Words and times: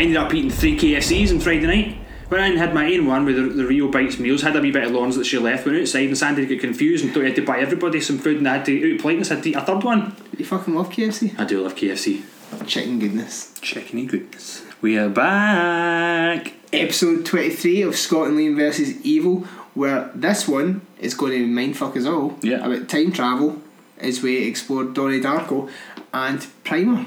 I 0.00 0.04
ended 0.04 0.16
up 0.16 0.32
eating 0.32 0.50
three 0.50 0.78
KFCs 0.78 1.30
on 1.30 1.40
Friday 1.40 1.66
night. 1.66 1.98
Went 2.30 2.42
in 2.42 2.52
and 2.52 2.58
had 2.58 2.72
my 2.72 2.86
own 2.94 3.06
one 3.06 3.26
with 3.26 3.36
the, 3.36 3.42
the 3.42 3.66
Rio 3.66 3.86
Bites 3.88 4.18
meals, 4.18 4.40
had 4.40 4.56
a 4.56 4.60
wee 4.62 4.70
bit 4.70 4.84
of 4.84 4.92
lawns 4.92 5.14
that 5.16 5.26
she 5.26 5.36
left, 5.36 5.66
went 5.66 5.78
outside 5.78 6.06
and 6.06 6.16
Sandy 6.16 6.46
got 6.46 6.58
confused 6.58 7.04
and 7.04 7.12
thought 7.12 7.20
he 7.20 7.26
had 7.26 7.36
to 7.36 7.44
buy 7.44 7.58
everybody 7.58 8.00
some 8.00 8.16
food 8.18 8.38
and 8.38 8.48
I 8.48 8.56
had 8.56 8.64
to, 8.64 8.78
out 8.78 8.94
of 8.96 9.02
politeness, 9.02 9.28
had 9.28 9.42
to 9.42 9.50
eat 9.50 9.56
a 9.56 9.60
third 9.60 9.84
one. 9.84 10.16
You 10.38 10.46
fucking 10.46 10.74
love 10.74 10.88
KFC? 10.88 11.38
I 11.38 11.44
do 11.44 11.62
love 11.62 11.74
KFC. 11.74 12.22
Chicken 12.66 12.98
goodness. 12.98 13.52
Chickeny 13.60 14.08
goodness. 14.08 14.62
We 14.80 14.96
are 14.96 15.10
back. 15.10 16.54
Episode 16.72 17.26
23 17.26 17.82
of 17.82 17.94
Scott 17.94 18.28
and 18.28 18.38
Liam 18.38 18.56
versus 18.56 18.98
Evil, 19.04 19.40
where 19.74 20.10
this 20.14 20.48
one 20.48 20.80
is 20.98 21.12
going 21.12 21.32
to 21.32 21.46
mindfuck 21.46 21.94
us 21.98 22.06
all 22.06 22.38
Yeah. 22.40 22.64
about 22.64 22.88
time 22.88 23.12
travel 23.12 23.60
as 23.98 24.22
we 24.22 24.48
explore 24.48 24.84
Donnie 24.84 25.20
Darko 25.20 25.68
and 26.14 26.46
Primer. 26.64 27.04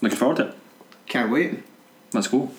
Looking 0.00 0.16
forward 0.16 0.36
to 0.36 0.48
it. 0.50 0.54
Can't 1.08 1.32
wait. 1.32 1.64
Let's 2.16 2.28
go. 2.28 2.50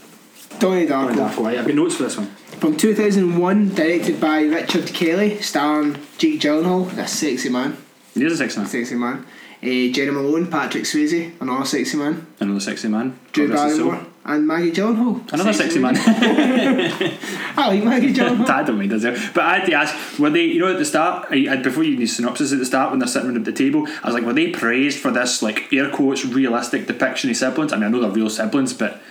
Donnie 0.60 0.86
Darko. 0.86 1.48
I've 1.48 1.66
got 1.66 1.74
notes 1.74 1.96
for 1.96 2.04
this 2.04 2.16
one. 2.16 2.28
From 2.60 2.78
2001, 2.78 3.74
directed 3.74 4.22
by 4.22 4.42
Richard 4.42 4.86
Kelly, 4.94 5.42
starring 5.42 5.98
Jake 6.20 6.42
Gyllenhaal, 6.42 6.96
a 6.96 7.08
sexy 7.08 7.50
man. 7.50 7.76
Here's 8.14 8.34
a 8.34 8.38
sexy 8.38 8.60
man. 8.60 8.68
Sexy 8.68 8.94
man. 8.94 9.26
Uh, 9.64 9.92
Jena 9.92 10.12
Malone, 10.12 10.46
Patrick 10.46 10.84
Swayze, 10.84 11.42
another 11.42 11.66
sexy 11.66 11.98
man. 11.98 12.28
Another 12.40 12.60
sexy 12.60 12.88
man. 12.88 13.20
Drew 13.32 13.48
God 13.48 13.54
rest 13.56 13.68
his 13.70 13.78
soul. 13.78 13.90
Barrymore 13.90 14.12
and 14.28 14.46
Maggie 14.46 14.72
Gyllenhaal. 14.72 15.32
Another 15.32 15.54
sexy 15.54 15.80
man. 15.80 15.96
I 15.98 17.70
like 17.70 17.84
Maggie 17.84 18.14
Gyllenhaal. 18.14 18.50
I 18.50 18.64
don't 18.64 18.78
mind, 18.78 18.90
does 18.90 19.06
it? 19.06 19.18
But 19.34 19.46
I 19.46 19.60
had 19.60 19.66
to 19.68 19.74
ask, 19.74 20.20
were 20.20 20.30
they, 20.30 20.44
you 20.44 20.60
know, 20.60 20.72
at 20.72 20.78
the 20.78 20.86
start, 20.86 21.28
I, 21.32 21.48
I, 21.50 21.56
before 21.56 21.84
you 21.84 21.98
need 21.98 22.08
synopsis 22.08 22.52
at 22.52 22.60
the 22.60 22.66
start, 22.66 22.92
when 22.92 23.00
they're 23.00 23.08
sitting 23.08 23.30
around 23.32 23.46
the 23.46 23.54
table, 23.54 23.88
I 24.04 24.08
was 24.08 24.14
like, 24.14 24.24
were 24.24 24.34
they 24.34 24.50
praised 24.50 25.00
for 25.00 25.12
this, 25.12 25.42
like, 25.42 25.72
air 25.72 25.90
quotes, 25.90 26.26
realistic 26.26 26.88
depiction 26.88 27.30
of 27.30 27.38
siblings? 27.38 27.72
I 27.72 27.78
mean, 27.78 27.86
I 27.86 27.88
know 27.88 28.02
they're 28.02 28.12
real 28.12 28.30
siblings, 28.30 28.74
but, 28.74 29.02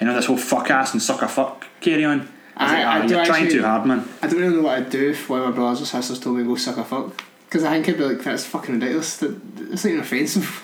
you 0.00 0.06
know, 0.06 0.14
this 0.14 0.26
whole 0.26 0.36
fuck 0.36 0.70
ass 0.70 0.92
and 0.92 1.02
sucker 1.02 1.28
fuck 1.28 1.66
carry 1.80 2.04
on. 2.04 2.28
I 2.56 2.64
was 2.64 2.72
I- 2.72 2.74
like, 2.74 2.84
I 2.84 2.86
ah, 2.86 2.96
you're 3.06 3.24
trying 3.24 3.42
actually- 3.44 3.58
too 3.58 3.62
hard, 3.64 3.86
man. 3.86 4.08
I 4.22 4.26
don't 4.28 4.40
really 4.40 4.56
know 4.56 4.62
what 4.62 4.78
I'd 4.78 4.90
do 4.90 5.10
if 5.10 5.28
one 5.28 5.40
of 5.40 5.46
my 5.50 5.52
brothers 5.52 5.82
or 5.82 5.86
sisters 5.86 6.18
told 6.20 6.36
me 6.36 6.42
to 6.44 6.48
go 6.48 6.56
suck 6.56 6.76
a 6.76 6.84
fuck. 6.84 7.22
Because 7.46 7.64
I 7.64 7.74
think 7.74 7.88
I'd 7.88 7.98
be 7.98 8.04
like, 8.04 8.22
that's 8.24 8.44
fucking 8.46 8.74
ridiculous. 8.74 9.16
That 9.18 9.40
It's 9.72 9.84
not 9.84 9.90
even 9.90 10.00
offensive. 10.04 10.62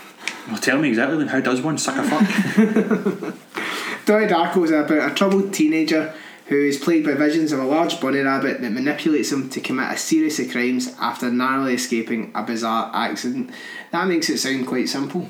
Well, 0.48 0.58
tell 0.58 0.78
me 0.78 0.88
exactly, 0.88 1.18
then, 1.18 1.28
how 1.28 1.40
does 1.40 1.60
one 1.60 1.78
suck 1.78 1.96
a 1.96 2.02
fuck? 2.02 2.20
Donnie 4.06 4.26
Darko 4.26 4.64
is 4.64 4.70
about 4.70 5.10
a 5.12 5.14
troubled 5.14 5.52
teenager 5.54 6.12
who 6.46 6.56
is 6.56 6.78
plagued 6.78 7.06
by 7.06 7.14
visions 7.14 7.52
of 7.52 7.60
a 7.60 7.64
large 7.64 8.00
bunny 8.00 8.18
rabbit 8.20 8.60
that 8.60 8.70
manipulates 8.72 9.30
him 9.30 9.48
to 9.50 9.60
commit 9.60 9.92
a 9.92 9.96
series 9.96 10.40
of 10.40 10.50
crimes 10.50 10.92
after 11.00 11.30
narrowly 11.30 11.74
escaping 11.74 12.32
a 12.34 12.42
bizarre 12.42 12.90
accident. 12.92 13.50
That 13.92 14.08
makes 14.08 14.28
it 14.28 14.38
sound 14.38 14.66
quite 14.66 14.88
simple. 14.88 15.28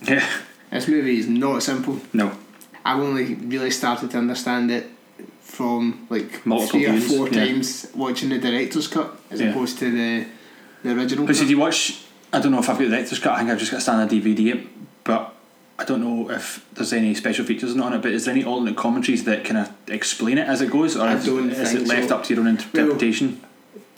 yeah. 0.00 0.26
This 0.70 0.88
movie 0.88 1.18
is 1.18 1.28
not 1.28 1.62
simple. 1.62 2.00
No. 2.14 2.32
I've 2.84 3.00
only 3.00 3.34
really 3.34 3.70
started 3.70 4.10
to 4.12 4.18
understand 4.18 4.70
it 4.70 4.90
from 5.40 6.06
like 6.08 6.44
Multiple 6.46 6.80
three 6.80 6.86
or 6.86 7.00
four 7.00 7.28
yeah. 7.28 7.44
times 7.44 7.90
watching 7.94 8.30
the 8.30 8.38
director's 8.38 8.88
cut 8.88 9.16
as 9.30 9.40
Yeah. 9.40 9.50
opposed 9.50 9.78
to 9.78 9.90
the 9.90 10.26
the 10.82 10.92
original. 10.98 11.26
But 11.26 11.36
cut. 11.36 11.42
did 11.42 11.50
you 11.50 11.58
watch, 11.58 12.04
I 12.32 12.40
don't 12.40 12.52
know 12.52 12.58
if 12.58 12.68
I've 12.68 12.78
got 12.78 12.84
the 12.84 12.90
director's 12.90 13.18
cut, 13.18 13.34
I 13.34 13.38
think 13.38 13.50
I've 13.50 13.58
just 13.58 13.70
got 13.70 13.78
a 13.78 13.80
standard 13.80 14.10
DVD, 14.10 14.66
but 15.04 15.32
I 15.78 15.84
don't 15.84 16.00
know 16.00 16.30
if 16.30 16.64
there's 16.74 16.92
any 16.92 17.14
special 17.14 17.44
features 17.44 17.76
on 17.76 17.92
it, 17.92 18.02
but 18.02 18.12
is 18.12 18.24
there 18.24 18.34
any 18.34 18.44
alternate 18.44 18.76
commentaries 18.76 19.24
that 19.24 19.44
kind 19.44 19.58
of 19.58 19.72
explain 19.88 20.38
it 20.38 20.48
as 20.48 20.60
it 20.60 20.70
goes, 20.70 20.96
or 20.96 21.02
I 21.02 21.14
is, 21.14 21.26
don't 21.26 21.50
is 21.50 21.70
think 21.70 21.82
it 21.82 21.88
left 21.88 22.08
so. 22.08 22.16
up 22.16 22.24
to 22.24 22.34
your 22.34 22.42
own 22.42 22.48
interpretation? 22.48 23.40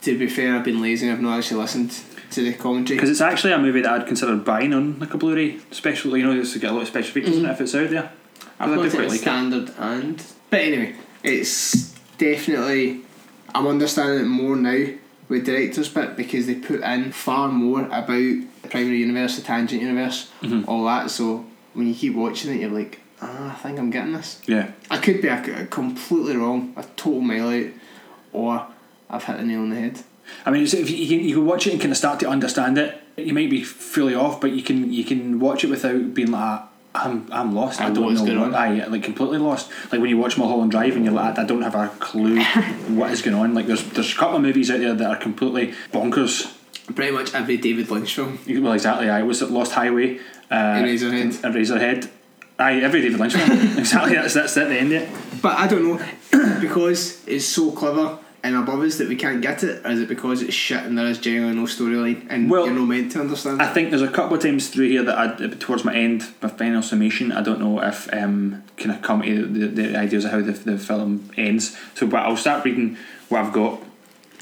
To 0.03 0.17
be 0.17 0.27
fair, 0.27 0.55
I've 0.55 0.63
been 0.63 0.81
lazy 0.81 1.07
and 1.07 1.15
I've 1.15 1.21
not 1.21 1.39
actually 1.39 1.61
listened 1.61 1.91
to 2.31 2.43
the 2.43 2.53
commentary. 2.53 2.97
Because 2.97 3.09
it's 3.09 3.21
actually 3.21 3.53
a 3.53 3.57
movie 3.57 3.81
that 3.81 3.91
I'd 3.91 4.07
consider 4.07 4.35
buying 4.35 4.73
on 4.73 4.99
like 4.99 5.13
a 5.13 5.17
Blu-ray 5.17 5.59
special. 5.71 6.15
You 6.15 6.25
know, 6.25 6.43
to 6.43 6.59
get 6.59 6.69
a 6.69 6.73
lot 6.73 6.83
of 6.83 6.87
special 6.87 7.11
features 7.11 7.37
in 7.37 7.45
it 7.45 7.47
mm-hmm. 7.47 7.51
if 7.53 7.61
it's 7.61 7.75
out 7.75 7.89
there. 7.89 8.11
I've 8.59 8.71
I 8.71 8.75
got 8.75 8.81
do 8.81 8.87
it 8.87 8.91
quite 8.91 9.03
at 9.03 9.09
like 9.09 9.17
it. 9.17 9.21
standard 9.21 9.71
and. 9.77 10.23
But 10.49 10.61
anyway, 10.61 10.95
it's 11.23 11.93
definitely. 12.17 13.01
I'm 13.53 13.67
understanding 13.67 14.19
it 14.25 14.27
more 14.27 14.55
now 14.55 14.85
with 15.29 15.45
director's 15.45 15.89
bit 15.89 16.15
because 16.17 16.45
they 16.47 16.55
put 16.55 16.81
in 16.81 17.11
far 17.11 17.47
more 17.47 17.81
about 17.85 18.07
the 18.09 18.45
primary 18.69 18.97
universe, 18.99 19.37
the 19.37 19.41
tangent 19.43 19.81
universe, 19.81 20.29
Mm-hmm. 20.41 20.69
all 20.69 20.85
that. 20.85 21.09
So 21.09 21.45
when 21.73 21.87
you 21.87 21.95
keep 21.95 22.13
watching 22.15 22.53
it, 22.53 22.59
you're 22.61 22.69
like, 22.69 22.99
ah, 23.21 23.51
I 23.53 23.55
think 23.55 23.79
I'm 23.79 23.89
getting 23.91 24.13
this. 24.13 24.41
Yeah, 24.45 24.71
I 24.91 24.97
could 24.97 25.21
be 25.21 25.27
a, 25.29 25.65
completely 25.67 26.35
wrong, 26.37 26.73
a 26.77 26.83
total 26.95 27.21
mile 27.21 27.49
out, 27.49 27.71
or 28.33 28.67
I've 29.09 29.23
hit 29.23 29.37
the 29.37 29.43
nail 29.43 29.61
on 29.61 29.69
the 29.69 29.77
head. 29.79 30.01
I 30.45 30.51
mean, 30.51 30.63
if 30.63 30.73
you, 30.73 30.95
you, 30.95 31.07
can, 31.17 31.27
you 31.27 31.35
can 31.35 31.45
watch 31.45 31.67
it 31.67 31.71
and 31.71 31.79
kind 31.81 31.91
of 31.91 31.97
start 31.97 32.19
to 32.21 32.27
understand 32.29 32.77
it. 32.77 32.99
You 33.15 33.33
might 33.33 33.49
be 33.49 33.63
fully 33.63 34.15
off, 34.15 34.41
but 34.41 34.51
you 34.51 34.63
can 34.63 34.91
you 34.91 35.03
can 35.05 35.39
watch 35.39 35.63
it 35.63 35.69
without 35.69 36.13
being 36.13 36.31
like, 36.31 36.61
I'm 36.95 37.27
I'm 37.31 37.53
lost. 37.53 37.81
I, 37.81 37.87
I 37.87 37.89
don't 37.91 38.05
what's 38.05 38.21
know. 38.21 38.27
going 38.27 38.39
What, 38.39 38.47
on. 38.49 38.55
I 38.55 38.85
like 38.85 39.03
completely 39.03 39.37
lost. 39.37 39.69
Like 39.91 40.01
when 40.01 40.09
you 40.09 40.17
watch 40.17 40.37
Mulholland 40.37 40.71
Drive 40.71 40.95
and 40.95 41.03
you're 41.05 41.13
like, 41.13 41.37
I 41.37 41.43
don't 41.43 41.61
have 41.61 41.75
a 41.75 41.89
clue 41.99 42.41
what 42.89 43.11
is 43.11 43.21
going 43.21 43.35
on. 43.35 43.53
Like 43.53 43.67
there's 43.67 43.83
there's 43.91 44.13
a 44.13 44.15
couple 44.15 44.37
of 44.37 44.41
movies 44.41 44.71
out 44.71 44.79
there 44.79 44.93
that 44.93 45.09
are 45.09 45.17
completely 45.17 45.73
bonkers. 45.91 46.51
Pretty 46.93 47.11
much 47.11 47.33
every 47.33 47.57
David 47.57 47.89
Lynch 47.89 48.13
film. 48.13 48.39
Well, 48.47 48.73
exactly. 48.73 49.09
I 49.09 49.23
was 49.23 49.41
at 49.41 49.49
Lost 49.51 49.71
Highway. 49.73 50.19
Uh, 50.51 50.53
and 50.53 50.85
Eraserhead. 50.85 52.09
Aye, 52.59 52.79
every 52.81 53.01
David 53.01 53.19
Lynch 53.19 53.33
film. 53.33 53.51
exactly. 53.79 54.15
That's 54.15 54.35
that's 54.35 54.55
at 54.57 54.69
the 54.69 54.79
end 54.79 54.93
of 54.93 55.01
it. 55.01 55.41
But 55.41 55.57
I 55.57 55.67
don't 55.67 55.83
know, 55.83 56.59
because 56.61 57.25
it's 57.27 57.45
so 57.45 57.71
clever 57.71 58.19
and 58.45 58.55
above 58.55 58.81
us 58.81 58.99
that 58.99 59.07
we 59.07 59.15
can't 59.15 59.41
get 59.41 59.63
it, 59.63 59.83
or 59.83 59.89
is 59.89 59.99
it 59.99 60.07
because 60.07 60.43
it's 60.43 60.53
shit 60.53 60.83
and 60.83 60.95
there 60.95 61.07
is 61.07 61.17
genuinely 61.17 61.55
no 61.55 61.63
storyline 61.63 62.27
and 62.29 62.47
Well, 62.47 62.67
you're 62.67 62.75
not 62.75 62.85
meant 62.85 63.11
to 63.13 63.21
understand 63.21 63.59
I 63.59 63.71
it? 63.71 63.73
think 63.73 63.89
there's 63.89 64.03
a 64.03 64.07
couple 64.07 64.37
of 64.37 64.43
times 64.43 64.69
through 64.69 64.87
here 64.87 65.01
that 65.01 65.17
I, 65.17 65.47
towards 65.55 65.83
my 65.83 65.95
end, 65.95 66.27
my 66.43 66.49
final 66.49 66.83
summation, 66.83 67.31
I 67.31 67.41
don't 67.41 67.59
know 67.59 67.81
if 67.81 68.07
um, 68.13 68.63
kind 68.77 68.91
of 68.91 69.01
come 69.01 69.23
to 69.23 69.47
the, 69.47 69.67
the 69.67 69.97
ideas 69.97 70.25
of 70.25 70.31
how 70.31 70.41
the, 70.41 70.51
the 70.51 70.77
film 70.77 71.31
ends. 71.35 71.75
So, 71.95 72.05
but 72.05 72.19
I'll 72.19 72.37
start 72.37 72.63
reading 72.65 72.97
what 73.29 73.43
I've 73.43 73.51
got. 73.51 73.81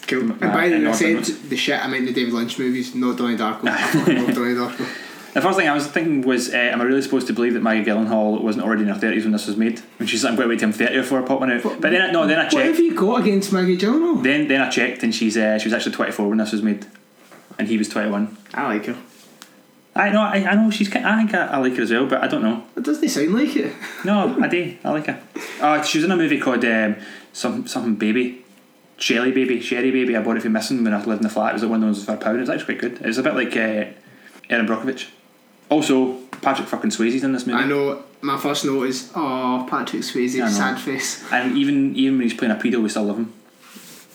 Cool. 0.06 0.32
And 0.32 0.44
uh, 0.44 0.54
by 0.54 0.68
the 0.68 0.80
way, 0.80 0.88
I 0.88 0.92
said 0.92 1.24
the 1.24 1.56
shit 1.56 1.82
I 1.82 1.88
meant 1.88 2.06
the 2.06 2.12
David 2.12 2.34
Lynch 2.34 2.60
movies, 2.60 2.94
not 2.94 3.18
Donnie 3.18 3.38
Darko. 3.38 3.68
I 3.70 3.82
fucking 3.84 4.16
Donnie 4.36 4.54
Darko. 4.54 4.86
The 5.34 5.42
first 5.42 5.58
thing 5.58 5.68
I 5.68 5.74
was 5.74 5.88
thinking 5.88 6.22
was, 6.22 6.54
uh, 6.54 6.58
am 6.58 6.80
I 6.80 6.84
really 6.84 7.02
supposed 7.02 7.26
to 7.28 7.34
believe 7.34 7.54
that 7.56 7.62
Maggie 7.62 7.90
Gyllenhaal 7.90 8.42
wasn't 8.42 8.66
already 8.66 8.84
in 8.84 8.90
her 8.90 8.96
thirties 8.96 9.24
when 9.24 9.32
this 9.32 9.48
was 9.48 9.58
made? 9.58 9.80
When 9.98 10.08
she's 10.08 10.24
like, 10.24 10.32
I'm 10.32 10.36
going 10.38 10.48
to 10.48 10.54
wait 10.54 10.60
till 10.60 10.70
I'm 10.70 10.74
thirty 10.74 10.96
before 10.96 11.24
I 11.24 11.26
pop 11.26 11.40
one 11.40 11.52
out. 11.52 11.64
But 11.64 11.82
then, 11.82 12.02
I, 12.02 12.12
no, 12.12 12.28
then 12.28 12.38
I 12.38 12.44
checked. 12.44 12.54
What 12.54 12.66
have 12.66 12.80
you 12.80 12.96
got 12.96 13.22
against 13.22 13.52
Maggie 13.52 13.76
Gyllenhaal? 13.78 14.22
Then, 14.24 14.48
then 14.48 14.62
I 14.62 14.70
checked, 14.70 15.02
and 15.02 15.14
she's 15.14 15.36
uh, 15.36 15.58
she 15.58 15.66
was 15.66 15.74
actually 15.74 15.94
24 15.94 16.30
when 16.30 16.38
this 16.38 16.52
was 16.52 16.62
made, 16.62 16.86
and 17.58 17.68
he 17.68 17.78
was 17.78 17.90
21. 17.90 18.38
I 18.54 18.68
like 18.76 18.86
her. 18.86 18.98
I 19.96 20.10
know, 20.10 20.22
I, 20.22 20.38
I 20.38 20.56
know 20.56 20.70
she's. 20.72 20.90
ki- 20.90 21.00
I 21.04 21.18
think 21.18 21.34
I, 21.36 21.48
I 21.48 21.58
like 21.58 21.76
her 21.78 21.84
as 21.84 21.92
well, 21.92 22.06
but 22.08 22.24
I 22.24 22.28
don't 22.28 22.42
know. 22.42 22.64
It 22.76 22.84
doesn't 22.84 23.08
sound 23.10 23.34
like 23.34 23.56
it. 23.56 23.74
No, 24.06 24.38
I 24.42 24.48
do. 24.48 24.78
I 24.84 24.90
like 24.92 25.06
her. 25.08 25.22
Uh, 25.62 25.82
she 25.82 25.98
was 25.98 26.06
in 26.06 26.12
a 26.12 26.16
movie 26.16 26.40
called 26.40 26.64
um, 26.66 26.96
some 27.32 27.66
something 27.66 27.96
baby, 27.96 28.44
Shelly 28.98 29.32
baby, 29.32 29.60
Sherry 29.62 29.90
baby. 29.92 30.16
I 30.16 30.22
bought 30.22 30.38
it 30.38 30.44
for 30.44 30.50
missing 30.50 30.84
when 30.84 30.94
I 30.94 30.98
lived 30.98 31.22
in 31.22 31.28
the 31.28 31.30
flat. 31.30 31.52
It 31.52 31.54
was 31.54 31.64
like 31.64 31.72
one 31.72 31.84
of 31.84 31.90
those 31.90 32.06
for 32.06 32.14
a 32.14 32.18
pound. 32.18 32.38
It 32.38 32.42
was 32.42 32.50
actually 32.50 32.78
quite 32.78 32.82
good. 32.82 33.02
It 33.02 33.08
was 33.08 33.18
a 33.18 33.24
bit 33.24 33.34
like 33.36 33.56
uh, 33.56 33.86
Erin 34.50 34.68
Brockovich. 34.68 35.10
Also, 35.70 36.18
Patrick 36.42 36.68
fucking 36.68 36.92
Swayze's 36.92 37.24
in 37.24 37.32
this 37.32 37.46
movie. 37.48 37.60
I 37.60 37.66
know. 37.66 38.04
My 38.22 38.38
first 38.38 38.64
note 38.66 38.84
is, 38.84 39.12
oh, 39.16 39.66
Patrick 39.70 40.02
Swayze, 40.02 40.36
I 40.36 40.46
know. 40.46 40.50
sad 40.52 40.80
face. 40.80 41.24
And 41.32 41.58
even 41.58 41.96
even 41.96 42.18
when 42.20 42.28
he's 42.30 42.38
playing 42.38 42.52
a 42.54 42.56
pedo, 42.56 42.82
we 42.82 42.90
still 42.90 43.04
love 43.04 43.18
him. 43.18 43.34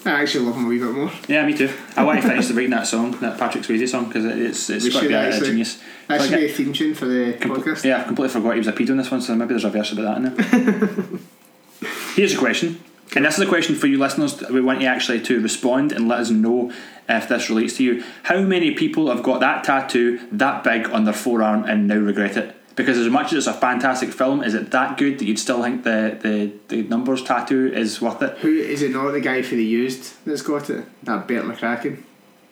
I 0.06 0.22
actually 0.22 0.46
love 0.46 0.54
him 0.56 0.64
a 0.66 0.68
wee 0.68 0.78
bit 0.78 0.92
more. 0.92 1.10
Yeah, 1.26 1.44
me 1.44 1.56
too. 1.56 1.70
I 1.96 2.04
want 2.04 2.22
to 2.22 2.26
finish 2.28 2.46
the 2.46 2.54
writing 2.54 2.70
that 2.70 2.86
song, 2.86 3.10
that 3.20 3.36
Patrick 3.38 3.64
Swayze 3.64 3.88
song, 3.88 4.06
because 4.06 4.24
it's 4.24 4.70
it's 4.70 4.84
We 4.84 4.90
got 4.90 5.00
to 5.00 5.32
should 5.32 5.40
be 5.40 5.46
a, 5.46 5.50
genius. 5.50 5.82
That 6.06 6.20
Like, 6.20 6.30
should 6.30 6.38
be 6.38 6.46
a 6.46 6.48
theme 6.52 6.72
tune 6.72 6.94
for 6.94 7.06
the 7.06 7.34
compl- 7.34 7.56
podcast. 7.56 7.84
Yeah, 7.84 8.00
I 8.00 8.04
completely 8.04 8.32
forgot 8.32 8.52
he 8.52 8.58
was 8.58 8.68
a 8.68 8.72
pedo 8.72 8.90
in 8.90 8.96
this 8.98 9.10
one, 9.10 9.20
so 9.20 9.34
maybe 9.34 9.48
there's 9.50 9.64
a 9.64 9.70
verse 9.70 9.92
about 9.92 10.02
that 10.02 10.16
in 10.16 10.34
there. 10.36 11.20
Here's 12.14 12.34
a 12.34 12.38
question, 12.38 12.80
and 13.16 13.24
this 13.24 13.38
is 13.38 13.40
a 13.40 13.46
question 13.46 13.74
for 13.74 13.86
you 13.86 13.98
listeners. 13.98 14.40
We 14.50 14.60
want 14.60 14.80
you 14.80 14.86
actually 14.86 15.20
to 15.22 15.40
respond 15.40 15.92
and 15.92 16.08
let 16.08 16.20
us 16.20 16.30
know 16.30 16.72
if 17.08 17.28
this 17.28 17.48
relates 17.48 17.76
to 17.78 17.84
you. 17.84 18.04
How 18.24 18.40
many 18.40 18.72
people 18.72 19.08
have 19.10 19.22
got 19.22 19.40
that 19.40 19.64
tattoo 19.64 20.20
that 20.32 20.62
big 20.62 20.88
on 20.90 21.04
their 21.04 21.14
forearm 21.14 21.64
and 21.64 21.88
now 21.88 21.96
regret 21.96 22.36
it? 22.36 22.54
Because 22.76 22.96
as 22.96 23.08
much 23.08 23.32
as 23.32 23.38
it's 23.38 23.46
a 23.48 23.58
fantastic 23.58 24.12
film, 24.12 24.44
is 24.44 24.54
it 24.54 24.70
that 24.70 24.98
good 24.98 25.18
that 25.18 25.24
you'd 25.24 25.40
still 25.40 25.62
think 25.62 25.82
the, 25.82 26.16
the, 26.22 26.52
the 26.68 26.88
numbers 26.88 27.24
tattoo 27.24 27.72
is 27.74 28.00
worth 28.00 28.22
it? 28.22 28.38
Who 28.38 28.56
is 28.56 28.82
it 28.82 28.92
not 28.92 29.10
the 29.10 29.20
guy 29.20 29.42
for 29.42 29.56
the 29.56 29.64
used 29.64 30.14
that's 30.24 30.42
got 30.42 30.70
it? 30.70 30.84
That 31.02 31.26
Bert 31.26 31.44
McCracken. 31.44 32.04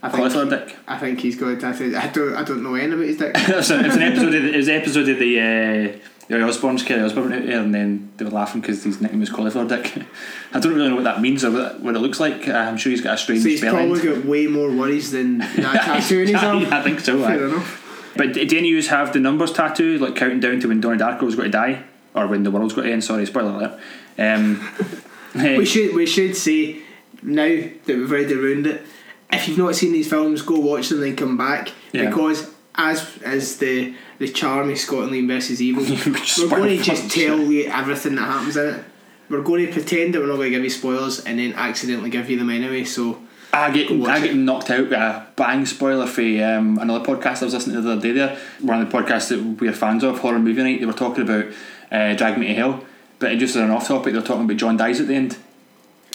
I 0.02 0.08
think, 0.08 0.32
Cauliflower 0.32 0.50
dick. 0.50 0.76
I 0.86 0.98
think 0.98 1.20
he's 1.20 1.36
got 1.36 1.48
it 1.48 1.60
tattooed. 1.60 1.94
I 1.94 2.08
don't 2.08 2.34
I 2.34 2.42
don't 2.42 2.62
know 2.62 2.74
anything 2.74 2.94
about 2.94 3.06
his 3.06 3.18
dick. 3.18 3.32
it 3.36 3.56
was 3.56 3.70
an 3.70 3.84
episode 3.84 4.34
of 4.34 4.42
the, 4.42 4.52
it 4.52 4.56
was 4.56 4.68
episode 4.68 5.08
of 5.08 5.18
the 5.18 5.40
uh, 5.40 5.98
the 6.28 6.34
Osbournes, 6.36 6.84
Kelly 6.84 7.02
Osbourne 7.02 7.32
out 7.32 7.46
there, 7.46 7.60
and 7.60 7.74
then 7.74 8.10
they 8.16 8.24
were 8.24 8.30
laughing 8.30 8.60
because 8.60 8.82
his 8.82 9.00
nickname 9.00 9.20
was 9.20 9.30
Cauliflower 9.30 9.68
Dick. 9.68 9.92
I 10.52 10.58
don't 10.60 10.74
really 10.74 10.88
know 10.88 10.96
what 10.96 11.04
that 11.04 11.20
means 11.20 11.44
or 11.44 11.50
what, 11.52 11.94
it 11.94 11.98
looks 12.00 12.18
like. 12.18 12.48
Uh, 12.48 12.52
I'm 12.52 12.76
sure 12.76 12.90
he's 12.90 13.00
got 13.00 13.14
a 13.14 13.18
strange 13.18 13.42
so 13.42 13.48
he's 13.48 13.60
probably 13.60 14.00
end. 14.00 14.02
got 14.02 14.24
way 14.24 14.46
more 14.46 14.70
worries 14.70 15.12
than 15.12 15.38
that 15.38 15.56
tattoo 15.84 16.20
in 16.20 16.26
his 16.28 16.42
arm. 16.42 16.66
I 16.66 16.82
think 16.82 17.00
so. 17.00 17.22
Fair 17.22 17.46
enough. 17.48 17.82
But 18.16 18.32
do 18.32 18.40
any 18.40 18.58
of 18.58 18.64
you 18.64 18.82
have 18.88 19.12
the 19.12 19.20
numbers 19.20 19.52
tattoo, 19.52 19.98
like 19.98 20.16
counting 20.16 20.40
down 20.40 20.58
to 20.60 20.68
when 20.68 20.80
Donnie 20.80 20.98
Darko's 20.98 21.36
going 21.36 21.50
to 21.52 21.56
die, 21.56 21.84
or 22.14 22.26
when 22.26 22.42
the 22.44 22.50
world's 22.50 22.74
going 22.74 22.86
to 22.86 22.92
end? 22.92 23.04
Sorry, 23.04 23.26
spoiler 23.26 23.50
alert. 23.50 23.80
Um, 24.18 24.68
We 25.34 25.66
should 25.66 25.94
we 25.94 26.06
should 26.06 26.34
say 26.34 26.78
now 27.22 27.44
that 27.44 27.86
we've 27.88 28.10
already 28.10 28.34
ruined 28.34 28.66
it. 28.66 28.82
If 29.30 29.48
you've 29.48 29.58
not 29.58 29.74
seen 29.74 29.92
these 29.92 30.08
films, 30.08 30.40
go 30.40 30.58
watch 30.58 30.88
them 30.88 31.02
and 31.02 31.08
then 31.08 31.16
come 31.16 31.36
back 31.36 31.72
Yeah. 31.92 32.08
because 32.08 32.50
as 32.74 33.18
as 33.22 33.58
the 33.58 33.94
the 34.18 34.28
charm 34.28 34.70
of 34.70 34.78
Scott 34.78 35.04
and 35.04 35.12
Liam 35.12 35.28
versus 35.28 35.60
Evil, 35.60 35.82
we're 36.50 36.56
going 36.56 36.78
to 36.78 36.82
just 36.82 37.10
tell 37.10 37.38
you 37.38 37.64
everything 37.64 38.14
that 38.16 38.22
happens 38.22 38.56
in 38.56 38.74
it. 38.74 38.84
We're 39.28 39.42
going 39.42 39.66
to 39.66 39.72
pretend 39.72 40.14
that 40.14 40.20
we're 40.20 40.28
not 40.28 40.36
going 40.36 40.52
to 40.52 40.56
give 40.56 40.64
you 40.64 40.70
spoilers 40.70 41.24
and 41.24 41.38
then 41.38 41.52
accidentally 41.54 42.10
give 42.10 42.30
you 42.30 42.38
them 42.38 42.50
anyway. 42.50 42.84
So 42.84 43.20
I 43.52 43.70
get 43.70 43.90
I 43.90 44.20
get 44.20 44.36
knocked 44.36 44.70
out 44.70 44.84
with 44.84 44.92
a 44.92 45.26
bang 45.34 45.66
spoiler 45.66 46.06
for 46.06 46.20
um, 46.20 46.78
another 46.78 47.04
podcast 47.04 47.42
I 47.42 47.46
was 47.46 47.54
listening 47.54 47.76
to 47.76 47.82
the 47.82 47.92
other 47.92 48.00
day. 48.00 48.12
There, 48.12 48.38
one 48.60 48.80
of 48.80 48.90
the 48.90 48.96
podcasts 48.96 49.28
that 49.28 49.42
we're 49.60 49.72
fans 49.72 50.04
of, 50.04 50.18
Horror 50.18 50.38
Movie 50.38 50.62
Night. 50.62 50.80
They 50.80 50.86
were 50.86 50.92
talking 50.92 51.24
about 51.24 51.46
uh, 51.90 52.14
Drag 52.14 52.38
Me 52.38 52.48
to 52.48 52.54
Hell, 52.54 52.84
but 53.18 53.32
it 53.32 53.38
just 53.38 53.56
as 53.56 53.62
an 53.62 53.70
off 53.70 53.88
topic, 53.88 54.12
they 54.12 54.18
were 54.18 54.26
talking 54.26 54.44
about 54.44 54.56
John 54.56 54.76
dies 54.76 55.00
at 55.00 55.08
the 55.08 55.14
end, 55.14 55.38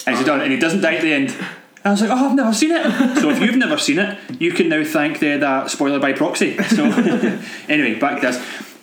and 0.06 0.16
he, 0.16 0.30
and 0.30 0.52
he 0.52 0.58
doesn't 0.58 0.80
die 0.80 0.94
at 0.94 1.02
the 1.02 1.12
end. 1.12 1.34
And 1.84 1.86
I 1.86 1.90
was 1.90 2.00
like, 2.02 2.10
oh, 2.10 2.28
I've 2.30 2.34
never 2.36 2.52
seen 2.52 2.70
it. 2.70 2.82
So 3.20 3.30
if 3.30 3.40
you've 3.40 3.56
never 3.56 3.76
seen 3.78 3.98
it, 3.98 4.18
you 4.40 4.52
can 4.52 4.68
now 4.68 4.84
thank 4.84 5.18
the, 5.18 5.36
that 5.36 5.70
spoiler 5.70 5.98
by 5.98 6.12
proxy. 6.12 6.56
So 6.64 6.84
anyway, 7.68 7.98
back 7.98 8.20
to 8.20 8.28
this. 8.28 8.38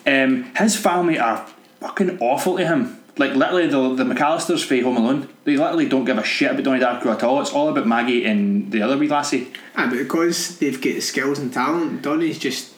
Um, 0.06 0.52
his 0.56 0.76
family 0.76 1.18
are 1.20 1.46
fucking 1.80 2.20
awful 2.20 2.58
to 2.58 2.66
him. 2.68 3.02
Like 3.18 3.36
literally, 3.36 3.68
the 3.68 3.96
the 3.96 4.04
McAllisters 4.06 4.64
for 4.64 4.82
Home 4.82 4.96
Alone, 4.98 5.28
they 5.44 5.58
literally 5.58 5.90
don't 5.90 6.06
give 6.06 6.18
a 6.18 6.24
shit 6.24 6.52
about 6.52 6.64
Donnie 6.64 6.80
Darko 6.80 7.08
at 7.08 7.24
all. 7.24 7.42
It's 7.42 7.52
all 7.52 7.68
about 7.68 7.86
Maggie 7.86 8.24
and 8.26 8.72
the 8.72 8.82
other 8.82 8.98
wee 8.98 9.10
lassie. 9.10 9.52
ah, 9.76 9.88
but 9.90 9.98
because 9.98 10.58
they've 10.60 10.80
got 10.80 11.02
skills 11.02 11.38
and 11.38 11.54
talent, 11.54 12.02
Donnie's 12.02 12.40
just 12.40 12.74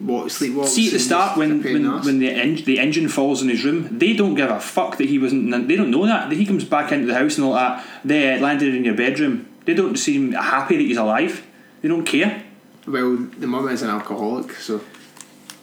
what 0.00 0.26
sleepwalks. 0.26 0.68
See 0.68 0.88
at 0.88 0.94
the 0.94 0.98
start 0.98 1.36
when 1.38 1.60
a 1.60 1.62
pain 1.62 1.76
in 1.76 1.92
when, 1.92 2.00
the 2.00 2.06
when 2.06 2.18
the 2.18 2.30
en- 2.30 2.64
the 2.64 2.80
engine 2.80 3.08
falls 3.08 3.40
in 3.40 3.48
his 3.48 3.64
room, 3.64 3.96
they 3.98 4.14
don't 4.14 4.34
give 4.34 4.50
a 4.50 4.58
fuck 4.58 4.96
that 4.96 5.08
he 5.08 5.18
wasn't. 5.20 5.68
They 5.68 5.76
don't 5.76 5.92
know 5.92 6.06
that 6.06 6.28
that 6.28 6.36
he 6.36 6.44
comes 6.44 6.64
back 6.64 6.90
into 6.90 7.06
the 7.06 7.14
house 7.14 7.36
and 7.36 7.46
all 7.46 7.54
that. 7.54 7.84
They 8.04 8.38
landed 8.40 8.74
in 8.74 8.84
your 8.84 8.96
bedroom. 8.96 9.46
They 9.64 9.74
don't 9.74 9.96
seem 9.96 10.32
happy 10.32 10.76
that 10.76 10.82
he's 10.82 10.96
alive. 10.96 11.46
They 11.82 11.88
don't 11.88 12.04
care. 12.04 12.42
well, 12.86 13.16
the 13.16 13.46
mum 13.46 13.68
is 13.68 13.82
an 13.82 13.90
alcoholic, 13.90 14.52
so 14.52 14.80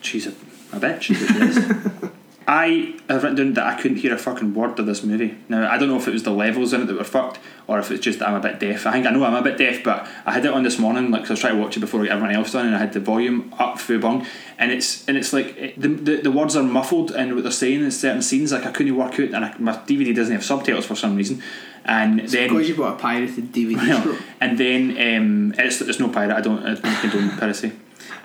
She's 0.01 0.25
a, 0.27 0.31
a 0.73 0.79
bitch. 0.79 1.11
is 1.11 1.21
what 1.21 1.29
she 1.29 1.45
is. 1.45 2.11
I 2.47 2.95
have 3.07 3.21
written 3.23 3.35
down 3.37 3.53
that 3.53 3.67
I 3.67 3.79
couldn't 3.79 3.97
hear 3.97 4.13
a 4.13 4.17
fucking 4.17 4.55
word 4.55 4.77
of 4.79 4.85
this 4.87 5.03
movie. 5.03 5.37
Now 5.47 5.71
I 5.71 5.77
don't 5.77 5.87
know 5.87 5.97
if 5.97 6.07
it 6.07 6.11
was 6.11 6.23
the 6.23 6.31
levels 6.31 6.73
in 6.73 6.81
it 6.81 6.85
that 6.87 6.97
were 6.97 7.03
fucked, 7.03 7.39
or 7.67 7.77
if 7.79 7.91
it's 7.91 8.01
just 8.03 8.17
that 8.19 8.27
I'm 8.27 8.33
a 8.33 8.39
bit 8.39 8.59
deaf. 8.59 8.87
I 8.87 8.91
think 8.93 9.05
I 9.05 9.11
know 9.11 9.23
I'm 9.23 9.35
a 9.35 9.43
bit 9.43 9.57
deaf, 9.59 9.83
but 9.83 10.07
I 10.25 10.33
had 10.33 10.43
it 10.45 10.51
on 10.51 10.63
this 10.63 10.79
morning, 10.79 11.11
like 11.11 11.21
'cause 11.21 11.29
I 11.29 11.33
was 11.33 11.39
trying 11.39 11.55
to 11.57 11.61
watch 11.61 11.77
it 11.77 11.81
before 11.81 12.03
everyone 12.05 12.31
else 12.35 12.51
done, 12.53 12.65
and 12.65 12.75
I 12.75 12.79
had 12.79 12.93
the 12.93 12.99
volume 12.99 13.53
up 13.59 13.79
full 13.79 13.99
bung, 13.99 14.25
and 14.57 14.71
it's 14.71 15.07
and 15.07 15.17
it's 15.17 15.31
like 15.31 15.55
it, 15.55 15.79
the, 15.79 15.87
the 15.89 16.15
the 16.23 16.31
words 16.31 16.55
are 16.55 16.63
muffled 16.63 17.11
and 17.11 17.35
what 17.35 17.43
they're 17.43 17.51
saying 17.51 17.81
in 17.83 17.91
certain 17.91 18.23
scenes. 18.23 18.51
Like 18.51 18.65
I 18.65 18.71
couldn't 18.71 18.95
work 18.97 19.13
out, 19.13 19.19
and 19.35 19.45
I, 19.45 19.55
my 19.59 19.73
DVD 19.73 20.13
doesn't 20.13 20.33
have 20.33 20.43
subtitles 20.43 20.85
for 20.87 20.95
some 20.95 21.15
reason, 21.15 21.43
and 21.85 22.19
then 22.19 22.49
because 22.49 22.69
you 22.69 22.75
bought 22.75 22.95
a 22.95 22.97
pirated 22.97 23.51
DVD. 23.51 23.75
well, 23.75 24.17
and 24.39 24.57
then 24.57 24.91
um, 24.91 25.53
it's, 25.57 25.81
it's 25.81 25.99
no 25.99 26.09
pirate. 26.09 26.35
I 26.35 26.41
don't, 26.41 26.63
I 26.63 26.75
don't 26.75 26.95
condone 27.01 27.37
piracy. 27.37 27.71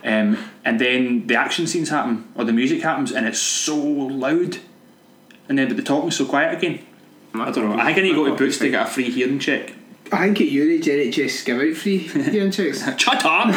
Um, 0.05 0.39
and 0.65 0.81
then 0.81 1.27
the 1.27 1.37
action 1.37 1.67
scenes 1.67 1.89
happen 1.89 2.29
or 2.35 2.45
the 2.45 2.53
music 2.53 2.83
happens, 2.83 3.13
and 3.13 3.27
it's 3.27 3.41
so 3.41 3.77
loud. 3.77 4.59
And 5.49 5.59
then 5.59 5.69
but 5.69 5.77
the 5.77 5.83
talking's 5.83 6.17
so 6.17 6.27
quiet 6.27 6.57
again. 6.57 6.85
I 7.35 7.51
don't 7.51 7.71
know. 7.71 7.79
I 7.79 7.87
think 7.87 7.99
I 7.99 8.01
need 8.03 8.09
to 8.11 8.15
go 8.15 8.27
to 8.27 8.35
Boots 8.35 8.59
to 8.59 8.71
get 8.71 8.87
a 8.87 8.91
free 8.91 9.11
hearing 9.11 9.39
check. 9.39 9.75
I 10.13 10.27
think 10.27 10.41
at 10.41 10.49
your 10.49 10.71
age, 10.71 10.85
NHS 10.87 11.45
give 11.45 11.59
out 11.61 11.77
free 11.77 11.99
hearing 11.99 12.51
checks. 12.51 12.83
Shut 12.99 13.25
up! 13.25 13.55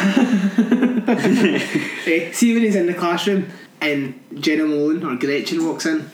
Eh, 2.06 2.32
see 2.32 2.54
when 2.54 2.62
he's 2.62 2.76
in 2.76 2.86
the 2.86 2.94
classroom 2.94 3.48
and 3.80 4.18
Jena 4.34 4.64
Malone 4.64 5.04
or 5.04 5.16
Gretchen 5.16 5.64
walks 5.64 5.86
in 5.86 6.08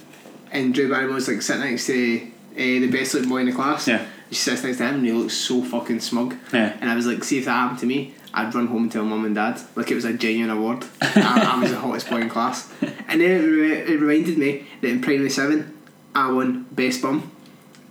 and 0.51 0.75
Drew 0.75 0.91
Barrymore's 0.91 1.29
like 1.29 1.43
sitting 1.43 1.63
next 1.63 1.87
to 1.87 2.23
uh, 2.23 2.27
Eh, 2.57 2.81
the 2.81 2.89
best 2.91 3.15
looking 3.15 3.29
boy 3.29 3.39
in 3.39 3.47
the 3.47 3.53
class. 3.53 3.87
Yeah. 3.87 4.07
She 4.31 4.37
sits 4.37 4.63
next 4.65 4.79
to 4.79 4.87
him 4.87 4.97
and 4.97 5.07
he 5.07 5.13
looks 5.13 5.35
so 5.35 5.63
fucking 5.63 6.01
smug. 6.01 6.35
Yeah. 6.53 6.77
And 6.81 6.91
I 6.91 6.95
was 6.97 7.07
like, 7.07 7.23
see 7.23 7.39
if 7.39 7.45
that 7.45 7.53
happened 7.53 7.81
to 7.81 7.87
me, 7.87 8.15
I'd 8.35 8.55
run 8.55 8.67
home 8.67 8.85
and 8.85 8.93
tell 8.93 9.05
mum 9.05 9.25
and 9.25 9.35
dad. 9.35 9.61
Like 9.77 9.91
it 9.91 9.95
was 9.95 10.05
a 10.05 10.15
genuine 10.15 10.51
award. 10.51 10.85
I, 11.01 11.55
I 11.57 11.61
was 11.61 11.71
the 11.71 11.79
hottest 11.79 12.11
boy 12.11 12.23
in 12.23 12.29
class. 12.29 12.73
And 13.09 13.21
then 13.21 13.31
it, 13.31 13.47
re- 13.47 13.73
it 13.95 14.01
reminded 14.01 14.39
me 14.39 14.67
that 14.81 14.89
in 14.89 15.01
Primary 15.01 15.31
7, 15.31 15.77
I 16.15 16.33
won 16.33 16.67
Best 16.73 17.03
Bum. 17.03 17.31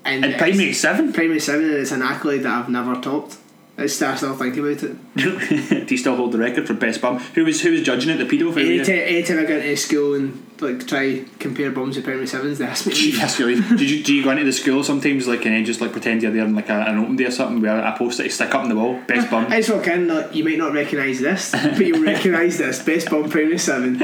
And 0.03 0.23
In 0.23 0.33
primary 0.37 0.73
seven, 0.73 1.13
Primary 1.13 1.39
7 1.39 1.63
and 1.63 1.73
it's 1.73 1.91
an 1.91 2.03
accolade 2.03 2.43
that 2.43 2.53
I've 2.53 2.69
never 2.69 2.99
topped. 3.01 3.37
I 3.77 3.87
still, 3.87 4.07
I 4.07 4.15
still 4.15 4.35
think 4.35 4.55
about 4.55 4.83
it. 4.83 5.15
do 5.87 5.93
you 5.93 5.97
still 5.97 6.15
hold 6.15 6.31
the 6.31 6.37
record 6.37 6.65
for 6.65 6.73
best 6.73 7.01
bum? 7.01 7.19
Who 7.19 7.43
was 7.43 7.61
who 7.61 7.71
was 7.71 7.81
judging 7.83 8.09
it? 8.09 8.17
The 8.17 8.23
pedo 8.23 8.53
for 8.53 8.59
Anytime, 8.59 8.95
anytime 8.95 9.39
I 9.39 9.43
go 9.43 9.55
into 9.57 9.75
school 9.75 10.13
and 10.13 10.45
like 10.61 10.87
try 10.87 11.25
compare 11.39 11.71
bums 11.71 11.97
with 11.97 12.05
primary 12.05 12.25
sevens, 12.25 12.59
they 12.59 12.65
ask 12.65 12.87
me. 12.87 12.93
Yes, 12.95 13.37
really. 13.39 13.61
Did 13.61 13.89
you 13.89 14.01
do 14.01 14.13
you 14.13 14.23
go 14.23 14.31
into 14.31 14.45
the 14.45 14.53
school 14.53 14.81
sometimes 14.81 15.27
like 15.27 15.45
and 15.45 15.53
then 15.53 15.65
just 15.65 15.81
like 15.81 15.91
pretend 15.91 16.21
you're 16.23 16.31
there 16.31 16.45
in 16.45 16.55
like 16.55 16.69
a, 16.69 16.85
an 16.87 16.99
open 16.99 17.17
day 17.17 17.25
or 17.25 17.31
something 17.31 17.61
where 17.61 17.77
a 17.77 17.97
poster 17.97 18.23
to 18.23 18.29
stick 18.29 18.55
up 18.55 18.61
on 18.61 18.69
the 18.69 18.75
wall? 18.75 19.01
Best 19.07 19.29
bum. 19.29 19.45
I 19.49 19.57
just 19.57 19.69
walk 19.69 19.87
in, 19.87 20.07
like, 20.07 20.33
you 20.33 20.45
might 20.45 20.57
not 20.57 20.71
recognise 20.71 21.19
this, 21.19 21.51
but 21.51 21.79
you'll 21.79 22.01
recognise 22.01 22.57
this. 22.57 22.81
Best 22.81 23.09
bum 23.09 23.29
primary 23.29 23.57
seven. 23.57 23.99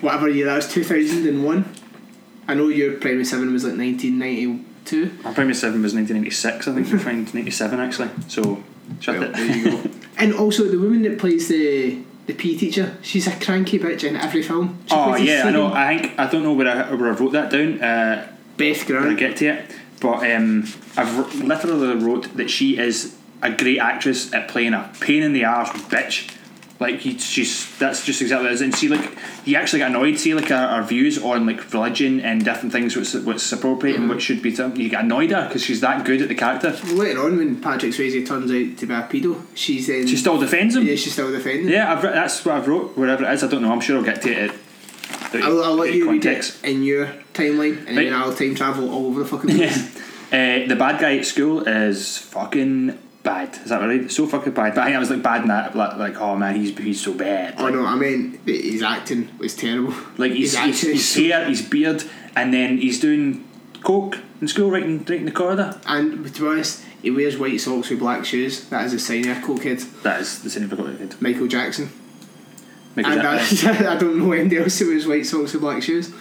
Whatever 0.00 0.28
year 0.28 0.46
that 0.46 0.56
was, 0.56 0.72
2001. 0.72 1.74
I 2.48 2.54
know 2.54 2.66
your 2.66 2.94
primary 2.94 3.24
seven 3.24 3.52
was 3.52 3.62
like 3.62 3.76
1992. 3.78 5.18
My 5.22 5.32
primary 5.32 5.54
seven 5.54 5.80
was 5.80 5.94
1996. 5.94 6.66
I 6.66 6.74
think 6.74 6.90
we 6.90 6.98
find 6.98 7.32
97 7.32 7.78
actually. 7.78 8.10
So 8.26 8.64
shut 9.00 9.18
Well, 9.18 9.30
it. 9.30 9.34
there 9.34 9.56
you 9.56 9.70
go. 9.70 9.90
and 10.18 10.34
also, 10.34 10.64
the 10.64 10.78
woman 10.78 11.02
that 11.02 11.18
plays 11.18 11.48
the 11.48 11.98
the 12.26 12.34
PE 12.34 12.56
teacher, 12.56 12.96
she's 13.02 13.26
a 13.26 13.32
cranky 13.40 13.78
bitch 13.78 14.04
in 14.04 14.16
every 14.16 14.42
film. 14.42 14.78
She 14.86 14.94
Oh 14.94 15.16
yeah, 15.16 15.44
I 15.46 15.50
know. 15.50 15.72
I 15.72 15.98
think 15.98 16.18
I 16.18 16.30
don't 16.30 16.42
know 16.42 16.52
where 16.52 16.68
I 16.68 16.92
where 16.94 17.12
I 17.12 17.16
wrote 17.16 17.32
that 17.32 17.50
down. 17.50 17.80
Uh, 17.82 18.36
Beth 18.56 18.88
when 18.88 19.08
I 19.08 19.14
get 19.14 19.36
to 19.38 19.46
it, 19.46 19.70
but 20.00 20.18
um, 20.30 20.64
I've 20.96 21.34
literally 21.42 21.94
wrote 22.04 22.36
that 22.36 22.50
she 22.50 22.76
is 22.78 23.16
a 23.42 23.50
great 23.50 23.78
actress 23.78 24.32
at 24.34 24.48
playing 24.48 24.74
a 24.74 24.92
pain 25.00 25.22
in 25.22 25.32
the 25.32 25.44
arse 25.46 25.70
bitch. 25.70 26.30
Like 26.80 27.00
he, 27.00 27.18
she's 27.18 27.78
that's 27.78 28.06
just 28.06 28.22
exactly 28.22 28.46
what 28.46 28.52
it 28.52 28.54
is. 28.54 28.60
And 28.62 28.74
see, 28.74 28.88
like 28.88 29.18
he 29.44 29.54
actually 29.54 29.80
got 29.80 29.90
annoyed. 29.90 30.18
See, 30.18 30.32
like 30.34 30.50
uh, 30.50 30.54
our, 30.54 30.66
our 30.66 30.82
views 30.82 31.22
on 31.22 31.44
like 31.44 31.70
religion 31.74 32.20
and 32.20 32.42
different 32.42 32.72
things, 32.72 32.96
what's 32.96 33.14
what's 33.14 33.52
appropriate 33.52 33.96
and 33.96 34.08
what 34.08 34.16
mm. 34.16 34.22
should 34.22 34.40
be. 34.40 34.50
Done. 34.56 34.74
You 34.76 34.88
get 34.88 35.04
annoyed 35.04 35.30
at 35.30 35.48
because 35.48 35.62
she's 35.62 35.82
that 35.82 36.06
good 36.06 36.22
at 36.22 36.28
the 36.28 36.34
character. 36.34 36.70
Later 36.94 37.20
on, 37.20 37.36
when 37.36 37.60
Patrick 37.60 37.92
Swayze 37.92 38.26
turns 38.26 38.50
out 38.50 38.78
to 38.78 38.86
be 38.86 38.94
a 38.94 39.02
pedo, 39.02 39.44
she's 39.54 39.88
then. 39.88 40.06
She 40.06 40.16
still 40.16 40.40
defends 40.40 40.74
him. 40.74 40.84
yeah, 40.86 40.96
she's 40.96 41.12
still 41.12 41.30
defending. 41.30 41.66
Him. 41.66 41.72
Yeah, 41.72 41.92
I've, 41.92 42.00
that's 42.00 42.42
what 42.46 42.54
I've 42.54 42.66
wrote. 42.66 42.96
Wherever 42.96 43.24
it 43.24 43.32
is, 43.34 43.44
I 43.44 43.48
don't 43.48 43.60
know. 43.60 43.72
I'm 43.72 43.80
sure 43.80 43.98
I'll 43.98 44.02
get 44.04 44.22
to 44.22 44.32
it. 44.32 44.50
Out, 44.50 44.56
I'll, 45.34 45.64
I'll 45.64 45.74
let 45.74 45.92
you 45.92 46.10
read 46.10 46.24
it 46.24 46.58
in 46.64 46.82
your 46.82 47.08
timeline, 47.34 47.86
and 47.86 47.96
Right. 47.96 48.04
then 48.04 48.14
I'll 48.14 48.34
time 48.34 48.54
travel 48.54 48.90
all 48.90 49.06
over 49.06 49.20
the 49.20 49.26
fucking 49.26 49.50
place. 49.56 49.96
Uh, 50.32 50.66
the 50.66 50.76
bad 50.78 50.98
guy 50.98 51.18
at 51.18 51.26
school 51.26 51.66
is 51.68 52.16
fucking 52.16 52.98
bad. 53.22 53.54
Is 53.56 53.70
that 53.70 53.80
right? 53.80 54.10
So 54.10 54.26
fucking 54.26 54.52
bad. 54.52 54.74
But 54.74 54.92
I 54.92 54.98
was 54.98 55.10
like 55.10 55.22
bad 55.22 55.42
in 55.42 55.48
that. 55.48 55.76
Like, 55.76 55.96
like 55.96 56.20
oh 56.20 56.36
man, 56.36 56.56
he's 56.56 56.76
he's 56.76 57.02
so 57.02 57.14
bad. 57.14 57.54
oh 57.58 57.68
no, 57.68 57.84
I 57.84 57.94
mean 57.94 58.40
his 58.46 58.82
acting 58.82 59.28
was 59.38 59.54
terrible. 59.56 59.94
Like 60.18 60.32
he's, 60.32 60.56
his 60.56 60.80
his 60.80 61.14
hair, 61.14 61.44
his 61.44 61.62
beard, 61.62 62.04
and 62.36 62.52
then 62.52 62.78
he's 62.78 63.00
doing 63.00 63.46
coke 63.82 64.18
in 64.40 64.48
school, 64.48 64.70
right 64.70 64.82
in, 64.82 64.98
right 64.98 65.20
in 65.20 65.26
the 65.26 65.32
corridor. 65.32 65.80
And 65.86 66.32
to 66.34 66.40
be 66.40 66.48
honest, 66.48 66.84
he 67.02 67.10
wears 67.10 67.36
white 67.38 67.60
socks 67.60 67.90
with 67.90 67.98
black 67.98 68.24
shoes. 68.24 68.68
That 68.68 68.84
is 68.86 68.92
a 68.94 68.98
sign 68.98 69.28
of 69.28 69.38
a 69.38 69.40
cool 69.42 69.58
kid. 69.58 69.80
That 70.02 70.20
is 70.20 70.42
the 70.42 70.62
I've 70.62 70.70
got 70.70 70.80
in 70.80 70.92
my 70.92 70.98
head. 70.98 71.14
Michael 71.20 71.46
Jackson. 71.48 71.90
Michael 72.96 73.12
And 73.12 73.22
Jackson. 73.22 73.86
I, 73.86 73.92
I 73.94 73.98
don't 73.98 74.18
know 74.18 74.32
anybody 74.32 74.58
else 74.58 74.78
who 74.78 74.88
wears 74.88 75.06
white 75.06 75.26
socks 75.26 75.52
with 75.52 75.62
black 75.62 75.82
shoes. 75.82 76.12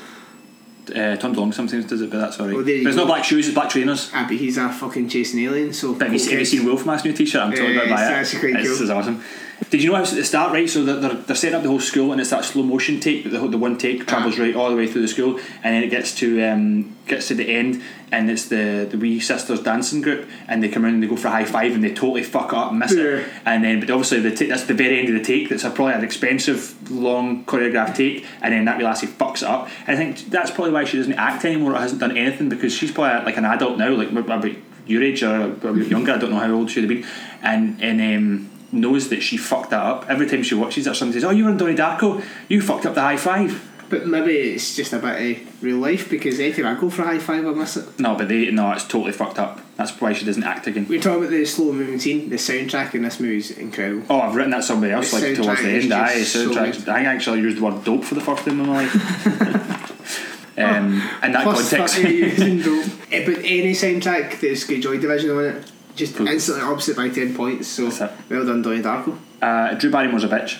Uh, 0.91 1.15
Tom 1.17 1.33
sometimes 1.53 1.85
does 1.85 2.01
it, 2.01 2.09
but 2.09 2.19
that's 2.19 2.39
alright. 2.39 2.55
Oh, 2.55 2.61
there 2.63 2.75
you 2.75 2.83
but 2.83 2.89
it's 2.89 2.95
go. 2.97 3.03
not 3.03 3.07
black 3.07 3.23
shoes; 3.23 3.47
it's 3.47 3.53
black 3.55 3.69
trainers. 3.69 4.09
Ah, 4.13 4.25
but 4.27 4.37
he's 4.37 4.57
a 4.57 4.69
fucking 4.69 5.09
chasing 5.09 5.39
alien. 5.41 5.73
So 5.73 5.93
But 5.93 6.05
have 6.07 6.13
you, 6.13 6.19
cool 6.19 6.29
have 6.29 6.31
you 6.33 6.37
kid. 6.39 6.45
seen 6.47 6.61
Wolfman's 6.63 7.03
new 7.05 7.13
T-shirt? 7.13 7.41
I'm 7.41 7.51
totally 7.51 7.73
Yeah, 7.75 7.81
about 7.81 7.87
to 7.87 7.95
buy 7.95 8.17
it. 8.17 8.21
it's 8.21 8.39
quite 8.39 8.53
This 8.57 8.73
cool. 8.77 8.83
is 8.83 8.89
awesome. 8.89 9.23
Did 9.69 9.83
you 9.83 9.91
know 9.91 9.97
at 9.97 10.07
the 10.07 10.23
start, 10.23 10.51
right? 10.53 10.69
So 10.69 10.83
they're, 10.83 11.13
they're, 11.13 11.35
setting 11.35 11.55
up 11.55 11.63
the 11.63 11.69
whole 11.69 11.79
school, 11.81 12.11
and 12.11 12.19
it's 12.21 12.29
that 12.31 12.45
slow 12.45 12.63
motion 12.63 12.99
take. 12.99 13.23
The, 13.29 13.37
the 13.47 13.57
one 13.57 13.77
take 13.77 14.07
travels 14.07 14.39
Ah. 14.39 14.43
right 14.43 14.55
all 14.55 14.69
the 14.69 14.75
way 14.75 14.87
through 14.87 15.01
the 15.03 15.07
school, 15.07 15.37
and 15.63 15.75
then 15.75 15.83
it 15.83 15.89
gets 15.89 16.15
to 16.15 16.41
um, 16.43 16.95
gets 17.07 17.27
to 17.27 17.35
the 17.35 17.47
end, 17.47 17.81
and 18.11 18.31
it's 18.31 18.45
the 18.47 18.87
the 18.89 18.97
wee 18.97 19.19
sisters 19.19 19.61
dancing 19.61 20.01
group, 20.01 20.27
and 20.47 20.63
they 20.63 20.69
come 20.69 20.85
in 20.85 20.95
and 20.95 21.03
they 21.03 21.07
go 21.07 21.15
for 21.17 21.27
a 21.27 21.31
high 21.31 21.45
five, 21.45 21.73
and 21.73 21.83
they 21.83 21.93
totally 21.93 22.23
fuck 22.23 22.53
up 22.53 22.71
and 22.71 22.79
miss 22.79 22.93
Yeah. 22.95 23.03
it, 23.03 23.29
and 23.45 23.63
then 23.63 23.79
but 23.81 23.91
obviously 23.91 24.21
the 24.21 24.31
ta- 24.35 24.45
that's 24.47 24.63
the 24.63 24.73
very 24.73 24.97
end 24.99 25.09
of 25.09 25.15
the 25.15 25.23
take. 25.23 25.49
That's 25.49 25.63
a, 25.65 25.69
probably 25.69 25.93
an 25.93 26.03
expensive, 26.03 26.89
long 26.89 27.43
choreographed 27.45 27.95
take, 27.95 28.25
and 28.41 28.53
then 28.53 28.65
that 28.65 28.81
lassie 28.81 29.07
fucks 29.07 29.37
it 29.43 29.49
up. 29.49 29.69
And 29.85 29.95
I 29.95 29.99
think 29.99 30.29
that's 30.31 30.51
probably 30.51 30.71
why 30.71 30.85
she 30.85 30.97
doesn't 30.97 31.13
act 31.13 31.43
anymore. 31.45 31.73
Or 31.75 31.79
hasn't 31.79 31.99
done 31.99 32.17
anything 32.17 32.49
because 32.49 32.73
she's 32.73 32.91
probably 32.91 33.25
like 33.25 33.37
an 33.37 33.45
adult 33.45 33.77
now, 33.77 33.89
like 33.91 34.11
maybe 34.11 34.63
your 34.87 35.03
age 35.03 35.21
or 35.21 35.51
a 35.63 35.83
younger. 35.83 36.13
I 36.13 36.17
don't 36.17 36.31
know 36.31 36.39
how 36.39 36.51
old 36.51 36.71
she'd 36.71 36.81
have 36.81 36.89
been, 36.89 37.05
and 37.43 37.77
and 37.83 37.99
um, 38.01 38.49
knows 38.71 39.09
that 39.09 39.21
she 39.21 39.37
fucked 39.37 39.71
that 39.71 39.83
up 39.83 40.09
every 40.09 40.27
time 40.27 40.43
she 40.43 40.55
watches 40.55 40.87
it. 40.87 40.95
Somebody 40.95 41.19
says, 41.19 41.23
"Oh, 41.23 41.31
you 41.31 41.45
were 41.45 41.51
in 41.51 41.57
Donnie 41.57 41.75
Darko. 41.75 42.23
You 42.47 42.61
fucked 42.61 42.85
up 42.85 42.95
the 42.95 43.01
high 43.01 43.17
five. 43.17 43.65
But 43.89 44.05
maybe 44.05 44.33
it's 44.33 44.75
just 44.75 44.93
a 44.93 44.99
bit 44.99 45.39
of 45.39 45.63
real 45.63 45.77
life 45.77 46.09
because 46.11 46.39
anytime 46.39 46.67
I 46.67 46.79
go 46.79 46.91
for 46.91 47.01
a 47.01 47.05
high 47.05 47.17
five, 47.17 47.45
I 47.45 47.49
miss 47.51 47.75
it. 47.75 47.99
No, 47.99 48.15
but 48.15 48.27
they 48.27 48.51
no, 48.51 48.71
it's 48.71 48.85
totally 48.85 49.11
fucked 49.11 49.39
up. 49.39 49.61
That's 49.77 49.99
why 49.99 50.13
she 50.13 50.25
doesn't 50.25 50.43
act 50.43 50.67
again. 50.67 50.85
We're 50.87 51.01
talking 51.01 51.21
about 51.21 51.31
the 51.31 51.43
slow 51.45 51.73
moving 51.73 51.99
scene. 51.99 52.29
The 52.29 52.35
soundtrack 52.35 52.93
in 52.93 53.01
this 53.01 53.19
movie 53.19 53.37
is 53.37 53.51
incredible. 53.51 54.05
Oh, 54.09 54.21
I've 54.21 54.35
written 54.35 54.51
that 54.51 54.63
somebody 54.63 54.93
else 54.93 55.09
The 55.11 55.19
like 55.19 55.35
towards 55.37 55.61
the 55.63 55.69
end. 55.69 55.91
Aye, 55.91 56.19
just 56.19 56.33
so 56.33 56.51
soundtrack. 56.51 56.87
I 56.87 57.05
actually 57.05 57.39
used 57.39 57.57
the 57.57 57.63
word 57.63 57.83
dope 57.83 58.03
for 58.03 58.13
the 58.13 58.21
first 58.21 58.45
time 58.45 58.59
in 58.59 58.67
my 58.67 58.83
life. 58.83 58.95
um, 60.59 61.01
in 61.23 61.31
that 61.31 61.43
context. 61.43 61.95
30 61.95 62.09
years 62.13 62.65
dope. 62.65 63.11
Eh, 63.11 63.25
but 63.25 63.39
any 63.39 63.71
soundtrack 63.71 64.39
that's 64.39 64.65
got 64.65 64.81
Joy 64.81 64.99
Division 64.99 65.31
on 65.31 65.45
it, 65.45 65.71
just 65.99 66.15
Cool. 66.15 66.27
instantly 66.27 66.63
opposite 66.63 66.95
by 66.95 67.09
10 67.09 67.35
points. 67.35 67.67
So 67.67 67.85
well 68.29 68.45
done, 68.45 68.61
Donnie 68.61 68.81
Darko. 68.81 69.17
Uh, 69.41 69.73
Drew 69.75 69.91
Barrymore's 69.91 70.23
a 70.23 70.27
bitch. 70.27 70.57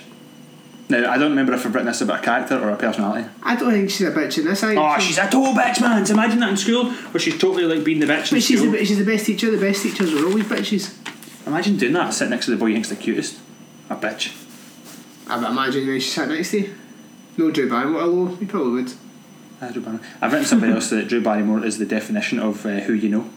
Now, 0.90 1.12
I 1.12 1.18
don't 1.20 1.30
remember 1.30 1.54
if 1.54 1.66
I've 1.66 1.74
written 1.76 1.86
this 1.88 2.02
about 2.02 2.20
a 2.20 2.24
character 2.24 2.60
or 2.60 2.70
a 2.72 2.76
personality. 2.76 3.28
I 3.44 3.56
don't 3.56 3.72
think 3.72 3.90
she's 3.92 4.08
a 4.08 4.12
bitch 4.12 4.40
in 4.40 4.46
this. 4.46 4.64
I 4.64 4.76
Oh, 4.76 5.00
she- 5.00 5.08
she's 5.08 5.18
a 5.20 5.30
total 5.30 5.54
bitch, 5.54 5.80
man. 5.82 6.04
So 6.06 6.14
imagine 6.14 6.40
that 6.40 6.50
in 6.50 6.58
school, 6.58 6.86
where 6.92 7.20
she's 7.22 7.38
totally 7.38 7.64
like 7.66 7.84
being 7.84 8.00
the 8.00 8.08
bitch 8.08 8.32
in 8.32 8.38
But 8.38 8.44
she's 8.44 8.60
school. 8.60 8.72
the, 8.72 8.84
she's 8.86 8.98
the 8.98 9.06
best 9.06 9.26
teacher. 9.28 9.52
The 9.52 9.58
best 9.58 9.84
teachers 9.84 10.14
are 10.14 10.26
always 10.26 10.46
bitches. 10.46 10.94
Imagine 11.48 11.78
doing 11.78 11.94
that, 11.94 12.14
sitting 12.14 12.32
next 12.32 12.46
to 12.46 12.52
the 12.52 12.58
boy 12.58 12.68
you 12.68 12.74
think's 12.74 12.90
the 12.90 12.96
cutest. 12.96 13.38
A 13.92 13.96
bitch. 13.96 14.32
I 15.28 15.38
would 15.38 15.48
imagine 15.48 15.88
when 15.88 16.00
she 16.00 16.10
sat 16.10 16.28
next 16.28 16.52
to 16.52 16.60
you. 16.62 16.76
No 17.38 17.52
Drew 17.52 17.70
Barrymore, 17.70 18.02
although 18.02 18.38
you 18.40 18.48
probably 18.48 18.72
would. 18.84 18.94
Ah, 19.62 19.70
Drew 19.70 19.82
Barrymore. 19.84 20.06
I've 20.22 20.32
written 20.32 20.48
somebody 20.48 20.72
else 20.74 20.90
that 20.90 21.08
Drew 21.08 21.22
Barrymore 21.22 21.64
is 21.64 21.78
the 21.78 21.86
definition 21.86 22.40
of 22.40 22.66
uh, 22.66 22.80
who 22.82 22.94
you 22.94 23.10
know. 23.10 23.30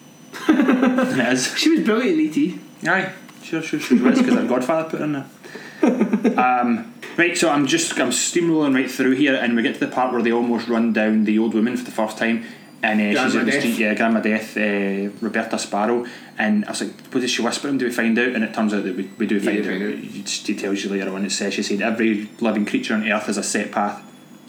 And 0.48 1.20
it 1.20 1.32
is. 1.32 1.56
She 1.58 1.70
was 1.70 1.80
brilliant 1.80 2.36
in 2.36 2.58
ET. 2.84 2.88
Aye, 2.88 3.12
sure, 3.42 3.62
sure, 3.62 3.80
sure. 3.80 3.98
Because 3.98 4.34
her 4.34 4.46
godfather 4.46 4.88
put 4.90 4.98
her 5.00 5.04
in 5.04 5.12
there. 5.12 6.38
um, 6.38 6.94
right, 7.16 7.36
so 7.36 7.50
I'm 7.50 7.66
just 7.66 7.98
I'm 7.98 8.10
steamrolling 8.10 8.74
right 8.74 8.90
through 8.90 9.12
here, 9.16 9.34
and 9.34 9.56
we 9.56 9.62
get 9.62 9.74
to 9.74 9.80
the 9.86 9.92
part 9.92 10.12
where 10.12 10.22
they 10.22 10.32
almost 10.32 10.68
run 10.68 10.92
down 10.92 11.24
the 11.24 11.38
old 11.38 11.54
woman 11.54 11.76
for 11.76 11.84
the 11.84 11.90
first 11.90 12.18
time, 12.18 12.44
and 12.82 13.00
uh, 13.00 13.24
she's 13.24 13.32
Grandma 13.34 13.38
in 13.40 13.46
the 13.46 13.52
Death. 13.52 13.60
street, 13.60 13.78
yeah, 13.78 13.94
Grandma 13.94 14.20
Death, 14.20 14.56
uh, 14.56 15.10
Roberta 15.20 15.58
Sparrow, 15.58 16.06
and 16.38 16.64
I 16.64 16.70
was 16.70 16.82
like, 16.82 16.94
what 17.12 17.20
did 17.20 17.30
she 17.30 17.42
whisper 17.42 17.68
him? 17.68 17.78
Do 17.78 17.84
we 17.86 17.92
find 17.92 18.18
out? 18.18 18.28
And 18.34 18.44
it 18.44 18.54
turns 18.54 18.72
out 18.74 18.84
that 18.84 18.96
we, 18.96 19.10
we 19.18 19.26
do 19.26 19.40
find 19.40 19.62
do 19.62 19.68
out. 19.68 19.78
find 19.78 19.82
out. 19.82 19.98
It 20.04 20.24
just 20.26 20.46
tells 20.58 20.84
you 20.84 20.90
later 20.90 21.12
on. 21.14 21.24
It 21.24 21.30
says 21.32 21.54
she 21.54 21.62
said 21.62 21.82
every 21.82 22.28
living 22.40 22.64
creature 22.66 22.94
on 22.94 23.08
Earth 23.10 23.26
has 23.26 23.36
a 23.38 23.42
set 23.42 23.72
path. 23.72 24.02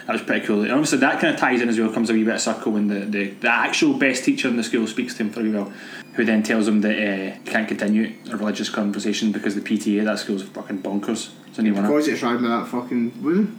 That 0.05 0.13
was 0.13 0.21
pretty 0.21 0.45
cool. 0.45 0.63
And 0.63 0.71
obviously 0.71 0.97
that 0.99 1.19
kind 1.21 1.33
of 1.33 1.39
ties 1.39 1.61
in 1.61 1.69
as 1.69 1.79
well. 1.79 1.91
Comes 1.91 2.09
a 2.09 2.13
wee 2.13 2.23
bit 2.25 2.35
of 2.35 2.41
circle 2.41 2.73
when 2.73 2.87
the, 2.87 2.99
the, 3.05 3.29
the 3.29 3.49
actual 3.49 3.93
best 3.93 4.25
teacher 4.25 4.47
in 4.49 4.57
the 4.57 4.63
school 4.63 4.85
speaks 4.85 5.15
to 5.15 5.23
him 5.23 5.29
for 5.31 5.39
a 5.39 5.43
wee 5.43 5.51
while, 5.51 5.71
who 6.15 6.25
then 6.25 6.43
tells 6.43 6.67
him 6.67 6.81
that 6.81 6.97
uh, 6.97 7.35
he 7.43 7.49
can't 7.49 7.67
continue 7.67 8.13
a 8.29 8.35
religious 8.37 8.69
conversation 8.69 9.31
because 9.31 9.55
the 9.55 9.61
PTA 9.61 9.99
at 9.99 10.05
that 10.05 10.19
school's 10.19 10.43
fucking 10.43 10.81
bonkers. 10.83 11.29
It's 11.47 11.59
a 11.59 11.61
new 11.61 11.73
one. 11.73 11.83
Because 11.83 12.07
it's 12.09 12.21
run 12.21 12.41
by 12.41 12.49
that 12.49 12.67
fucking 12.67 13.23
woman. 13.23 13.57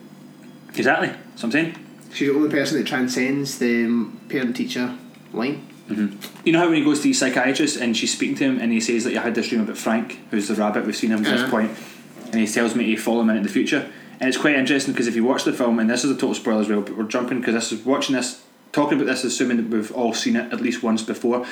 Exactly. 0.74 1.08
That's 1.08 1.42
what 1.42 1.44
I'm 1.44 1.50
saying. 1.52 1.76
She's 2.12 2.28
the 2.28 2.34
only 2.34 2.50
person 2.50 2.78
that 2.78 2.86
transcends 2.86 3.58
the 3.58 3.84
um, 3.86 4.20
parent 4.28 4.54
teacher 4.54 4.96
line. 5.32 5.66
Mhm. 5.88 6.16
You 6.44 6.52
know 6.52 6.60
how 6.60 6.66
when 6.66 6.76
he 6.76 6.84
goes 6.84 6.98
to 6.98 7.04
the 7.04 7.12
psychiatrist 7.12 7.76
and 7.78 7.96
she's 7.96 8.12
speaking 8.12 8.36
to 8.36 8.44
him 8.44 8.58
and 8.60 8.70
he 8.72 8.80
says 8.80 9.04
that 9.04 9.12
you 9.12 9.18
had 9.18 9.34
this 9.34 9.48
dream 9.48 9.62
about 9.62 9.76
Frank, 9.76 10.18
who's 10.30 10.48
the 10.48 10.54
rabbit, 10.54 10.86
we've 10.86 10.96
seen 10.96 11.10
him 11.10 11.22
to 11.24 11.28
Yeah. 11.30 11.36
this 11.36 11.50
point, 11.50 11.70
and 12.32 12.34
he 12.40 12.46
tells 12.46 12.74
me 12.74 12.94
to 12.94 13.00
follow 13.00 13.20
him 13.22 13.30
into 13.30 13.42
the 13.42 13.48
future. 13.52 13.90
And 14.24 14.30
it's 14.30 14.38
quite 14.40 14.54
interesting 14.56 14.94
because 14.94 15.06
if 15.06 15.14
you 15.14 15.22
watch 15.22 15.44
the 15.44 15.52
film, 15.52 15.78
and 15.78 15.90
this 15.90 16.02
is 16.02 16.10
a 16.10 16.14
total 16.14 16.32
spoiler 16.34 16.62
as 16.62 16.68
well, 16.70 16.80
but 16.80 16.96
we're 16.96 17.04
jumping 17.04 17.40
because 17.40 17.52
this 17.52 17.72
is 17.72 17.84
watching 17.84 18.14
this, 18.14 18.42
talking 18.72 18.96
about 18.96 19.04
this, 19.06 19.22
assuming 19.22 19.58
that 19.58 19.68
we've 19.68 19.92
all 19.92 20.14
seen 20.14 20.34
it 20.36 20.50
at 20.50 20.62
least 20.62 20.82
once 20.82 21.02
before. 21.02 21.44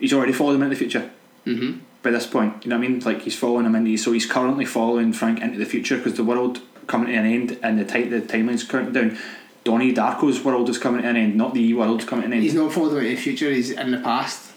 He's 0.00 0.14
already 0.14 0.32
followed 0.32 0.54
him 0.54 0.62
into 0.62 0.74
the 0.74 0.78
future 0.78 1.10
Mm-hmm. 1.44 1.80
by 2.02 2.10
this 2.12 2.26
point. 2.26 2.64
You 2.64 2.70
know 2.70 2.78
what 2.78 2.86
I 2.86 2.88
mean? 2.88 3.00
Like 3.00 3.20
he's 3.20 3.38
following 3.38 3.66
him 3.66 3.74
into, 3.74 3.98
so 3.98 4.12
he's 4.12 4.24
currently 4.24 4.64
following 4.64 5.12
Frank 5.12 5.42
into 5.42 5.58
the 5.58 5.66
future 5.66 5.98
because 5.98 6.14
the 6.14 6.24
world 6.24 6.60
coming 6.86 7.08
to 7.08 7.14
an 7.14 7.26
end 7.26 7.58
and 7.62 7.78
the 7.78 7.84
ti- 7.84 8.08
the 8.08 8.22
timeline's 8.22 8.64
counting 8.64 8.94
down. 8.94 9.18
Donnie 9.62 9.92
Darko's 9.92 10.42
world 10.42 10.70
is 10.70 10.78
coming 10.78 11.02
to 11.02 11.08
an 11.08 11.16
end, 11.16 11.36
not 11.36 11.52
the 11.52 11.74
world 11.74 12.06
coming 12.06 12.22
to 12.22 12.26
an 12.28 12.32
end. 12.32 12.42
He's 12.44 12.54
not 12.54 12.72
following 12.72 12.96
into 13.04 13.10
the 13.10 13.16
future. 13.16 13.50
He's 13.50 13.70
in 13.72 13.90
the 13.90 13.98
past. 13.98 14.52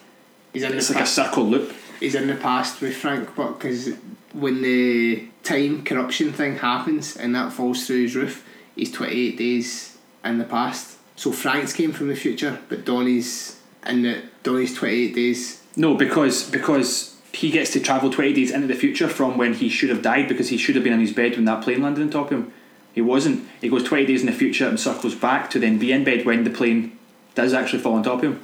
He's 0.53 0.63
in 0.63 0.71
it's 0.73 0.89
like 0.89 1.03
a 1.03 1.05
circle 1.05 1.43
loop. 1.43 1.73
he's 1.99 2.15
in 2.15 2.27
the 2.27 2.35
past 2.35 2.79
with 2.79 2.95
Frank, 2.95 3.35
but 3.35 3.59
because 3.59 3.89
when 4.33 4.61
the 4.61 5.27
time 5.43 5.83
corruption 5.83 6.33
thing 6.33 6.57
happens 6.57 7.15
and 7.15 7.35
that 7.35 7.51
falls 7.51 7.85
through 7.85 8.03
his 8.03 8.15
roof, 8.15 8.45
he's 8.75 8.91
28 8.91 9.37
days 9.37 9.97
in 10.23 10.37
the 10.37 10.43
past. 10.43 10.97
So 11.15 11.31
Frank's 11.31 11.73
came 11.73 11.91
from 11.91 12.07
the 12.07 12.15
future, 12.15 12.59
but 12.69 12.85
Donnie's 12.85 13.59
in 13.85 14.03
the 14.03 14.21
Donnie's 14.43 14.75
28 14.75 15.15
days. 15.15 15.63
No, 15.75 15.95
because 15.95 16.49
because 16.49 17.17
he 17.33 17.51
gets 17.51 17.71
to 17.73 17.79
travel 17.79 18.09
twenty 18.09 18.33
days 18.33 18.51
into 18.51 18.67
the 18.67 18.75
future 18.75 19.07
from 19.07 19.37
when 19.37 19.53
he 19.53 19.69
should 19.69 19.89
have 19.89 20.01
died 20.01 20.27
because 20.27 20.49
he 20.49 20.57
should 20.57 20.75
have 20.75 20.83
been 20.83 20.93
in 20.93 20.99
his 20.99 21.13
bed 21.13 21.35
when 21.35 21.45
that 21.45 21.63
plane 21.63 21.81
landed 21.81 22.01
on 22.01 22.09
top 22.09 22.31
of 22.31 22.39
him. 22.39 22.53
He 22.93 23.01
wasn't. 23.01 23.47
He 23.61 23.69
goes 23.69 23.83
twenty 23.83 24.05
days 24.05 24.21
in 24.21 24.27
the 24.27 24.33
future 24.33 24.67
and 24.67 24.79
circles 24.79 25.15
back 25.15 25.49
to 25.51 25.59
then 25.59 25.77
be 25.77 25.91
in 25.91 26.03
bed 26.03 26.25
when 26.25 26.43
the 26.43 26.49
plane 26.49 26.97
does 27.35 27.53
actually 27.53 27.79
fall 27.79 27.93
on 27.93 28.03
top 28.03 28.17
of 28.19 28.23
him. 28.23 28.43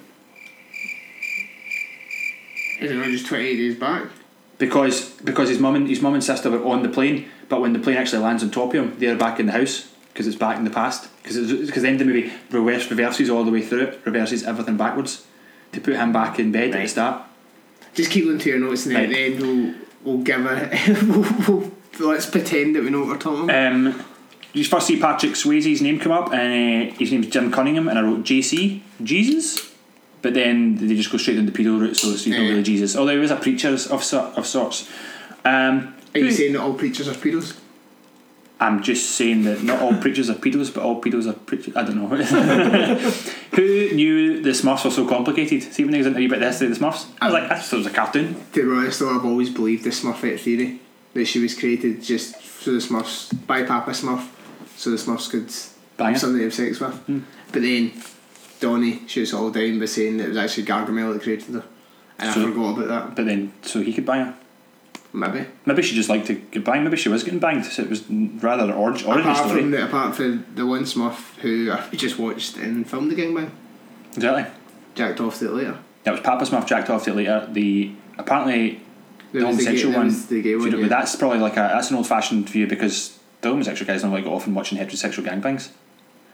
Is 2.80 2.92
it 2.92 2.96
not 2.96 3.06
just 3.06 3.26
28 3.28 3.56
days 3.56 3.76
back? 3.76 4.08
Because 4.58 5.10
because 5.22 5.50
his 5.50 5.60
mum 5.60 5.76
and 5.76 5.88
his 5.88 6.02
mum 6.02 6.14
and 6.14 6.24
sister 6.24 6.50
were 6.50 6.64
on 6.66 6.84
the 6.84 6.90
plane, 6.90 7.30
but 7.50 7.62
when 7.62 7.74
the 7.74 7.80
plane 7.80 7.98
actually 7.98 8.24
lands 8.24 8.42
on 8.42 8.52
top 8.52 8.74
of 8.74 8.76
him, 8.76 9.00
they're 9.00 9.18
back 9.18 9.40
in 9.40 9.48
the 9.48 9.52
house 9.52 9.92
because 10.14 10.28
it's 10.28 10.38
back 10.38 10.58
in 10.58 10.64
the 10.64 10.72
past. 10.72 11.10
Because 11.24 11.52
because 11.52 11.82
the 11.82 11.90
end 11.90 12.00
of 12.00 12.08
the 12.08 12.14
movie 12.14 12.32
reverse 12.52 12.90
reverses 12.90 13.30
all 13.30 13.44
the 13.44 13.52
way 13.52 13.62
through 13.62 13.84
it, 13.84 14.00
reverses 14.06 14.44
everything 14.44 14.78
backwards 14.78 15.26
to 15.74 15.82
put 15.82 15.96
him 15.96 16.14
back 16.14 16.40
in 16.40 16.52
bed 16.52 16.74
at 16.74 16.82
the 16.82 16.88
start. 16.88 17.24
Just 17.94 18.12
keep 18.12 18.26
them 18.26 18.40
to 18.40 18.50
your 18.50 18.60
notes 18.60 18.86
and 18.86 18.96
then 18.96 19.04
at 19.04 19.10
the 19.10 19.18
end 19.18 19.42
we'll, 19.42 19.74
we'll 20.04 20.24
give 20.24 20.46
a. 20.46 20.70
we'll, 21.48 21.72
we'll, 22.00 22.10
let's 22.10 22.26
pretend 22.26 22.76
that 22.76 22.84
we 22.84 22.90
know 22.90 23.00
what 23.00 23.08
we're 23.10 23.18
talking 23.18 23.44
about. 23.46 23.72
Um, 23.72 24.04
you 24.54 24.64
first 24.64 24.88
see 24.88 25.00
Patrick 25.00 25.34
Swayze's 25.34 25.82
name 25.82 26.00
come 26.00 26.14
up, 26.14 26.34
and 26.34 26.92
uh, 26.92 26.96
his 26.96 27.12
name's 27.12 27.28
Jim 27.28 27.52
Cunningham, 27.52 27.90
and 27.90 28.00
I 28.00 28.02
wrote 28.02 28.24
JC 28.24 28.82
Jesus, 29.04 29.75
but 30.26 30.34
then 30.34 30.76
they 30.88 30.96
just 30.96 31.12
go 31.12 31.18
straight 31.20 31.38
into 31.38 31.52
the 31.52 31.58
pedo 31.64 31.80
route, 31.80 31.96
so 31.96 32.10
it's 32.10 32.26
not 32.26 32.40
Yeah. 32.40 32.50
really 32.50 32.64
Jesus. 32.64 32.96
Although 32.98 33.12
he 33.14 33.20
was 33.20 33.30
a 33.30 33.36
preacher 33.36 33.70
of 33.70 34.04
so- 34.04 34.32
of 34.36 34.48
sorts. 34.48 34.88
Um, 35.54 35.94
Are 36.16 36.20
you 36.20 36.26
who- 36.26 36.32
saying 36.32 36.54
that 36.54 36.62
all 36.62 36.74
preachers 36.74 37.08
are 37.08 37.14
pedos? 37.14 37.54
I'm 38.60 38.82
just 38.82 39.12
saying 39.12 39.44
that 39.44 39.62
not 39.64 39.82
all 39.84 39.94
preachers 40.06 40.28
are 40.32 40.34
pedos, 40.46 40.74
but 40.74 40.82
all 40.82 41.00
pedos 41.00 41.28
are 41.30 41.34
preachers. 41.34 41.76
I 41.76 41.84
don't 41.84 41.98
know. 41.98 42.08
Who 43.58 43.66
knew 44.00 44.42
the 44.42 44.52
Smurfs 44.52 44.86
were 44.86 44.92
so 44.92 45.06
complicated? 45.08 45.62
See 45.62 45.84
when 45.84 45.94
he 45.94 46.00
was 46.00 46.08
interviewed 46.08 46.32
about 46.32 46.40
this, 46.42 46.60
the 46.60 46.68
Smurfs, 46.68 47.06
I 47.22 47.26
was 47.28 47.34
like, 47.34 47.52
I 47.52 47.56
just 47.58 47.70
thought 47.70 47.78
it 47.78 47.86
was 47.86 47.88
a 47.88 47.98
cartoon. 48.02 48.36
To 48.54 48.64
be 48.72 48.78
honest 48.78 49.00
though, 49.02 49.14
I've 49.16 49.26
always 49.26 49.50
believed 49.52 49.84
the 49.84 49.92
Smurfette 49.92 50.40
theory. 50.40 50.80
That 51.14 51.26
she 51.26 51.40
was 51.40 51.54
created 51.54 52.02
just 52.02 52.36
so 52.64 52.72
the 52.72 52.80
Smurfs, 52.80 53.18
by 53.46 53.64
Papa 53.64 53.92
Smurf, 53.92 54.24
so 54.76 54.90
the 54.90 54.98
Smurfs 54.98 55.30
could 55.30 55.50
Bang 55.98 56.16
something 56.18 56.40
to 56.40 56.44
have 56.46 56.54
sex 56.54 56.80
with. 56.82 56.98
But 57.54 57.62
then 57.62 57.92
Donnie 58.66 59.02
shoots 59.08 59.32
it 59.32 59.36
all 59.36 59.52
down 59.52 59.80
by 59.80 59.86
saying 59.86 60.18
that 60.18 60.26
it 60.26 60.30
was 60.30 60.38
actually 60.38 60.66
Gargamel 60.66 61.14
that 61.14 61.22
created 61.22 61.54
her. 61.54 61.64
And 62.18 62.34
So- 62.34 62.42
I 62.42 62.46
forgot 62.46 62.78
about 62.78 62.88
that. 62.88 63.16
But 63.16 63.26
then, 63.26 63.52
so 63.62 63.82
he 63.82 63.94
could 63.94 64.06
bang 64.06 64.26
her. 64.26 64.34
Maybe. 65.14 65.46
Maybe 65.66 65.82
she 65.82 65.96
just 65.96 66.10
liked 66.10 66.26
to 66.28 66.34
get 66.34 66.66
banged. 66.66 66.84
Maybe 66.84 66.98
she 66.98 67.08
was 67.10 67.24
getting 67.24 67.40
banged. 67.40 67.66
So 67.66 67.84
it 67.84 67.90
was 67.90 68.04
rather 68.10 68.64
an 68.66 68.72
orig- 68.72 69.06
origin 69.06 69.30
Apart 69.32 69.38
story. 69.46 69.62
from, 69.62 69.72
the, 69.72 69.86
apart 69.86 70.16
from 70.16 70.46
the 70.56 70.66
one 70.66 70.84
Smurf 70.84 71.38
who 71.42 71.72
I 71.72 71.96
just 71.96 72.18
watched 72.20 72.58
and 72.58 72.90
filmed 72.90 73.12
the 73.12 73.16
gangbang, 73.16 73.50
Exactly. 74.16 74.46
jacked 74.96 75.20
off 75.22 75.40
to 75.40 75.46
it 75.46 75.54
later. 75.54 75.78
That 76.04 76.12
was 76.12 76.20
Papa 76.22 76.44
Smurf 76.46 76.68
jacked 76.68 76.90
off 76.90 77.04
to 77.06 77.12
it 77.12 77.16
later. 77.18 77.48
The 77.52 77.92
apparently 78.18 78.82
There 79.32 79.42
the 79.42 79.48
was 79.48 79.58
the 79.58 79.64
gay- 79.64 79.70
homosexual 79.70 79.96
one. 79.96 80.06
was 80.08 80.26
the 80.26 80.42
gay 80.42 80.56
one, 80.56 80.80
yeah. 80.82 80.88
That's 80.88 81.16
probably 81.16 81.40
like 81.40 81.54
a 81.54 81.70
that's 81.74 81.92
an 81.92 81.96
old 81.98 82.08
fashioned 82.08 82.50
view 82.50 82.68
because 82.68 83.18
the 83.42 83.50
homosexual 83.50 83.88
guys 83.88 84.02
don't 84.02 84.24
go 84.24 84.34
off 84.36 84.48
and 84.48 84.56
watching 84.56 84.78
heterosexual 84.78 85.24
gangbangs, 85.24 85.70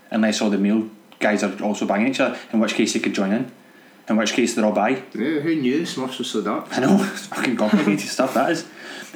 unless 0.09 0.41
all 0.41 0.49
the 0.49 0.57
male 0.57 0.89
guys 1.21 1.43
are 1.43 1.61
also 1.63 1.85
banging 1.85 2.07
each 2.09 2.19
other. 2.19 2.37
In 2.51 2.59
which 2.59 2.73
case 2.73 2.93
he 2.93 2.99
could 2.99 3.13
join 3.13 3.31
in. 3.31 3.51
In 4.09 4.17
which 4.17 4.33
case 4.33 4.55
they're 4.55 4.65
all 4.65 4.71
bi. 4.71 5.03
Yeah, 5.13 5.39
who 5.39 5.55
knew 5.55 5.81
Smurfs 5.83 6.17
was 6.17 6.29
so 6.29 6.41
dark? 6.41 6.67
I 6.71 6.79
know, 6.81 7.01
it's 7.13 7.27
fucking 7.27 7.55
complicated 7.55 7.99
stuff 8.09 8.33
that 8.33 8.51
is. 8.51 8.65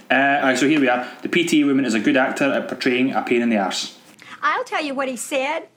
Uh, 0.09 0.13
alright, 0.13 0.57
so 0.57 0.67
here 0.67 0.79
we 0.79 0.87
are. 0.87 1.07
The 1.23 1.29
PT 1.29 1.65
woman 1.65 1.83
is 1.85 1.93
a 1.95 1.99
good 1.99 2.15
actor 2.15 2.45
at 2.45 2.67
portraying 2.67 3.11
a 3.11 3.23
pain 3.23 3.41
in 3.41 3.49
the 3.49 3.57
arse. 3.57 3.97
I'll 4.41 4.63
tell 4.63 4.83
you 4.83 4.93
what 4.93 5.07
he 5.07 5.17
said. 5.17 5.67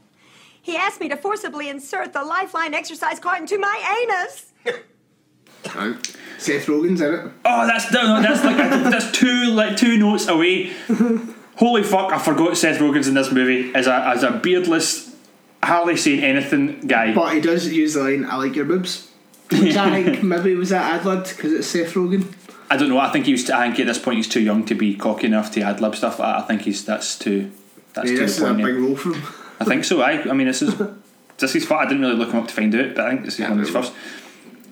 He 0.60 0.76
asked 0.76 1.00
me 1.00 1.08
to 1.08 1.16
forcibly 1.16 1.70
insert 1.70 2.12
the 2.12 2.22
lifeline 2.22 2.74
exercise 2.74 3.18
card 3.18 3.40
into 3.40 3.58
my 3.58 4.04
anus. 4.04 4.52
Right. 5.74 6.16
Seth 6.38 6.66
Rogen's 6.66 7.00
in 7.00 7.12
it. 7.14 7.32
Oh, 7.44 7.66
that's 7.66 7.92
no, 7.92 8.02
no, 8.02 8.22
that's 8.22 8.44
like 8.44 8.56
that's 8.56 9.10
two 9.10 9.46
like 9.50 9.76
two 9.76 9.98
notes 9.98 10.28
away. 10.28 10.72
Holy 11.56 11.82
fuck! 11.82 12.12
I 12.12 12.18
forgot 12.18 12.56
Seth 12.56 12.78
Rogen's 12.78 13.08
in 13.08 13.14
this 13.14 13.32
movie 13.32 13.74
as 13.74 13.86
a 13.88 13.94
as 13.94 14.22
a 14.22 14.30
beardless, 14.30 15.07
hardly 15.62 15.96
saying 15.96 16.22
anything 16.22 16.80
guy. 16.80 17.14
But 17.14 17.34
he 17.34 17.40
does 17.40 17.70
use 17.72 17.94
the 17.94 18.02
line, 18.02 18.24
I 18.24 18.36
like 18.36 18.54
your 18.54 18.64
boobs. 18.64 19.10
Which 19.50 19.76
I 19.76 20.02
think 20.02 20.22
maybe 20.22 20.54
was 20.54 20.70
that 20.70 21.00
ad 21.00 21.06
libbed 21.06 21.36
because 21.36 21.52
it's 21.52 21.66
Seth 21.66 21.94
Rogen. 21.94 22.34
I 22.70 22.76
don't 22.76 22.90
know. 22.90 22.98
I 22.98 23.10
think 23.10 23.26
he 23.26 23.32
was. 23.32 23.48
I 23.50 23.66
think 23.66 23.80
at 23.80 23.86
this 23.86 23.98
point 23.98 24.18
he's 24.18 24.28
too 24.28 24.40
young 24.40 24.64
to 24.66 24.74
be 24.74 24.94
cocky 24.94 25.26
enough 25.26 25.50
to 25.52 25.62
ad 25.62 25.80
lib 25.80 25.94
stuff 25.94 26.18
that. 26.18 26.26
I 26.26 26.42
think 26.42 26.62
he's 26.62 26.84
that's 26.84 27.18
too. 27.18 27.50
That's 27.94 28.10
Yeah, 28.10 28.16
too 28.16 28.22
this 28.22 28.36
is 28.36 28.42
a 28.42 28.54
big 28.54 28.76
role 28.76 28.96
for 28.96 29.14
him. 29.14 29.22
I 29.58 29.64
think 29.64 29.84
so. 29.84 30.02
I. 30.02 30.28
I 30.28 30.34
mean, 30.34 30.46
this 30.46 30.60
is 30.60 30.74
this 31.38 31.54
is 31.54 31.64
fun. 31.64 31.78
I 31.78 31.88
didn't 31.88 32.02
really 32.02 32.16
look 32.16 32.30
him 32.30 32.40
up 32.40 32.48
to 32.48 32.54
find 32.54 32.74
out, 32.74 32.94
but 32.94 33.06
I 33.06 33.10
think 33.10 33.24
this 33.24 33.34
is 33.34 33.40
Yeah, 33.40 33.50
one 33.50 33.60
of 33.60 33.64
his 33.64 33.74
first. 33.74 33.94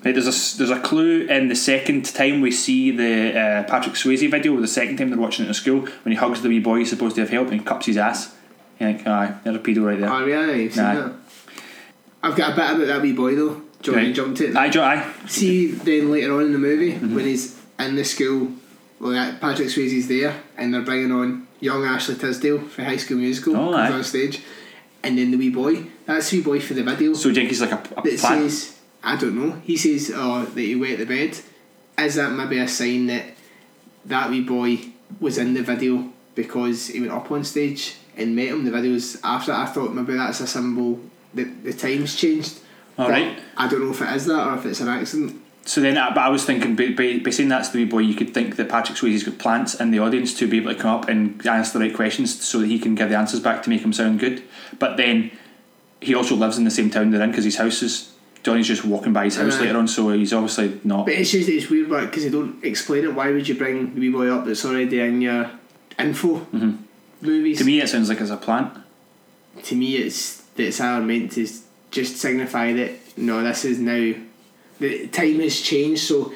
Right, 0.05 0.13
there's 0.13 0.27
a 0.27 0.57
there's 0.57 0.69
a 0.69 0.79
clue 0.79 1.25
in 1.25 1.47
the 1.47 1.55
second 1.55 2.05
time 2.05 2.41
we 2.41 2.51
see 2.51 2.91
the 2.91 3.37
uh, 3.37 3.63
Patrick 3.63 3.95
Swayze 3.95 4.29
video. 4.29 4.55
The 4.61 4.67
second 4.67 4.97
time 4.97 5.09
they're 5.09 5.19
watching 5.19 5.45
it 5.45 5.47
in 5.47 5.53
school 5.55 5.81
when 5.81 6.11
he 6.11 6.15
hugs 6.15 6.43
the 6.43 6.49
wee 6.49 6.59
boy 6.59 6.79
he's 6.79 6.91
supposed 6.91 7.15
to 7.15 7.21
have 7.21 7.31
helped 7.31 7.49
and 7.49 7.65
cups 7.65 7.87
his 7.87 7.97
ass. 7.97 8.35
Think, 8.79 9.07
aye, 9.07 9.33
there's 9.43 9.55
a 9.55 9.59
pedo 9.59 9.85
right 9.85 9.99
there. 9.99 10.11
Oh, 10.11 10.25
yeah, 10.25 10.51
you've 10.51 10.73
seen 10.73 10.83
that. 10.83 11.13
I've 12.23 12.35
got 12.35 12.53
a 12.53 12.55
bit 12.55 12.71
about 12.75 12.87
that 12.87 13.01
wee 13.01 13.13
boy 13.13 13.35
though. 13.35 13.61
Do 13.81 13.91
me 13.91 13.97
Right. 13.97 14.05
to 14.07 14.13
jump 14.13 14.37
to 14.37 14.49
it? 14.49 14.55
Aye, 14.55 14.69
Jo, 14.69 14.83
aye. 14.83 15.13
See, 15.27 15.67
then 15.67 16.11
later 16.11 16.33
on 16.35 16.45
in 16.45 16.51
the 16.51 16.57
movie, 16.59 16.93
Mm-hmm. 16.93 17.15
when 17.15 17.25
he's 17.25 17.59
in 17.79 17.95
the 17.95 18.03
school, 18.03 18.51
well, 18.99 19.11
that 19.11 19.39
Patrick 19.39 19.67
Swayze's 19.69 20.07
there, 20.07 20.35
and 20.57 20.73
they're 20.73 20.81
bringing 20.81 21.11
on 21.11 21.47
young 21.59 21.85
Ashley 21.85 22.15
Tisdale 22.15 22.59
for 22.59 22.83
High 22.83 22.97
School 22.97 23.17
Musical, 23.17 23.55
Oh, 23.55 23.71
comes 23.73 23.91
aye. 23.91 23.97
on 23.97 24.03
stage, 24.03 24.41
and 25.03 25.17
then 25.17 25.29
the 25.31 25.37
wee 25.37 25.49
boy, 25.51 25.83
that's 26.05 26.29
the 26.31 26.37
wee 26.37 26.43
boy 26.43 26.59
for 26.59 26.73
the 26.73 26.83
video. 26.83 27.13
So 27.13 27.31
Jenky's 27.31 27.61
like 27.61 27.71
a, 27.71 27.75
a 27.75 28.01
that 28.01 28.19
plant. 28.19 28.51
says, 28.51 28.77
I 29.03 29.15
don't 29.15 29.35
know, 29.35 29.51
he 29.63 29.77
says, 29.77 30.11
oh, 30.15 30.43
that 30.45 30.61
he 30.61 30.75
wet 30.75 30.97
the 30.97 31.05
bed. 31.05 31.37
Is 31.99 32.15
that 32.15 32.31
maybe 32.31 32.57
a 32.59 32.67
sign 32.67 33.07
that 33.07 33.23
that 34.05 34.29
wee 34.29 34.41
boy 34.41 34.79
was 35.19 35.37
in 35.37 35.53
the 35.53 35.61
video 35.63 36.11
because 36.35 36.87
he 36.87 36.99
went 37.01 37.11
up 37.13 37.31
on 37.31 37.43
stage 37.43 37.95
and 38.17 38.35
met 38.35 38.47
him, 38.47 38.65
the 38.65 38.71
videos 38.71 39.19
after 39.23 39.51
that, 39.51 39.67
I 39.67 39.71
thought 39.71 39.93
maybe 39.93 40.13
that's 40.13 40.39
a 40.41 40.47
symbol 40.47 40.99
that 41.33 41.63
the 41.63 41.73
times 41.73 42.15
changed. 42.15 42.59
All 42.97 43.09
right. 43.09 43.39
I 43.55 43.67
don't 43.67 43.81
know 43.81 43.91
if 43.91 44.01
it 44.01 44.15
is 44.15 44.25
that 44.25 44.47
or 44.47 44.55
if 44.55 44.65
it's 44.65 44.81
an 44.81 44.87
accident. 44.87 45.41
So 45.65 45.81
then, 45.81 45.97
uh, 45.97 46.11
but 46.15 46.21
I 46.21 46.29
was 46.29 46.45
thinking, 46.45 46.77
by, 46.77 46.91
by, 46.91 47.19
by 47.19 47.29
saying 47.29 47.49
that's 47.49 47.69
the 47.69 47.79
wee 47.79 47.89
boy, 47.89 47.99
you 47.99 48.15
could 48.15 48.33
think 48.33 48.55
that 48.55 48.69
Patrick 48.69 48.97
Swayze's 48.97 49.23
got 49.23 49.37
plants 49.37 49.75
in 49.75 49.91
the 49.91 49.99
audience 49.99 50.33
to 50.39 50.47
be 50.47 50.57
able 50.57 50.73
to 50.73 50.79
come 50.79 51.01
up 51.01 51.09
and 51.09 51.45
answer 51.45 51.77
the 51.77 51.85
right 51.85 51.93
questions 51.93 52.41
so 52.43 52.59
that 52.59 52.67
he 52.67 52.79
can 52.79 52.95
give 52.95 53.09
the 53.09 53.17
answers 53.17 53.41
back 53.41 53.63
to 53.63 53.69
make 53.69 53.81
him 53.81 53.91
sound 53.91 54.19
good. 54.19 54.43
But 54.79 54.95
then 54.95 55.29
he 55.99 56.15
also 56.15 56.35
lives 56.35 56.57
in 56.57 56.63
the 56.63 56.71
same 56.71 56.89
town 56.89 57.11
they're 57.11 57.21
in 57.21 57.31
because 57.31 57.45
his 57.45 57.57
house 57.57 57.81
is. 57.81 58.13
Johnny's 58.43 58.67
just 58.67 58.85
walking 58.85 59.11
by 59.11 59.25
his 59.25 59.35
house 59.35 59.57
Aye. 59.57 59.63
later 59.63 59.77
on, 59.77 59.89
so 59.89 60.09
he's 60.11 60.31
obviously 60.31 60.79
not. 60.85 61.05
But 61.05 61.15
it's 61.15 61.31
just 61.31 61.49
it's 61.49 61.69
weird 61.69 61.89
because 61.89 62.23
they 62.23 62.29
don't 62.29 62.63
explain 62.63 63.03
it. 63.03 63.13
Why 63.13 63.31
would 63.31 63.45
you 63.45 63.55
bring 63.55 63.93
the 63.93 63.99
wee 63.99 64.09
boy 64.09 64.29
up 64.29 64.45
that's 64.45 64.63
already 64.63 65.01
in 65.01 65.19
your 65.21 65.51
info 65.99 66.47
movies? 67.21 67.57
To 67.59 67.63
me, 67.65 67.81
it 67.81 67.87
sounds 67.89 68.09
like 68.09 68.21
it's 68.21 68.29
a 68.31 68.37
plant. 68.37 68.73
to 69.63 69.75
me 69.75 69.95
it's 69.95 70.43
it's 70.55 70.79
either 70.79 71.03
meant 71.05 71.31
to 71.33 71.47
just 71.91 72.17
signify 72.17 72.73
that 72.73 72.91
no 73.17 73.43
this 73.43 73.65
is 73.65 73.79
now 73.79 74.13
the 74.79 75.07
time 75.07 75.39
has 75.39 75.59
changed 75.61 76.01
so 76.03 76.31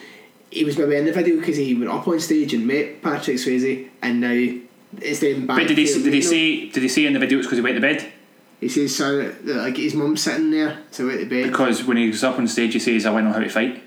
he 0.49 0.63
was 0.65 0.77
maybe 0.77 0.95
in 0.95 1.05
the 1.05 1.11
video 1.11 1.37
because 1.39 1.57
he 1.57 1.73
went 1.75 1.89
up 1.91 2.07
on 2.07 2.19
stage 2.19 2.53
and 2.53 2.65
met 2.65 3.01
Patrick 3.01 3.37
Swayze 3.37 3.89
and 4.01 4.21
now 4.21 4.57
it's 4.99 5.19
then 5.19 5.45
back 5.45 5.57
But 5.59 5.67
did 5.67 5.77
he 5.77 5.85
to 5.85 6.01
did 6.03 6.13
he 6.13 6.21
say 6.21 6.69
did 6.69 6.81
he 6.83 6.89
say 6.89 7.05
in 7.05 7.13
the 7.13 7.19
video 7.19 7.37
it's 7.37 7.47
because 7.47 7.57
he 7.59 7.63
went 7.63 7.75
to 7.75 7.81
bed? 7.81 8.11
he 8.59 8.69
says 8.69 8.95
so 8.95 9.33
like 9.43 9.77
his 9.77 9.93
mum's 9.95 10.21
sitting 10.23 10.51
there 10.51 10.77
so 10.91 11.05
went 11.07 11.19
to 11.19 11.25
bed 11.29 11.51
Because 11.51 11.83
when 11.83 11.97
he 11.97 12.07
was 12.07 12.23
up 12.23 12.37
on 12.39 12.47
stage, 12.47 12.73
he 12.73 12.79
says, 12.79 13.05
"I 13.05 13.11
went 13.11 13.27
on 13.27 13.33
how 13.33 13.39
to 13.39 13.49
fight." 13.49 13.81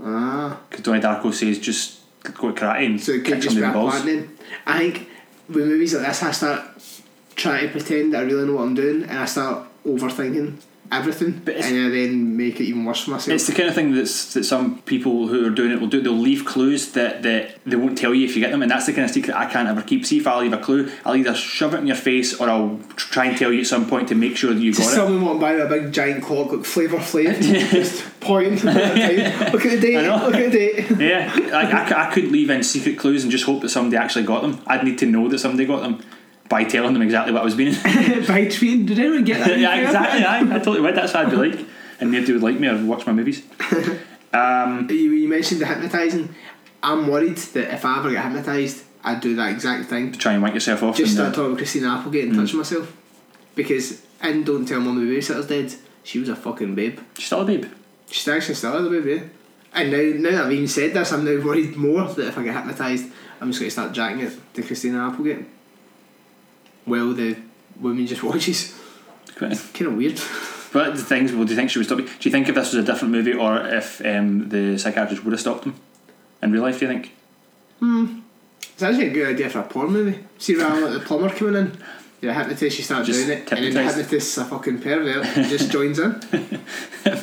ah 0.00 0.60
Because 0.68 0.84
Donnie 0.84 1.00
Darko 1.00 1.32
says, 1.32 1.58
"Just 1.58 2.00
go 2.22 2.50
to 2.52 2.60
karate 2.60 2.86
and 2.86 3.00
so 3.00 3.12
it 3.12 3.24
could 3.24 3.40
just 3.40 3.56
be 3.56 3.62
a 3.62 3.66
the 3.66 3.72
balls." 3.72 4.04
then 4.04 4.36
I 4.66 4.78
think 4.78 5.08
with 5.48 5.66
movies 5.66 5.94
like 5.94 6.06
this 6.06 6.22
I 6.22 6.30
start 6.32 6.62
trying 7.34 7.66
to 7.66 7.72
pretend 7.72 8.12
that 8.12 8.20
I 8.20 8.22
really 8.24 8.46
know 8.46 8.54
what 8.54 8.62
I'm 8.62 8.74
doing 8.74 9.02
and 9.04 9.18
I 9.18 9.24
start 9.24 9.66
overthinking 9.86 10.60
everything 10.90 11.40
But 11.44 11.56
and 11.56 11.92
then 11.92 12.36
make 12.36 12.60
it 12.60 12.64
even 12.64 12.84
worse 12.84 13.04
for 13.04 13.12
myself 13.12 13.34
It's 13.34 13.46
the 13.46 13.52
kind 13.52 13.68
of 13.68 13.74
thing 13.74 13.94
that's 13.94 14.34
that 14.34 14.44
some 14.44 14.80
people 14.82 15.28
who 15.28 15.46
are 15.46 15.50
doing 15.50 15.70
it 15.70 15.80
will 15.80 15.88
do. 15.88 16.00
They'll 16.00 16.12
leave 16.12 16.44
clues 16.44 16.92
that, 16.92 17.22
that 17.22 17.58
they 17.66 17.76
won't 17.76 17.98
tell 17.98 18.14
you 18.14 18.24
if 18.24 18.34
you 18.34 18.40
get 18.40 18.50
them, 18.50 18.62
and 18.62 18.70
that's 18.70 18.86
the 18.86 18.92
kind 18.92 19.04
of 19.04 19.10
secret 19.10 19.36
I 19.36 19.46
can't 19.46 19.68
ever 19.68 19.82
keep. 19.82 20.06
See 20.06 20.18
if 20.18 20.26
I 20.26 20.38
leave 20.38 20.52
a 20.52 20.58
clue, 20.58 20.90
I'll 21.04 21.16
either 21.16 21.34
shove 21.34 21.74
it 21.74 21.78
in 21.78 21.86
your 21.86 21.96
face 21.96 22.38
or 22.40 22.48
I'll 22.48 22.80
try 22.96 23.26
and 23.26 23.36
tell 23.36 23.52
you 23.52 23.60
at 23.60 23.66
some 23.66 23.86
point 23.88 24.08
to 24.08 24.14
make 24.14 24.36
sure 24.36 24.52
that 24.54 24.60
you 24.60 24.72
Just 24.72 24.88
got 24.88 24.92
it. 24.92 24.96
someone 24.96 25.24
walking 25.24 25.40
by 25.40 25.54
with 25.54 25.66
a 25.66 25.68
big 25.68 25.92
giant 25.92 26.22
clock 26.22 26.52
like 26.52 26.64
Flavor 26.64 26.98
Flav, 26.98 27.40
just 27.70 28.02
the. 28.20 28.64
Look 29.52 29.66
at 29.66 29.70
the 29.72 29.80
date. 29.80 30.08
Look 30.08 30.34
at 30.34 30.50
the 30.52 30.58
date. 30.58 30.90
Yeah, 30.98 31.32
like 31.52 31.92
I, 31.92 32.08
I 32.08 32.14
couldn't 32.14 32.32
leave 32.32 32.50
in 32.50 32.62
secret 32.62 32.98
clues 32.98 33.22
and 33.22 33.30
just 33.30 33.44
hope 33.44 33.62
that 33.62 33.68
somebody 33.70 33.96
actually 33.96 34.24
got 34.24 34.42
them. 34.42 34.60
I'd 34.66 34.84
need 34.84 34.98
to 34.98 35.06
know 35.06 35.28
that 35.28 35.38
somebody 35.38 35.66
got 35.66 35.82
them 35.82 36.02
by 36.48 36.64
telling 36.64 36.92
them 36.92 37.02
exactly 37.02 37.32
what 37.32 37.42
I 37.42 37.44
was 37.44 37.54
being. 37.54 37.72
by 37.82 38.46
tweeting. 38.46 38.86
Did 38.86 38.98
anyone 38.98 39.24
get 39.24 39.44
that? 39.46 39.58
yeah, 39.64 39.76
exactly. 39.76 40.24
I, 40.24 40.40
I 40.40 40.58
totally 40.58 40.80
would. 40.80 40.94
That's 40.94 41.12
what 41.14 41.26
I'd 41.26 41.30
be 41.30 41.36
like, 41.36 41.66
and 42.00 42.10
nobody 42.12 42.32
would 42.32 42.42
like 42.42 42.58
me 42.58 42.68
or 42.68 42.84
watch 42.84 43.06
my 43.06 43.12
movies. 43.12 43.42
Um, 44.30 44.86
You, 44.90 45.12
you 45.12 45.26
mentioned 45.26 45.62
the 45.62 45.66
hypnotising. 45.66 46.34
I'm 46.82 47.08
worried 47.08 47.38
that 47.38 47.72
if 47.72 47.84
I 47.84 47.98
ever 47.98 48.10
get 48.10 48.22
hypnotised, 48.22 48.84
I'd 49.02 49.20
do 49.20 49.34
that 49.36 49.52
exact 49.52 49.88
thing. 49.88 50.12
To 50.12 50.18
try 50.18 50.34
and 50.34 50.42
wank 50.42 50.52
yourself 50.54 50.82
off. 50.82 50.98
Just 50.98 51.14
start 51.14 51.30
uh, 51.30 51.34
talking 51.34 51.52
to 51.52 51.56
Christina 51.56 51.96
Applegate 51.96 52.24
and 52.28 52.34
touch 52.36 52.52
myself. 52.52 52.94
Because 53.54 54.02
and 54.20 54.44
Don't 54.44 54.66
Tell 54.66 54.80
Mum 54.80 55.04
the 55.04 55.10
Babysitter's 55.16 55.46
Dead, 55.46 55.74
she 56.04 56.18
was 56.18 56.28
a 56.28 56.36
fucking 56.36 56.74
babe. 56.74 56.98
she's 57.16 57.26
still 57.26 57.40
a 57.40 57.44
babe. 57.44 57.66
She's 58.10 58.28
actually 58.28 58.54
still 58.54 58.86
a 58.86 58.90
babe, 58.90 59.06
yeah. 59.06 59.28
And 59.72 59.90
now, 59.90 60.30
now 60.30 60.36
that 60.36 60.46
I've 60.46 60.52
even 60.52 60.68
said 60.68 60.94
this, 60.94 61.12
I'm 61.12 61.24
now 61.24 61.44
worried 61.44 61.76
more 61.76 62.04
that 62.04 62.28
if 62.28 62.38
I 62.38 62.42
get 62.44 62.54
hypnotised, 62.54 63.06
I'm 63.40 63.48
just 63.48 63.60
going 63.60 63.68
to 63.68 63.70
start 63.70 63.92
jacking 63.92 64.20
it 64.20 64.32
to 64.54 64.62
Christina 64.62 65.08
Applegate. 65.08 65.46
Well, 66.88 67.12
the 67.12 67.36
woman 67.80 68.06
just 68.06 68.22
watches. 68.30 68.74
Quite- 69.36 69.58
Kind 69.74 69.86
of 69.90 69.94
weird. 69.96 70.20
But 70.72 70.96
the 70.96 71.02
things, 71.02 71.32
well, 71.32 71.44
do 71.44 71.50
you 71.50 71.56
think 71.56 71.70
she 71.70 71.78
would 71.78 71.86
stop? 71.86 71.98
you? 71.98 72.04
Do 72.06 72.12
you 72.22 72.30
think 72.30 72.48
if 72.48 72.54
this 72.54 72.74
was 72.74 72.84
a 72.84 72.86
different 72.92 73.12
movie, 73.12 73.32
or 73.32 73.56
if 73.66 74.04
um, 74.04 74.48
the 74.50 74.76
psychiatrist 74.78 75.24
would 75.24 75.32
have 75.32 75.40
stopped 75.40 75.64
him 75.64 75.74
in 76.42 76.52
real 76.52 76.62
life? 76.62 76.78
Do 76.78 76.86
you 76.86 76.92
think? 76.92 77.14
It's 78.74 78.82
actually 78.82 79.06
a 79.06 79.12
good 79.12 79.28
idea 79.28 79.48
for 79.48 79.60
a 79.60 79.62
porn 79.62 79.90
movie. 79.92 80.18
See 80.38 80.56
around 80.60 80.82
like 80.82 80.92
the 80.92 81.00
plumber 81.00 81.30
coming 81.30 81.54
in. 81.54 81.78
A 82.28 82.34
hypnotist, 82.34 82.76
you 82.78 82.84
start 82.84 83.06
Just 83.06 83.24
doing 83.26 83.38
it, 83.38 83.52
and 83.52 83.64
then 83.64 83.72
the 83.74 83.82
hypnotist's 83.84 84.36
a 84.38 84.44
fucking 84.44 84.80
pervert 84.80 85.24
and 85.24 85.48
just 85.48 85.70
joins 85.70 86.00
in. 86.00 86.20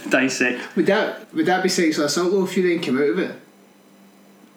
Dissect. 0.10 0.76
Would 0.78 0.86
that 0.88 1.34
would 1.34 1.46
that 1.48 1.62
be 1.64 1.70
sexual 1.70 2.06
assault 2.06 2.32
though 2.32 2.46
if 2.46 2.56
you 2.56 2.68
then 2.68 2.80
came 2.82 2.98
out 2.98 3.10
of 3.10 3.20
it? 3.20 3.36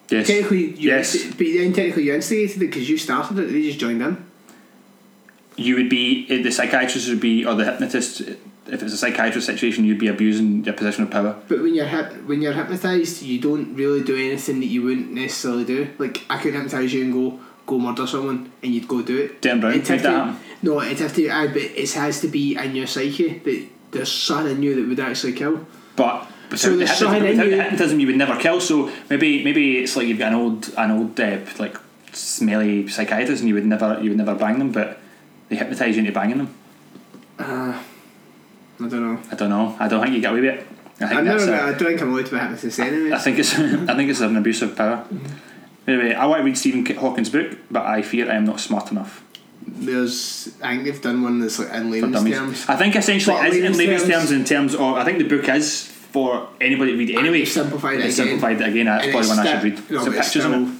Yes. 0.09 0.27
Technically, 0.27 0.71
you 0.71 0.89
Yes. 0.91 1.15
insti- 1.15 1.31
but 1.37 1.45
then 1.45 1.73
technically 1.73 2.03
you 2.03 2.15
instigated 2.15 2.55
it 2.55 2.67
because 2.67 2.89
you 2.89 2.97
started 2.97 3.37
it. 3.37 3.51
They 3.51 3.61
just 3.63 3.79
joined 3.79 4.01
in. 4.01 4.25
You 5.59 5.75
would 5.75 5.89
be 5.89 6.25
eh, 6.29 6.41
the 6.41 6.51
psychiatrist 6.51 7.09
would 7.09 7.19
be, 7.21 7.45
or 7.45 7.55
the 7.55 7.65
hypnotist. 7.65 8.21
If 8.21 8.83
it's 8.83 8.93
a 8.93 8.97
psychiatrist 8.97 9.47
situation, 9.47 9.83
you'd 9.83 9.97
be 9.99 10.07
abusing 10.07 10.63
your 10.63 10.75
position 10.75 11.03
of 11.03 11.09
power. 11.11 11.35
But 11.47 11.61
when 11.61 11.73
you're 11.73 11.87
hyp- 11.87 12.25
when 12.25 12.41
you're 12.41 12.53
hypnotised, 12.53 13.23
you 13.23 13.39
don't 13.41 13.73
really 13.75 14.03
do 14.03 14.15
anything 14.15 14.59
that 14.59 14.67
you 14.67 14.83
wouldn't 14.83 15.11
necessarily 15.11 15.65
do. 15.65 15.87
Like 15.97 16.21
I 16.29 16.37
could 16.41 16.53
hypnotise 16.53 16.93
you 16.93 17.03
and 17.05 17.13
go 17.13 17.39
go 17.65 17.79
murder 17.79 18.05
someone, 18.07 18.51
and 18.63 18.73
you'd 18.73 18.87
go 18.87 19.01
do 19.01 19.17
it. 19.17 19.41
Derren 19.41 19.59
Brown 19.61 19.73
made 19.73 19.85
that 19.85 20.35
No, 20.61 20.81
it'd 20.81 20.99
have 20.99 21.15
to. 21.15 21.29
Aye, 21.29 21.47
but 21.47 21.61
it 21.63 21.91
has 21.93 22.21
to 22.21 22.27
be 22.27 22.55
in 22.55 22.75
your 22.75 22.87
psyche 22.87 23.39
that 23.39 23.67
there's 23.91 24.11
something 24.11 24.55
in 24.57 24.63
you 24.63 24.75
that 24.75 24.87
would 24.87 24.99
actually 24.99 25.33
kill. 25.33 25.65
But 25.95 26.27
So 26.55 26.69
the, 26.71 26.77
there's 26.77 26.91
hypnotism, 26.91 27.07
something 27.07 27.25
in 27.31 27.37
the 27.37 27.45
you- 27.47 27.61
hypnotism, 27.61 27.99
you 27.99 28.07
would 28.07 28.17
never 28.17 28.35
kill. 28.39 28.61
So 28.61 28.91
maybe 29.09 29.43
maybe 29.43 29.79
it's 29.79 29.95
like 29.95 30.05
you've 30.07 30.19
got 30.19 30.31
an 30.33 30.39
old 30.39 30.69
an 30.77 30.91
old 30.91 31.19
uh, 31.19 31.39
like 31.57 31.75
smelly 32.13 32.87
psychiatrist, 32.87 33.41
and 33.41 33.49
you 33.49 33.55
would 33.55 33.65
never 33.65 33.99
you 34.01 34.09
would 34.11 34.17
never 34.17 34.35
bang 34.35 34.59
them, 34.59 34.71
but 34.71 34.99
they 35.49 35.55
hypnotise 35.55 35.95
you 35.95 35.99
into 36.01 36.11
banging 36.11 36.37
them. 36.37 36.55
Uh, 37.37 37.81
I 38.81 38.87
don't 38.87 38.91
know. 39.01 39.19
I 39.31 39.35
don't 39.35 39.49
know. 39.49 39.75
I 39.79 39.87
don't 39.87 40.01
think 40.03 40.15
you 40.15 40.21
get 40.21 40.31
away 40.31 40.41
with 40.41 40.53
it. 40.59 40.67
I 41.01 41.07
think 41.07 41.23
that's 41.25 41.45
never. 41.45 41.57
a- 41.57 41.67
I 41.67 41.71
don't 41.71 41.79
think 41.87 42.01
I'm 42.01 42.13
allowed 42.13 42.25
to 42.25 42.31
be 42.31 42.37
hypnotist 42.39 42.79
anyway. 42.79 43.11
I 43.13 43.17
think 43.19 43.39
it's 43.39 43.53
I 43.57 43.95
think 43.95 44.09
it's 44.09 44.21
an 44.21 44.35
abuse 44.37 44.61
of 44.61 44.75
power. 44.75 45.05
Anyway, 45.87 46.13
I 46.13 46.25
want 46.27 46.39
to 46.41 46.43
read 46.45 46.57
Stephen 46.57 46.85
Hawking's 46.97 47.29
book, 47.29 47.57
but 47.71 47.85
I 47.85 48.01
fear 48.01 48.29
I 48.29 48.35
am 48.35 48.45
not 48.45 48.59
smart 48.59 48.91
enough 48.91 49.23
There's. 49.65 50.53
I 50.61 50.71
think 50.75 50.83
they've 50.85 51.01
done 51.01 51.23
one 51.23 51.39
that's 51.39 51.57
like 51.59 51.73
in 51.73 51.89
layman's 51.89 52.23
terms. 52.23 52.65
I 52.67 52.75
think 52.75 52.95
essentially 52.95 53.35
it 53.37 53.53
is 53.53 53.55
in 53.71 53.77
layman's 53.77 54.03
terms- 54.03 54.29
terms 54.29 54.31
in 54.31 54.45
terms 54.45 54.75
of 54.75 54.81
I 54.81 55.03
think 55.05 55.17
the 55.19 55.23
book 55.27 55.47
is 55.49 55.85
for 55.85 56.49
anybody 56.59 56.91
to 56.93 56.97
read 56.97 57.15
anyway. 57.17 57.45
simplified 57.45 57.95
it 57.95 57.99
again. 57.99 58.11
simplified 58.11 58.61
it 58.61 58.67
again. 58.69 58.85
That's 58.87 59.03
And 59.05 59.11
probably 59.13 59.29
one 59.29 59.39
I 59.39 59.45
should 59.53 59.63
read. 59.63 59.91
no, 59.91 60.03
Some 60.03 60.13
pictures 60.13 60.45
it. 60.45 60.78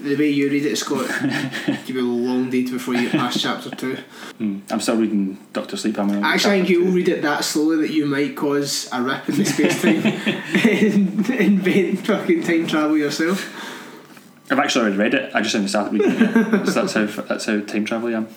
The 0.00 0.14
way 0.16 0.30
you 0.30 0.48
read 0.48 0.64
it, 0.64 0.76
Scott, 0.76 1.08
give 1.86 1.90
you 1.90 2.00
a 2.00 2.02
long 2.02 2.50
date 2.50 2.70
before 2.70 2.94
you 2.94 3.10
get 3.10 3.12
past 3.12 3.40
chapter 3.40 3.70
two. 3.70 3.96
Hmm. 4.38 4.60
I'm 4.70 4.80
still 4.80 4.96
reading 4.96 5.38
Doctor 5.52 5.76
Sleep. 5.76 5.98
I'm 5.98 6.22
Actually, 6.22 6.54
I 6.54 6.58
think 6.58 6.68
you'll 6.68 6.92
read 6.92 7.08
it 7.08 7.22
that 7.22 7.44
slowly 7.44 7.88
that 7.88 7.92
you 7.92 8.06
might 8.06 8.36
cause 8.36 8.88
a 8.92 9.02
rip 9.02 9.28
in 9.28 9.36
the 9.36 9.44
space 9.44 9.82
time 9.82 9.96
and 10.06 11.30
invent 11.30 12.06
fucking 12.06 12.44
time 12.44 12.68
travel 12.68 12.96
yourself. 12.96 13.74
I've 14.50 14.58
actually 14.60 14.82
already 14.82 14.96
read 14.96 15.14
it. 15.14 15.34
I 15.34 15.40
just 15.42 15.52
haven't 15.52 15.68
started 15.68 15.92
reading 15.94 16.12
it. 16.12 16.66
So 16.66 16.84
that's 16.84 16.92
how 16.94 17.06
that's 17.22 17.44
how 17.46 17.60
time 17.60 17.84
travel 17.84 18.08
I 18.08 18.12
am. 18.12 18.28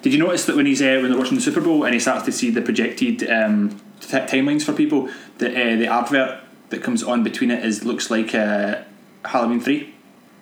Did 0.00 0.12
you 0.14 0.18
notice 0.18 0.46
that 0.46 0.56
when 0.56 0.66
he's 0.66 0.80
uh, 0.80 0.98
when 1.00 1.10
they're 1.10 1.18
watching 1.18 1.36
the 1.36 1.42
Super 1.42 1.60
Bowl 1.60 1.84
and 1.84 1.92
he 1.92 2.00
starts 2.00 2.24
to 2.24 2.32
see 2.32 2.50
the 2.50 2.62
projected 2.62 3.28
um, 3.30 3.80
t- 4.00 4.16
timelines 4.16 4.62
for 4.64 4.72
people, 4.72 5.10
the 5.38 5.50
uh, 5.50 5.76
the 5.76 5.86
advert 5.86 6.40
that 6.70 6.82
comes 6.82 7.02
on 7.02 7.22
between 7.22 7.50
it 7.50 7.64
is 7.64 7.84
looks 7.84 8.10
like 8.10 8.34
uh, 8.34 8.82
Halloween 9.24 9.60
three. 9.60 9.94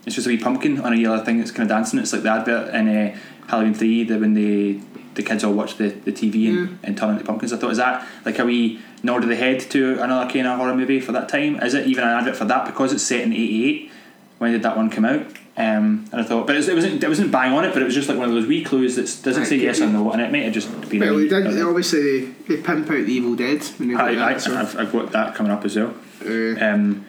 It's 0.08 0.14
just 0.16 0.26
a 0.26 0.30
wee 0.30 0.38
pumpkin 0.38 0.80
on 0.80 0.92
a 0.92 0.96
yellow 0.96 1.22
thing 1.22 1.38
that's 1.38 1.50
kind 1.50 1.70
of 1.70 1.76
dancing. 1.76 1.98
It's 2.00 2.12
like 2.12 2.22
the 2.22 2.30
advert 2.30 2.74
in 2.74 2.88
uh, 2.88 3.16
Halloween 3.46 3.74
three 3.74 4.04
that 4.04 4.18
when 4.20 4.32
they 4.34 4.80
the 5.14 5.22
kids 5.22 5.44
all 5.44 5.52
watch 5.52 5.76
the, 5.76 5.88
the 5.88 6.12
TV 6.12 6.48
and, 6.48 6.78
and 6.82 6.96
turn 6.96 7.10
into 7.10 7.24
pumpkins. 7.24 7.52
I 7.52 7.56
thought, 7.58 7.72
is 7.72 7.76
that 7.78 8.06
like 8.24 8.38
a 8.38 8.44
wee 8.44 8.80
nod 9.02 9.22
of 9.22 9.28
the 9.28 9.36
head 9.36 9.60
to 9.72 10.00
another 10.02 10.30
kind 10.30 10.46
of 10.46 10.56
horror 10.58 10.74
movie 10.74 11.00
for 11.00 11.12
that 11.12 11.28
time? 11.28 11.56
Is 11.62 11.74
it 11.74 11.86
even 11.86 12.04
an 12.04 12.10
advert 12.10 12.36
for 12.36 12.44
that 12.46 12.64
because 12.66 12.92
it's 12.92 13.02
set 13.02 13.20
in 13.20 13.32
'88? 13.32 13.90
When 14.38 14.52
did 14.52 14.62
that 14.62 14.76
one 14.76 14.88
come 14.90 15.04
out? 15.04 15.26
Um, 15.56 16.04
and 16.12 16.20
I 16.20 16.22
thought, 16.22 16.46
but 16.46 16.54
it, 16.54 16.58
was, 16.58 16.68
it 16.68 16.74
wasn't 16.76 17.02
it 17.02 17.08
wasn't 17.08 17.32
bang 17.32 17.52
on 17.52 17.64
it, 17.64 17.72
but 17.72 17.82
it 17.82 17.84
was 17.84 17.94
just 17.94 18.08
like 18.08 18.16
one 18.16 18.28
of 18.28 18.34
those 18.34 18.46
wee 18.46 18.62
clues 18.64 18.94
that 18.96 19.02
doesn't 19.24 19.42
Right, 19.42 19.48
say 19.48 19.56
yes 19.56 19.80
or 19.80 19.88
no, 19.88 20.12
and 20.12 20.22
it 20.22 20.30
might 20.30 20.44
have 20.44 20.54
just 20.54 20.70
been. 20.88 21.00
Well, 21.00 21.16
wee- 21.16 21.28
did, 21.28 21.60
obviously, 21.62 22.26
they, 22.26 22.54
they 22.56 22.62
pimp 22.62 22.86
out 22.88 23.04
the 23.04 23.12
Evil 23.12 23.34
Dead 23.34 23.62
when 23.78 23.88
they 23.88 23.94
I, 23.96 24.08
I, 24.10 24.14
that. 24.14 24.40
So, 24.40 24.56
I've, 24.56 24.78
I've 24.78 24.92
got 24.92 25.10
that 25.12 25.34
coming 25.34 25.50
up 25.50 25.64
as 25.64 25.74
well. 25.76 25.94
uh, 26.24 26.64
Um, 26.64 27.04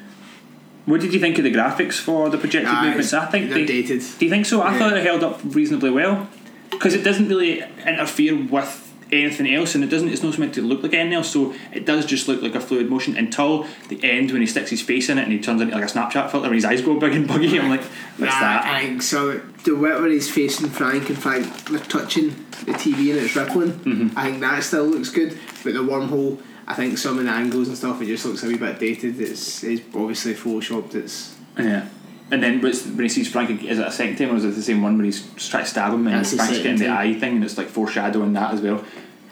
what 0.90 1.02
did 1.02 1.14
you 1.14 1.20
think 1.20 1.38
of 1.38 1.44
the 1.44 1.52
graphics 1.52 1.94
for 2.00 2.30
the 2.30 2.38
projected 2.38 2.74
movements? 2.84 3.14
I 3.14 3.26
think 3.28 3.50
they're 3.50 3.60
they, 3.60 3.66
dated. 3.66 4.02
Do 4.18 4.26
you 4.26 4.32
think 4.32 4.46
so? 4.46 4.62
I 4.62 4.72
Yeah. 4.74 4.80
thought 4.80 4.98
it 4.98 5.04
held 5.06 5.24
up 5.24 5.40
reasonably 5.44 5.92
well 5.92 6.28
because 6.72 6.94
it 6.94 7.04
doesn't 7.04 7.28
really 7.30 7.64
interfere 7.86 8.36
with 8.36 8.86
anything 9.12 9.52
else, 9.54 9.74
and 9.74 9.84
it 9.84 9.90
doesn't. 9.90 10.10
It's 10.10 10.22
not 10.22 10.38
meant 10.38 10.54
to 10.54 10.62
look 10.62 10.84
like 10.84 10.94
anything 10.94 11.14
else, 11.16 11.30
so 11.32 11.54
it 11.74 11.84
does 11.86 12.06
just 12.06 12.28
look 12.28 12.44
like 12.44 12.54
a 12.54 12.60
fluid 12.60 12.88
motion 12.92 13.18
until 13.18 13.66
the 13.88 13.98
end 14.04 14.32
when 14.32 14.42
he 14.42 14.48
sticks 14.48 14.70
his 14.70 14.82
face 14.84 15.10
in 15.10 15.18
it 15.18 15.24
and 15.24 15.32
he 15.32 15.40
turns 15.40 15.62
into 15.62 15.74
like 15.76 15.84
a 15.84 15.88
Snapchat 15.88 16.30
filter 16.30 16.46
and 16.46 16.54
his 16.56 16.64
eyes 16.66 16.82
go 16.84 17.00
big 17.00 17.14
and 17.14 17.28
buggy. 17.28 17.60
I'm 17.60 17.70
like, 17.70 17.82
what's 18.18 18.34
Nah, 18.34 18.40
that? 18.42 18.66
I 18.66 18.82
think 18.86 19.02
so. 19.02 19.42
The 19.66 19.72
bit 19.72 19.80
where 19.80 20.08
he's 20.10 20.30
facing 20.30 20.70
Frank 20.70 21.10
and 21.10 21.18
Frank 21.18 21.46
they're 21.66 21.80
touching 21.80 22.30
the 22.66 22.74
TV 22.74 23.10
and 23.12 23.20
it's 23.26 23.36
rippling, 23.36 23.72
Mm-hmm. 23.72 24.18
I 24.18 24.24
think 24.26 24.42
that 24.42 24.62
still 24.64 24.86
looks 24.86 25.10
good. 25.10 25.38
But 25.64 25.74
the 25.74 25.80
wormhole, 25.80 26.40
I 26.70 26.76
think 26.76 27.00
some 27.00 27.18
of 27.18 27.26
the 27.26 27.32
angles 27.32 27.68
and 27.68 27.76
stuff, 27.76 28.00
it 28.00 28.06
just 28.06 28.24
looks 28.26 28.44
a 28.44 28.48
wee 28.48 28.56
bit 28.56 28.78
dated. 28.78 29.20
It's, 29.20 29.64
it's 29.64 29.82
obviously 29.96 30.36
photoshopped. 30.36 30.94
It's 30.94 31.36
Yeah. 31.58 31.90
And 32.32 32.44
then 32.44 32.62
when 32.62 32.72
he 32.72 33.10
sees 33.10 33.32
Frank, 33.32 33.64
is 33.64 33.80
it 33.80 33.88
a 33.88 33.92
second 33.92 34.18
time 34.18 34.32
or 34.32 34.36
is 34.36 34.46
it 34.46 34.52
the 34.52 34.62
same 34.62 34.84
one 34.84 34.96
where 34.98 35.06
he's 35.06 35.28
trying 35.50 35.64
to 35.64 35.70
stab 35.70 35.94
him 35.94 36.06
and 36.06 36.18
That's 36.18 36.36
Frank's 36.36 36.58
getting 36.58 36.78
the 36.78 36.90
eye 36.90 37.16
thing 37.20 37.38
and 37.38 37.44
it's 37.44 37.58
like 37.58 37.68
foreshadowing 37.70 38.34
that 38.34 38.54
as 38.54 38.62
well? 38.62 38.86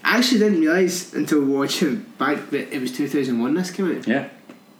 I 0.03 0.17
actually 0.17 0.39
didn't 0.39 0.61
realise 0.61 1.13
until 1.13 1.45
watching 1.45 1.97
back 2.17 2.49
that 2.49 2.73
it 2.73 2.81
was 2.81 2.91
2001 2.91 3.53
this 3.53 3.69
came 3.69 3.95
out. 3.95 4.07
Yeah. 4.07 4.29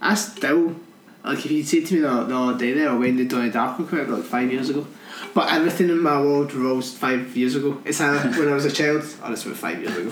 I 0.01 0.15
still 0.15 0.75
like 1.23 1.45
if 1.45 1.51
you'd 1.51 1.67
said 1.67 1.85
to 1.87 1.93
me 1.93 1.99
the, 1.99 2.23
the 2.23 2.35
other 2.35 2.57
day 2.57 2.73
there, 2.73 2.89
or 2.89 2.97
when 2.97 3.17
did 3.17 3.27
Donnie 3.27 3.51
Darko 3.51 3.87
come 3.87 3.99
out? 3.99 4.09
Like 4.09 4.23
five 4.23 4.51
years 4.51 4.69
ago. 4.69 4.87
But 5.33 5.51
everything 5.53 5.89
in 5.89 6.01
my 6.01 6.19
world 6.19 6.53
revolves 6.53 6.93
five 6.97 7.35
years 7.37 7.55
ago. 7.55 7.81
It's 7.85 8.01
either 8.01 8.29
when 8.39 8.49
I 8.49 8.53
was 8.55 8.65
a 8.65 8.71
child 8.71 9.03
or 9.23 9.31
it's 9.33 9.45
about 9.45 9.57
five 9.57 9.81
years 9.81 9.95
ago. 9.95 10.09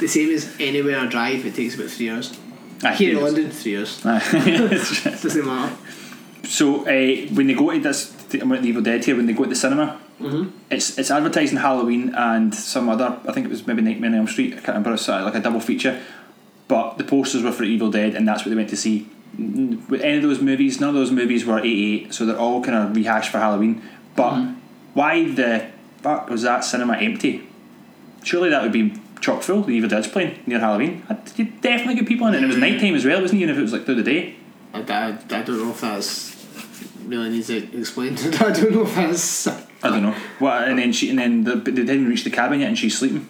The 0.00 0.08
same 0.08 0.30
as 0.30 0.54
anywhere 0.60 0.98
I 0.98 1.06
drive, 1.06 1.44
it 1.46 1.54
takes 1.54 1.74
about 1.76 1.90
three 1.90 2.10
hours. 2.10 2.36
Aye, 2.82 2.94
Here 2.94 3.16
in. 3.16 3.22
London, 3.24 3.50
three 3.50 3.72
years. 3.72 4.00
Doesn't 4.02 5.46
matter. 5.46 5.76
so 6.42 6.82
uh, 6.82 7.26
when 7.34 7.46
they 7.46 7.54
go 7.54 7.70
to 7.70 7.78
this, 7.80 8.12
I'm 8.40 8.50
at 8.52 8.62
the 8.62 8.68
Evil 8.68 8.82
Dead 8.82 9.04
here. 9.04 9.16
When 9.16 9.26
they 9.26 9.32
go 9.32 9.44
to 9.44 9.50
the 9.50 9.54
cinema, 9.56 10.00
it's 10.70 10.98
it's 10.98 11.10
advertising 11.10 11.58
Halloween 11.58 12.14
and 12.14 12.54
some 12.54 12.88
other. 12.88 13.18
I 13.28 13.32
think 13.32 13.46
it 13.46 13.50
was 13.50 13.66
maybe 13.66 13.82
Nightmare 13.82 14.10
on 14.10 14.16
Elm 14.16 14.26
Street. 14.26 14.52
I 14.52 14.56
can't 14.56 14.68
remember. 14.68 14.94
It's 14.94 15.06
like 15.08 15.34
a 15.34 15.40
double 15.40 15.60
feature. 15.60 16.00
But 16.66 16.96
the 16.98 17.04
posters 17.04 17.42
were 17.42 17.52
for 17.52 17.62
Evil 17.64 17.90
Dead, 17.90 18.14
and 18.14 18.26
that's 18.26 18.44
what 18.44 18.50
they 18.50 18.56
went 18.56 18.70
to 18.70 18.76
see. 18.76 19.08
With 19.36 20.00
any 20.00 20.16
of 20.16 20.22
those 20.22 20.40
movies, 20.40 20.80
none 20.80 20.88
of 20.90 20.94
those 20.94 21.10
movies 21.10 21.44
were 21.44 21.58
88, 21.58 22.14
so 22.14 22.24
they're 22.24 22.38
all 22.38 22.62
kind 22.62 22.76
of 22.76 22.96
rehashed 22.96 23.30
for 23.30 23.38
Halloween. 23.38 23.82
But 24.16 24.54
why 24.94 25.30
the 25.30 25.70
fuck 25.98 26.28
was 26.30 26.42
that 26.42 26.64
cinema 26.64 26.96
empty? 26.96 27.46
Surely 28.22 28.50
that 28.50 28.62
would 28.62 28.72
be 28.72 28.94
chock 29.20 29.42
full. 29.42 29.62
The 29.62 29.72
Evil 29.72 29.88
Dead's 29.88 30.08
playing 30.08 30.42
near 30.46 30.60
Halloween. 30.60 31.02
You 31.36 31.46
definitely 31.60 31.96
get 31.96 32.06
people 32.06 32.26
in 32.28 32.34
it, 32.34 32.38
and 32.38 32.44
it 32.44 32.48
was 32.48 32.56
nighttime 32.56 32.94
as 32.94 33.04
well. 33.04 33.18
It 33.18 33.22
wasn't 33.22 33.40
it? 33.40 33.44
even 33.44 33.54
if 33.54 33.58
it 33.58 33.62
was 33.62 33.72
like 33.72 33.84
through 33.84 33.96
the 33.96 34.02
day. 34.02 34.36
I, 34.72 34.80
I, 34.80 35.08
I 35.08 35.42
don't 35.42 35.58
know 35.58 35.70
if 35.70 35.80
that's 35.80 36.34
really 37.04 37.30
needs 37.30 37.48
to 37.48 37.78
explained. 37.78 38.18
I 38.40 38.52
don't 38.52 38.72
know 38.72 38.82
if 38.82 38.94
that's. 38.94 39.46
I 39.46 39.90
don't 39.90 40.02
know. 40.02 40.16
What? 40.38 40.68
And 40.68 40.78
then 40.78 40.92
she, 40.92 41.10
and 41.10 41.18
then 41.18 41.44
the, 41.44 41.56
they 41.56 41.72
didn't 41.72 42.08
reach 42.08 42.24
the 42.24 42.30
cabin 42.30 42.60
yet, 42.60 42.68
and 42.68 42.78
she's 42.78 42.98
sleeping. 42.98 43.28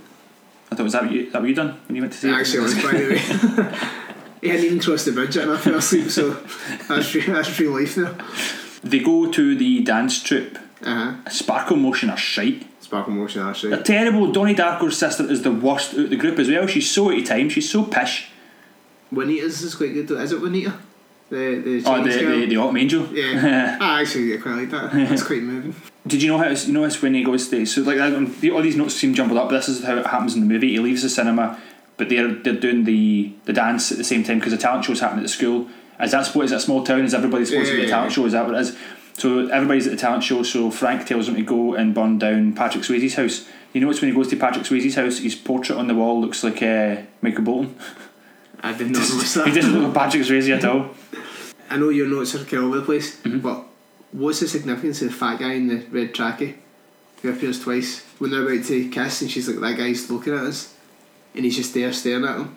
I 0.71 0.77
thought 0.77 0.85
was 0.85 0.93
that 0.93 1.05
what 1.05 1.13
you, 1.13 1.31
that 1.31 1.41
what 1.41 1.49
you 1.49 1.55
done 1.55 1.81
when 1.87 1.97
you 1.97 2.03
went 2.03 2.13
to 2.15 2.19
see? 2.19 2.29
it? 2.29 2.35
Actually, 2.35 2.61
was 2.61 2.75
by 2.75 2.93
the 2.93 3.09
way. 3.09 3.79
he 4.41 4.49
hadn't 4.49 4.65
even 4.67 4.81
crossed 4.81 5.05
the 5.05 5.13
bridge 5.13 5.37
yet 5.37 5.45
and 5.45 5.53
I 5.53 5.57
fell 5.57 5.77
asleep, 5.77 6.11
so 6.11 6.31
that's 6.89 7.11
true, 7.11 7.23
that's 7.23 7.55
true 7.55 7.79
life 7.79 7.95
there. 7.95 8.17
They 8.83 8.99
go 8.99 9.31
to 9.31 9.57
the 9.57 9.83
dance 9.83 10.23
troupe. 10.23 10.59
Uh 10.85 11.13
huh. 11.25 11.31
Sparkle 11.31 11.77
Motion 11.77 12.11
are 12.11 12.17
shite. 12.17 12.67
Sparkle 12.83 13.15
motion, 13.15 13.41
actually. 13.41 13.71
They're 13.71 13.83
terrible. 13.83 14.31
Donnie 14.31 14.55
Darko's 14.55 14.99
sister 14.99 15.25
is 15.31 15.41
the 15.43 15.51
worst 15.51 15.95
out 15.95 16.01
of 16.01 16.11
the 16.11 16.17
group 16.17 16.39
as 16.39 16.49
well. 16.51 16.67
She's 16.67 16.91
so 16.91 17.11
out 17.11 17.19
of 17.19 17.25
time. 17.25 17.49
She's 17.49 17.71
so 17.71 17.85
pish. 17.85 18.29
Juanita's 19.11 19.63
is 19.63 19.75
quite 19.75 19.95
good 19.95 20.07
though. 20.09 20.19
Is 20.19 20.33
it 20.33 20.41
Juanita? 20.41 20.75
The, 21.31 21.37
the 21.65 21.83
Oh, 21.87 22.05
the, 22.05 22.11
girl? 22.11 22.41
the, 22.41 22.47
the 22.47 22.57
Autumn 22.59 22.77
Angel. 22.77 23.07
Yeah. 23.13 23.79
I 23.81 24.01
actually 24.03 24.37
quite 24.39 24.57
like 24.57 24.71
that. 24.71 24.91
It's 24.95 25.23
quite 25.23 25.43
moving. 25.43 25.75
Did 26.07 26.23
you 26.23 26.29
know 26.29 26.37
how 26.39 26.45
it's, 26.51 26.67
you 26.67 26.75
know 26.75 26.85
it's 26.85 27.01
when 27.01 27.15
he 27.15 27.25
goes 27.25 27.49
to 27.49 27.65
so 27.65 27.81
like 27.83 27.99
all 27.99 28.63
these 28.63 28.77
notes 28.77 28.95
seem 28.95 29.15
jumbled 29.15 29.39
up, 29.39 29.49
but 29.49 29.57
this 29.57 29.69
is 29.71 29.83
how 29.85 29.97
it 29.97 30.07
happens 30.07 30.35
in 30.35 30.41
the 30.41 30.47
movie. 30.47 30.73
He 30.73 30.79
leaves 30.79 31.03
the 31.03 31.09
cinema, 31.09 31.59
but 31.97 32.11
they're 32.11 32.29
they're 32.35 32.53
doing 32.61 32.85
the 32.85 33.33
the 33.47 33.53
dance 33.55 33.91
at 33.93 33.99
the 33.99 34.05
same 34.05 34.23
time 34.25 34.39
because 34.39 34.53
the 34.53 34.59
talent 34.59 34.85
show's 34.85 35.01
happening 35.01 35.21
at 35.21 35.29
the 35.29 35.29
school. 35.31 35.69
Is 36.01 36.11
that 36.11 36.27
sport? 36.27 36.45
Is 36.47 36.51
that 36.51 36.61
small 36.61 36.85
town? 36.85 37.05
Is 37.05 37.15
everybody 37.15 37.45
supposed 37.47 37.71
to 37.71 37.77
be 37.77 37.83
at 37.83 37.87
a 37.87 37.89
Yeah. 37.89 37.95
talent 37.97 38.13
show? 38.13 38.27
Is 38.27 38.33
that 38.33 38.45
what 38.47 38.57
it 38.57 38.61
is? 38.61 38.77
So 39.15 39.49
everybody's 39.49 39.87
at 39.87 39.93
the 39.93 39.97
talent 39.99 40.25
show. 40.25 40.43
So 40.43 40.71
Frank 40.71 41.07
tells 41.07 41.29
him 41.29 41.37
to 41.37 41.43
go 41.43 41.75
and 41.75 41.95
burn 41.95 42.19
down 42.19 42.53
Patrick 42.55 42.85
Swayze's 42.85 43.15
house. 43.15 43.47
You 43.73 43.81
notice 43.81 44.01
when 44.01 44.11
he 44.11 44.17
goes 44.17 44.29
to 44.29 44.37
Patrick 44.37 44.65
Swayze's 44.65 44.95
house, 44.97 45.19
his 45.19 45.35
portrait 45.35 45.77
on 45.79 45.87
the 45.89 45.95
wall 45.95 46.21
looks 46.21 46.43
like 46.45 46.63
uh, 46.63 46.97
Michael 47.23 47.45
Bolton. 47.45 47.77
I 48.63 48.73
did 48.73 48.91
not 48.91 49.01
notice 49.09 49.35
that. 49.35 49.47
he 49.49 49.55
doesn't 49.55 49.73
look 49.73 49.85
like 49.85 49.95
Patrick 49.95 50.23
Swayze 50.25 50.57
at 50.57 50.65
all. 50.65 50.91
I 51.71 51.77
know 51.77 51.89
your 51.91 52.09
notes 52.09 52.35
are 52.35 52.39
kind 52.39 52.55
of 52.55 52.65
all 52.65 52.69
over 52.71 52.79
the 52.81 52.85
place, 52.85 53.21
Mm-hmm. 53.23 53.39
but 53.41 53.65
what's 54.13 54.41
the 54.41 54.49
significance 54.49 55.03
of 55.03 55.09
the 55.09 55.15
fat 55.15 55.39
guy 55.41 55.53
in 55.55 55.67
the 55.69 55.85
red 55.91 56.13
trackie 56.15 56.55
who 57.23 57.31
appears 57.31 57.61
twice 57.61 58.03
when 58.19 58.31
they're 58.31 58.47
about 58.49 58.65
to 58.67 58.89
kiss 58.91 59.23
and 59.23 59.31
she's 59.31 59.49
like, 59.49 59.59
that 59.61 59.77
guy's 59.77 60.11
looking 60.11 60.35
at 60.35 60.41
us 60.45 60.75
and 61.35 61.45
he's 61.45 61.57
just 61.57 61.75
there 61.75 61.93
staring 61.93 62.25
at 62.25 62.37
them. 62.37 62.57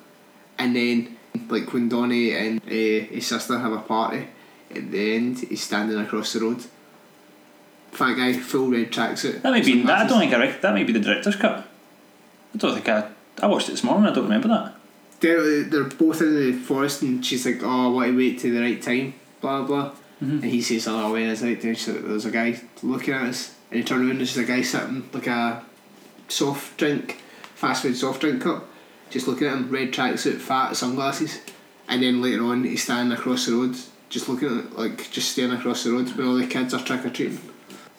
And 0.59 0.75
then, 0.75 1.17
like, 1.49 1.71
when 1.73 1.87
Donnie 1.89 2.33
and 2.33 2.59
uh, 2.65 2.69
his 2.69 3.25
sister 3.27 3.57
have 3.57 3.71
a 3.71 3.79
party, 3.79 4.27
at 4.73 4.91
the 4.91 5.15
end, 5.15 5.39
he's 5.39 5.63
standing 5.63 5.97
across 5.99 6.33
the 6.33 6.41
road. 6.41 6.63
Fat 7.91 8.15
guy, 8.15 8.33
full 8.33 8.69
red 8.69 8.91
tracksuit. 8.91 9.41
That 9.41 9.51
might 9.51 9.65
be. 9.65 9.83
That, 9.83 10.05
I 10.05 10.07
don't 10.07 10.19
think 10.19 10.33
I 10.33 10.39
rec- 10.39 10.61
that 10.61 10.73
might 10.73 10.85
be 10.85 10.93
the 10.93 10.99
director's 10.99 11.35
cut. 11.35 11.67
I 12.53 12.57
don't 12.57 12.73
think 12.73 12.89
I. 12.89 13.09
I 13.41 13.47
watched 13.47 13.69
it 13.69 13.73
this 13.73 13.83
morning. 13.83 14.09
I 14.09 14.13
don't 14.13 14.23
remember 14.23 14.47
that. 14.49 14.75
They're, 15.19 15.63
they're 15.63 15.83
both 15.83 16.21
in 16.21 16.35
the 16.35 16.53
forest 16.53 17.01
and 17.01 17.25
she's 17.25 17.45
like, 17.45 17.61
oh, 17.63 17.85
I 17.85 17.87
want 17.87 18.07
to 18.09 18.17
wait 18.17 18.39
till 18.39 18.53
the 18.53 18.61
right 18.61 18.81
time, 18.81 19.15
blah 19.41 19.63
blah. 19.63 19.91
Mm-hmm. 20.21 20.31
And 20.31 20.45
he 20.45 20.61
says, 20.61 20.87
oh, 20.87 21.13
when 21.13 21.23
is 21.23 21.43
right 21.43 21.59
time? 21.59 21.75
She's 21.75 21.89
like, 21.89 22.05
there's 22.05 22.25
a 22.25 22.31
guy 22.31 22.59
looking 22.83 23.13
at 23.13 23.23
us. 23.23 23.55
And 23.69 23.79
he 23.79 23.83
turns 23.83 24.01
around 24.01 24.11
and 24.11 24.19
there's 24.19 24.37
a 24.37 24.43
guy 24.43 24.61
sitting 24.61 25.09
like 25.13 25.27
a 25.27 25.63
soft 26.27 26.77
drink, 26.77 27.21
fast 27.55 27.83
food 27.83 27.95
soft 27.95 28.21
drink 28.21 28.41
cup, 28.41 28.67
just 29.09 29.27
looking 29.27 29.47
at 29.47 29.53
him, 29.53 29.69
red 29.69 29.91
tracksuit, 29.91 30.39
fat, 30.39 30.75
sunglasses. 30.75 31.41
And 31.87 32.03
then 32.03 32.21
later 32.21 32.43
on, 32.43 32.63
he's 32.63 32.83
standing 32.83 33.17
across 33.17 33.45
the 33.45 33.53
road, 33.53 33.75
just 34.09 34.29
looking 34.29 34.59
at, 34.59 34.77
like, 34.77 35.11
just 35.11 35.31
staring 35.31 35.51
across 35.51 35.83
the 35.83 35.91
road 35.91 36.09
when 36.15 36.27
all 36.27 36.35
the 36.35 36.47
kids 36.47 36.73
are 36.73 36.83
trick 36.83 37.05
or 37.05 37.09
treating. 37.09 37.39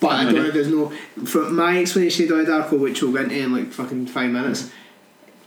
But 0.00 0.08
I 0.08 0.24
don't 0.24 0.34
know, 0.34 0.50
there's 0.50 0.68
no. 0.68 0.90
From 1.24 1.56
my 1.56 1.78
explanation 1.78 2.32
of 2.32 2.46
Darko, 2.46 2.78
which 2.78 3.02
we'll 3.02 3.12
get 3.12 3.24
into 3.24 3.36
in 3.36 3.52
like 3.52 3.72
fucking 3.72 4.06
five 4.06 4.30
minutes, 4.30 4.70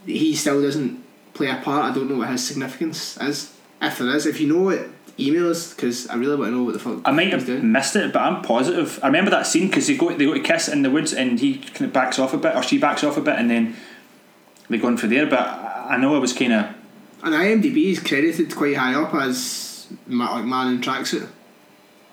he 0.04 0.34
still 0.34 0.60
doesn't 0.60 1.02
play 1.32 1.48
a 1.48 1.56
part. 1.56 1.90
I 1.90 1.94
don't 1.94 2.10
know 2.10 2.18
what 2.18 2.28
his 2.28 2.46
significance 2.46 3.16
is. 3.18 3.56
If 3.80 3.98
there 3.98 4.14
is, 4.14 4.26
if 4.26 4.40
you 4.40 4.52
know 4.52 4.68
it, 4.68 4.90
email 5.18 5.50
us 5.50 5.72
because 5.72 6.06
I 6.08 6.16
really 6.16 6.36
want 6.36 6.50
to 6.50 6.56
know 6.56 6.64
what 6.64 6.74
the 6.74 6.78
fuck. 6.78 7.00
I 7.06 7.12
might 7.12 7.32
have 7.32 7.46
doing. 7.46 7.72
missed 7.72 7.96
it, 7.96 8.12
but 8.12 8.20
I'm 8.20 8.42
positive. 8.42 9.00
I 9.02 9.06
remember 9.06 9.30
that 9.30 9.46
scene 9.46 9.68
because 9.68 9.86
they 9.86 9.96
go 9.96 10.10
they 10.10 10.26
go 10.26 10.34
to 10.34 10.40
kiss 10.40 10.68
in 10.68 10.82
the 10.82 10.90
woods, 10.90 11.14
and 11.14 11.40
he 11.40 11.58
kind 11.58 11.86
of 11.86 11.92
backs 11.94 12.18
off 12.18 12.34
a 12.34 12.38
bit, 12.38 12.54
or 12.54 12.62
she 12.62 12.76
backs 12.76 13.02
off 13.02 13.16
a 13.16 13.22
bit, 13.22 13.38
and 13.38 13.48
then 13.50 13.74
they 14.68 14.76
go 14.76 14.88
on 14.88 14.98
for 14.98 15.06
there. 15.06 15.26
But 15.26 15.48
I 15.48 15.96
know 15.96 16.14
I 16.14 16.18
was 16.18 16.34
kind 16.34 16.52
of 16.52 16.66
And 17.22 17.34
IMDb 17.34 17.86
is 17.86 18.00
credited 18.00 18.54
quite 18.54 18.76
high 18.76 18.94
up 18.94 19.14
as 19.14 19.71
like 20.08 20.44
man 20.44 20.68
in 20.74 20.80
tracksuit. 20.80 21.28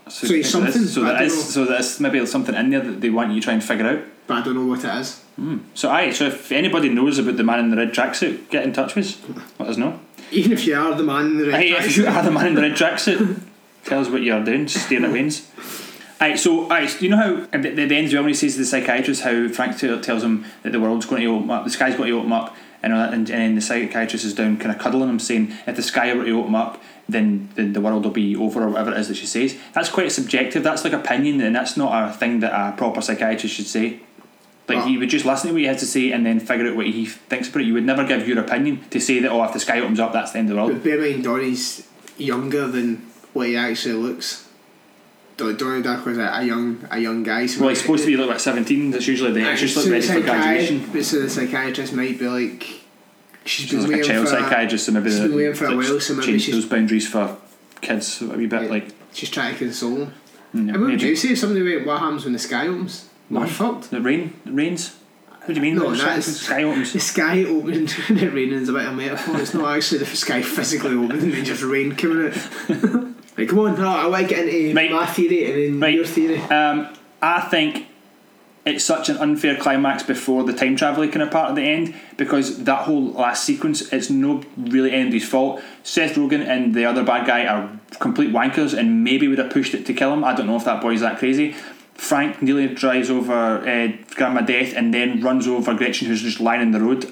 so, 0.07 0.27
So 0.27 0.33
he's 0.33 0.49
something, 0.49 0.83
So 0.85 1.03
there 1.03 1.21
is 1.23 1.35
know. 1.35 1.41
so 1.41 1.65
there's 1.65 1.99
maybe 1.99 2.25
something 2.25 2.55
in 2.55 2.69
there 2.69 2.81
that 2.81 3.01
they 3.01 3.09
want 3.09 3.31
you 3.33 3.41
trying 3.41 3.59
to 3.59 3.65
try 3.67 3.75
and 3.77 3.83
figure 3.83 3.99
out. 3.99 4.05
But 4.27 4.37
I 4.37 4.43
don't 4.43 4.55
know 4.55 4.65
what 4.65 4.83
it 4.83 4.93
is. 4.99 5.19
Hmm. 5.37 5.57
So 5.73 5.89
aye, 5.89 6.11
so 6.11 6.25
if 6.25 6.51
anybody 6.51 6.89
knows 6.89 7.17
about 7.17 7.37
the 7.37 7.43
man 7.43 7.59
in 7.59 7.69
the 7.71 7.77
red 7.77 7.91
tracksuit, 7.93 8.49
get 8.49 8.63
in 8.63 8.73
touch 8.73 8.95
with 8.95 9.05
us. 9.05 9.17
Let 9.59 9.69
us 9.69 9.77
know. 9.77 9.99
Even 10.31 10.51
if 10.51 10.65
you 10.67 10.75
are 10.75 10.93
the 10.95 11.03
man 11.03 11.25
in 11.27 11.37
the 11.37 11.45
red 11.47 11.61
Hey, 11.61 11.71
if 11.71 11.97
you 11.97 12.03
tracksuit. 12.03 12.15
are 12.15 12.23
the 12.23 12.31
man 12.31 12.47
in 12.47 12.53
the 12.55 12.61
red 12.61 12.73
tracksuit, 12.73 13.39
tell 13.85 14.01
us 14.01 14.09
what 14.09 14.21
you're 14.21 14.43
doing, 14.43 14.67
staring 14.67 15.05
at 15.05 15.11
Wayne's. 15.11 15.49
Aye, 16.21 16.35
so 16.35 16.69
aye, 16.69 16.85
so 16.85 16.99
you 16.99 17.09
know 17.09 17.17
how 17.17 17.47
at 17.53 17.63
the, 17.63 17.69
the 17.71 17.81
end 17.95 18.07
as 18.07 18.13
well 18.13 18.23
when 18.23 18.29
he 18.29 18.35
says 18.35 18.53
to 18.53 18.59
the 18.59 18.65
psychiatrist 18.65 19.21
how 19.23 19.47
Frank 19.47 19.77
t- 19.79 20.01
tells 20.01 20.21
him 20.21 20.43
that 20.63 20.73
the 20.73 20.79
world's 20.79 21.05
going 21.05 21.21
to 21.21 21.33
open 21.33 21.49
up, 21.49 21.63
the 21.63 21.69
sky's 21.71 21.95
going 21.95 22.09
to 22.09 22.19
open 22.19 22.33
up, 22.33 22.55
and 22.83 22.91
all 22.93 22.99
that, 22.99 23.13
and, 23.13 23.31
and 23.31 23.55
the 23.57 23.61
psychiatrist 23.61 24.25
is 24.25 24.33
down 24.35 24.57
kind 24.57 24.75
of 24.75 24.79
cuddling 24.81 25.09
him, 25.09 25.17
saying 25.19 25.53
if 25.65 25.75
the 25.77 25.81
sky 25.81 26.13
were 26.13 26.25
to 26.25 26.39
open 26.39 26.53
up, 26.55 26.79
then, 27.12 27.50
then 27.56 27.74
the 27.74 27.82
world 27.82 28.04
will 28.04 28.12
be 28.12 28.36
over 28.36 28.63
or 28.63 28.69
whatever 28.69 28.91
it 28.91 28.98
is 29.00 29.08
that 29.08 29.15
she 29.15 29.26
says. 29.26 29.58
That's 29.74 29.89
quite 29.89 30.12
subjective. 30.12 30.63
That's 30.63 30.84
like 30.84 30.93
opinion, 30.93 31.41
and 31.41 31.56
that's 31.56 31.76
not 31.78 32.10
a 32.10 32.13
thing 32.13 32.39
that 32.41 32.54
a 32.54 32.76
proper 32.76 33.02
psychiatrist 33.02 33.56
should 33.56 33.67
say. 33.67 34.00
Like 34.69 34.86
he 34.86 34.98
would 34.98 35.10
just 35.10 35.26
listen 35.26 35.48
to 35.48 35.54
what 35.54 35.62
he 35.62 35.67
has 35.67 35.80
to 35.80 35.88
say 35.88 36.12
and 36.12 36.24
then 36.26 36.39
figure 36.39 36.67
out 36.67 36.76
what 36.76 36.86
he 36.86 37.06
thinks 37.08 37.50
about 37.50 37.62
it. 37.62 37.65
You 37.65 37.74
would 37.74 37.86
never 37.86 38.06
give 38.06 38.28
your 38.28 38.39
opinion 38.39 38.88
to 38.91 39.00
say 39.00 39.19
that 39.19 39.32
oh 39.32 39.43
if 39.43 39.52
the 39.52 39.60
sky 39.60 39.80
opens 39.80 40.00
up 40.00 40.13
that's 40.13 40.32
the 40.32 40.39
end 40.39 40.50
of 40.50 40.56
the 40.56 40.62
world. 40.62 40.74
But 40.74 40.84
bear 40.84 41.04
in 41.06 41.12
mind, 41.13 41.24
Donnie's 41.24 41.88
younger 42.17 42.67
than 42.67 42.98
what 43.34 43.48
he 43.48 43.58
actually 43.58 43.95
looks. 43.95 44.48
Don- 45.38 45.58
Donnie 45.58 45.82
Darko's 45.82 46.17
a, 46.17 46.30
a 46.34 46.43
young 46.43 46.86
a 46.91 47.00
young 47.00 47.24
guy. 47.24 47.45
So 47.48 47.62
Well, 47.62 47.69
he's 47.69 47.82
supposed 47.82 48.04
to 48.04 48.08
be 48.08 48.17
like 48.17 48.28
what 48.28 48.41
seventeen. 48.41 48.91
That's 48.91 49.08
usually 49.08 49.32
the 49.32 49.52
it's 49.52 49.62
just 49.62 49.76
like 49.76 49.86
So 49.86 49.91
ready 49.91 50.06
the 50.06 50.13
for 50.13 50.22
graduation. 50.22 50.89
But 50.91 51.06
so 51.06 51.19
the 51.22 51.30
psychiatrist 51.30 51.93
might 51.93 52.19
be 52.19 52.28
like, 52.28 52.78
she's 53.49 53.69
been 53.71 53.89
like 53.91 54.01
a 54.01 54.03
child 54.03 54.27
for 54.27 54.33
psychiatrist, 54.35 54.88
and 54.88 54.97
maybe 54.97 55.09
she's 55.09 55.19
been 55.19 55.35
waiting 55.35 55.53
for 55.53 55.65
a 55.65 55.71
like, 55.71 55.88
while, 55.89 55.99
so 55.99 56.13
maybe 56.15 56.39
she's 56.39 56.53
those 56.55 56.65
boundaries 56.65 57.07
for 57.07 57.38
kids 57.81 58.21
a 58.21 58.25
wee 58.27 58.45
bit. 58.47 58.63
Yeah. 58.63 58.69
Like 58.69 58.88
she's 59.13 59.29
trying 59.29 59.53
to 59.53 59.59
console 59.59 59.95
him. 59.97 60.13
yeah, 60.53 60.59
and 60.59 60.71
what 60.81 60.91
would 60.91 61.01
you 61.01 61.15
say 61.15 61.35
Something 61.35 61.57
somebody 61.57 61.75
went, 61.75 61.88
what 61.88 61.99
happens 61.99 62.23
when 62.23 62.33
the 62.33 62.39
sky 62.39 62.67
opens? 62.67 63.09
We're 63.29 63.41
What? 63.41 63.49
fucked. 63.49 63.91
the 63.91 64.01
rain 64.01 64.33
it 64.45 64.51
rains. 64.53 64.95
What 65.45 65.47
do 65.47 65.53
you 65.55 65.62
mean? 65.62 65.75
No, 65.75 65.85
When 65.85 65.93
the 65.97 66.03
that's- 66.03 66.25
sky 66.38 66.63
opens. 66.63 66.93
The 66.93 66.99
sky 66.99 67.43
opening 67.45 67.88
and 68.09 68.21
it 68.21 68.33
raining 68.33 68.53
is 68.59 68.69
a 68.69 68.73
bit 68.73 68.85
of 68.85 68.93
a 68.93 68.95
metaphor. 68.95 69.39
It's 69.39 69.53
not 69.53 69.75
actually 69.75 69.99
the 69.99 70.05
sky 70.05 70.41
physically 70.43 70.91
opening 70.95 71.23
and 71.23 71.33
then 71.33 71.45
just 71.45 71.63
rain 71.63 71.95
coming 71.95 72.27
out. 72.27 72.35
like, 73.38 73.49
come 73.49 73.59
on, 73.59 73.79
no, 73.79 73.88
I 73.88 74.05
want 74.07 74.27
to 74.27 74.35
get 74.35 74.47
into 74.47 74.75
Right. 74.75 74.91
my 74.91 75.05
theory 75.07 75.45
and 75.45 75.73
then 75.75 75.79
Right. 75.79 75.93
your 75.95 76.05
theory. 76.05 76.39
Um, 76.41 76.88
I 77.21 77.41
think 77.41 77.88
it's 78.65 78.84
such 78.84 79.10
an 79.10 79.17
unfair 79.17 79.56
climax 79.56 80.04
before 80.04 80.43
the 80.43 80.54
time 80.54 80.76
traveling 80.76 81.12
kind 81.12 81.24
of 81.24 81.32
part 81.32 81.50
at 81.50 81.56
the 81.56 81.63
end 81.63 81.95
because 82.17 82.63
that 82.65 82.84
whole 82.84 83.12
last 83.13 83.43
sequence 83.43 83.91
it's 83.93 84.10
no 84.10 84.43
really 84.58 84.91
anybody's 84.91 85.28
fault. 85.28 85.62
Seth 85.84 86.15
Rogen 86.15 86.45
and 86.45 86.74
the 86.76 86.86
other 86.86 87.04
bad 87.04 87.26
guy 87.26 87.45
are 87.45 87.80
complete 88.00 88.32
wankers 88.32 88.78
and 88.78 89.04
maybe 89.04 89.28
would 89.28 89.38
have 89.39 89.52
pushed 89.52 89.74
it 89.74 89.86
to 89.86 89.93
kill 89.93 90.13
him. 90.13 90.24
I 90.24 90.36
don't 90.36 90.48
know 90.48 90.58
if 90.58 90.65
that 90.65 90.82
boy's 90.82 91.02
that 91.02 91.17
crazy. 91.17 91.56
Frank 91.93 92.41
nearly 92.41 92.67
drives 92.67 93.10
over 93.10 93.60
uh, 93.67 93.91
Grandma 94.15 94.41
Death 94.41 94.74
and 94.76 94.93
then 94.93 95.22
runs 95.22 95.48
over 95.48 95.74
Gretchen 95.74 96.08
who's 96.08 96.22
just 96.22 96.39
lying 96.39 96.62
in 96.62 96.72
the 96.72 96.80
road 96.80 97.12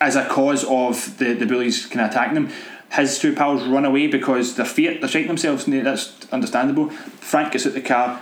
as 0.00 0.16
a 0.16 0.24
cause 0.26 0.64
of 0.64 1.18
the, 1.18 1.34
the 1.34 1.46
bullies 1.46 1.86
kind 1.86 2.00
of 2.04 2.10
attacking 2.10 2.36
him. 2.36 2.50
his 2.92 3.18
two 3.18 3.34
pals 3.34 3.62
run 3.64 3.84
away 3.84 4.06
because 4.06 4.56
they're 4.56 4.66
fear 4.66 4.98
they're 4.98 5.08
shaking 5.08 5.28
themselves 5.28 5.64
that's 5.66 6.26
understandable. 6.32 6.90
Frank 6.90 7.52
gets 7.52 7.66
out 7.66 7.74
the 7.74 7.80
car, 7.80 8.20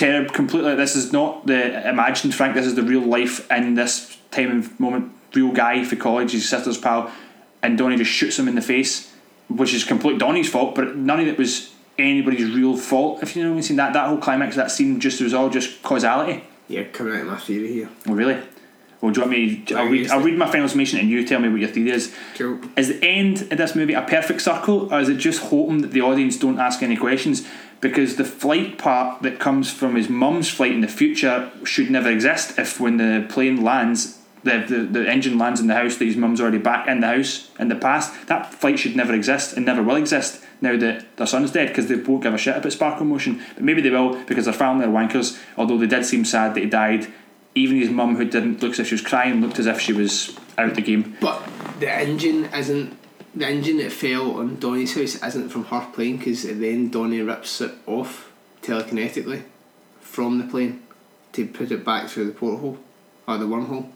terror 0.00 0.24
completely. 0.24 0.74
This 0.74 0.96
is 0.96 1.12
not 1.12 1.46
the 1.46 1.88
imagined 1.88 2.34
Frank. 2.34 2.54
This 2.54 2.66
is 2.66 2.74
the 2.74 2.82
real 2.82 3.02
life 3.02 3.50
in 3.50 3.74
this 3.74 4.16
time 4.30 4.50
and 4.50 4.80
moment. 4.80 5.12
Real 5.34 5.52
guy 5.52 5.84
for 5.84 5.94
college, 5.94 6.32
his 6.32 6.48
sister's 6.48 6.78
pal, 6.78 7.12
and 7.62 7.78
Donnie 7.78 7.96
just 7.96 8.10
shoots 8.10 8.36
him 8.38 8.48
in 8.48 8.56
the 8.56 8.62
face, 8.62 9.12
which 9.48 9.72
is 9.72 9.84
complete 9.84 10.18
Donnie's 10.18 10.50
fault. 10.50 10.74
But 10.74 10.96
none 10.96 11.20
of 11.20 11.28
it 11.28 11.38
was 11.38 11.72
anybody's 11.98 12.50
real 12.50 12.76
fault. 12.76 13.22
If 13.22 13.36
you 13.36 13.44
know 13.44 13.52
what 13.52 13.64
I 13.64 13.68
mean, 13.68 13.76
that 13.76 13.92
that 13.92 14.08
whole 14.08 14.18
climax, 14.18 14.56
that 14.56 14.72
scene, 14.72 14.98
just 14.98 15.20
was 15.20 15.34
all 15.34 15.50
just 15.50 15.82
causality. 15.82 16.42
Yeah, 16.66 16.84
coming 16.84 17.14
out 17.14 17.20
of 17.20 17.26
my 17.28 17.38
theory 17.38 17.72
here. 17.72 17.90
Oh, 18.08 18.14
really? 18.14 18.40
Well, 19.00 19.12
do 19.12 19.20
you 19.20 19.26
want 19.26 19.38
me? 19.38 19.64
I'll 19.76 19.86
read, 19.86 20.10
I'll 20.10 20.20
read 20.20 20.36
my 20.36 20.50
final 20.50 20.68
summation 20.68 20.98
and 20.98 21.08
you 21.08 21.26
tell 21.26 21.40
me 21.40 21.48
what 21.48 21.60
your 21.60 21.70
theory 21.70 21.90
is. 21.90 22.14
Cool. 22.36 22.60
Is 22.76 22.88
the 22.88 23.04
end 23.04 23.42
of 23.52 23.58
this 23.58 23.74
movie 23.76 23.94
a 23.94 24.02
perfect 24.02 24.42
circle, 24.42 24.92
or 24.92 25.00
is 25.00 25.08
it 25.08 25.16
just 25.16 25.42
hoping 25.42 25.82
that 25.82 25.92
the 25.92 26.00
audience 26.00 26.38
don't 26.38 26.58
ask 26.58 26.82
any 26.82 26.96
questions? 26.96 27.46
Because 27.80 28.16
the 28.16 28.24
flight 28.24 28.76
part 28.76 29.22
that 29.22 29.38
comes 29.38 29.72
from 29.72 29.96
his 29.96 30.08
mum's 30.08 30.50
flight 30.50 30.72
in 30.72 30.82
the 30.82 30.88
future 30.88 31.50
should 31.64 31.90
never 31.90 32.10
exist 32.10 32.58
if 32.58 32.78
when 32.78 32.98
the 32.98 33.26
plane 33.28 33.64
lands, 33.64 34.18
the, 34.42 34.64
the, 34.68 34.76
the 35.00 35.10
engine 35.10 35.38
lands 35.38 35.60
in 35.60 35.66
the 35.66 35.74
house 35.74 35.96
that 35.96 36.04
his 36.04 36.16
mum's 36.16 36.40
already 36.40 36.58
back 36.58 36.86
in 36.86 37.00
the 37.00 37.06
house 37.06 37.50
in 37.58 37.68
the 37.68 37.76
past, 37.76 38.26
that 38.26 38.52
flight 38.52 38.78
should 38.78 38.96
never 38.96 39.14
exist 39.14 39.56
and 39.56 39.64
never 39.64 39.82
will 39.82 39.96
exist 39.96 40.44
now 40.60 40.76
that 40.76 41.16
their 41.16 41.26
son's 41.26 41.52
dead 41.52 41.68
because 41.68 41.88
they 41.88 41.96
won't 41.96 42.22
give 42.22 42.34
a 42.34 42.38
shit 42.38 42.56
about 42.56 42.72
Sparkle 42.72 43.06
Motion. 43.06 43.42
But 43.54 43.64
maybe 43.64 43.80
they 43.80 43.90
will 43.90 44.22
because 44.24 44.44
their 44.44 44.54
family 44.54 44.84
are 44.84 44.88
wankers, 44.88 45.40
although 45.56 45.78
they 45.78 45.86
did 45.86 46.04
seem 46.04 46.24
sad 46.24 46.54
that 46.54 46.60
he 46.60 46.68
died. 46.68 47.12
Even 47.54 47.78
his 47.78 47.90
mum, 47.90 48.16
who 48.16 48.24
didn't 48.24 48.62
look 48.62 48.72
as 48.72 48.80
if 48.80 48.88
she 48.88 48.94
was 48.94 49.02
crying, 49.02 49.40
looked 49.40 49.58
as 49.58 49.66
if 49.66 49.80
she 49.80 49.92
was 49.92 50.38
out 50.56 50.68
of 50.68 50.76
the 50.76 50.82
game. 50.82 51.16
But 51.20 51.42
the 51.80 51.90
engine 51.90 52.44
isn't 52.44 52.96
the 53.34 53.46
engine 53.46 53.78
that 53.78 53.92
fell 53.92 54.32
on 54.32 54.58
Donnie's 54.58 54.94
house 54.94 55.22
isn't 55.22 55.50
from 55.50 55.64
her 55.66 55.86
plane 55.92 56.16
because 56.18 56.42
then 56.42 56.90
Donnie 56.90 57.20
rips 57.20 57.60
it 57.60 57.72
off 57.86 58.30
telekinetically 58.62 59.42
from 60.00 60.38
the 60.38 60.44
plane 60.44 60.82
to 61.32 61.46
put 61.46 61.70
it 61.70 61.84
back 61.84 62.08
through 62.08 62.26
the 62.26 62.32
porthole 62.32 62.78
or 63.28 63.38
the 63.38 63.44
wormhole. 63.46 63.90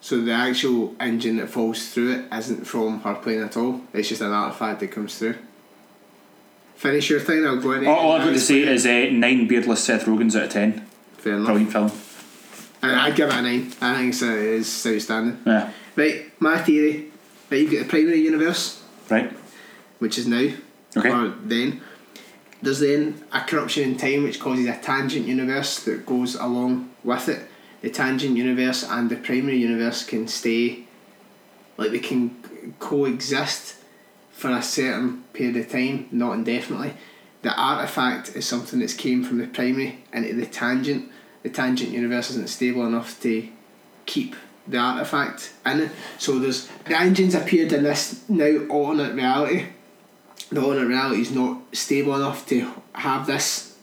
So 0.00 0.20
the 0.20 0.32
actual 0.32 0.94
engine 1.00 1.38
that 1.38 1.48
falls 1.48 1.88
through 1.88 2.12
it 2.12 2.34
isn't 2.34 2.66
from 2.66 3.00
her 3.00 3.14
plane 3.14 3.42
at 3.42 3.56
all. 3.56 3.80
It's 3.94 4.10
just 4.10 4.20
an 4.20 4.32
artifact 4.32 4.80
that 4.80 4.88
comes 4.88 5.18
through. 5.18 5.36
Finish 6.76 7.08
your 7.08 7.20
thing. 7.20 7.46
I'll 7.46 7.56
go 7.60 7.72
in. 7.72 7.86
All, 7.86 7.94
all 7.94 8.12
I've 8.12 8.24
got 8.24 8.32
to 8.32 8.40
say 8.40 8.60
is 8.60 8.84
uh, 8.84 9.08
nine 9.10 9.48
beardless 9.48 9.82
Seth 9.84 10.04
Rogens 10.04 10.36
out 10.36 10.44
of 10.44 10.50
ten. 10.50 10.86
fair 11.16 11.34
enough. 11.34 11.46
Brilliant 11.46 11.72
film. 11.72 11.90
And 12.82 13.00
I'd 13.00 13.16
give 13.16 13.30
it 13.30 13.34
a 13.34 13.40
nine. 13.40 13.72
I 13.80 13.96
think 13.96 14.08
it's, 14.12 14.22
uh, 14.22 14.26
it's 14.26 14.86
outstanding. 14.86 15.40
Yeah. 15.46 15.72
Right, 15.96 16.30
my 16.38 16.58
theory. 16.58 17.10
Right, 17.50 17.60
you've 17.60 17.70
got 17.72 17.78
the 17.80 17.88
primary 17.88 18.20
universe. 18.20 18.82
Right. 19.10 19.30
which 19.98 20.18
is 20.18 20.26
now, 20.26 20.48
Okay. 20.96 21.10
or 21.10 21.34
then. 21.44 21.80
There's 22.62 22.80
then 22.80 23.22
a 23.32 23.40
corruption 23.40 23.82
in 23.90 23.96
time 23.96 24.22
which 24.24 24.40
causes 24.40 24.66
a 24.66 24.76
tangent 24.78 25.26
universe 25.26 25.78
that 25.84 26.06
goes 26.06 26.34
along 26.34 26.90
with 27.04 27.28
it. 27.28 27.42
The 27.82 27.90
tangent 27.90 28.36
universe 28.36 28.82
and 28.82 29.10
the 29.10 29.16
primary 29.16 29.58
universe 29.58 30.04
can 30.04 30.26
stay, 30.28 30.84
like 31.76 31.90
they 31.90 31.98
can 31.98 32.34
coexist 32.78 33.76
for 34.32 34.50
a 34.50 34.62
certain 34.62 35.22
period 35.34 35.56
of 35.56 35.70
time, 35.70 36.08
not 36.10 36.32
indefinitely. 36.32 36.94
The 37.42 37.54
artifact 37.54 38.34
is 38.34 38.46
something 38.46 38.80
that's 38.80 38.94
came 38.94 39.22
from 39.22 39.38
the 39.38 39.46
primary 39.46 39.98
into 40.12 40.32
the 40.34 40.46
tangent. 40.46 41.10
The 41.42 41.50
tangent 41.50 41.90
universe 41.90 42.30
isn't 42.30 42.48
stable 42.48 42.86
enough 42.86 43.20
to 43.20 43.46
keep 44.06 44.34
the 44.66 44.78
artifact 44.78 45.52
in 45.66 45.80
it. 45.80 45.90
So 46.18 46.38
there's 46.38 46.68
the 46.84 46.98
engines 46.98 47.34
appeared 47.34 47.72
in 47.72 47.84
this 47.84 48.28
now 48.28 48.66
alternate 48.68 49.14
reality. 49.14 49.66
The 50.50 50.62
alternate 50.62 50.88
reality 50.88 51.22
is 51.22 51.30
not 51.32 51.62
stable 51.72 52.14
enough 52.14 52.46
to 52.48 52.70
have 52.94 53.26
this 53.26 53.76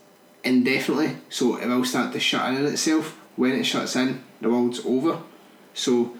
indefinitely, 0.44 1.16
so 1.28 1.56
it 1.56 1.66
will 1.66 1.84
start 1.84 2.12
to 2.12 2.20
shut 2.20 2.54
in 2.54 2.66
itself. 2.66 3.18
When 3.36 3.52
it 3.52 3.64
shuts 3.64 3.96
in, 3.96 4.22
the 4.40 4.50
world's 4.50 4.84
over. 4.84 5.18
So 5.74 6.16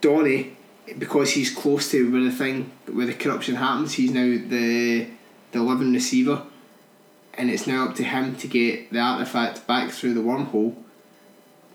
Donnie, 0.00 0.56
because 0.98 1.32
he's 1.32 1.54
close 1.54 1.90
to 1.90 2.10
where 2.10 2.22
the 2.22 2.30
thing 2.30 2.72
where 2.90 3.06
the 3.06 3.14
corruption 3.14 3.56
happens, 3.56 3.94
he's 3.94 4.12
now 4.12 4.22
the 4.22 5.08
the 5.52 5.60
living 5.62 5.92
receiver, 5.92 6.42
and 7.34 7.50
it's 7.50 7.66
now 7.66 7.88
up 7.88 7.94
to 7.96 8.04
him 8.04 8.36
to 8.36 8.48
get 8.48 8.92
the 8.92 9.00
artifact 9.00 9.66
back 9.66 9.90
through 9.90 10.14
the 10.14 10.20
wormhole 10.20 10.76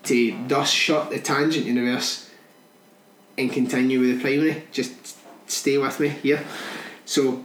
to 0.04 0.48
thus 0.48 0.70
shut 0.70 1.10
the 1.10 1.20
tangent 1.20 1.66
universe 1.66 2.30
and 3.38 3.52
continue 3.52 4.00
with 4.00 4.18
the 4.18 4.22
primary. 4.22 4.64
Just 4.72 5.18
stay 5.50 5.78
with 5.78 6.00
me 6.00 6.10
here. 6.10 6.44
So, 7.06 7.44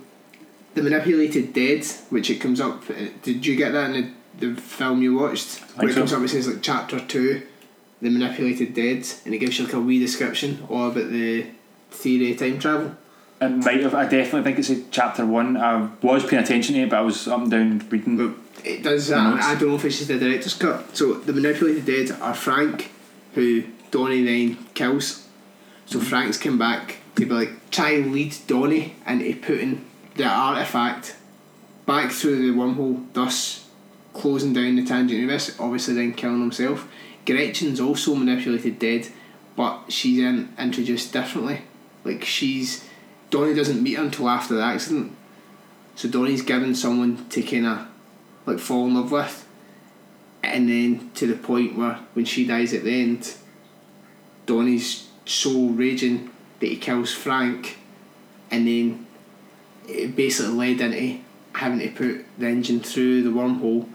the 0.75 0.83
manipulated 0.83 1.53
dead, 1.53 1.85
which 2.11 2.31
it 2.31 2.37
comes 2.37 2.61
up. 2.61 2.89
uh, 2.91 2.95
Did 3.23 3.47
you 3.47 3.57
get 3.57 3.73
that 3.73 3.95
in 3.95 4.15
the, 4.39 4.49
the 4.49 4.61
film 4.61 5.03
you 5.03 5.17
watched? 5.17 5.61
Where 5.77 5.89
it 5.89 5.93
so. 5.93 6.01
comes 6.01 6.13
up, 6.13 6.23
it 6.23 6.29
says 6.29 6.47
like 6.49 6.63
chapter 6.63 7.01
two, 7.01 7.43
the 8.03 8.11
manipulated 8.11 8.75
dead, 8.75 9.07
and 9.25 9.35
it 9.35 9.39
gives 9.39 9.59
you 9.59 9.65
like 9.65 9.75
a 9.75 9.81
wee 9.81 9.99
description 9.99 10.67
all 10.69 10.91
about 10.91 11.11
the 11.11 11.47
theory 11.91 12.33
of 12.33 12.39
time 12.39 12.59
travel. 12.59 12.97
It 13.41 13.49
might 13.51 13.83
have. 13.83 13.95
I 13.95 14.05
definitely 14.05 14.43
think 14.43 14.59
it's 14.59 14.71
a 14.71 14.83
chapter 14.91 15.27
one. 15.27 15.57
I 15.57 15.89
was 16.01 16.25
paying 16.25 16.43
attention 16.43 16.75
to 16.75 16.83
it, 16.83 16.91
but 16.91 16.99
I 16.99 17.03
was 17.03 17.29
up 17.29 17.43
and 17.43 17.51
down 17.51 17.87
reading. 17.91 18.17
But 18.17 18.65
it 18.65 18.83
does. 18.83 19.11
Uh. 19.11 19.39
I 19.41 19.55
don't 19.57 19.69
know 19.69 19.75
if 19.75 19.85
it's 19.85 19.99
just 19.99 20.09
the 20.09 20.19
director's 20.19 20.55
cut. 20.55 20.97
So 20.97 21.15
the 21.15 21.33
manipulated 21.33 21.85
dead 21.85 22.19
are 22.21 22.35
Frank, 22.35 22.91
who 23.35 23.65
Donnie 23.91 24.25
then 24.25 24.57
kills. 24.75 25.29
So 25.85 26.01
Frank's 26.01 26.39
come 26.39 26.59
back 26.59 26.97
to 27.17 27.27
be 27.27 27.35
like 27.35 27.71
try 27.71 27.91
and 27.91 28.13
lead 28.13 28.35
Donnie 28.47 28.95
into 29.07 29.37
putting 29.37 29.85
the 30.15 30.25
artifact 30.25 31.17
back 31.85 32.11
through 32.11 32.39
the 32.39 32.59
wormhole, 32.59 33.05
thus 33.13 33.69
closing 34.15 34.55
down 34.55 34.77
the 34.77 34.85
tangent 34.85 35.21
universe. 35.21 35.55
Obviously, 35.61 35.95
then 35.95 36.15
killing 36.15 36.41
himself. 36.41 36.89
Gretchen's 37.27 37.81
also 37.81 38.15
manipulated 38.15 38.79
dead, 38.79 39.09
but 39.57 39.91
she's 39.91 40.21
in, 40.21 40.55
introduced 40.59 41.13
differently. 41.13 41.63
Like 42.05 42.25
she's 42.25 42.86
Donnie 43.37 43.53
doesn't 43.53 43.83
meet 43.83 43.99
her 43.99 44.05
until 44.05 44.31
after 44.31 44.55
the 44.55 44.63
accident. 44.63 45.15
So 45.95 46.09
Donnie's 46.09 46.41
given 46.41 46.75
someone 46.75 47.29
to 47.29 47.43
kind 47.43 47.67
of 47.67 47.87
like 48.47 48.59
fall 48.59 48.87
in 48.87 48.95
love 48.95 49.13
with, 49.13 49.47
and 50.43 50.71
then 50.71 51.11
to 51.17 51.27
the 51.27 51.37
point 51.37 51.77
where 51.77 51.99
when 52.15 52.25
she 52.25 52.47
dies 52.47 52.73
at 52.73 52.85
the 52.85 53.03
end, 53.03 53.35
Donnie's 54.47 55.09
so 55.27 55.67
raging 55.67 56.31
that 56.61 56.69
he 56.69 56.77
kills 56.77 57.13
Frank, 57.13 57.77
and 58.51 58.67
then 58.67 59.07
it 59.87 60.17
basically 60.17 60.55
led 60.55 60.81
into 60.81 61.21
having 61.53 61.81
to 61.81 61.91
put 61.91 62.25
the 62.39 62.47
engine 62.47 62.81
through 62.81 63.23
the 63.23 63.29
wormhole 63.29 63.87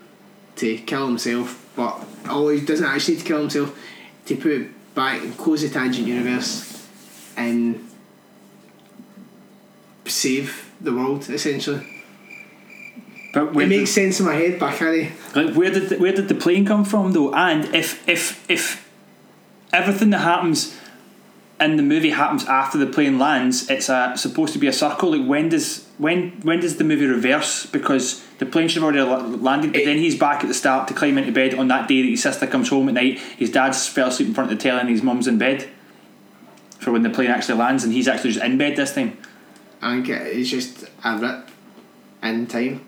to 0.58 0.78
kill 0.78 1.08
himself. 1.08 1.68
But 1.76 2.06
oh, 2.30 2.50
he 2.50 2.62
doesn't 2.62 2.86
actually 2.86 3.16
need 3.16 3.22
to 3.22 3.28
kill 3.28 3.40
himself 3.40 3.80
to 4.28 4.36
put 4.36 4.52
it 4.52 4.94
back 4.94 5.24
and 5.24 5.36
close 5.36 5.64
the 5.64 5.70
tangent 5.70 6.08
universe 6.08 6.88
and 7.36 7.88
save 10.06 10.72
the 10.80 10.94
world 10.94 11.30
essentially. 11.30 11.88
But 13.34 13.56
It 13.56 13.68
makes 13.68 13.92
sense 13.92 14.20
in 14.20 14.26
my 14.26 14.34
head, 14.36 14.60
but 14.60 14.74
I 14.74 14.78
can't. 14.78 14.98
Eh. 14.98 15.10
like, 15.36 15.56
where 15.56 15.72
did 15.72 15.90
the, 15.90 15.98
where 15.98 16.12
did 16.12 16.28
the 16.28 16.36
plane 16.36 16.66
come 16.66 16.84
from 16.84 17.14
though? 17.14 17.34
And 17.34 17.64
if 17.74 18.08
if 18.08 18.50
if 18.50 18.90
everything 19.72 20.10
that 20.10 20.20
happens 20.20 20.78
in 21.62 21.78
the 21.78 21.84
movie 21.84 22.10
happens 22.10 22.44
after 22.46 22.78
the 22.78 22.88
plane 22.88 23.20
lands, 23.20 23.70
it's 23.70 23.88
a 23.88 24.14
supposed 24.18 24.52
to 24.54 24.60
be 24.60 24.68
a 24.68 24.74
circle. 24.74 25.16
Like 25.18 25.26
when 25.26 25.48
does 25.48 25.88
when 25.98 26.32
when 26.42 26.60
does 26.60 26.76
the 26.76 26.84
movie 26.84 27.06
reverse? 27.06 27.66
Because 27.68 28.22
the 28.40 28.46
plane 28.46 28.68
should 28.68 28.84
have 28.84 28.96
already 28.96 29.38
landed, 29.38 29.72
but 29.72 29.86
then 29.86 29.98
he's 29.98 30.18
back 30.18 30.42
at 30.42 30.48
the 30.48 30.54
start 30.54 30.90
to 30.90 30.94
climb 30.94 31.18
into 31.18 31.32
bed 31.32 31.54
on 31.54 31.70
that 31.70 31.88
day 31.88 32.02
that 32.02 32.10
his 32.10 32.24
sister 32.24 32.48
comes 32.48 32.68
home 32.68 32.90
at 32.90 32.96
night. 32.96 33.20
His 33.38 33.50
dad's 33.50 33.88
fell 33.88 34.10
asleep 34.10 34.30
in 34.30 34.34
front 34.34 34.52
of 34.52 34.58
the 34.58 34.62
telly 34.62 34.82
and 34.82 34.90
his 34.90 35.04
mum's 35.04 35.28
in 35.28 35.38
bed. 35.38 35.70
For 36.80 36.92
when 36.92 37.04
the 37.04 37.12
plane 37.12 37.30
actually 37.30 37.60
lands, 37.60 37.84
and 37.84 37.94
he's 37.94 38.08
actually 38.08 38.32
just 38.32 38.44
in 38.44 38.58
bed 38.58 38.76
this 38.76 38.96
time. 38.96 39.18
I 39.82 39.96
think 39.96 40.10
it's 40.10 40.50
just 40.50 40.86
a 41.04 41.18
rip 41.18 41.50
in 42.24 42.48
time. 42.48 42.88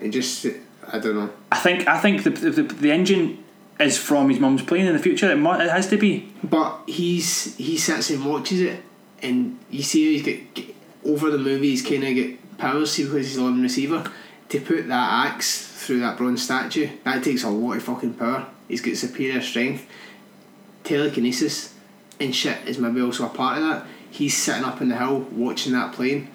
It 0.00 0.10
just, 0.10 0.46
I 0.86 0.98
don't 0.98 1.14
know. 1.14 1.30
I 1.50 1.58
think 1.58 1.88
I 1.88 1.98
think 1.98 2.24
the 2.24 2.30
the, 2.30 2.62
the 2.62 2.92
engine 2.92 3.44
is 3.80 3.98
from 3.98 4.28
his 4.30 4.40
mum's 4.40 4.62
plane 4.62 4.86
in 4.86 4.92
the 4.92 4.98
future. 4.98 5.30
It, 5.30 5.36
mu- 5.36 5.52
it 5.52 5.70
has 5.70 5.88
to 5.88 5.96
be. 5.96 6.32
But 6.44 6.82
he's 6.86 7.56
he 7.56 7.76
sits 7.78 8.10
and 8.10 8.24
watches 8.24 8.60
it, 8.60 8.82
and 9.22 9.58
you 9.70 9.82
see 9.82 10.18
he's 10.18 10.22
get, 10.22 10.74
over 11.04 11.30
the 11.30 11.38
movie. 11.38 11.70
He's 11.70 11.82
kind 11.82 12.04
of 12.04 12.14
get 12.14 12.58
powers 12.58 12.92
see 12.92 13.04
because 13.04 13.26
he's 13.28 13.36
a 13.36 13.42
living 13.42 13.62
receiver. 13.62 14.10
To 14.50 14.60
put 14.60 14.86
that 14.86 15.26
axe 15.26 15.66
through 15.66 16.00
that 16.00 16.16
bronze 16.16 16.44
statue, 16.44 16.88
that 17.02 17.24
takes 17.24 17.42
a 17.42 17.48
lot 17.48 17.76
of 17.76 17.82
fucking 17.82 18.14
power. 18.14 18.46
He's 18.68 18.80
got 18.80 18.96
superior 18.96 19.40
strength, 19.40 19.86
telekinesis, 20.84 21.74
and 22.20 22.34
shit 22.34 22.58
is 22.66 22.78
maybe 22.78 23.00
also 23.00 23.26
a 23.26 23.28
part 23.28 23.58
of 23.58 23.64
that. 23.64 23.86
He's 24.16 24.36
sitting 24.36 24.64
up 24.64 24.80
in 24.80 24.88
the 24.88 24.96
hill 24.96 25.20
watching 25.30 25.72
that 25.72 25.92
plane, 25.92 26.30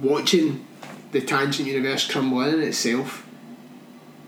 watching 0.00 0.66
the 1.10 1.20
tangent 1.20 1.66
universe 1.66 2.08
crumble 2.08 2.42
in 2.42 2.60
itself, 2.62 3.26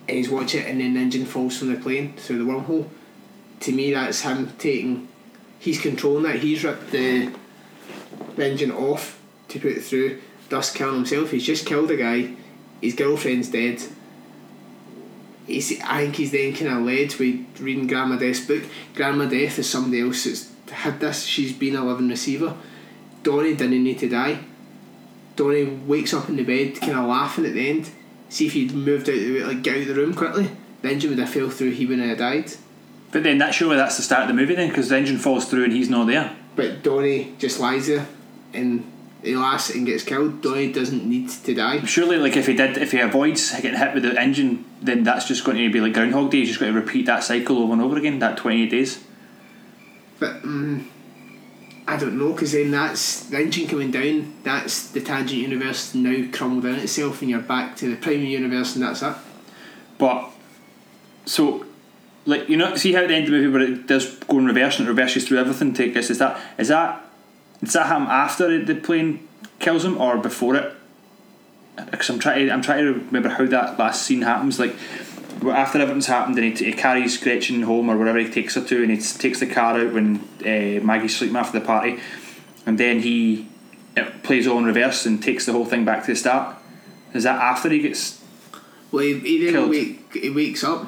and 0.09 0.17
he's 0.17 0.29
watching 0.29 0.63
it, 0.63 0.69
and 0.69 0.81
then 0.81 0.95
the 0.95 1.01
engine 1.01 1.25
falls 1.25 1.59
from 1.59 1.73
the 1.73 1.79
plane 1.79 2.15
through 2.17 2.39
the 2.39 2.51
wormhole 2.51 2.89
to 3.63 3.73
me 3.73 3.93
that's 3.93 4.23
him 4.23 4.53
taking 4.59 5.09
he's 5.59 5.81
controlling 5.81 6.25
that 6.25 6.41
he's 6.41 6.65
ripped 6.65 6.91
the, 6.91 7.33
the 8.35 8.51
engine 8.51 8.73
off 8.73 9.21
to 9.49 9.61
put 9.61 9.73
it 9.73 9.85
through, 9.85 10.21
thus 10.49 10.73
killing 10.73 10.97
himself. 10.97 11.31
He's 11.31 11.47
just 11.47 11.67
killed 11.67 11.91
a 11.91 11.97
guy. 11.97 12.35
His 12.81 12.97
girlfriend's 12.97 13.49
dead. 13.49 13.81
He's, 15.47 15.81
I 15.83 16.03
think 16.03 16.17
he's 16.17 16.33
then 16.33 16.55
kind 16.55 16.73
of 16.73 16.83
led 16.83 17.15
with 17.15 17.61
reading 17.61 17.87
Grandma 17.87 18.17
Death's 18.17 18.45
book. 18.45 18.65
Grandma 18.95 19.27
Death 19.27 19.61
is 19.61 19.71
somebody 19.71 20.01
else 20.01 20.25
that's 20.25 20.52
had 20.73 21.01
this. 21.01 21.25
She's 21.25 21.53
been 21.53 21.77
a 21.77 21.85
living 21.85 22.09
receiver. 22.09 22.57
Donnie 23.23 23.55
didn't 23.55 23.85
need 23.85 23.99
to 24.01 24.09
die. 24.09 24.41
Donnie 25.37 25.65
wakes 25.65 26.13
up 26.13 26.29
in 26.29 26.37
the 26.37 26.43
bed, 26.43 26.81
kind 26.81 26.99
of 26.99 27.07
laughing 27.07 27.47
at 27.47 27.55
the 27.55 27.71
end. 27.71 27.91
See 28.29 28.47
if 28.47 28.53
he'd 28.53 28.73
moved 28.73 29.09
out, 29.09 29.15
the, 29.15 29.45
like 29.45 29.63
get 29.63 29.77
out 29.77 29.83
of 29.83 29.89
the 29.89 29.95
room 29.95 30.15
quickly. 30.15 30.51
The 30.83 30.91
engine 30.91 31.11
would 31.11 31.19
have 31.19 31.31
fell 31.31 31.51
through. 31.51 31.71
He 31.73 31.87
wouldn't 31.87 32.09
have 32.09 32.19
died. 32.19 32.53
But 33.13 33.23
then 33.23 33.39
that 33.39 33.55
surely 33.55 33.77
that's 33.77 33.97
the 33.97 34.03
start 34.03 34.23
of 34.23 34.29
the 34.29 34.35
movie 34.35 34.55
then, 34.55 34.69
because 34.69 34.89
the 34.89 34.97
engine 34.97 35.19
falls 35.19 35.49
through 35.49 35.65
and 35.65 35.73
he's 35.73 35.91
not 35.91 36.07
there. 36.07 36.35
But 36.57 36.83
Donnie 36.83 37.35
just 37.39 37.61
lies 37.61 37.87
there, 37.87 38.07
and 38.53 38.91
he 39.23 39.37
lasts 39.37 39.71
and 39.71 39.87
gets 39.87 40.03
killed. 40.03 40.43
Donnie 40.43 40.73
doesn't 40.73 41.05
need 41.05 41.29
to 41.29 41.55
die. 41.55 41.85
Surely, 41.85 42.17
like 42.17 42.37
if 42.37 42.47
he 42.47 42.55
did, 42.55 42.77
if 42.79 42.93
he 42.93 42.99
avoids 43.01 43.53
getting 43.53 43.79
hit 43.79 43.95
with 43.95 44.03
the 44.03 44.21
engine, 44.21 44.65
then 44.81 45.05
that's 45.05 45.29
just 45.29 45.45
going 45.45 45.59
to 45.59 45.71
be 45.71 45.81
like 45.81 45.93
Groundhog 45.93 46.31
Day. 46.31 46.39
He's 46.39 46.49
just 46.49 46.61
going 46.61 46.73
to 46.75 46.81
repeat 46.81 47.07
that 47.07 47.23
cycle 47.23 47.59
over 47.59 47.75
and 47.75 47.83
over 47.83 47.97
again. 47.97 48.19
That 48.19 48.37
twenty 48.37 48.65
eight 48.65 48.71
days. 48.71 49.05
But 50.23 50.45
um, 50.45 50.89
I 51.89 51.97
don't 51.97 52.17
know 52.17 52.33
because 52.33 52.53
then 52.53 52.71
that's 52.71 53.25
the 53.25 53.39
engine 53.39 53.67
coming 53.67 53.91
down. 53.91 54.33
That's 54.45 54.91
the 54.91 55.01
tangent 55.01 55.41
universe 55.41 55.97
now 55.97 56.29
crumbled 56.31 56.65
in 56.65 56.77
itself, 56.77 57.23
and 57.23 57.31
you're 57.33 57.41
back 57.41 57.75
to 57.79 57.91
the 57.91 57.97
primary 57.97 58.31
universe, 58.31 58.77
and 58.77 58.85
that's 58.85 59.03
it. 59.03 59.17
But 59.99 60.31
so, 61.27 61.67
like 62.25 62.49
you 62.49 62.57
know, 62.57 62.77
see 62.77 62.93
how 62.93 63.01
at 63.01 63.09
the 63.09 63.17
end 63.17 63.25
of 63.25 63.33
the 63.33 63.37
movie 63.37 63.53
where 63.53 63.63
it 63.63 63.89
does 63.89 64.17
go 64.29 64.39
in 64.39 64.47
reverse 64.47 64.79
and 64.79 64.87
it 64.87 64.93
reverses 64.93 65.27
through 65.27 65.39
everything. 65.39 65.75
Take 65.75 65.93
this 65.93 66.09
is 66.09 66.19
that 66.19 66.41
is 66.57 66.69
that 66.69 67.05
does 67.65 67.73
that 67.73 67.87
happen 67.87 68.07
after 68.07 68.65
the 68.65 68.77
plane 68.77 69.29
kills 69.59 69.85
him 69.85 70.01
or 70.01 70.19
before 70.19 70.55
it? 70.55 70.73
Because 71.91 72.09
I'm 72.11 72.21
trying 72.21 72.47
to 72.47 72.53
I'm 72.53 72.63
trying 72.63 72.85
to 72.85 72.93
remember 72.93 73.31
how 73.31 73.47
that 73.47 73.77
last 73.77 74.03
scene 74.03 74.23
happens. 74.23 74.61
Like 74.61 74.77
after 75.51 75.79
everything's 75.79 76.07
happened 76.07 76.39
and 76.39 76.57
he, 76.57 76.65
he 76.67 76.73
carries 76.73 77.17
Gretchen 77.17 77.63
home 77.63 77.91
or 77.91 77.97
wherever 77.97 78.19
he 78.19 78.31
takes 78.31 78.55
her 78.55 78.65
to, 78.65 78.83
and 78.83 78.91
he 78.91 78.99
takes 78.99 79.41
the 79.41 79.47
car 79.47 79.79
out 79.79 79.93
when 79.93 80.17
uh, 80.41 80.85
Maggie's 80.85 81.17
sleeping 81.17 81.37
after 81.37 81.59
the 81.59 81.65
party, 81.65 81.99
and 82.67 82.79
then 82.79 83.01
he 83.01 83.49
it 83.97 84.23
plays 84.23 84.47
all 84.47 84.59
in 84.59 84.65
reverse 84.65 85.05
and 85.05 85.23
takes 85.23 85.47
the 85.47 85.53
whole 85.53 85.65
thing 85.65 85.85
back 85.85 86.05
to 86.05 86.13
the 86.13 86.17
start. 86.17 86.57
Is 87.13 87.25
that 87.25 87.41
after 87.41 87.69
he 87.69 87.81
gets? 87.81 88.23
Well, 88.91 89.05
he, 89.05 89.19
he 89.19 89.51
then 89.51 89.69
wake, 89.69 90.13
he 90.15 90.31
wakes 90.31 90.65
up 90.65 90.87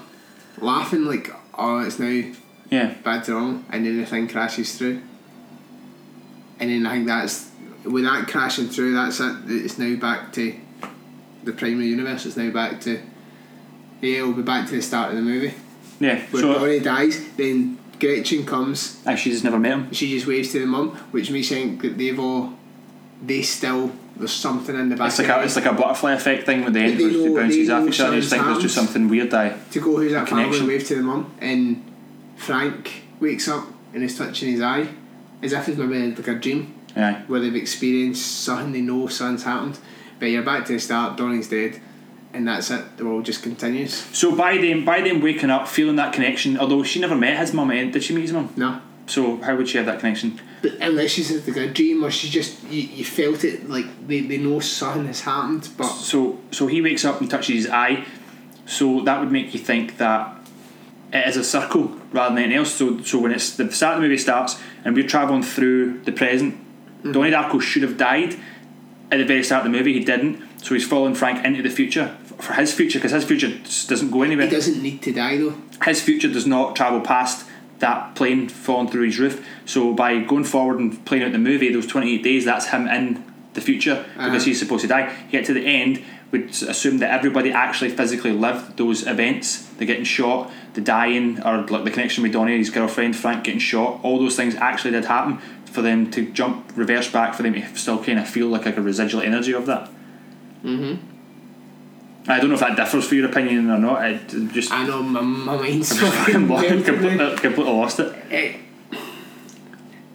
laughing 0.58 1.04
like, 1.04 1.30
"Oh, 1.56 1.78
it's 1.78 1.98
now 1.98 2.32
Yeah, 2.70 2.94
bad 3.02 3.24
to 3.24 3.34
wrong," 3.34 3.64
and 3.70 3.84
then 3.84 3.98
the 3.98 4.06
thing 4.06 4.28
crashes 4.28 4.76
through. 4.76 5.02
And 6.60 6.70
then 6.70 6.86
I 6.86 6.94
think 6.94 7.06
that's 7.06 7.50
with 7.84 8.04
that 8.04 8.28
crashing 8.28 8.68
through. 8.68 8.94
That's 8.94 9.20
it. 9.20 9.36
It's 9.46 9.78
now 9.78 9.96
back 9.96 10.32
to 10.34 10.54
the 11.42 11.52
primary 11.52 11.88
universe. 11.88 12.24
It's 12.24 12.36
now 12.36 12.50
back 12.50 12.80
to 12.82 13.00
yeah. 14.04 14.22
We'll 14.22 14.32
be 14.32 14.42
back 14.42 14.68
to 14.68 14.74
the 14.76 14.82
start 14.82 15.10
of 15.10 15.16
the 15.16 15.22
movie 15.22 15.54
yeah. 16.00 16.20
where 16.30 16.42
So 16.42 16.54
Donnie 16.54 16.80
dies. 16.80 17.24
Then 17.36 17.78
Gretchen 18.00 18.44
comes. 18.44 19.00
actually, 19.06 19.32
just 19.32 19.44
never 19.44 19.58
met 19.58 19.72
him. 19.72 19.92
She 19.92 20.10
just 20.10 20.26
waves 20.26 20.52
to 20.52 20.60
the 20.60 20.66
mum, 20.66 20.90
which 21.12 21.30
makes 21.30 21.50
me 21.50 21.56
think 21.56 21.82
that 21.82 21.96
they've 21.98 22.18
all 22.18 22.52
they 23.24 23.42
still 23.42 23.92
there's 24.16 24.32
something 24.32 24.76
in 24.78 24.88
the 24.90 24.96
back 24.96 25.08
It's 25.08 25.18
like 25.18 25.28
a, 25.28 25.42
it's 25.42 25.56
like 25.56 25.64
a 25.66 25.72
butterfly 25.72 26.12
effect 26.12 26.44
thing 26.46 26.64
with 26.64 26.74
the 26.74 26.80
end 26.80 26.98
she 26.98 27.24
know- 27.26 27.34
bounces 27.40 27.70
off 27.70 27.88
each 27.88 28.00
other. 28.00 28.14
You 28.14 28.20
just 28.20 28.32
think 28.32 28.44
there's 28.44 28.62
just 28.62 28.74
something 28.74 29.08
weird 29.08 29.30
there. 29.30 29.58
to 29.72 29.80
go 29.80 29.96
who's 29.96 30.12
that 30.12 30.28
family 30.28 30.44
Connection. 30.44 30.66
wave 30.68 30.84
to 30.88 30.94
the 30.96 31.02
mum 31.02 31.32
and 31.40 31.82
Frank 32.36 33.02
wakes 33.20 33.48
up 33.48 33.66
and 33.92 34.02
is 34.02 34.16
touching 34.16 34.50
his 34.52 34.60
eye 34.60 34.86
as 35.42 35.52
if 35.52 35.68
it's 35.68 35.78
maybe 35.78 36.14
like 36.14 36.28
a 36.28 36.34
dream 36.34 36.74
Yeah. 36.96 37.22
where 37.26 37.40
they've 37.40 37.54
experienced 37.56 38.44
something 38.44 38.72
they 38.72 38.80
know 38.80 39.06
something's 39.08 39.44
happened 39.44 39.78
but 40.18 40.26
you're 40.26 40.42
back 40.42 40.64
to 40.66 40.74
the 40.74 40.78
start 40.78 41.16
Donnie's 41.16 41.48
dead 41.48 41.80
and 42.34 42.46
that's 42.48 42.70
it 42.70 42.96
the 42.96 43.04
world 43.04 43.24
just 43.24 43.42
continues 43.42 43.92
So 44.12 44.34
by 44.34 44.58
them, 44.58 44.84
by 44.84 45.00
them 45.00 45.20
waking 45.20 45.50
up, 45.50 45.68
feeling 45.68 45.96
that 45.96 46.12
connection, 46.12 46.58
although 46.58 46.82
she 46.82 47.00
never 47.00 47.16
met 47.16 47.38
his 47.38 47.52
mum, 47.52 47.70
eh, 47.70 47.90
did 47.90 48.02
she 48.02 48.14
meet 48.14 48.22
his 48.22 48.32
mum? 48.32 48.52
no 48.56 48.80
So 49.06 49.36
how 49.38 49.56
would 49.56 49.68
she 49.68 49.76
have 49.78 49.86
that 49.86 50.00
connection? 50.00 50.40
but 50.62 50.72
unless 50.80 51.10
she's 51.10 51.30
like 51.46 51.56
a 51.58 51.66
dream 51.70 52.02
or 52.02 52.10
she 52.10 52.28
just 52.30 52.62
you, 52.70 52.82
you 52.82 53.04
felt 53.04 53.44
it 53.44 53.68
like 53.68 53.86
they, 54.08 54.20
they 54.20 54.38
know 54.38 54.60
something 54.60 55.06
has 55.06 55.20
happened 55.20 55.68
but 55.76 55.88
So 55.88 56.38
so 56.50 56.66
he 56.66 56.80
wakes 56.80 57.04
up 57.04 57.20
and 57.20 57.30
touches 57.30 57.54
his 57.54 57.68
eye. 57.68 58.04
So 58.66 59.02
that 59.02 59.20
would 59.20 59.30
make 59.30 59.52
you 59.52 59.60
think 59.60 59.98
that 59.98 60.22
it 61.12 61.28
is 61.28 61.36
a 61.36 61.44
circle 61.44 61.84
rather 62.12 62.34
than 62.34 62.44
anything 62.44 62.58
else. 62.60 62.72
So 62.74 63.02
so 63.02 63.18
when 63.18 63.32
it's 63.32 63.56
the 63.56 63.70
start 63.70 63.96
of 63.96 64.02
the 64.02 64.08
movie 64.08 64.18
starts 64.28 64.58
and 64.84 64.96
we're 64.96 65.06
travelling 65.06 65.42
through 65.42 66.00
the 66.04 66.12
present, 66.12 66.54
Donnie 67.02 67.30
Darko 67.30 67.60
should 67.60 67.82
have 67.82 67.96
died 67.98 68.36
at 69.12 69.18
the 69.18 69.24
very 69.24 69.44
start 69.44 69.66
of 69.66 69.70
the 69.72 69.78
movie. 69.78 69.92
He 69.92 70.04
didn't. 70.04 70.42
So 70.64 70.72
he's 70.74 70.86
following 70.88 71.14
Frank 71.14 71.44
into 71.44 71.62
the 71.62 71.68
future 71.68 72.16
for 72.44 72.52
his 72.54 72.72
future 72.72 72.98
because 72.98 73.12
his 73.12 73.24
future 73.24 73.48
doesn't 73.88 74.10
go 74.10 74.22
anywhere. 74.22 74.46
he 74.46 74.50
doesn't 74.60 74.82
need 74.82 75.00
to 75.02 75.12
die 75.12 75.36
though 75.38 75.54
his 75.84 76.00
future 76.02 76.28
does 76.32 76.46
not 76.46 76.76
travel 76.76 77.00
past 77.00 77.46
that 77.80 78.14
plane 78.14 78.48
falling 78.48 78.88
through 78.88 79.04
his 79.06 79.18
roof. 79.18 79.44
So 79.66 79.92
by 79.92 80.20
going 80.20 80.44
forward 80.44 80.78
and 80.78 81.04
playing 81.04 81.24
out 81.24 81.32
the 81.32 81.38
movie, 81.50 81.72
those 81.72 81.86
twenty 81.86 82.14
eight 82.14 82.22
days, 82.22 82.44
that's 82.44 82.68
him 82.68 82.86
in 82.86 83.24
the 83.54 83.60
future 83.60 84.04
because 84.14 84.28
Uh-huh. 84.42 84.44
he's 84.44 84.58
supposed 84.60 84.82
to 84.82 84.88
die. 84.88 85.04
You 85.26 85.32
get 85.32 85.44
to 85.46 85.52
the 85.52 85.66
end, 85.66 86.00
we'd 86.30 86.50
assume 86.50 86.98
that 86.98 87.10
everybody 87.10 87.50
actually 87.52 87.90
physically 87.90 88.30
lived 88.32 88.76
those 88.76 89.06
events. 89.06 89.46
The 89.78 89.84
getting 89.86 90.04
shot, 90.04 90.50
the 90.74 90.80
dying, 90.80 91.42
or 91.42 91.66
like 91.66 91.84
the 91.84 91.90
connection 91.90 92.22
with 92.22 92.32
Donnie, 92.32 92.56
his 92.58 92.70
girlfriend 92.70 93.16
Frank 93.16 93.44
getting 93.44 93.60
shot. 93.60 94.00
All 94.04 94.18
those 94.20 94.36
things 94.36 94.54
actually 94.54 94.92
did 94.92 95.06
happen 95.06 95.38
for 95.66 95.82
them 95.82 96.10
to 96.12 96.20
jump 96.32 96.72
reverse 96.76 97.10
back 97.10 97.34
for 97.34 97.42
them 97.42 97.54
to 97.54 97.76
still 97.76 98.02
kind 98.02 98.18
of 98.20 98.28
feel 98.28 98.46
like, 98.46 98.64
like 98.64 98.76
a 98.76 98.82
residual 98.82 99.20
energy 99.20 99.52
of 99.52 99.66
that. 99.66 99.90
mm-hmm. 100.64 100.94
I 102.26 102.40
don't 102.40 102.48
know 102.48 102.54
if 102.54 102.60
that 102.60 102.76
differs 102.76 103.06
for 103.06 103.14
your 103.16 103.28
opinion 103.28 103.68
or 103.70 103.78
not. 103.78 103.98
I 104.02 104.14
just 104.52 104.72
I 104.72 104.86
know 104.86 105.02
my, 105.02 105.20
my 105.20 105.56
mind's 105.56 105.98
fucking 105.98 106.48
fucking 106.48 106.82
completely, 106.84 107.36
completely 107.36 107.72
lost 107.72 108.00
it. 108.00 108.14
Eh, 108.30 108.54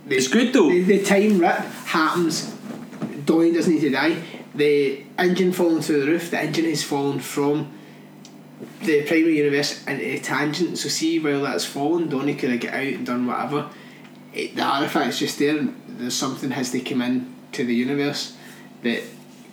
the- 0.08 0.16
It's 0.16 0.28
good 0.28 0.52
though. 0.54 0.70
The, 0.70 0.82
the 0.84 1.04
time 1.04 1.38
rip 1.40 1.52
happens. 1.86 2.52
Donnie 3.26 3.52
doesn't 3.54 3.72
need 3.74 3.82
to 3.82 3.92
die. 3.92 4.18
The 4.56 5.04
engine 5.20 5.52
falling 5.52 5.82
through 5.84 6.02
the 6.02 6.08
roof. 6.12 6.32
The 6.32 6.40
engine 6.40 6.66
is 6.66 6.84
fallen 6.84 7.20
from 7.20 7.72
the 8.82 9.04
primary 9.04 9.38
universe 9.38 9.86
into 9.86 10.04
a 10.04 10.20
tangent. 10.20 10.80
So 10.80 10.90
see 10.90 11.20
while 11.20 11.42
that's 11.44 11.66
fallen, 11.66 12.10
Donnie 12.10 12.34
could 12.34 12.50
have 12.50 12.60
got 12.60 12.74
out 12.74 12.82
and 12.82 13.06
done 13.06 13.28
whatever. 13.28 13.70
It, 14.34 14.56
the 14.56 14.64
artifact's 14.64 15.20
just 15.20 15.38
there. 15.38 15.68
There's 15.88 16.16
something 16.16 16.50
has 16.52 16.72
to 16.72 16.80
come 16.80 17.04
in 17.04 17.36
to 17.52 17.64
the 17.66 17.76
universe 17.76 18.36
that 18.82 19.04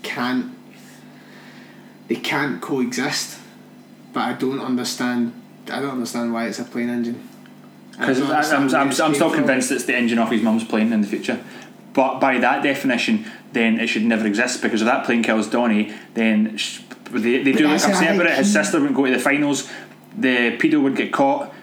can't. 0.02 0.55
They 2.08 2.16
can't 2.16 2.60
coexist. 2.60 3.38
But 4.12 4.20
I 4.20 4.32
don't 4.34 4.60
understand. 4.60 5.32
I 5.70 5.80
don't 5.80 5.90
understand 5.90 6.32
why 6.32 6.46
it's 6.46 6.58
a 6.58 6.64
plane 6.64 6.88
engine. 6.88 7.28
Because 7.90 8.20
I'm, 8.20 8.68
I'm, 8.68 8.74
I'm, 8.74 8.88
I'm 8.88 9.14
still 9.14 9.32
convinced 9.32 9.70
it's 9.72 9.84
the 9.84 9.96
engine 9.96 10.18
off 10.18 10.30
his 10.30 10.42
mum's 10.42 10.64
plane 10.64 10.92
in 10.92 11.00
the 11.00 11.06
future. 11.06 11.42
But 11.94 12.18
by 12.20 12.38
that 12.38 12.62
definition, 12.62 13.24
then 13.52 13.80
it 13.80 13.86
should 13.86 14.04
never 14.04 14.26
exist 14.26 14.60
because 14.62 14.82
if 14.82 14.86
that 14.86 15.06
plane 15.06 15.22
kills 15.22 15.48
Donnie, 15.48 15.94
then 16.12 16.58
sh- 16.58 16.82
they, 17.10 17.42
they 17.42 17.52
do 17.52 17.64
like 17.64 17.80
that's 17.80 17.84
I'm 17.86 17.94
saying 17.94 18.10
I 18.10 18.14
about 18.14 18.26
it. 18.26 18.36
His 18.36 18.52
sister 18.52 18.78
wouldn't 18.78 18.96
go 18.96 19.06
to 19.06 19.12
the 19.12 19.18
finals, 19.18 19.70
the 20.16 20.58
pedo 20.58 20.82
would 20.82 20.94
get 20.94 21.10
caught, 21.10 21.54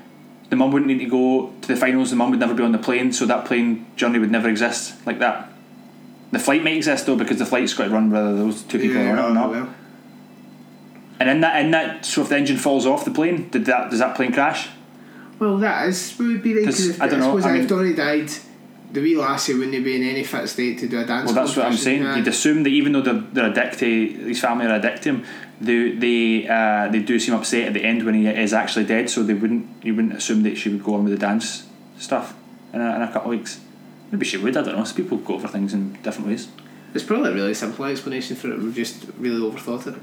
the 0.49 0.55
mum 0.55 0.71
wouldn't 0.71 0.87
need 0.87 0.99
to 1.03 1.09
go 1.09 1.53
to 1.61 1.67
the 1.67 1.75
finals, 1.75 2.09
the 2.09 2.15
mum 2.15 2.31
would 2.31 2.39
never 2.39 2.55
be 2.55 2.63
on 2.63 2.71
the 2.71 2.79
plane, 2.79 3.13
so 3.13 3.27
that 3.27 3.45
plane 3.45 3.85
journey 3.95 4.17
would 4.17 4.31
never 4.31 4.49
exist 4.49 5.05
like 5.05 5.19
that. 5.19 5.51
The 6.31 6.39
flight 6.39 6.63
might 6.63 6.77
exist 6.77 7.05
though 7.05 7.15
because 7.15 7.37
the 7.37 7.45
flight's 7.45 7.75
got 7.75 7.85
to 7.85 7.89
run 7.91 8.09
whether 8.09 8.35
those 8.35 8.63
two 8.63 8.79
people 8.79 8.97
Yeah, 8.97 9.11
are 9.13 9.19
on 9.19 9.31
or 9.31 9.33
not. 9.35 9.49
well. 9.51 9.75
And 11.23 11.29
in 11.29 11.41
that, 11.41 11.63
in 11.63 11.71
that, 11.71 12.05
so 12.05 12.21
if 12.21 12.29
the 12.29 12.35
engine 12.37 12.57
falls 12.57 12.85
off 12.85 13.05
the 13.05 13.11
plane, 13.11 13.47
did 13.49 13.63
that 13.65 13.89
does 13.89 13.99
that 13.99 14.13
plane 14.15 14.33
crash? 14.33 14.67
Well, 15.39 15.57
that 15.59 15.87
is 15.87 16.13
would 16.19 16.43
be 16.43 16.53
like 16.53 16.65
'Cause 16.65 16.87
if, 16.89 17.01
I 17.01 17.07
don't 17.07 17.19
know, 17.21 17.27
suppose 17.37 17.45
I 17.45 17.53
if 17.55 17.59
mean- 17.59 17.67
Donnie 17.67 17.93
died, 17.93 18.29
the 18.91 19.01
wee 19.01 19.15
lassie 19.15 19.53
wouldn't 19.53 19.83
be 19.85 19.95
in 19.95 20.03
any 20.03 20.23
fit 20.23 20.47
state 20.49 20.79
to 20.79 20.87
do 20.89 20.99
a 20.99 21.05
dance. 21.05 21.25
Well, 21.27 21.35
that's 21.35 21.55
what 21.55 21.65
I'm 21.67 21.77
saying. 21.77 22.03
You'd 22.17 22.27
assume 22.27 22.63
that 22.63 22.69
even 22.69 22.91
though 22.91 23.01
they're, 23.01 23.23
they're 23.33 23.51
a 23.51 23.53
dick 23.53 23.77
to 23.77 23.85
his 24.31 24.39
family 24.41 24.65
are 24.65 24.75
addicted 24.75 25.03
to 25.03 25.09
him, 25.11 25.23
they 25.61 25.91
they 25.91 26.47
uh, 26.47 26.89
they 26.91 26.99
do 26.99 27.17
seem 27.19 27.35
upset 27.35 27.67
at 27.69 27.73
the 27.73 27.83
end 27.83 28.03
when 28.03 28.15
he 28.15 28.27
is 28.27 28.53
actually 28.53 28.85
dead. 28.85 29.09
So 29.09 29.23
they 29.23 29.33
wouldn't 29.33 29.65
you 29.81 29.95
wouldn't 29.95 30.13
assume 30.13 30.43
that 30.43 30.57
she 30.57 30.67
would 30.69 30.83
go 30.83 30.95
on 30.95 31.03
with 31.05 31.13
the 31.13 31.19
dance 31.19 31.65
stuff 31.97 32.33
in 32.73 32.81
a, 32.81 32.95
in 32.97 33.01
a 33.01 33.07
couple 33.13 33.31
of 33.31 33.37
weeks. 33.39 33.59
Maybe 34.11 34.25
she 34.25 34.37
would. 34.37 34.55
I 34.57 34.61
don't 34.61 34.77
know. 34.77 34.83
So 34.83 34.95
people 34.95 35.17
go 35.17 35.39
for 35.39 35.47
things 35.47 35.73
in 35.73 35.93
different 36.03 36.27
ways. 36.27 36.47
It's 36.93 37.03
probably 37.03 37.31
a 37.31 37.33
really 37.33 37.55
simple 37.55 37.85
explanation 37.85 38.35
for 38.35 38.51
it. 38.51 38.59
We've 38.59 38.75
just 38.75 39.05
really 39.17 39.41
overthought 39.41 39.87
it. 39.87 39.95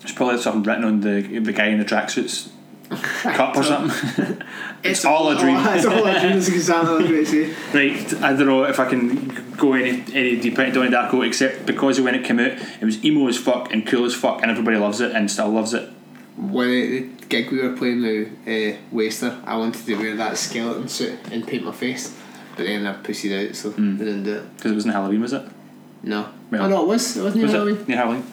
There's 0.00 0.12
probably 0.12 0.40
something 0.40 0.62
written 0.62 0.84
on 0.84 1.00
the 1.00 1.20
the 1.40 1.52
guy 1.52 1.66
in 1.66 1.78
the 1.78 1.84
tracksuits 1.84 2.50
cup 2.90 3.56
or 3.56 3.62
something. 3.64 4.42
it's 4.84 5.04
all 5.04 5.30
a 5.30 5.38
dream. 5.38 5.56
It's 5.58 5.84
all 5.86 6.06
a 6.06 6.20
dream. 6.20 6.32
That's 6.34 6.48
exactly 6.48 6.92
what 6.92 7.02
I 7.06 7.18
was 7.18 7.30
going 7.32 7.46
to 7.46 7.54
say. 7.54 7.88
Right, 7.90 8.22
I 8.22 8.32
don't 8.36 8.46
know 8.46 8.64
if 8.64 8.78
I 8.78 8.88
can 8.88 9.54
go 9.56 9.72
any 9.72 10.04
any 10.14 10.40
deeper 10.40 10.62
into 10.62 10.78
Donnie 10.80 10.90
Darko 10.90 11.26
except 11.26 11.66
because 11.66 12.00
when 12.00 12.14
it 12.14 12.24
came 12.24 12.38
out, 12.38 12.52
it 12.80 12.84
was 12.84 13.04
emo 13.04 13.26
as 13.28 13.36
fuck 13.38 13.72
and 13.72 13.86
cool 13.86 14.04
as 14.04 14.14
fuck, 14.14 14.42
and 14.42 14.50
everybody 14.50 14.76
loves 14.76 15.00
it 15.00 15.12
and 15.12 15.30
still 15.30 15.48
loves 15.48 15.74
it. 15.74 15.90
When 16.36 16.68
it, 16.68 17.18
the 17.20 17.26
gig 17.26 17.50
we 17.50 17.62
were 17.66 17.74
playing 17.74 18.02
the 18.02 18.28
uh, 18.74 18.76
Waster, 18.92 19.40
I 19.46 19.56
wanted 19.56 19.84
to 19.86 19.94
wear 19.96 20.14
that 20.16 20.36
skeleton 20.36 20.86
suit 20.86 21.18
and 21.32 21.46
paint 21.48 21.64
my 21.64 21.72
face, 21.72 22.14
but 22.56 22.66
then 22.66 22.86
I 22.86 22.92
pussied 22.92 23.48
out, 23.48 23.56
so 23.56 23.70
Hmm. 23.70 23.94
I 23.96 24.04
didn't 24.04 24.24
do 24.24 24.34
it. 24.36 24.56
Because 24.56 24.72
it 24.72 24.74
wasn't 24.74 24.94
Halloween, 24.94 25.22
was 25.22 25.32
it? 25.32 25.42
No. 26.02 26.28
Well, 26.50 26.64
oh 26.64 26.68
no, 26.68 26.82
it 26.84 26.88
was. 26.88 27.16
It 27.16 27.22
wasn't 27.22 27.42
Was 27.42 27.52
Neil 27.52 27.62
it 27.62 27.64
Halloween. 27.70 27.86
near 27.88 27.96
Halloween? 27.96 28.24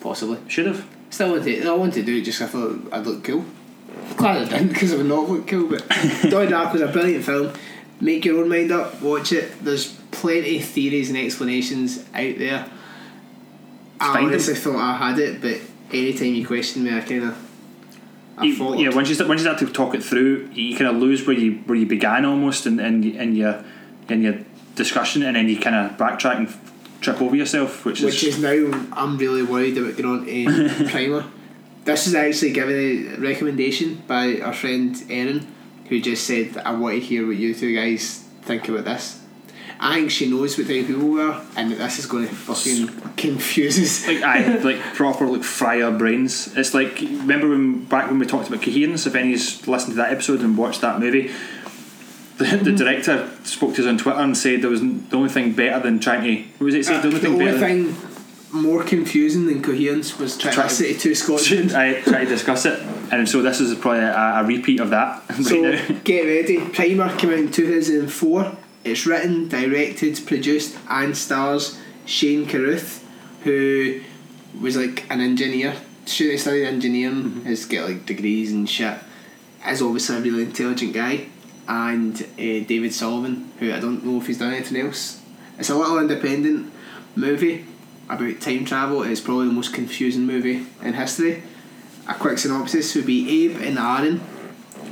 Possibly. 0.00 0.38
Should 0.48 0.66
have. 0.66 0.84
Still 1.14 1.30
wanted. 1.30 1.64
I 1.64 1.72
wanted 1.74 1.94
to 1.94 2.02
do 2.02 2.16
it 2.16 2.22
just 2.22 2.42
I 2.42 2.46
thought 2.46 2.88
I'd 2.90 3.06
look 3.06 3.22
cool. 3.22 3.44
Glad 4.16 4.48
I 4.52 4.58
didn't 4.58 4.70
because 4.70 4.92
I 4.92 4.96
would 4.96 5.06
not 5.06 5.28
look 5.30 5.46
cool. 5.46 5.68
But 5.68 5.88
Donnie 6.28 6.50
Darko 6.50 6.72
was 6.72 6.82
a 6.82 6.88
brilliant 6.88 7.24
film. 7.24 7.52
Make 8.00 8.24
your 8.24 8.40
own 8.42 8.48
mind 8.48 8.72
up. 8.72 9.00
Watch 9.00 9.30
it. 9.30 9.62
There's 9.64 9.92
plenty 10.10 10.58
of 10.58 10.64
theories 10.64 11.10
and 11.10 11.16
explanations 11.18 12.00
out 12.12 12.36
there. 12.38 12.66
I 14.00 14.06
Find 14.06 14.16
them. 14.16 14.32
honestly 14.32 14.56
thought 14.56 14.74
I 14.74 14.96
had 14.96 15.20
it, 15.20 15.40
but 15.40 15.60
anytime 15.96 16.34
you 16.34 16.44
question 16.44 16.82
me, 16.82 16.96
I 16.96 17.00
kind 17.02 17.22
of. 17.22 17.36
I 18.36 18.44
You- 18.46 18.74
yeah, 18.76 18.92
once 18.92 19.08
you 19.08 19.14
start, 19.14 19.28
once 19.28 19.38
you 19.40 19.44
start 19.44 19.60
to 19.60 19.66
talk 19.72 19.94
it 19.94 20.02
through, 20.02 20.50
you 20.52 20.76
kind 20.76 20.90
of 20.90 20.96
lose 20.96 21.24
where 21.24 21.36
you 21.38 21.58
where 21.66 21.78
you 21.78 21.86
began 21.86 22.24
almost 22.24 22.66
in 22.66 22.80
in, 22.80 23.04
in 23.04 23.36
your 23.36 23.62
in 24.08 24.22
your 24.22 24.34
discussion, 24.74 25.22
and 25.22 25.36
then 25.36 25.48
you 25.48 25.60
kind 25.60 25.76
of 25.76 25.96
backtrack 25.96 26.38
and 26.38 26.48
trip 27.04 27.20
over 27.20 27.36
yourself, 27.36 27.84
which, 27.84 28.00
which 28.00 28.24
is, 28.24 28.36
is 28.36 28.42
now 28.42 28.88
I'm 28.92 29.18
really 29.18 29.42
worried 29.42 29.76
about 29.78 29.96
going 29.96 30.20
on 30.20 30.26
to 30.26 30.88
Primer. 30.90 31.24
This 31.84 32.06
is 32.06 32.14
actually 32.14 32.52
given 32.52 33.14
a 33.14 33.20
recommendation 33.20 34.02
by 34.06 34.40
our 34.40 34.54
friend 34.54 34.96
Erin, 35.10 35.46
who 35.88 36.00
just 36.00 36.26
said, 36.26 36.56
"I 36.64 36.72
want 36.72 36.94
to 36.94 37.00
hear 37.00 37.26
what 37.26 37.36
you 37.36 37.54
two 37.54 37.74
guys 37.74 38.24
think 38.42 38.68
about 38.68 38.86
this." 38.86 39.20
I 39.80 39.96
think 39.96 40.10
she 40.10 40.30
knows 40.30 40.56
what 40.56 40.66
type 40.66 40.82
of 40.82 40.86
people 40.86 41.08
we 41.08 41.20
are, 41.20 41.44
and 41.56 41.70
that 41.70 41.76
this 41.76 41.98
is 41.98 42.06
going 42.06 42.26
to 42.26 42.34
fucking 42.34 43.16
confuse 43.16 43.78
us. 43.78 44.06
like 44.06 44.22
I 44.22 44.56
like 44.62 44.80
proper 44.94 45.26
like 45.26 45.44
fry 45.44 45.82
our 45.82 45.92
brains. 45.92 46.56
It's 46.56 46.72
like 46.72 47.00
remember 47.00 47.50
when 47.50 47.84
back 47.84 48.08
when 48.08 48.18
we 48.18 48.26
talked 48.26 48.48
about 48.48 48.62
coherence. 48.62 49.06
If 49.06 49.14
anybody's 49.14 49.66
listened 49.66 49.92
to 49.92 49.96
that 49.96 50.12
episode 50.12 50.40
and 50.40 50.56
watched 50.56 50.80
that 50.80 51.00
movie, 51.00 51.30
the, 52.36 52.44
the 52.44 52.56
mm-hmm. 52.56 52.76
director 52.76 53.30
spoke 53.44 53.74
to 53.76 53.82
us 53.82 53.88
on 53.88 53.98
Twitter 53.98 54.18
and 54.18 54.36
said 54.36 54.62
there 54.62 54.70
was 54.70 54.80
the 54.80 55.16
only 55.16 55.28
thing 55.28 55.52
better 55.52 55.80
than 55.80 56.00
trying 56.00 56.22
to. 56.22 56.42
What 56.58 56.66
was 56.66 56.74
it? 56.74 56.84
Said 56.84 57.02
the 57.02 57.08
only 57.08 57.18
uh, 57.18 57.20
the 57.20 57.26
thing 57.26 57.32
only 57.34 57.44
better. 57.46 57.58
than, 57.58 57.94
thing 57.94 58.14
more 58.54 58.84
confusing 58.84 59.46
than 59.46 59.62
coherence 59.62 60.18
was 60.18 60.38
trying 60.38 60.54
Try- 60.54 60.66
Tricity 60.66 61.00
to 61.00 61.14
Scotland. 61.14 61.72
I 61.76 62.00
tried 62.00 62.24
to 62.24 62.30
discuss 62.30 62.64
it, 62.64 62.80
and 63.12 63.28
so 63.28 63.42
this 63.42 63.60
is 63.60 63.76
probably 63.78 64.00
a, 64.00 64.14
a 64.14 64.44
repeat 64.44 64.80
of 64.80 64.90
that 64.90 65.24
right 65.30 65.44
So 65.44 65.60
now. 65.62 66.00
get 66.04 66.24
ready. 66.24 66.60
Primer 66.60 67.16
came 67.16 67.30
out 67.30 67.38
in 67.38 67.50
2004. 67.50 68.56
It's 68.84 69.06
written, 69.06 69.48
directed, 69.48 70.20
produced, 70.26 70.76
and 70.88 71.16
stars 71.16 71.80
Shane 72.06 72.46
Carruth, 72.46 73.06
who 73.42 74.00
was 74.60 74.76
like 74.76 75.10
an 75.10 75.20
engineer. 75.20 75.74
Student 76.04 76.40
studied 76.40 76.66
engineering, 76.66 77.22
mm-hmm. 77.22 77.46
has 77.46 77.64
got 77.64 77.88
like 77.88 78.06
degrees 78.06 78.52
and 78.52 78.68
shit. 78.68 78.98
Is 79.66 79.80
obviously 79.80 80.16
a 80.16 80.20
really 80.20 80.42
intelligent 80.42 80.92
guy. 80.92 81.28
And 81.66 82.20
uh, 82.22 82.66
David 82.66 82.92
Sullivan, 82.92 83.50
who 83.58 83.72
I 83.72 83.80
don't 83.80 84.04
know 84.04 84.20
if 84.20 84.26
he's 84.26 84.38
done 84.38 84.52
anything 84.52 84.80
else. 84.84 85.20
It's 85.58 85.70
a 85.70 85.76
little 85.76 85.98
independent 85.98 86.72
movie 87.16 87.64
about 88.08 88.40
time 88.40 88.64
travel. 88.64 89.02
It's 89.02 89.20
probably 89.20 89.46
the 89.46 89.52
most 89.52 89.72
confusing 89.72 90.26
movie 90.26 90.66
in 90.82 90.94
history. 90.94 91.42
A 92.08 92.14
quick 92.14 92.38
synopsis 92.38 92.94
would 92.94 93.06
be 93.06 93.46
Abe 93.46 93.62
and 93.62 93.78
Aaron 93.78 94.20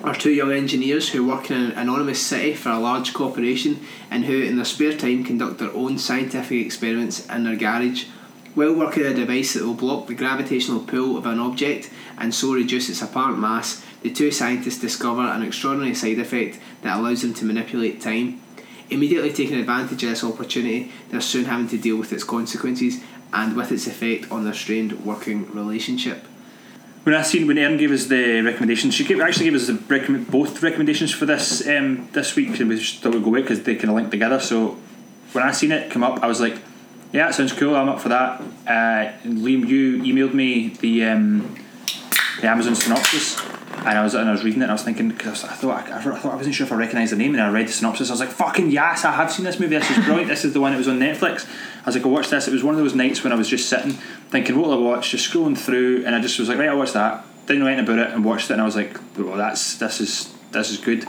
are 0.03 0.15
two 0.15 0.33
young 0.33 0.53
engineers 0.53 1.11
who 1.11 1.27
work 1.27 1.51
in 1.51 1.57
an 1.57 1.73
anonymous 1.73 2.21
city 2.21 2.55
for 2.55 2.71
a 2.71 2.79
large 2.79 3.13
corporation 3.15 3.81
and 4.11 4.25
who, 4.25 4.43
in 4.43 4.57
their 4.57 4.65
spare 4.65 4.97
time, 4.97 5.25
conduct 5.25 5.59
their 5.59 5.73
own 5.73 5.99
scientific 5.99 6.65
experiments 6.65 7.27
in 7.27 7.45
their 7.45 7.57
garage. 7.57 8.07
While 8.55 8.75
working 8.75 9.07
on 9.07 9.13
a 9.13 9.15
device 9.15 9.55
that 9.55 9.65
will 9.65 9.75
block 9.75 10.09
the 10.09 10.15
gravitational 10.15 10.81
pull 10.81 11.17
of 11.17 11.27
an 11.27 11.39
object 11.39 11.91
and 12.19 12.35
so 12.35 12.53
reduce 12.53 12.89
its 12.89 13.01
apparent 13.01 13.39
mass, 13.39 13.85
the 14.03 14.13
two 14.13 14.31
scientists 14.31 14.81
discover 14.81 15.23
an 15.23 15.43
extraordinary 15.43 15.95
side 15.95 16.19
effect 16.19 16.59
that 16.83 16.99
allows 16.99 17.23
them 17.23 17.35
to 17.35 17.45
manipulate 17.45 18.01
time. 18.01 18.41
Immediately 18.91 19.33
taking 19.33 19.59
advantage 19.59 20.03
of 20.03 20.11
this 20.11 20.25
opportunity, 20.25 20.93
they're 21.11 21.21
soon 21.21 21.47
having 21.47 21.69
to 21.69 21.79
deal 21.79 21.97
with 21.97 22.13
its 22.13 22.25
consequences 22.25 23.01
and 23.33 23.57
with 23.57 23.73
its 23.73 23.87
effect 23.87 24.31
on 24.31 24.45
their 24.45 24.53
strained 24.53 25.05
working 25.05 25.51
relationship. 25.53 26.27
When 27.05 27.17
I 27.17 27.23
seen 27.23 27.49
when 27.49 27.59
Erin 27.59 27.79
gave 27.79 27.91
us 27.91 28.07
the 28.07 28.43
recommendations, 28.43 28.95
she 28.95 29.05
gave, 29.05 29.21
actually 29.21 29.47
gave 29.47 29.55
us 29.57 29.67
the 29.67 29.75
both 30.31 30.63
recommendations 30.63 31.13
for 31.13 31.27
this 31.27 31.67
um, 31.67 32.09
this 32.13 32.37
week, 32.37 32.61
and 32.61 32.69
we 32.69 32.79
just 32.79 33.03
thought 33.03 33.13
we'd 33.13 33.25
go 33.25 33.31
with 33.31 33.43
because 33.43 33.63
they 33.65 33.75
kind 33.75 33.91
of 33.91 33.97
link 33.97 34.13
together. 34.13 34.39
So 34.39 34.77
when 35.33 35.43
I 35.43 35.51
seen 35.51 35.73
it 35.73 35.91
come 35.91 36.05
up, 36.05 36.23
I 36.23 36.29
was 36.29 36.41
like, 36.41 36.59
"Yeah, 37.13 37.29
it 37.29 37.33
sounds 37.35 37.53
cool. 37.53 37.75
I'm 37.75 37.89
up 37.89 38.01
for 38.01 38.09
that." 38.11 38.41
Uh, 38.67 39.19
Liam, 39.25 39.67
you 39.67 40.01
emailed 40.03 40.33
me 40.33 40.69
the 40.81 41.07
um, 41.07 41.57
the 42.41 42.49
Amazon 42.49 42.77
synopsis, 42.77 43.37
and 43.85 43.99
I 43.99 44.03
was 44.03 44.15
and 44.15 44.29
I 44.29 44.33
was 44.33 44.45
reading 44.45 44.61
it. 44.61 44.65
and 44.65 44.71
I 44.71 44.75
was 44.75 44.83
thinking 44.83 45.09
because 45.09 45.45
I 45.45 45.49
thought 45.49 45.89
I, 45.89 45.99
I 45.99 46.01
thought 46.01 46.33
I 46.33 46.37
wasn't 46.37 46.55
sure 46.55 46.67
if 46.67 46.73
I 46.73 46.77
recognised 46.77 47.13
the 47.13 47.17
name, 47.17 47.35
and 47.35 47.43
I 47.43 47.51
read 47.51 47.69
the 47.69 47.73
synopsis. 47.73 48.11
I 48.11 48.13
was 48.13 48.21
like, 48.21 48.31
"Fucking 48.31 48.71
yes, 48.71 49.05
I 49.05 49.13
have 49.13 49.31
seen 49.31 49.45
this 49.45 49.59
movie. 49.59 49.77
This 49.77 49.91
is 49.91 50.05
brilliant. 50.05 50.29
this 50.29 50.45
is 50.45 50.53
the 50.53 50.61
one 50.61 50.73
that 50.73 50.79
was 50.79 50.89
on 50.89 50.99
Netflix." 50.99 51.47
I 51.83 51.87
was 51.87 51.97
like, 51.97 52.05
"I 52.05 52.09
watched 52.09 52.31
this." 52.31 52.49
It 52.49 52.53
was 52.53 52.63
one 52.63 52.75
of 52.75 52.81
those 52.81 52.95
nights 52.95 53.25
when 53.25 53.33
I 53.33 53.37
was 53.37 53.49
just 53.49 53.69
sitting 53.69 53.93
thinking, 54.31 54.59
"What 54.59 54.69
will 54.69 54.79
I 54.79 54.81
watch?" 54.97 55.11
Just 55.11 55.31
scrolling 55.31 55.59
through, 55.59 56.05
and 56.07 56.15
I 56.15 56.21
just 56.21 56.39
was 56.39 56.49
like, 56.49 56.59
"Right, 56.59 56.69
I'll 56.69 56.79
watch 56.79 56.93
that." 56.93 57.25
Didn't 57.47 57.63
know 57.63 57.69
anything 57.69 57.85
about 57.93 57.99
it, 58.07 58.15
and 58.15 58.25
watched 58.25 58.51
it, 58.51 58.55
and 58.55 58.63
I 58.63 58.65
was 58.65 58.77
like, 58.77 58.97
"Well, 59.19 59.37
that's 59.37 59.77
this 59.79 60.01
is 60.01 60.33
this 60.53 60.71
is 60.71 60.79
good." 60.79 61.05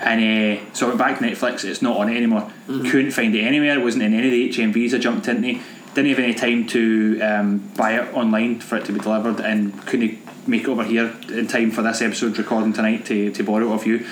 And 0.00 0.58
uh, 0.58 0.74
so 0.74 0.86
I 0.86 0.88
went 0.88 0.98
back 0.98 1.18
to 1.20 1.24
Netflix. 1.24 1.64
It's 1.64 1.80
not 1.80 1.96
on 1.96 2.08
it 2.10 2.16
anymore. 2.16 2.50
Couldn't 2.66 3.12
find 3.12 3.34
it 3.34 3.42
anywhere. 3.42 3.78
It 3.78 3.82
wasn't 3.82 4.02
in 4.02 4.14
any 4.14 4.26
of 4.26 4.32
the 4.32 4.48
HMVs 4.50 4.94
I 4.94 4.98
jumped 4.98 5.28
into. 5.28 5.60
Didn't 5.94 6.10
have 6.10 6.18
any 6.18 6.34
time 6.34 6.66
to 6.68 7.20
um, 7.20 7.58
buy 7.76 7.98
it 7.98 8.14
online 8.14 8.60
for 8.60 8.76
it 8.76 8.86
to 8.86 8.92
be 8.92 9.00
delivered, 9.00 9.40
and 9.40 9.80
couldn't 9.86 10.18
make 10.48 10.62
it 10.62 10.68
over 10.68 10.84
here 10.84 11.14
in 11.28 11.46
time 11.46 11.70
for 11.70 11.82
this 11.82 12.02
episode 12.02 12.36
recording 12.38 12.72
tonight 12.72 13.04
to, 13.06 13.30
to 13.32 13.42
borrow 13.42 13.70
it 13.70 13.74
off 13.74 13.86
you. 13.86 14.06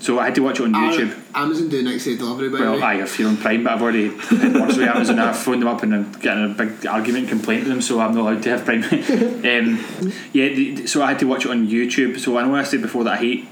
So 0.00 0.20
I 0.20 0.26
had 0.26 0.36
to 0.36 0.42
watch 0.42 0.60
it 0.60 0.62
on 0.62 0.72
YouTube. 0.72 1.16
Amazon 1.34 1.68
do 1.68 1.82
next 1.82 2.04
day 2.04 2.16
delivery, 2.16 2.48
by 2.50 2.58
the 2.58 2.64
Well, 2.64 2.76
way. 2.76 2.82
I 2.82 2.94
if 3.02 3.18
you're 3.18 3.28
on 3.28 3.36
Prime, 3.36 3.64
but 3.64 3.72
I've 3.72 3.82
already 3.82 4.10
had 4.10 4.54
with 4.54 4.78
Amazon. 4.78 5.18
I've 5.18 5.36
phoned 5.36 5.62
them 5.62 5.68
up 5.68 5.82
and 5.82 5.94
I'm 5.94 6.12
getting 6.12 6.44
a 6.44 6.54
big 6.54 6.86
argument 6.86 7.24
and 7.24 7.28
complaint 7.30 7.64
to 7.64 7.70
them, 7.70 7.82
so 7.82 7.98
I'm 7.98 8.14
not 8.14 8.20
allowed 8.20 8.42
to 8.44 8.50
have 8.50 8.64
Prime. 8.64 8.84
um, 8.84 9.84
yeah, 10.32 10.86
so 10.86 11.02
I 11.02 11.08
had 11.08 11.18
to 11.18 11.26
watch 11.26 11.46
it 11.46 11.50
on 11.50 11.66
YouTube. 11.66 12.20
So 12.20 12.38
I 12.38 12.44
know 12.44 12.54
I 12.54 12.62
said 12.62 12.80
before 12.80 13.02
that 13.04 13.14
I 13.14 13.16
hate 13.16 13.48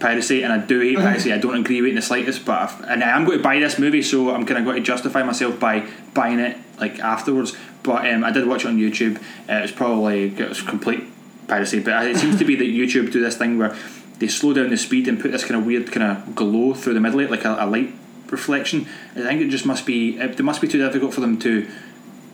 piracy, 0.00 0.42
and 0.42 0.52
I 0.52 0.58
do 0.58 0.80
hate 0.80 0.96
piracy. 0.96 1.32
I 1.32 1.38
don't 1.38 1.54
agree 1.54 1.80
with 1.80 1.88
it 1.88 1.90
in 1.90 1.96
the 1.96 2.02
slightest, 2.02 2.44
but 2.44 2.58
I've, 2.60 2.80
and 2.88 3.04
I 3.04 3.16
am 3.16 3.24
going 3.24 3.38
to 3.38 3.44
buy 3.44 3.60
this 3.60 3.78
movie, 3.78 4.02
so 4.02 4.34
I'm 4.34 4.44
kind 4.44 4.58
of 4.58 4.64
going 4.64 4.76
to 4.76 4.82
justify 4.82 5.22
myself 5.22 5.60
by 5.60 5.86
buying 6.12 6.40
it 6.40 6.58
like 6.82 6.98
afterwards. 6.98 7.56
But 7.82 8.06
um, 8.12 8.24
I 8.24 8.30
did 8.30 8.46
watch 8.46 8.64
it 8.64 8.68
on 8.68 8.76
YouTube. 8.76 9.16
Uh, 9.48 9.62
it's 9.62 9.72
probably 9.72 10.26
it 10.26 10.48
was 10.48 10.60
complete 10.60 11.04
piracy, 11.48 11.80
but 11.80 12.06
it 12.06 12.16
seems 12.18 12.38
to 12.38 12.44
be 12.44 12.56
that 12.56 12.64
YouTube 12.64 13.10
do 13.10 13.20
this 13.20 13.36
thing 13.36 13.58
where 13.58 13.74
they 14.18 14.28
slow 14.28 14.52
down 14.52 14.70
the 14.70 14.76
speed 14.76 15.08
and 15.08 15.20
put 15.20 15.32
this 15.32 15.44
kind 15.44 15.56
of 15.58 15.66
weird 15.66 15.90
kind 15.90 16.04
of 16.04 16.34
glow 16.34 16.74
through 16.74 16.94
the 16.94 17.00
middle 17.00 17.20
it, 17.20 17.30
like 17.30 17.44
a, 17.44 17.56
a 17.58 17.66
light 17.66 17.94
reflection. 18.30 18.86
I 19.12 19.22
think 19.22 19.40
it 19.40 19.48
just 19.48 19.66
must 19.66 19.86
be 19.86 20.18
it, 20.18 20.38
it 20.38 20.42
must 20.42 20.60
be 20.60 20.68
too 20.68 20.78
difficult 20.78 21.14
for 21.14 21.20
them 21.20 21.38
to 21.40 21.68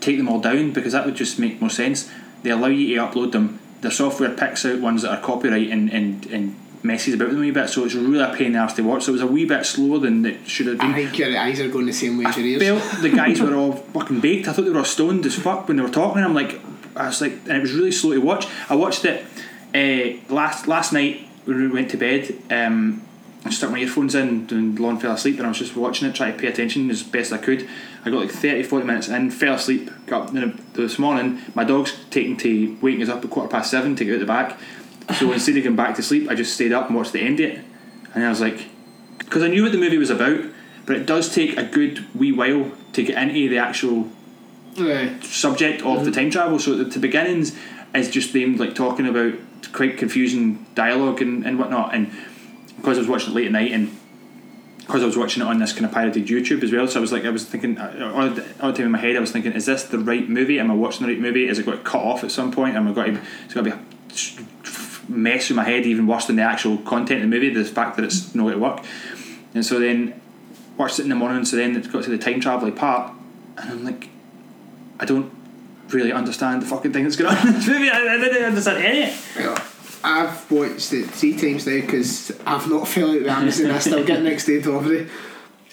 take 0.00 0.16
them 0.16 0.28
all 0.28 0.40
down 0.40 0.72
because 0.72 0.92
that 0.92 1.06
would 1.06 1.16
just 1.16 1.38
make 1.38 1.60
more 1.60 1.70
sense. 1.70 2.10
They 2.42 2.50
allow 2.50 2.68
you 2.68 2.96
to 2.96 3.02
upload 3.02 3.32
them. 3.32 3.60
The 3.80 3.90
software 3.90 4.30
picks 4.30 4.64
out 4.64 4.80
ones 4.80 5.02
that 5.02 5.12
are 5.12 5.20
copyright 5.20 5.70
and, 5.70 5.92
and, 5.92 6.26
and 6.26 6.56
messes 6.82 7.14
about 7.14 7.30
them 7.30 7.38
a 7.38 7.40
wee 7.40 7.50
bit, 7.50 7.68
so 7.68 7.84
it's 7.84 7.94
really 7.94 8.22
a 8.22 8.34
pain 8.34 8.48
in 8.48 8.52
the 8.52 8.58
arse 8.58 8.74
to 8.74 8.82
watch. 8.82 9.04
So 9.04 9.10
it 9.10 9.14
was 9.14 9.22
a 9.22 9.26
wee 9.26 9.44
bit 9.44 9.64
slower 9.64 9.98
than 9.98 10.24
it 10.24 10.48
should 10.48 10.66
have 10.66 10.78
been. 10.78 10.90
I 10.90 10.94
think 10.94 11.18
your 11.18 11.36
eyes 11.36 11.60
are 11.60 11.68
going 11.68 11.86
the 11.86 11.92
same 11.92 12.18
way 12.18 12.24
as 12.26 12.36
your 12.36 12.46
ears. 12.46 12.62
felt 12.62 13.02
the 13.02 13.10
guys 13.10 13.40
were 13.40 13.54
all 13.54 13.72
fucking 13.72 14.20
baked. 14.20 14.48
I 14.48 14.52
thought 14.52 14.64
they 14.64 14.70
were 14.70 14.78
all 14.78 14.84
stoned 14.84 15.26
as 15.26 15.34
fuck 15.34 15.68
when 15.68 15.76
they 15.76 15.82
were 15.82 15.88
talking. 15.88 16.22
I'm 16.22 16.34
like, 16.34 16.60
I 16.96 17.06
was 17.06 17.20
like, 17.20 17.32
and 17.32 17.52
it 17.52 17.60
was 17.60 17.72
really 17.72 17.92
slow 17.92 18.12
to 18.12 18.20
watch. 18.20 18.46
I 18.68 18.74
watched 18.74 19.04
it 19.04 19.24
uh, 19.74 20.32
last 20.32 20.66
last 20.66 20.92
night 20.92 21.26
when 21.44 21.58
we 21.58 21.68
went 21.68 21.90
to 21.90 21.96
bed. 21.96 22.36
Um, 22.50 23.02
I 23.44 23.50
stuck 23.50 23.70
my 23.70 23.78
earphones 23.78 24.14
in 24.14 24.48
and 24.50 24.78
Lon 24.78 24.98
fell 24.98 25.12
asleep, 25.12 25.38
and 25.38 25.46
I 25.46 25.48
was 25.48 25.58
just 25.58 25.76
watching 25.76 26.08
it, 26.08 26.14
trying 26.14 26.32
to 26.34 26.38
pay 26.38 26.48
attention 26.48 26.90
as 26.90 27.02
best 27.02 27.32
I 27.32 27.38
could. 27.38 27.68
I 28.04 28.10
got 28.10 28.20
like 28.20 28.30
30, 28.30 28.64
40 28.64 28.86
minutes 28.86 29.08
in, 29.08 29.30
fell 29.30 29.54
asleep. 29.54 29.90
Got 30.06 30.36
up 30.36 30.72
this 30.74 30.98
morning. 30.98 31.40
My 31.54 31.64
dog's 31.64 31.96
taking 32.10 32.36
to 32.38 32.76
waking 32.80 33.02
us 33.02 33.08
up 33.08 33.24
at 33.24 33.30
quarter 33.30 33.48
past 33.48 33.70
seven 33.70 33.96
to 33.96 34.04
get 34.04 34.14
out 34.14 34.20
the 34.20 34.26
back. 34.26 34.58
So 35.16 35.32
instead 35.32 35.56
of 35.56 35.64
going 35.64 35.76
back 35.76 35.96
to 35.96 36.02
sleep, 36.02 36.28
I 36.28 36.34
just 36.34 36.54
stayed 36.54 36.72
up 36.72 36.88
and 36.88 36.96
watched 36.96 37.12
the 37.12 37.20
end 37.20 37.40
of 37.40 37.50
it. 37.50 37.64
And 38.14 38.24
I 38.24 38.28
was 38.28 38.40
like, 38.40 38.66
because 39.18 39.42
I 39.42 39.48
knew 39.48 39.62
what 39.62 39.72
the 39.72 39.78
movie 39.78 39.98
was 39.98 40.10
about, 40.10 40.44
but 40.86 40.96
it 40.96 41.06
does 41.06 41.34
take 41.34 41.56
a 41.56 41.64
good 41.64 42.06
wee 42.14 42.32
while 42.32 42.72
to 42.92 43.02
get 43.02 43.22
into 43.22 43.48
the 43.48 43.58
actual 43.58 44.10
Aye. 44.78 45.18
subject 45.22 45.82
of 45.82 46.04
the 46.04 46.10
time 46.10 46.30
travel. 46.30 46.58
So 46.58 46.74
the, 46.76 46.84
the 46.84 46.98
beginnings 46.98 47.56
is 47.94 48.10
just 48.10 48.32
them 48.32 48.56
like 48.56 48.74
talking 48.74 49.06
about 49.06 49.34
quite 49.72 49.98
confusing 49.98 50.66
dialogue 50.74 51.20
and, 51.20 51.44
and 51.44 51.58
whatnot. 51.58 51.94
And 51.94 52.10
because 52.76 52.96
I 52.96 53.00
was 53.00 53.08
watching 53.08 53.32
it 53.32 53.36
late 53.36 53.46
at 53.46 53.52
night 53.52 53.72
and 53.72 53.94
because 54.78 55.02
I 55.02 55.06
was 55.06 55.18
watching 55.18 55.42
it 55.42 55.46
on 55.46 55.58
this 55.58 55.72
kind 55.72 55.84
of 55.84 55.92
pirated 55.92 56.26
YouTube 56.26 56.62
as 56.62 56.72
well, 56.72 56.88
so 56.88 56.98
I 56.98 57.02
was 57.02 57.12
like, 57.12 57.26
I 57.26 57.30
was 57.30 57.44
thinking, 57.44 57.76
uh, 57.76 58.12
all 58.14 58.30
the, 58.30 58.46
all 58.62 58.72
the 58.72 58.78
time 58.78 58.86
in 58.86 58.92
my 58.92 58.98
head, 58.98 59.16
I 59.16 59.20
was 59.20 59.30
thinking, 59.30 59.52
is 59.52 59.66
this 59.66 59.84
the 59.84 59.98
right 59.98 60.26
movie? 60.26 60.58
Am 60.58 60.70
I 60.70 60.74
watching 60.74 61.06
the 61.06 61.12
right 61.12 61.20
movie? 61.20 61.46
Is 61.46 61.58
it 61.58 61.66
got 61.66 61.72
to 61.72 61.78
cut 61.78 62.02
off 62.02 62.24
at 62.24 62.30
some 62.30 62.50
point? 62.50 62.74
Am 62.74 62.88
I 62.88 62.92
got 62.92 63.04
to? 63.04 63.20
It's 63.44 63.52
got 63.52 63.64
to 63.64 63.70
be 63.70 63.76
a 63.76 63.80
mess 65.08 65.48
with 65.48 65.56
my 65.56 65.64
head, 65.64 65.86
even 65.86 66.06
worse 66.06 66.26
than 66.26 66.36
the 66.36 66.42
actual 66.42 66.78
content 66.78 67.22
of 67.22 67.30
the 67.30 67.36
movie. 67.36 67.50
The 67.52 67.64
fact 67.64 67.96
that 67.96 68.04
it's 68.04 68.34
not 68.34 68.50
to 68.50 68.58
work. 68.58 68.84
And 69.54 69.64
so 69.64 69.78
then 69.80 70.20
watched 70.76 70.98
it 70.98 71.02
in 71.02 71.08
the 71.08 71.14
morning. 71.14 71.44
So 71.44 71.56
then 71.56 71.74
it 71.76 71.90
got 71.90 72.04
to 72.04 72.10
the 72.10 72.18
time 72.18 72.40
traveling 72.40 72.74
part, 72.74 73.12
and 73.56 73.70
I'm 73.70 73.84
like, 73.84 74.08
I 75.00 75.04
don't 75.04 75.32
really 75.88 76.12
understand 76.12 76.62
the 76.62 76.66
fucking 76.66 76.92
thing 76.92 77.04
that's 77.04 77.16
going 77.16 77.34
on 77.34 77.46
in 77.46 77.54
this 77.54 77.66
movie. 77.66 77.90
I, 77.90 77.96
I 78.14 78.18
didn't 78.18 78.44
understand 78.44 78.84
any 78.84 79.10
it. 79.10 79.60
I've 80.04 80.50
watched 80.50 80.92
it 80.92 81.06
three 81.10 81.36
times 81.36 81.66
now 81.66 81.80
because 81.80 82.30
I've 82.46 82.68
not 82.70 82.86
fell 82.86 83.08
out 83.10 83.14
with 83.20 83.26
Amazon. 83.26 83.70
I 83.72 83.78
still 83.78 84.04
get 84.04 84.22
next 84.22 84.44
day 84.46 84.60
delivery. 84.60 85.08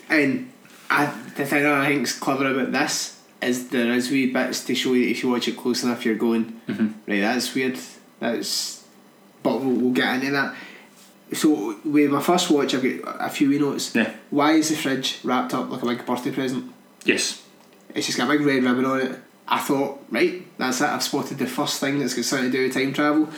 And 0.10 0.52
I, 0.90 1.06
the 1.36 1.46
thing 1.46 1.64
that 1.64 1.74
I 1.74 1.88
think's 1.88 2.18
clever 2.18 2.50
about 2.50 2.72
this 2.72 3.22
is 3.42 3.70
there 3.70 3.92
is 3.94 4.10
wee 4.10 4.32
bits 4.32 4.64
to 4.66 4.74
show 4.76 4.94
you 4.94 5.10
if 5.10 5.22
you 5.22 5.30
watch 5.30 5.48
it 5.48 5.58
close 5.58 5.84
enough 5.84 6.06
you're 6.06 6.16
going 6.16 6.60
Mm-hmm. 6.68 6.88
right 7.12 7.22
that's 7.22 7.54
weird 7.54 7.78
that's 8.20 8.85
but 9.46 9.62
we'll, 9.62 9.76
we'll 9.82 9.94
get 9.94 10.16
into 10.16 10.32
that 10.32 10.54
so 11.34 11.76
with 11.86 12.12
my 12.12 12.22
first 12.22 12.50
watch 12.52 12.74
I've 12.76 12.84
got 12.84 13.18
a 13.20 13.30
few 13.30 13.50
wee 13.50 13.60
notes 13.60 13.96
Yeah. 13.96 14.12
why 14.30 14.52
is 14.54 14.70
the 14.70 14.76
fridge 14.76 15.20
wrapped 15.24 15.54
up 15.54 15.70
like 15.72 15.82
a 15.84 15.86
big 15.86 16.06
birthday 16.06 16.32
present 16.32 16.72
Yes. 17.06 17.42
it's 17.94 18.08
just 18.08 18.18
got 18.18 18.28
a 18.30 18.32
big 18.38 18.46
red 18.46 18.64
ribbon 18.64 18.86
on 18.86 19.00
it 19.02 19.20
I 19.48 19.60
thought 19.60 20.04
right 20.10 20.46
that's 20.58 20.82
it 20.82 20.88
I've 20.90 21.04
spotted 21.04 21.38
the 21.38 21.46
first 21.48 21.80
thing 21.80 22.00
that's 22.00 22.14
got 22.16 22.26
something 22.26 22.52
to 22.52 22.58
do 22.58 22.64
with 22.64 22.74
time 22.74 22.94
travel 22.94 23.30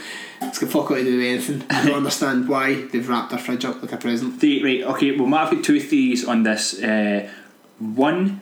it's 0.42 0.60
got 0.60 0.70
fuck 0.70 0.92
all 0.92 0.98
to 0.98 1.04
do 1.04 1.18
with 1.18 1.26
anything 1.26 1.64
I 1.70 1.86
don't 1.86 1.96
understand 2.04 2.48
why 2.50 2.84
they've 2.88 3.08
wrapped 3.08 3.30
their 3.32 3.40
fridge 3.40 3.66
up 3.66 3.82
like 3.82 3.92
a 3.94 3.98
present 3.98 4.40
The, 4.42 4.64
right, 4.64 4.84
okay, 4.96 5.12
well, 5.18 5.34
I've 5.36 5.52
got 5.52 5.64
two 5.64 5.80
theories 5.80 6.26
on 6.26 6.44
this. 6.44 6.82
Uh, 6.82 7.30
one, 7.80 8.42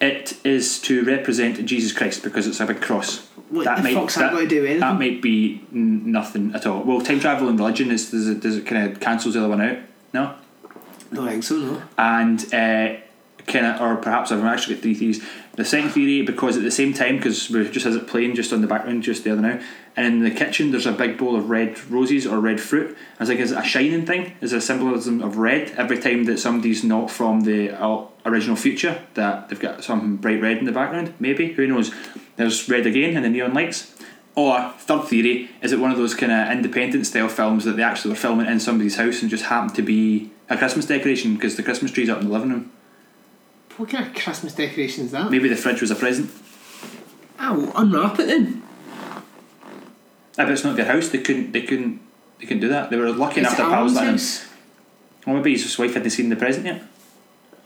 it 0.00 0.36
is 0.44 0.78
to 0.82 1.04
represent 1.04 1.64
Jesus 1.64 1.92
Christ 1.92 2.22
because 2.22 2.46
it's 2.46 2.60
a 2.60 2.66
big 2.66 2.80
cross. 2.80 3.25
What 3.48 3.64
the 3.76 3.90
fuck's 3.90 4.16
that 4.16 4.32
got 4.32 4.40
to 4.40 4.46
do 4.46 4.64
anything? 4.64 4.80
That 4.80 4.98
might 4.98 5.22
be 5.22 5.62
n- 5.72 6.10
nothing 6.10 6.54
at 6.54 6.66
all. 6.66 6.82
Well, 6.82 7.00
time 7.00 7.20
travel 7.20 7.48
and 7.48 7.58
religion 7.58 7.90
is 7.90 8.10
does 8.10 8.28
it, 8.28 8.40
does 8.40 8.56
it 8.56 8.66
kind 8.66 8.90
of 8.90 9.00
cancels 9.00 9.34
the 9.34 9.40
other 9.40 9.48
one 9.50 9.60
out? 9.60 9.78
No, 10.12 10.34
don't 11.12 11.28
think 11.28 11.44
so 11.44 11.56
no 11.56 11.82
and 11.98 12.42
uh, 12.52 12.96
kind 13.46 13.66
of, 13.66 13.80
or 13.80 13.96
perhaps 13.96 14.32
I've 14.32 14.44
actually 14.44 14.74
got 14.74 14.82
three 14.82 14.94
theories. 14.94 15.24
The 15.54 15.64
second 15.64 15.90
theory, 15.90 16.22
because 16.22 16.56
at 16.56 16.62
the 16.64 16.70
same 16.70 16.92
time, 16.92 17.16
because 17.16 17.48
we 17.48 17.68
just 17.70 17.86
has 17.86 17.96
it 17.96 18.06
playing 18.06 18.34
just 18.34 18.52
on 18.52 18.60
the 18.60 18.66
background 18.66 19.02
just 19.02 19.24
the 19.24 19.32
other 19.32 19.40
now, 19.40 19.60
and 19.96 20.06
in 20.06 20.24
the 20.24 20.30
kitchen 20.30 20.70
there's 20.70 20.86
a 20.86 20.92
big 20.92 21.16
bowl 21.16 21.34
of 21.34 21.48
red 21.48 21.82
roses 21.90 22.26
or 22.26 22.40
red 22.40 22.60
fruit. 22.60 22.96
I 23.18 23.22
was 23.22 23.28
like, 23.28 23.38
is 23.38 23.52
it 23.52 23.58
a 23.58 23.64
shining 23.64 24.04
thing? 24.04 24.34
Is 24.40 24.52
it 24.52 24.58
a 24.58 24.60
symbolism 24.60 25.22
of 25.22 25.38
red 25.38 25.70
every 25.76 25.98
time 25.98 26.24
that 26.24 26.38
somebody's 26.38 26.84
not 26.84 27.10
from 27.10 27.42
the 27.42 27.70
uh, 27.70 28.04
original 28.26 28.56
future 28.56 29.02
that 29.14 29.48
they've 29.48 29.60
got 29.60 29.82
something 29.82 30.16
bright 30.16 30.42
red 30.42 30.58
in 30.58 30.66
the 30.66 30.72
background? 30.72 31.14
Maybe 31.18 31.52
who 31.52 31.66
knows? 31.66 31.92
There's 32.36 32.68
red 32.68 32.86
again 32.86 33.16
in 33.16 33.22
the 33.22 33.28
neon 33.30 33.54
lights. 33.54 33.92
Or 34.34 34.70
third 34.78 35.04
theory 35.04 35.48
is 35.62 35.72
it 35.72 35.80
one 35.80 35.90
of 35.90 35.96
those 35.96 36.14
kind 36.14 36.30
of 36.30 36.50
independent 36.50 37.06
style 37.06 37.28
films 37.28 37.64
that 37.64 37.76
they 37.76 37.82
actually 37.82 38.10
were 38.10 38.16
filming 38.16 38.46
in 38.46 38.60
somebody's 38.60 38.96
house 38.96 39.22
and 39.22 39.30
just 39.30 39.44
happened 39.46 39.74
to 39.76 39.82
be 39.82 40.30
a 40.50 40.56
Christmas 40.58 40.84
decoration 40.86 41.34
because 41.34 41.56
the 41.56 41.62
Christmas 41.62 41.90
tree's 41.90 42.10
up 42.10 42.20
in 42.20 42.26
the 42.26 42.32
living 42.32 42.50
room. 42.50 42.70
what 43.78 43.88
kind 43.88 44.06
of 44.06 44.14
Christmas 44.14 44.54
decoration 44.54 45.06
is 45.06 45.12
that 45.12 45.30
Maybe 45.30 45.48
the 45.48 45.56
fridge 45.56 45.80
was 45.80 45.90
a 45.90 45.94
present. 45.96 46.30
oh 47.40 47.72
unwrap 47.74 48.18
it 48.20 48.26
then 48.26 48.62
Ah, 50.38 50.44
but 50.44 50.50
it's 50.50 50.64
not 50.64 50.76
their 50.76 50.84
house. 50.84 51.08
They 51.08 51.18
couldn't. 51.22 51.52
They 51.52 51.62
couldn't. 51.62 51.98
They 52.38 52.44
couldn't 52.44 52.60
do 52.60 52.68
that. 52.68 52.90
They 52.90 52.98
were 52.98 53.10
lucky 53.10 53.40
enough 53.40 53.56
to 53.56 53.62
pals 53.62 53.72
Alan's 53.72 53.94
let 53.96 54.04
him. 54.04 54.10
house. 54.12 54.46
Well, 55.26 55.36
maybe 55.36 55.52
his 55.52 55.78
wife 55.78 55.94
hadn't 55.94 56.10
seen 56.10 56.28
the 56.28 56.36
present 56.36 56.66
yet. 56.66 56.82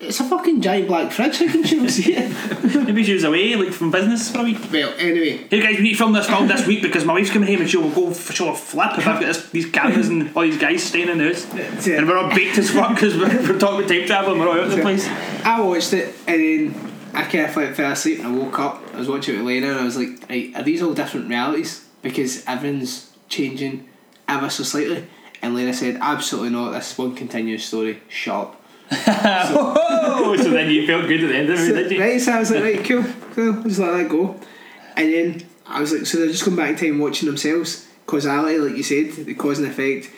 It's 0.02 0.18
a 0.18 0.24
fucking 0.24 0.62
giant 0.62 0.88
black 0.88 1.12
fridge. 1.12 1.36
How 1.38 1.46
can 1.46 1.62
she 1.62 1.76
not 1.76 1.90
see 1.90 2.14
it? 2.16 2.74
maybe 2.86 3.04
she 3.04 3.12
was 3.12 3.24
away, 3.24 3.54
like 3.54 3.70
from 3.70 3.90
business 3.90 4.30
for 4.30 4.38
a 4.40 4.44
week. 4.44 4.58
well, 4.72 4.94
anyway, 4.96 5.46
Hey 5.50 5.60
guys, 5.60 5.76
we 5.76 5.82
need 5.82 5.90
to 5.92 5.98
film 5.98 6.14
this 6.14 6.26
film 6.26 6.48
this 6.48 6.66
week 6.66 6.80
because 6.80 7.04
my 7.04 7.12
wife's 7.12 7.30
coming 7.30 7.48
home 7.50 7.60
and 7.60 7.70
she'll 7.70 7.90
go 7.90 8.08
f- 8.08 8.32
she'll 8.32 8.54
flip 8.54 8.92
if 8.96 9.06
I've 9.06 9.20
got 9.20 9.26
this, 9.26 9.50
these 9.50 9.70
cameras 9.70 10.08
and 10.08 10.34
all 10.34 10.42
these 10.42 10.56
guys 10.56 10.82
staying 10.82 11.10
in 11.10 11.18
the 11.18 11.24
house. 11.24 11.86
it. 11.86 11.98
And 11.98 12.08
we're 12.08 12.16
all 12.16 12.34
baked 12.34 12.56
as 12.56 12.70
fuck 12.70 12.94
because 12.94 13.14
we're, 13.14 13.28
we're 13.52 13.58
talking 13.58 13.80
about 13.80 13.88
time 13.90 14.06
travel 14.06 14.32
and 14.32 14.40
we're 14.40 14.48
all 14.48 14.54
out 14.54 14.64
of 14.64 14.70
the 14.70 14.80
place. 14.80 15.06
I 15.44 15.60
watched 15.60 15.92
it 15.92 16.14
and 16.26 16.40
then 16.74 16.92
I 17.12 17.24
kind 17.24 17.44
of 17.44 17.52
fell, 17.52 17.74
fell 17.74 17.92
asleep 17.92 18.20
and 18.20 18.28
I 18.28 18.32
woke 18.32 18.58
up. 18.58 18.82
I 18.94 18.98
was 19.00 19.08
watching 19.08 19.34
it 19.34 19.38
with 19.38 19.48
Lena 19.48 19.68
and 19.68 19.80
I 19.80 19.84
was 19.84 19.98
like, 19.98 20.24
right, 20.30 20.50
are 20.56 20.62
these 20.62 20.80
all 20.80 20.94
different 20.94 21.28
realities? 21.28 21.86
Because 22.00 22.42
everyone's 22.46 23.10
changing 23.28 23.86
ever 24.26 24.48
so 24.48 24.62
slightly. 24.64 25.06
And 25.42 25.54
Lena 25.54 25.74
said, 25.74 25.98
absolutely 26.00 26.50
not. 26.50 26.70
This 26.70 26.92
is 26.92 26.98
one 26.98 27.14
continuous 27.14 27.66
story. 27.66 28.02
Shut 28.08 28.56
Oh, 29.22 30.36
so 30.36 30.50
then 30.50 30.70
you 30.70 30.86
felt 30.86 31.06
good 31.06 31.22
at 31.24 31.28
the 31.28 31.36
end 31.36 31.50
of 31.50 31.58
it, 31.58 31.66
So, 31.66 31.74
did 31.74 31.90
you? 31.92 32.00
right, 32.00 32.20
so 32.20 32.32
I 32.32 32.38
was 32.38 32.50
like, 32.50 32.62
right, 32.62 32.84
cool, 32.84 33.04
cool, 33.34 33.62
just 33.64 33.78
let 33.80 33.92
that 33.96 34.08
go. 34.08 34.38
And 34.96 35.12
then 35.12 35.42
I 35.66 35.80
was 35.80 35.92
like, 35.92 36.06
so 36.06 36.18
they're 36.18 36.28
just 36.28 36.44
going 36.44 36.56
back 36.56 36.70
in 36.70 36.76
time 36.76 36.98
watching 36.98 37.26
themselves. 37.28 37.86
Causality, 38.06 38.58
like 38.58 38.76
you 38.76 38.82
said, 38.82 39.12
the 39.26 39.34
cause 39.34 39.58
and 39.58 39.68
effect. 39.68 40.10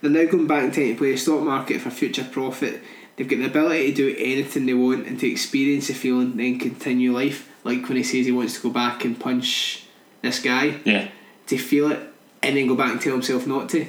They're 0.00 0.10
now 0.10 0.24
going 0.30 0.46
back 0.46 0.64
in 0.64 0.70
time 0.70 0.92
to 0.92 0.96
play 0.96 1.12
the 1.12 1.16
stock 1.18 1.42
market 1.42 1.80
for 1.80 1.90
future 1.90 2.24
profit. 2.24 2.80
They've 3.16 3.26
got 3.28 3.38
the 3.38 3.46
ability 3.46 3.92
to 3.92 3.94
do 3.94 4.14
anything 4.18 4.66
they 4.66 4.74
want 4.74 5.06
and 5.06 5.18
to 5.20 5.28
experience 5.30 5.88
the 5.88 5.94
feeling, 5.94 6.36
then 6.36 6.58
continue 6.58 7.12
life. 7.12 7.50
Like 7.64 7.88
when 7.88 7.96
he 7.96 8.02
says 8.04 8.26
he 8.26 8.32
wants 8.32 8.54
to 8.56 8.62
go 8.62 8.70
back 8.70 9.04
and 9.04 9.18
punch 9.18 9.84
this 10.22 10.40
guy, 10.40 10.76
Yeah. 10.84 11.08
to 11.48 11.58
feel 11.58 11.90
it 11.90 12.00
and 12.42 12.56
then 12.56 12.66
go 12.68 12.76
back 12.76 12.92
and 12.92 13.00
tell 13.00 13.12
himself 13.12 13.46
not 13.46 13.68
to. 13.70 13.86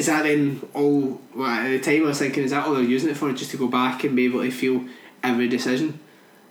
Is 0.00 0.06
that 0.06 0.22
then 0.22 0.66
all? 0.72 1.20
Well, 1.34 1.46
at 1.46 1.68
the 1.68 1.78
time 1.78 2.04
I 2.04 2.06
was 2.06 2.18
thinking, 2.18 2.42
is 2.42 2.52
that 2.52 2.66
all 2.66 2.72
they're 2.72 2.82
using 2.82 3.10
it 3.10 3.18
for? 3.18 3.30
Just 3.34 3.50
to 3.50 3.58
go 3.58 3.68
back 3.68 4.02
and 4.02 4.16
be 4.16 4.24
able 4.24 4.42
to 4.42 4.50
feel 4.50 4.82
every 5.22 5.46
decision. 5.46 6.00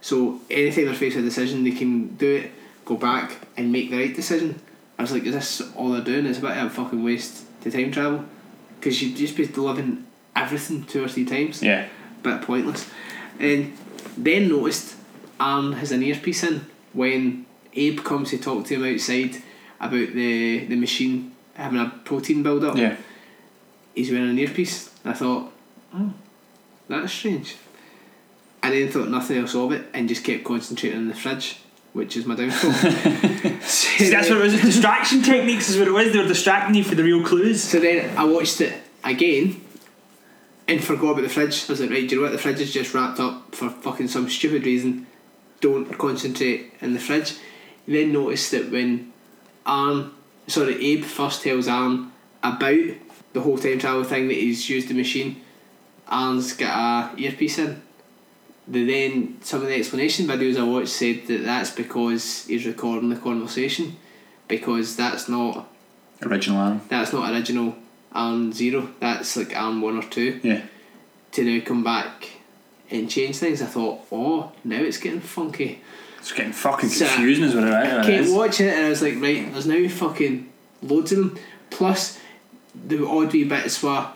So 0.01 0.39
anything 0.51 0.85
they're 0.85 0.93
faced 0.93 1.15
with 1.15 1.25
a 1.25 1.29
decision, 1.29 1.63
they 1.63 1.71
can 1.71 2.15
do 2.15 2.35
it, 2.35 2.51
go 2.85 2.95
back 2.95 3.47
and 3.57 3.71
make 3.71 3.89
the 3.89 3.97
right 3.97 4.15
decision. 4.15 4.61
I 4.99 5.01
was 5.01 5.11
like, 5.11 5.23
is 5.23 5.33
this 5.33 5.73
all 5.75 5.93
they're 5.93 6.03
doing? 6.03 6.27
It's 6.27 6.37
a 6.37 6.41
bit 6.41 6.57
of 6.57 6.67
a 6.67 6.69
fucking 6.69 7.03
waste 7.03 7.43
to 7.61 7.71
time 7.71 7.91
travel 7.91 8.23
because 8.79 9.01
you'd 9.01 9.17
just 9.17 9.35
be 9.35 9.47
living 9.47 10.05
everything 10.35 10.83
two 10.83 11.03
or 11.03 11.07
three 11.07 11.25
times. 11.25 11.63
Yeah. 11.63 11.87
Bit 12.21 12.43
pointless. 12.43 12.87
And 13.39 13.75
then 14.15 14.49
noticed 14.49 14.95
Arn 15.39 15.73
has 15.73 15.91
an 15.91 16.03
earpiece 16.03 16.43
in 16.43 16.67
when 16.93 17.47
Abe 17.73 18.03
comes 18.03 18.29
to 18.29 18.37
talk 18.37 18.67
to 18.67 18.75
him 18.75 18.93
outside 18.93 19.41
about 19.79 20.13
the, 20.13 20.65
the 20.65 20.75
machine 20.75 21.31
having 21.55 21.79
a 21.79 21.89
protein 22.05 22.43
build 22.43 22.63
up. 22.63 22.77
Yeah. 22.77 22.95
He's 23.99 24.11
wearing 24.11 24.29
an 24.29 24.39
earpiece. 24.39 24.89
I 25.03 25.11
thought, 25.11 25.51
hmm, 25.91 26.07
oh, 26.07 26.13
that's 26.87 27.11
strange. 27.11 27.57
And 28.63 28.73
then 28.73 28.87
thought 28.87 29.09
nothing 29.09 29.37
else 29.39 29.53
of 29.55 29.73
it 29.73 29.87
and 29.93 30.07
just 30.07 30.23
kept 30.23 30.45
concentrating 30.45 30.99
on 30.99 31.07
the 31.09 31.13
fridge, 31.13 31.59
which 31.91 32.15
is 32.15 32.25
my 32.25 32.35
downfall. 32.35 32.71
See, 33.59 34.09
that's 34.09 34.29
what 34.29 34.37
it 34.37 34.41
was. 34.41 34.61
Distraction 34.61 35.21
techniques 35.21 35.69
is 35.69 35.77
what 35.77 35.89
it 35.89 35.91
was. 35.91 36.13
They 36.13 36.19
were 36.19 36.29
distracting 36.29 36.75
you 36.75 36.85
for 36.85 36.95
the 36.95 37.03
real 37.03 37.25
clues. 37.25 37.61
So 37.61 37.81
then 37.81 38.17
I 38.17 38.23
watched 38.23 38.61
it 38.61 38.81
again 39.03 39.59
and 40.69 40.81
forgot 40.81 41.11
about 41.11 41.23
the 41.23 41.29
fridge. 41.29 41.65
I 41.67 41.73
was 41.73 41.81
like, 41.81 41.89
right, 41.89 42.07
do 42.07 42.15
you 42.15 42.21
know 42.21 42.27
what? 42.27 42.31
The 42.31 42.37
fridge 42.37 42.61
is 42.61 42.71
just 42.71 42.93
wrapped 42.93 43.19
up 43.19 43.53
for 43.53 43.69
fucking 43.69 44.07
some 44.07 44.29
stupid 44.29 44.65
reason. 44.65 45.07
Don't 45.59 45.97
concentrate 45.97 46.71
in 46.79 46.93
the 46.93 47.01
fridge. 47.01 47.35
And 47.85 47.95
Then 47.95 48.13
noticed 48.13 48.51
that 48.51 48.71
when 48.71 49.11
Arn, 49.65 50.11
sorry, 50.47 50.81
Abe 50.85 51.03
first 51.03 51.43
tells 51.43 51.67
Arn 51.67 52.13
about 52.41 52.95
the 53.33 53.41
whole 53.41 53.57
time 53.57 53.79
travel 53.79 54.03
thing 54.03 54.27
that 54.27 54.35
he's 54.35 54.69
used 54.69 54.87
the 54.87 54.93
machine, 54.93 55.41
Arn's 56.07 56.53
got 56.53 57.13
a 57.15 57.21
earpiece 57.21 57.59
in. 57.59 57.81
The 58.67 58.85
then 58.85 59.37
some 59.41 59.61
of 59.61 59.67
the 59.67 59.75
explanation 59.75 60.27
videos 60.27 60.59
I 60.59 60.63
watched 60.63 60.89
said 60.89 61.25
that 61.27 61.43
that's 61.43 61.71
because 61.71 62.45
he's 62.45 62.65
recording 62.65 63.09
the 63.09 63.15
conversation, 63.15 63.97
because 64.47 64.95
that's 64.95 65.27
not 65.27 65.67
Original 66.21 66.59
Aaron. 66.61 66.81
that's 66.87 67.13
not 67.13 67.31
original 67.31 67.75
Arm 68.11 68.51
Zero. 68.53 68.89
That's 68.99 69.35
like 69.37 69.55
Arm 69.55 69.81
One 69.81 69.97
or 69.97 70.03
Two. 70.03 70.39
Yeah. 70.43 70.61
To 71.31 71.43
now 71.43 71.63
come 71.63 71.83
back 71.83 72.29
and 72.91 73.09
change 73.09 73.37
things, 73.37 73.61
I 73.61 73.65
thought, 73.65 74.01
oh, 74.11 74.51
now 74.63 74.81
it's 74.81 74.97
getting 74.97 75.21
funky. 75.21 75.81
It's 76.17 76.31
getting 76.31 76.51
fucking 76.51 76.89
So, 76.89 77.07
confusing, 77.07 77.45
is 77.45 77.55
what 77.55 77.63
it 77.63 77.71
what 77.71 78.09
it 78.09 78.23
Kept 78.23 78.29
watching 78.31 78.67
it 78.67 78.73
and 78.75 78.85
I 78.87 78.89
was 78.89 79.01
like, 79.01 79.21
right, 79.21 79.51
there's 79.51 79.67
now 79.67 79.87
fucking 79.87 80.51
loads 80.81 81.11
of 81.11 81.17
them. 81.19 81.39
Plus 81.69 82.18
the 82.73 83.05
odd 83.05 83.33
wee 83.33 83.43
bits 83.43 83.81
where 83.83 84.07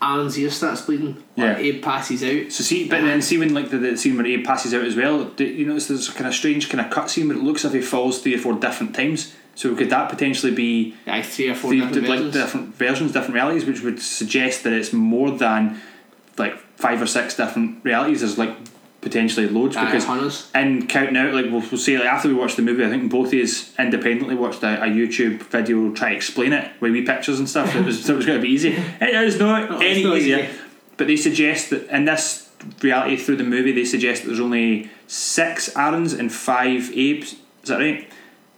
Aaron's 0.00 0.38
ear 0.38 0.50
starts 0.50 0.82
bleeding. 0.82 1.22
Yeah. 1.36 1.56
Abe 1.56 1.82
passes 1.82 2.22
out. 2.22 2.52
So 2.52 2.62
see, 2.62 2.88
but 2.88 3.02
then 3.02 3.20
see 3.20 3.38
when 3.38 3.54
like 3.54 3.70
the, 3.70 3.78
the 3.78 3.96
scene 3.96 4.16
where 4.16 4.26
Abe 4.26 4.44
passes 4.44 4.72
out 4.74 4.84
as 4.84 4.94
well. 4.96 5.24
Do 5.24 5.44
you 5.44 5.66
notice 5.66 5.88
there's 5.88 6.08
a 6.08 6.12
kind 6.12 6.26
of 6.26 6.34
strange 6.34 6.68
kind 6.68 6.84
of 6.84 6.92
cut 6.92 7.10
scene 7.10 7.28
where 7.28 7.36
it 7.36 7.42
looks 7.42 7.64
as 7.64 7.74
if 7.74 7.82
he 7.82 7.86
falls 7.86 8.20
three 8.20 8.34
or 8.34 8.38
four 8.38 8.54
different 8.54 8.94
times. 8.94 9.34
So 9.54 9.74
could 9.74 9.90
that 9.90 10.08
potentially 10.08 10.52
be 10.54 10.94
Aye, 11.06 11.22
three 11.22 11.48
or 11.50 11.54
four 11.56 11.70
three, 11.72 11.80
different 11.80 12.08
like 12.08 12.18
versions. 12.18 12.34
different 12.34 12.74
versions, 12.76 13.12
different 13.12 13.34
realities, 13.34 13.64
which 13.64 13.82
would 13.82 14.00
suggest 14.00 14.62
that 14.62 14.72
it's 14.72 14.92
more 14.92 15.32
than 15.32 15.80
like 16.36 16.56
five 16.76 17.02
or 17.02 17.06
six 17.08 17.36
different 17.36 17.84
realities. 17.84 18.20
There's 18.20 18.38
like 18.38 18.56
potentially 19.08 19.48
loads 19.48 19.76
Aye, 19.76 19.84
because 19.86 20.04
hunters. 20.04 20.50
and 20.54 20.88
counting 20.88 21.16
out 21.16 21.32
like 21.34 21.46
we'll, 21.46 21.60
we'll 21.70 21.78
say 21.78 21.96
like 21.98 22.06
after 22.06 22.28
we 22.28 22.34
watched 22.34 22.56
the 22.56 22.62
movie, 22.62 22.84
I 22.84 22.88
think 22.88 23.10
both 23.10 23.28
of 23.32 23.40
us 23.40 23.72
independently 23.78 24.34
watched 24.34 24.62
a, 24.62 24.82
a 24.82 24.86
YouTube 24.86 25.42
video 25.44 25.92
try 25.92 26.10
to 26.10 26.16
explain 26.16 26.52
it 26.52 26.70
with 26.80 26.92
wee 26.92 27.02
pictures 27.04 27.38
and 27.38 27.48
stuff. 27.48 27.74
It 27.74 27.84
was 27.84 28.08
it 28.08 28.14
was 28.16 28.26
going 28.26 28.38
to 28.38 28.42
be 28.42 28.52
easy. 28.52 28.70
It 29.00 29.14
is 29.14 29.38
not 29.38 29.70
No, 29.70 29.78
any 29.78 30.02
not 30.04 30.18
easier. 30.18 30.38
easy. 30.38 30.48
But 30.96 31.06
they 31.06 31.16
suggest 31.16 31.70
that 31.70 31.86
in 31.94 32.04
this 32.06 32.48
reality 32.82 33.16
through 33.16 33.36
the 33.36 33.44
movie, 33.44 33.72
they 33.72 33.84
suggest 33.84 34.22
that 34.22 34.28
there's 34.28 34.40
only 34.40 34.90
six 35.06 35.74
Aarons 35.76 36.12
and 36.12 36.32
five 36.32 36.90
Abes. 36.92 37.34
Is 37.62 37.68
that 37.68 37.78
right? 37.78 38.08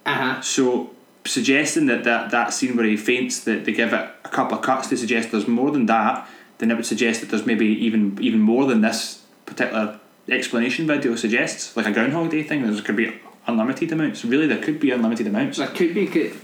Uh 0.06 0.14
huh. 0.14 0.40
So 0.40 0.90
suggesting 1.26 1.86
that, 1.86 2.04
that 2.04 2.30
that 2.30 2.52
scene 2.54 2.76
where 2.76 2.86
he 2.86 2.96
faints, 2.96 3.44
that 3.44 3.64
they 3.66 3.72
give 3.72 3.92
it 3.92 4.08
a 4.24 4.28
couple 4.28 4.56
of 4.56 4.62
cuts 4.64 4.88
to 4.88 4.96
suggest 4.96 5.30
there's 5.32 5.46
more 5.46 5.70
than 5.70 5.84
that, 5.86 6.26
then 6.58 6.70
it 6.70 6.74
would 6.76 6.86
suggest 6.86 7.20
that 7.20 7.28
there's 7.30 7.44
maybe 7.46 7.66
even 7.66 8.16
even 8.22 8.40
more 8.40 8.64
than 8.66 8.80
this 8.80 9.22
particular 9.44 10.00
explanation 10.28 10.86
video 10.86 11.16
suggests, 11.16 11.76
like 11.76 11.86
a 11.86 11.92
Groundhog 11.92 12.30
Day 12.30 12.42
thing. 12.42 12.62
There 12.62 12.82
could 12.82 12.96
be 12.96 13.20
unlimited 13.46 13.92
amounts. 13.92 14.24
Really, 14.24 14.46
there 14.46 14.62
could 14.62 14.80
be 14.80 14.90
unlimited 14.90 15.26
amounts. 15.26 15.58
It 15.58 15.74
could 15.74 15.94
be 15.94 16.06
good. 16.06 16.36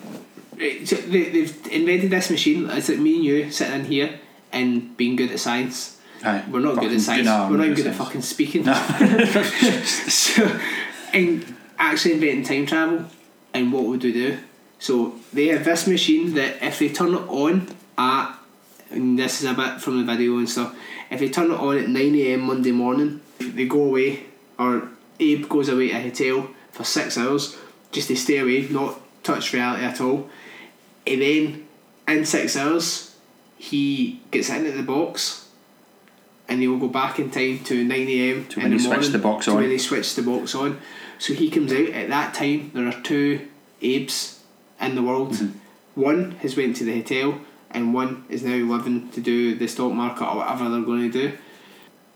Right, 0.59 0.83
eh, 0.83 0.85
so 0.85 0.97
they, 0.97 1.25
they've 1.25 1.67
invented 1.71 2.11
this 2.11 2.31
machine. 2.31 2.69
It's 2.71 2.89
like 2.89 2.99
me 2.99 3.17
and 3.17 3.25
you 3.25 3.51
sitting 3.51 3.81
in 3.81 3.85
here 3.85 4.21
and 4.53 4.97
being 4.97 5.17
good 5.17 5.31
at 5.31 5.41
science. 5.41 6.01
Aye, 6.25 6.45
We're 6.51 6.61
not 6.61 6.79
good 6.79 6.93
at 6.93 7.01
science. 7.01 7.27
no, 7.27 7.43
um, 7.43 7.51
We're 7.51 7.67
not 7.67 7.77
good 7.77 7.87
at 7.87 7.95
fucking 7.95 8.23
speaking. 8.23 8.65
so, 9.85 10.61
and 11.13 11.57
actually 11.79 12.15
inventing 12.15 12.45
time 12.45 12.67
travel 12.67 13.07
and 13.53 13.73
what 13.73 13.85
would 13.85 14.03
we 14.03 14.13
do? 14.13 14.39
So 14.79 15.15
they 15.33 15.49
have 15.49 15.65
this 15.65 15.87
machine 15.87 16.35
that 16.35 16.63
if 16.63 16.79
they 16.79 16.89
turn 16.89 17.15
it 17.15 17.29
on 17.29 17.69
at 17.99 18.39
and 18.91 19.19
this 19.19 19.43
is 19.43 19.51
a 19.51 19.55
bit 19.55 19.81
from 19.81 19.99
the 19.99 20.05
video 20.05 20.39
and 20.39 20.49
stuff, 20.49 20.77
if 21.11 21.21
they 21.21 21.29
turn 21.29 21.51
it 21.51 21.59
on 21.59 21.77
at 21.77 21.87
9am 21.87 22.41
Monday 22.41 22.73
morning, 22.73 23.21
they 23.39 23.67
go 23.67 23.83
away 23.85 24.25
or 24.59 24.89
Abe 25.21 25.49
goes 25.49 25.69
away 25.69 25.89
to 25.89 25.97
a 25.97 26.03
hotel 26.03 26.51
for 26.73 26.85
six 26.85 27.17
hours 27.19 27.57
just 27.93 28.09
to 28.09 28.17
stay 28.17 28.39
away, 28.39 28.69
not 28.69 29.01
touch 29.23 29.53
reality 29.53 29.85
at 29.85 30.01
all. 30.01 30.29
And 31.07 31.23
then 31.23 31.67
in 32.09 32.25
six 32.25 32.57
hours 32.57 33.17
he 33.59 34.21
gets 34.31 34.51
into 34.51 34.73
the 34.73 34.83
box 34.83 35.49
and 36.49 36.61
he 36.61 36.69
will 36.69 36.79
go 36.79 36.89
back 36.89 37.19
in 37.19 37.31
time 37.31 37.59
to 37.65 37.85
9am 37.87 38.49
To 38.51 38.61
when 38.61 38.67
in 38.67 38.73
he 38.73 38.79
the 38.79 38.85
switched 38.85 38.91
morning 38.95 39.13
the 39.13 39.19
box 39.19 39.45
to 39.47 39.51
on. 39.53 39.57
when 39.59 39.71
he 39.71 39.79
switched 39.79 40.17
the 40.17 40.23
box 40.23 40.55
on. 40.55 40.79
So 41.19 41.35
he 41.35 41.51
comes 41.51 41.73
out 41.73 41.89
at 41.89 42.09
that 42.09 42.35
time. 42.35 42.71
There 42.75 42.87
are 42.87 43.01
two 43.03 43.49
Abes 43.83 44.41
in 44.81 44.95
the 44.95 45.03
world. 45.03 45.33
Mm-hmm. 45.33 46.01
One 46.01 46.31
has 46.43 46.57
went 46.57 46.77
to 46.77 46.85
the 46.85 46.95
hotel, 46.95 47.41
and 47.71 47.95
one 47.95 48.25
is 48.29 48.43
now 48.43 48.55
living 48.57 49.11
to 49.13 49.21
do 49.21 49.55
the 49.55 49.67
stock 49.67 49.93
market 49.93 50.25
or 50.25 50.37
whatever 50.37 50.69
they're 50.69 50.83
going 50.83 51.11
to 51.11 51.31
do. 51.31 51.39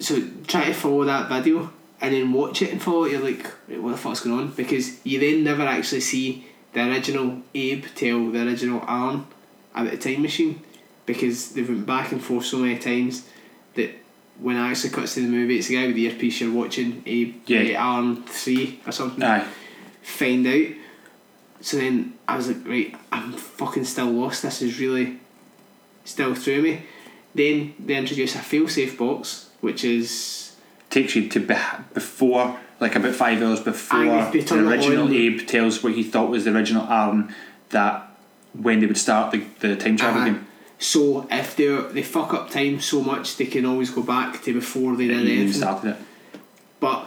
So 0.00 0.20
try 0.46 0.64
to 0.66 0.74
follow 0.74 1.04
that 1.04 1.28
video 1.28 1.70
and 2.00 2.14
then 2.14 2.32
watch 2.32 2.62
it 2.62 2.72
and 2.72 2.82
follow 2.82 3.04
it. 3.04 3.12
You're 3.12 3.20
like, 3.20 3.44
"Right, 3.68 3.80
what 3.82 3.92
the 3.92 3.96
fuck's 3.98 4.20
going 4.20 4.38
on? 4.38 4.48
Because 4.52 5.04
you 5.04 5.20
then 5.20 5.44
never 5.44 5.62
actually 5.62 6.00
see 6.00 6.46
the 6.72 6.88
original 6.88 7.42
Abe 7.54 7.84
tell 7.94 8.30
the 8.30 8.42
original 8.46 8.82
Aaron 8.88 9.26
about 9.74 9.90
the 9.90 9.96
time 9.98 10.22
machine 10.22 10.62
because 11.06 11.50
they've 11.52 11.68
went 11.68 11.86
back 11.86 12.12
and 12.12 12.22
forth 12.22 12.46
so 12.46 12.58
many 12.58 12.78
times 12.78 13.24
that 13.74 13.90
when 14.38 14.56
it 14.56 14.60
actually 14.60 14.90
cuts 14.90 15.14
to 15.14 15.20
the 15.20 15.28
movie, 15.28 15.58
it's 15.58 15.68
the 15.68 15.74
guy 15.76 15.86
with 15.86 15.96
the 15.96 16.06
earpiece 16.06 16.40
you're 16.40 16.52
watching 16.52 17.02
Abe 17.04 17.34
Yeah. 17.46 17.78
uh, 17.78 17.94
Aaron 17.94 18.22
three 18.24 18.80
or 18.86 18.92
something 18.92 19.22
Aye. 19.22 19.44
find 20.02 20.46
out. 20.46 20.66
So 21.60 21.76
then 21.76 22.14
I 22.26 22.36
was 22.38 22.48
like, 22.48 22.66
right, 22.66 22.94
I'm 23.12 23.32
fucking 23.32 23.84
still 23.84 24.06
lost. 24.10 24.42
This 24.42 24.62
is 24.62 24.80
really 24.80 25.18
still 26.06 26.34
through 26.34 26.62
me. 26.62 26.82
Then 27.34 27.74
they 27.78 27.96
introduce 27.96 28.34
a 28.34 28.38
fail-safe 28.38 28.96
box, 28.96 29.49
which 29.60 29.84
is 29.84 30.52
Takes 30.90 31.14
you 31.14 31.28
to 31.28 31.38
be- 31.38 31.54
before, 31.94 32.58
like 32.80 32.96
about 32.96 33.14
five 33.14 33.40
hours 33.42 33.60
before 33.60 34.00
Aye, 34.00 34.30
the 34.32 34.68
original. 34.68 35.08
Abe 35.12 35.46
tells 35.46 35.84
what 35.84 35.92
he 35.92 36.02
thought 36.02 36.30
was 36.30 36.44
the 36.44 36.52
original 36.52 36.90
Aaron 36.90 37.32
that 37.68 38.08
when 38.54 38.80
they 38.80 38.86
would 38.86 38.98
start 38.98 39.30
the, 39.30 39.44
the 39.60 39.76
time 39.76 39.96
travel 39.96 40.22
uh, 40.22 40.24
game. 40.24 40.46
so 40.80 41.28
if 41.30 41.54
they 41.54 41.68
they 41.92 42.02
fuck 42.02 42.34
up 42.34 42.50
time 42.50 42.80
so 42.80 43.02
much, 43.02 43.36
they 43.36 43.46
can 43.46 43.64
always 43.66 43.90
go 43.90 44.02
back 44.02 44.42
to 44.42 44.52
before 44.52 44.96
they 44.96 45.06
did 45.06 45.18
anything. 45.18 45.52
started 45.52 45.90
it. 45.90 45.96
But 46.80 47.06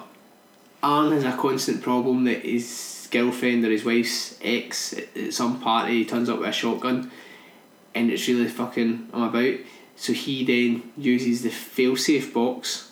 Aaron 0.82 1.12
has 1.12 1.26
a 1.26 1.36
constant 1.36 1.82
problem 1.82 2.24
that 2.24 2.46
his 2.46 3.10
girlfriend 3.12 3.66
or 3.66 3.70
his 3.72 3.84
wife's 3.84 4.38
ex 4.42 4.94
at 4.94 5.34
some 5.34 5.60
party 5.60 6.06
turns 6.06 6.30
up 6.30 6.40
with 6.40 6.48
a 6.48 6.54
shotgun 6.54 7.12
and 7.94 8.10
it's 8.10 8.28
really 8.28 8.48
fucking 8.48 9.10
I'm 9.14 9.24
about. 9.24 9.56
So 9.96 10.14
he 10.14 10.44
then 10.44 10.92
uses 10.98 11.44
the 11.44 11.50
failsafe 11.50 12.34
box. 12.34 12.92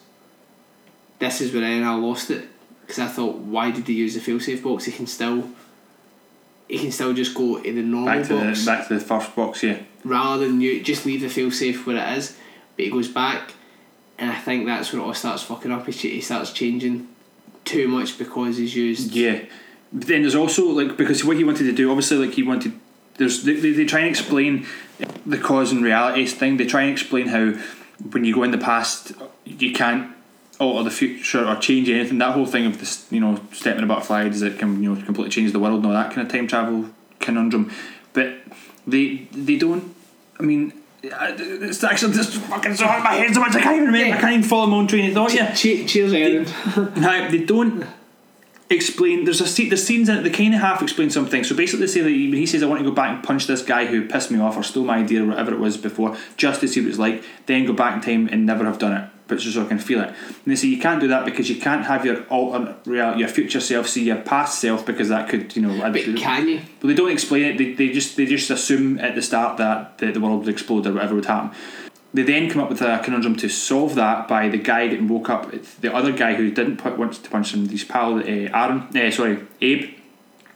This 1.20 1.42
is 1.42 1.54
where 1.54 1.64
I 1.64 1.94
lost 1.96 2.32
it 2.32 2.48
because 2.82 3.00
I 3.00 3.08
thought, 3.08 3.38
why 3.38 3.72
did 3.72 3.88
he 3.88 3.94
use 3.94 4.16
the 4.16 4.20
failsafe 4.20 4.64
box? 4.64 4.86
He 4.86 4.92
can 4.92 5.08
still, 5.08 5.50
he 6.68 6.80
can 6.80 6.92
still 6.92 7.14
just 7.14 7.34
go 7.34 7.62
to 7.62 7.74
the 7.74 7.82
normal 7.82 8.06
Back 8.06 8.28
to 8.28 8.36
box 8.36 8.60
the 8.60 8.66
back 8.66 8.88
to 8.88 8.94
the 8.96 9.00
first 9.00 9.36
box, 9.36 9.64
yeah. 9.64 9.80
rather 10.04 10.48
than 10.48 10.62
you 10.62 10.84
just 10.84 11.06
leave 11.06 11.22
the 11.22 11.28
failsafe 11.28 11.86
where 11.86 11.96
it 11.96 12.18
is. 12.18 12.38
But 12.76 12.86
he 12.86 12.92
goes 12.92 13.08
back, 13.08 13.54
and 14.18 14.30
I 14.32 14.38
think 14.38 14.66
that's 14.66 14.92
where 14.92 15.02
it 15.02 15.06
all 15.06 15.14
starts 15.14 15.44
fucking 15.44 15.72
up. 15.72 15.86
He, 15.88 15.94
he 15.94 16.22
starts 16.22 16.52
changing 16.52 17.08
too 17.66 17.88
much 17.88 18.18
because 18.18 18.58
he's 18.58 18.76
used. 18.76 19.12
Yeah. 19.12 19.44
But 19.94 20.08
then 20.08 20.22
there's 20.22 20.36
also 20.36 20.68
like 20.68 20.98
because 20.98 21.24
what 21.24 21.38
he 21.38 21.44
wanted 21.44 21.64
to 21.66 21.74
do, 21.74 21.90
obviously, 21.92 22.18
like 22.18 22.36
he 22.36 22.44
wanted. 22.44 22.74
There's 23.22 23.44
they, 23.44 23.54
they, 23.54 23.72
they 23.72 23.86
try 23.86 24.00
and 24.00 24.10
explain 24.10 24.66
the 25.28 25.38
cause 25.38 25.72
and 25.72 25.84
reality 25.84 26.26
thing. 26.26 26.58
They 26.58 26.66
try 26.66 26.82
and 26.82 26.92
explain 26.92 27.28
how 27.28 27.54
when 28.12 28.26
you 28.26 28.34
go 28.34 28.42
in 28.42 28.50
the 28.50 28.58
past, 28.58 29.12
you 29.46 29.74
can't 29.74 30.16
alter 30.60 30.84
the 30.84 30.90
future 30.90 31.46
or 31.48 31.56
change 31.58 31.88
anything. 31.88 32.18
That 32.18 32.34
whole 32.34 32.48
thing 32.48 32.66
of 32.66 32.80
this, 32.80 33.06
you 33.12 33.20
know, 33.20 33.40
step 33.52 33.78
in 33.78 33.84
a 33.84 33.88
butterfly 33.88 34.30
does 34.30 34.42
it 34.42 34.58
can 34.58 34.82
you 34.82 34.96
know 34.96 35.06
completely 35.06 35.30
change 35.30 35.52
the 35.52 35.60
world 35.60 35.78
and 35.78 35.86
all 35.86 35.94
that 35.94 36.12
kind 36.12 36.26
of 36.26 36.34
time 36.34 36.48
travel 36.48 36.90
conundrum. 37.20 37.72
But 38.14 38.38
they 38.88 39.28
they 39.32 39.58
don't. 39.58 39.96
I 40.40 40.44
mean. 40.44 40.74
It's 41.04 41.84
actually 41.84 42.14
just 42.14 42.38
fucking 42.38 42.76
so 42.76 42.86
hard 42.86 43.00
in 43.00 43.04
my 43.04 43.14
head 43.14 43.34
so 43.34 43.40
much 43.40 43.56
I 43.56 43.62
can't 43.62 43.76
even 43.76 43.88
remember. 43.88 44.16
I 44.16 44.20
can't 44.20 44.34
even 44.34 44.48
follow 44.48 44.68
my 44.68 44.78
own 44.78 44.88
train 44.88 45.08
of 45.10 45.14
thought. 45.16 45.34
Yeah, 45.34 45.52
Che- 45.52 45.88
cheers, 45.88 46.14
Aaron. 46.14 46.46
now 46.96 47.28
they 47.28 47.44
don't 47.44 47.88
explain. 48.72 49.26
There's 49.26 49.42
a 49.42 49.48
scene. 49.48 49.70
There's 49.70 49.86
scenes 49.86 50.10
in 50.10 50.18
it. 50.18 50.24
They 50.24 50.30
kind 50.30 50.54
of 50.54 50.62
half 50.62 50.82
explain 50.82 51.10
something. 51.10 51.44
So 51.44 51.56
basically, 51.56 51.86
they 51.86 51.92
say 51.92 52.02
that 52.02 52.10
he, 52.10 52.32
he 52.32 52.46
says, 52.46 52.64
"I 52.64 52.68
want 52.68 52.80
to 52.80 52.90
go 52.90 52.96
back 52.96 53.14
and 53.14 53.24
punch 53.24 53.48
this 53.48 53.62
guy 53.62 53.86
who 53.86 54.08
pissed 54.08 54.32
me 54.32 54.40
off 54.40 54.58
or 54.58 54.64
stole 54.64 54.86
my 54.86 54.98
idea 54.98 55.24
or 55.24 55.28
whatever 55.28 55.54
it 55.54 55.60
was 55.60 55.78
before, 55.78 56.18
just 56.38 56.62
to 56.62 56.68
see 56.68 56.82
what 56.82 56.90
it's 56.90 57.00
like." 57.00 57.24
Then 57.46 57.66
go 57.66 57.74
back 57.74 57.96
in 57.96 58.02
time 58.02 58.30
and 58.32 58.46
never 58.46 58.66
have 58.66 58.80
done 58.80 58.94
it, 58.94 59.10
but 59.28 59.40
just 59.40 59.56
so 59.56 59.66
I 59.66 59.68
can 59.68 59.80
feel 59.80 60.02
it. 60.02 60.08
And 60.08 60.46
they 60.46 60.56
say 60.56 60.68
you 60.68 60.80
can't 60.80 61.00
do 61.00 61.08
that 61.10 61.26
because 61.26 61.50
you 61.50 61.60
can't 61.60 61.86
have 61.86 62.06
your 62.06 62.24
alternate 62.26 62.78
reality, 62.86 63.20
your 63.20 63.30
future 63.30 63.60
self, 63.60 63.88
see 63.88 64.06
your 64.06 64.18
past 64.18 64.60
self 64.60 64.86
because 64.86 65.10
that 65.10 65.30
could, 65.30 65.56
you 65.56 65.62
know. 65.62 65.92
But 65.92 66.04
can 66.18 66.48
you? 66.48 66.62
But 66.80 66.88
they 66.88 66.96
don't 66.96 67.12
explain 67.12 67.44
it. 67.44 67.58
They, 67.58 67.74
they 67.74 67.94
just 67.94 68.18
they 68.18 68.26
just 68.26 68.50
assume 68.50 69.00
at 69.00 69.16
the 69.16 69.22
start 69.22 69.58
that 69.58 69.98
the, 69.98 70.12
the 70.12 70.20
world 70.20 70.40
would 70.40 70.50
explode 70.50 70.88
or 70.88 70.94
whatever 70.94 71.16
would 71.16 71.26
happen. 71.26 71.58
They 72.14 72.24
then 72.24 72.50
come 72.50 72.62
up 72.62 72.70
with 72.70 72.82
a 72.82 73.00
conundrum 73.04 73.38
to 73.38 73.48
solve 73.48 73.96
that 73.96 74.28
by 74.28 74.50
the 74.50 74.58
guy 74.58 74.88
getting 74.88 75.08
woke 75.08 75.30
up. 75.30 75.52
The 75.80 75.94
other 75.94 76.12
guy 76.12 76.34
who 76.34 76.52
didn't 76.52 76.78
put, 76.78 76.98
want 76.98 77.14
to 77.14 77.30
punch 77.30 77.54
him, 77.54 77.70
his 77.70 77.86
pal 77.86 78.16
uh, 78.16 78.24
Aaron, 78.24 78.98
uh, 78.98 79.12
sorry, 79.12 79.40
Abe, 79.62 79.96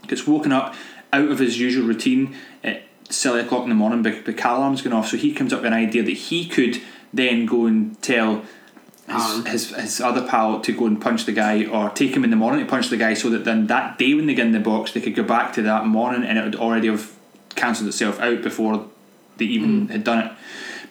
gets 0.07 0.27
woken 0.27 0.51
up 0.51 0.75
out 1.13 1.29
of 1.29 1.39
his 1.39 1.57
usual 1.57 1.87
routine 1.87 2.35
at 2.63 2.83
silly 3.09 3.39
o'clock 3.39 3.63
in 3.63 3.69
the 3.69 3.75
morning. 3.75 4.03
But 4.03 4.25
the 4.25 4.33
car 4.33 4.57
alarm's 4.57 4.81
going 4.81 4.93
off, 4.93 5.07
so 5.07 5.15
he 5.15 5.33
comes 5.33 5.53
up 5.53 5.61
with 5.61 5.67
an 5.67 5.73
idea 5.73 6.03
that 6.03 6.11
he 6.11 6.45
could 6.45 6.81
then 7.13 7.45
go 7.45 7.65
and 7.65 8.01
tell 8.01 8.43
his, 9.07 9.47
his, 9.47 9.69
his 9.75 10.01
other 10.01 10.27
pal 10.27 10.59
to 10.61 10.73
go 10.73 10.87
and 10.87 11.01
punch 11.01 11.25
the 11.25 11.31
guy 11.31 11.65
or 11.65 11.89
take 11.91 12.15
him 12.15 12.23
in 12.23 12.31
the 12.31 12.35
morning 12.35 12.59
to 12.59 12.69
punch 12.69 12.89
the 12.89 12.97
guy 12.97 13.13
so 13.13 13.29
that 13.29 13.45
then 13.45 13.67
that 13.67 13.97
day 13.97 14.13
when 14.13 14.25
they 14.25 14.33
get 14.33 14.47
in 14.47 14.51
the 14.51 14.59
box 14.59 14.91
they 14.91 15.01
could 15.01 15.13
go 15.13 15.23
back 15.23 15.53
to 15.53 15.61
that 15.61 15.85
morning 15.85 16.23
and 16.23 16.39
it 16.39 16.43
would 16.43 16.55
already 16.55 16.87
have 16.87 17.13
cancelled 17.53 17.87
itself 17.87 18.19
out 18.19 18.41
before 18.41 18.87
they 19.37 19.45
even 19.45 19.87
had 19.89 20.03
done 20.03 20.25
it 20.25 20.31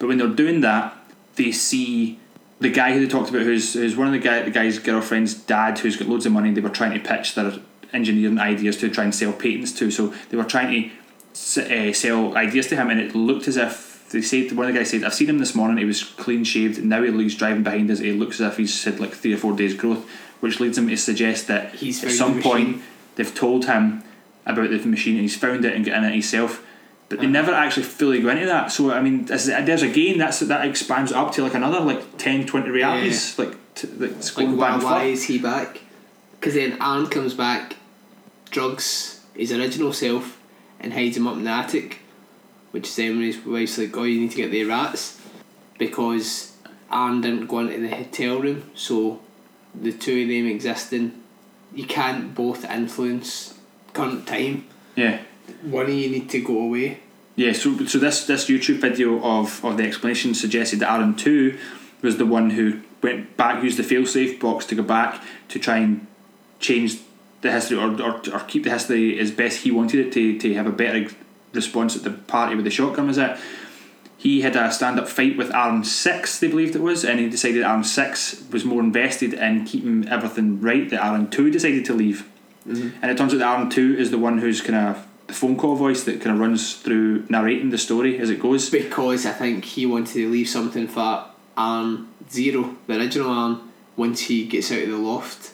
but 0.04 0.08
when 0.08 0.18
they're 0.18 0.28
doing 0.28 0.60
that 0.60 0.94
they 1.36 1.50
see 1.50 2.18
the 2.60 2.68
guy 2.68 2.92
who 2.92 3.00
they 3.00 3.10
talked 3.10 3.30
about 3.30 3.40
who's, 3.40 3.72
who's 3.72 3.96
one 3.96 4.06
of 4.06 4.12
the, 4.12 4.18
guy, 4.18 4.42
the 4.42 4.50
guy's 4.50 4.78
girlfriend's 4.78 5.32
dad 5.32 5.78
who's 5.78 5.96
got 5.96 6.08
loads 6.08 6.26
of 6.26 6.32
money 6.32 6.50
they 6.50 6.60
were 6.60 6.68
trying 6.68 6.92
to 6.92 7.00
pitch 7.00 7.34
their 7.34 7.54
engineering 7.94 8.38
ideas 8.38 8.76
to 8.76 8.90
try 8.90 9.02
and 9.02 9.14
sell 9.14 9.32
patents 9.32 9.72
to. 9.72 9.90
So 9.90 10.08
they 10.28 10.36
were 10.36 10.44
trying 10.44 10.92
to 11.32 11.88
uh, 11.88 11.94
sell 11.94 12.36
ideas 12.36 12.66
to 12.66 12.76
him 12.76 12.90
and 12.90 13.00
it 13.00 13.14
looked 13.14 13.48
as 13.48 13.56
if 13.56 14.06
they 14.10 14.20
said 14.20 14.52
one 14.52 14.66
of 14.66 14.74
the 14.74 14.78
guys 14.78 14.90
said 14.90 15.04
I've 15.04 15.14
seen 15.14 15.30
him 15.30 15.38
this 15.38 15.54
morning 15.54 15.78
he 15.78 15.86
was 15.86 16.02
clean 16.04 16.44
shaved 16.44 16.84
now 16.84 17.02
he's 17.02 17.34
driving 17.34 17.62
behind 17.62 17.90
us 17.90 18.00
he 18.00 18.12
looks 18.12 18.42
as 18.42 18.52
if 18.52 18.58
he's 18.58 18.84
had 18.84 19.00
like 19.00 19.14
three 19.14 19.32
or 19.32 19.38
four 19.38 19.56
days 19.56 19.72
growth 19.72 20.06
which 20.40 20.60
leads 20.60 20.76
him 20.76 20.88
to 20.88 20.98
suggest 20.98 21.48
that 21.48 21.76
He's 21.76 22.04
at 22.04 22.10
some 22.10 22.42
point 22.42 22.82
they've 23.14 23.34
told 23.34 23.64
him 23.64 24.04
about 24.44 24.68
the 24.68 24.78
machine 24.84 25.14
and 25.14 25.22
he's 25.22 25.34
found 25.34 25.64
it 25.64 25.74
and 25.74 25.82
got 25.82 25.96
in 25.96 26.04
it 26.04 26.12
himself 26.12 26.62
but 27.14 27.20
they 27.22 27.28
never 27.28 27.52
actually 27.52 27.84
fully 27.84 28.20
go 28.20 28.28
into 28.28 28.46
that 28.46 28.72
so 28.72 28.90
I 28.92 29.00
mean 29.00 29.24
there's 29.26 29.82
again 29.82 30.18
that's 30.18 30.40
that 30.40 30.66
expands 30.66 31.12
up 31.12 31.32
to 31.32 31.42
like 31.42 31.54
another 31.54 31.80
like 31.80 32.18
10 32.18 32.46
20 32.46 32.70
realities 32.70 33.38
like 33.38 33.54
t- 33.74 33.88
Like, 33.88 34.34
going 34.34 34.56
why, 34.56 34.76
why 34.78 35.04
is 35.04 35.24
he 35.24 35.38
back? 35.38 35.80
Because 36.32 36.54
then 36.54 36.76
Aaron 36.80 37.06
comes 37.06 37.34
back, 37.34 37.76
drugs 38.50 39.20
his 39.34 39.52
original 39.52 39.92
self, 39.92 40.38
and 40.80 40.92
hides 40.92 41.16
him 41.16 41.26
up 41.26 41.36
in 41.36 41.44
the 41.44 41.50
attic. 41.50 41.98
Which 42.70 42.88
is 42.88 42.96
then 42.96 43.16
when 43.16 43.26
his 43.26 43.38
wife's 43.38 43.78
like, 43.78 43.96
"Oh, 43.96 44.02
you 44.02 44.20
need 44.20 44.30
to 44.32 44.36
get 44.36 44.50
the 44.50 44.64
rats," 44.64 45.20
because 45.78 46.52
Aaron 46.92 47.20
didn't 47.20 47.46
go 47.46 47.60
into 47.60 47.78
the 47.80 47.88
hotel 47.88 48.40
room, 48.40 48.70
so 48.74 49.20
the 49.74 49.92
two 49.92 50.22
of 50.22 50.28
them 50.28 50.46
existing, 50.46 51.22
you 51.74 51.86
can't 51.86 52.34
both 52.34 52.64
influence 52.64 53.54
current 53.92 54.26
time. 54.26 54.66
yeah 54.96 55.20
One 55.62 55.86
of 55.86 55.90
you 55.90 56.10
need 56.10 56.28
to 56.30 56.40
go 56.42 56.58
away. 56.60 57.00
Yeah, 57.36 57.52
so 57.52 57.84
so 57.86 57.98
this 57.98 58.26
this 58.26 58.46
YouTube 58.46 58.80
video 58.80 59.22
of, 59.22 59.64
of 59.64 59.76
the 59.76 59.84
explanation 59.84 60.34
suggested 60.34 60.80
that 60.80 60.92
Aaron 60.92 61.14
two 61.14 61.58
was 62.02 62.16
the 62.16 62.26
one 62.26 62.50
who 62.50 62.80
went 63.02 63.36
back, 63.36 63.62
used 63.62 63.78
the 63.78 63.82
failsafe 63.82 64.38
box 64.38 64.66
to 64.66 64.74
go 64.74 64.82
back 64.82 65.22
to 65.48 65.58
try 65.58 65.78
and 65.78 66.06
change 66.60 66.98
the 67.40 67.50
history 67.50 67.76
or, 67.76 68.00
or, 68.00 68.22
or 68.32 68.40
keep 68.40 68.64
the 68.64 68.70
history 68.70 69.18
as 69.18 69.30
best 69.30 69.62
he 69.62 69.70
wanted 69.70 70.06
it 70.06 70.12
to, 70.12 70.38
to 70.38 70.54
have 70.54 70.66
a 70.66 70.72
better 70.72 71.08
response 71.52 71.96
at 71.96 72.02
the 72.02 72.10
party 72.10 72.54
with 72.54 72.64
the 72.64 72.70
shotgun 72.70 73.06
was 73.06 73.18
it. 73.18 73.36
He 74.16 74.40
had 74.40 74.56
a 74.56 74.72
stand 74.72 74.98
up 74.98 75.08
fight 75.08 75.36
with 75.36 75.54
Aaron 75.54 75.84
six, 75.84 76.38
they 76.38 76.48
believed 76.48 76.74
it 76.74 76.80
was, 76.80 77.04
and 77.04 77.20
he 77.20 77.28
decided 77.28 77.62
Aaron 77.62 77.84
six 77.84 78.42
was 78.50 78.64
more 78.64 78.80
invested 78.80 79.34
in 79.34 79.66
keeping 79.66 80.08
everything 80.08 80.60
right 80.60 80.88
that 80.88 81.04
Aaron 81.04 81.28
two 81.28 81.50
decided 81.50 81.84
to 81.86 81.92
leave. 81.92 82.26
Mm-hmm. 82.66 82.96
And 83.02 83.10
it 83.10 83.18
turns 83.18 83.34
out 83.34 83.40
that 83.40 83.54
Aaron 83.54 83.68
two 83.68 83.94
is 83.98 84.10
the 84.10 84.18
one 84.18 84.38
who's 84.38 84.62
kind 84.62 84.76
of 84.76 85.06
the 85.26 85.32
phone 85.32 85.56
call 85.56 85.76
voice 85.76 86.04
that 86.04 86.20
kind 86.20 86.34
of 86.34 86.40
runs 86.40 86.76
through 86.76 87.26
narrating 87.28 87.70
the 87.70 87.78
story 87.78 88.18
as 88.18 88.30
it 88.30 88.40
goes. 88.40 88.70
Because 88.70 89.26
I 89.26 89.32
think 89.32 89.64
he 89.64 89.86
wanted 89.86 90.14
to 90.14 90.30
leave 90.30 90.48
something 90.48 90.88
for 90.88 91.26
Aaron 91.56 92.08
Zero, 92.30 92.76
the 92.86 92.98
original 92.98 93.32
Aaron, 93.32 93.60
once 93.96 94.22
he 94.22 94.46
gets 94.46 94.70
out 94.72 94.82
of 94.82 94.88
the 94.90 94.98
loft 94.98 95.52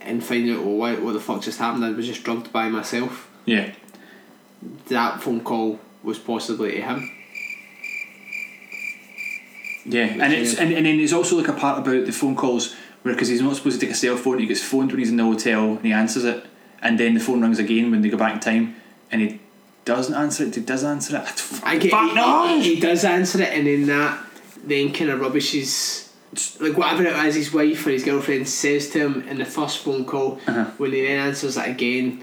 and 0.00 0.24
find 0.24 0.50
out 0.50 0.58
oh, 0.58 0.68
what 0.68 1.02
what 1.02 1.12
the 1.12 1.20
fuck 1.20 1.42
just 1.42 1.58
happened. 1.58 1.84
I 1.84 1.90
was 1.90 2.06
just 2.06 2.22
drugged 2.22 2.52
by 2.52 2.68
myself. 2.68 3.30
Yeah. 3.44 3.72
That 4.88 5.22
phone 5.22 5.42
call 5.42 5.80
was 6.02 6.18
possibly 6.18 6.72
to 6.72 6.82
him. 6.82 7.10
Yeah, 9.84 10.04
and 10.04 10.32
it's 10.32 10.54
and, 10.58 10.72
and 10.72 10.84
then 10.84 10.98
there's 10.98 11.12
also 11.12 11.36
like 11.36 11.48
a 11.48 11.52
part 11.54 11.78
about 11.78 12.04
the 12.04 12.12
phone 12.12 12.36
calls 12.36 12.74
where 13.02 13.14
because 13.14 13.28
he's 13.28 13.40
not 13.40 13.56
supposed 13.56 13.80
to 13.80 13.86
take 13.86 13.94
a 13.94 13.98
cell 13.98 14.16
phone, 14.16 14.38
he 14.38 14.46
gets 14.46 14.62
phoned 14.62 14.90
when 14.90 14.98
he's 14.98 15.10
in 15.10 15.16
the 15.16 15.24
hotel 15.24 15.76
and 15.76 15.84
he 15.84 15.92
answers 15.92 16.24
it, 16.24 16.44
and 16.82 16.98
then 16.98 17.14
the 17.14 17.20
phone 17.20 17.40
rings 17.40 17.58
again 17.58 17.90
when 17.90 18.02
they 18.02 18.10
go 18.10 18.18
back 18.18 18.34
in 18.34 18.40
time, 18.40 18.76
and 19.10 19.20
he 19.22 19.40
doesn't 19.84 20.14
answer 20.14 20.44
it. 20.44 20.54
He 20.54 20.60
does 20.60 20.84
answer 20.84 21.16
it. 21.16 21.60
I 21.64 21.78
get 21.78 21.90
Fuck 21.90 22.08
he, 22.10 22.14
no! 22.14 22.60
he 22.60 22.80
does 22.80 23.04
answer 23.04 23.40
it, 23.42 23.50
and 23.52 23.66
then 23.66 23.86
that 23.86 24.24
then 24.64 24.92
kind 24.92 25.10
of 25.10 25.20
rubbishes. 25.20 26.04
Like 26.60 26.76
whatever 26.76 27.04
it 27.04 27.16
is 27.26 27.34
his 27.36 27.52
wife 27.54 27.86
or 27.86 27.90
his 27.90 28.04
girlfriend 28.04 28.46
says 28.48 28.90
to 28.90 28.98
him 28.98 29.28
in 29.28 29.38
the 29.38 29.46
first 29.46 29.78
phone 29.78 30.04
call, 30.04 30.38
Uh-huh. 30.46 30.64
when 30.76 30.92
he 30.92 31.00
then 31.06 31.18
answers 31.26 31.56
it 31.56 31.66
again, 31.66 32.22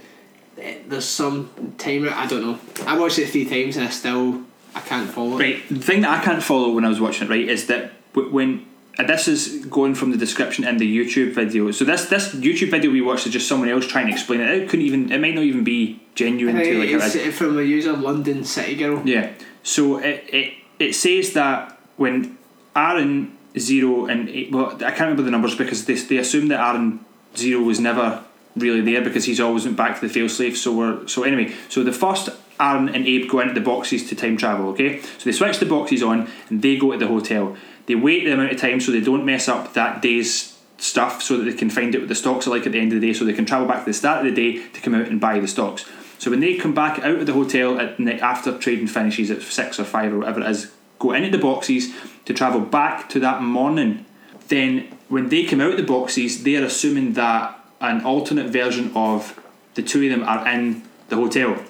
eh, 0.60 0.76
there's 0.88 1.06
some 1.06 1.50
timer. 1.80 2.10
I 2.12 2.28
don't 2.28 2.42
know. 2.44 2.60
I 2.86 2.98
watched 3.00 3.18
it 3.18 3.30
three 3.32 3.46
times 3.46 3.78
and 3.78 3.88
I 3.88 3.90
still 3.90 4.44
I 4.76 4.82
can't 4.82 5.10
follow. 5.10 5.40
it. 5.40 5.42
Right, 5.42 5.70
the 5.70 5.80
thing 5.80 6.02
that 6.02 6.20
I 6.20 6.24
can't 6.24 6.44
follow 6.44 6.70
when 6.72 6.86
I 6.86 6.90
was 6.90 7.00
watching 7.02 7.26
it, 7.26 7.30
right, 7.32 7.48
is 7.50 7.66
that 7.68 7.94
when 8.14 8.66
and 8.98 9.10
this 9.10 9.28
is 9.28 9.66
going 9.66 9.96
from 9.96 10.12
the 10.12 10.18
description 10.18 10.64
in 10.66 10.78
the 10.78 10.88
YouTube 10.98 11.34
video. 11.34 11.72
So 11.72 11.84
this 11.84 12.06
this 12.06 12.34
YouTube 12.36 12.70
video 12.70 12.92
we 12.92 13.02
watched 13.02 13.26
is 13.26 13.34
just 13.34 13.48
someone 13.48 13.70
else 13.70 13.88
trying 13.88 14.06
to 14.08 14.14
explain 14.14 14.40
it. 14.40 14.50
It 14.50 14.70
couldn't 14.70 14.86
even. 14.86 15.12
It 15.12 15.20
might 15.20 15.34
not 15.34 15.44
even 15.46 15.64
be 15.64 16.00
genuine 16.16 16.56
to 16.56 16.80
like 16.80 16.90
it 16.90 17.16
is. 17.16 17.38
from 17.38 17.60
a 17.60 17.62
user 17.62 17.94
London 17.94 18.44
City 18.44 18.76
Girl. 18.76 19.02
Yeah. 19.06 19.34
So 19.64 19.98
it, 19.98 20.24
it 20.30 20.54
it 20.80 20.94
says 20.94 21.34
that 21.34 21.78
when 21.98 22.38
Aaron 22.76 23.38
zero 23.58 24.06
and 24.08 24.30
eight, 24.30 24.52
well, 24.52 24.74
I 24.76 24.92
can't 24.92 25.02
remember 25.02 25.24
the 25.24 25.32
numbers 25.32 25.56
because 25.56 25.86
they 25.86 25.96
they 25.96 26.18
assume 26.18 26.48
that 26.48 26.60
Aaron 26.60 27.06
zero 27.36 27.62
was 27.62 27.80
never 27.80 28.24
really 28.56 28.82
there 28.82 29.02
because 29.02 29.26
he's 29.26 29.40
always 29.40 29.66
went 29.66 29.78
back 29.78 30.00
to 30.00 30.08
the 30.08 30.20
failsafe. 30.20 30.56
So 30.56 30.74
we're 30.74 31.08
so 31.08 31.24
anyway. 31.24 31.54
So 31.70 31.84
the 31.84 31.94
first 31.94 32.30
Aaron 32.60 32.90
and 32.90 33.06
Abe 33.06 33.30
go 33.30 33.42
into 33.42 33.54
the 33.54 33.62
boxes 33.62 34.08
to 34.10 34.16
time 34.16 34.38
travel. 34.38 34.70
Okay. 34.70 35.02
So 35.02 35.26
they 35.26 35.32
switch 35.32 35.60
the 35.60 35.66
boxes 35.66 36.02
on 36.02 36.30
and 36.50 36.62
they 36.62 36.78
go 36.78 36.92
to 36.94 36.98
the 36.98 37.08
hotel. 37.08 37.56
They 37.88 37.96
wait 37.96 38.26
the 38.26 38.32
amount 38.32 38.52
of 38.52 38.60
time 38.60 38.80
so 38.80 38.92
they 38.92 39.02
don't 39.02 39.26
mess 39.26 39.48
up 39.48 39.74
that 39.74 40.02
day's 40.02 40.58
stuff 40.78 41.22
so 41.22 41.38
that 41.38 41.44
they 41.46 41.54
can 41.54 41.70
find 41.70 41.96
out 41.96 42.02
what 42.02 42.10
the 42.10 42.16
stocks 42.16 42.48
are 42.48 42.50
like 42.50 42.66
at 42.66 42.72
the 42.72 42.80
end 42.80 42.92
of 42.94 43.00
the 43.00 43.08
day 43.08 43.14
so 43.14 43.26
they 43.26 43.34
can 43.34 43.46
travel 43.46 43.68
back 43.68 43.80
to 43.80 43.86
the 43.86 43.94
start 43.94 44.26
of 44.26 44.36
the 44.36 44.52
day 44.52 44.68
to 44.70 44.82
come 44.82 44.96
out 44.96 45.08
and 45.08 45.22
buy 45.22 45.40
the 45.40 45.48
stocks. 45.48 45.86
So 46.26 46.32
when 46.32 46.40
they 46.40 46.56
come 46.56 46.74
back 46.74 46.98
out 47.04 47.20
of 47.20 47.28
the 47.28 47.34
hotel 47.34 47.80
at 47.80 48.00
night 48.00 48.20
after 48.20 48.58
trading 48.58 48.88
finishes 48.88 49.30
at 49.30 49.44
six 49.44 49.80
or 49.80 49.84
five 49.84 50.12
or 50.12 50.18
whatever 50.18 50.42
it 50.42 50.50
is, 50.50 50.72
go 50.98 51.12
into 51.12 51.30
the 51.30 51.38
boxes 51.38 51.94
to 52.26 52.34
travel 52.34 52.62
back 52.62 53.08
to 53.10 53.20
that 53.20 53.44
morning. 53.44 54.08
Then 54.48 54.98
when 55.08 55.30
they 55.30 55.44
come 55.44 55.62
out 55.62 55.74
of 55.74 55.78
the 55.78 55.84
boxes, 55.84 56.42
they 56.42 56.56
are 56.56 56.66
assuming 56.66 57.14
that 57.14 57.64
an 57.80 58.04
alternate 58.04 58.48
version 58.48 58.92
of 58.96 59.40
the 59.76 59.84
two 59.84 60.04
of 60.04 60.18
them 60.18 60.28
are 60.28 60.48
in 60.48 60.82
the 61.10 61.16
hotel. 61.16 61.64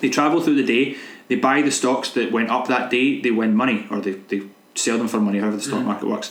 They 0.00 0.10
travel 0.10 0.42
through 0.42 0.56
the 0.56 0.66
day, 0.66 0.98
they 1.28 1.36
buy 1.36 1.62
the 1.62 1.70
stocks 1.70 2.10
that 2.10 2.30
went 2.30 2.50
up 2.50 2.68
that 2.68 2.90
day, 2.90 3.22
they 3.22 3.30
win 3.30 3.56
money, 3.56 3.86
or 3.90 4.02
they, 4.02 4.12
they 4.12 4.42
sell 4.74 4.98
them 4.98 5.08
for 5.08 5.18
money, 5.18 5.38
however 5.38 5.56
the 5.56 5.62
stock 5.62 5.78
mm-hmm. 5.78 5.86
market 5.86 6.08
works. 6.08 6.30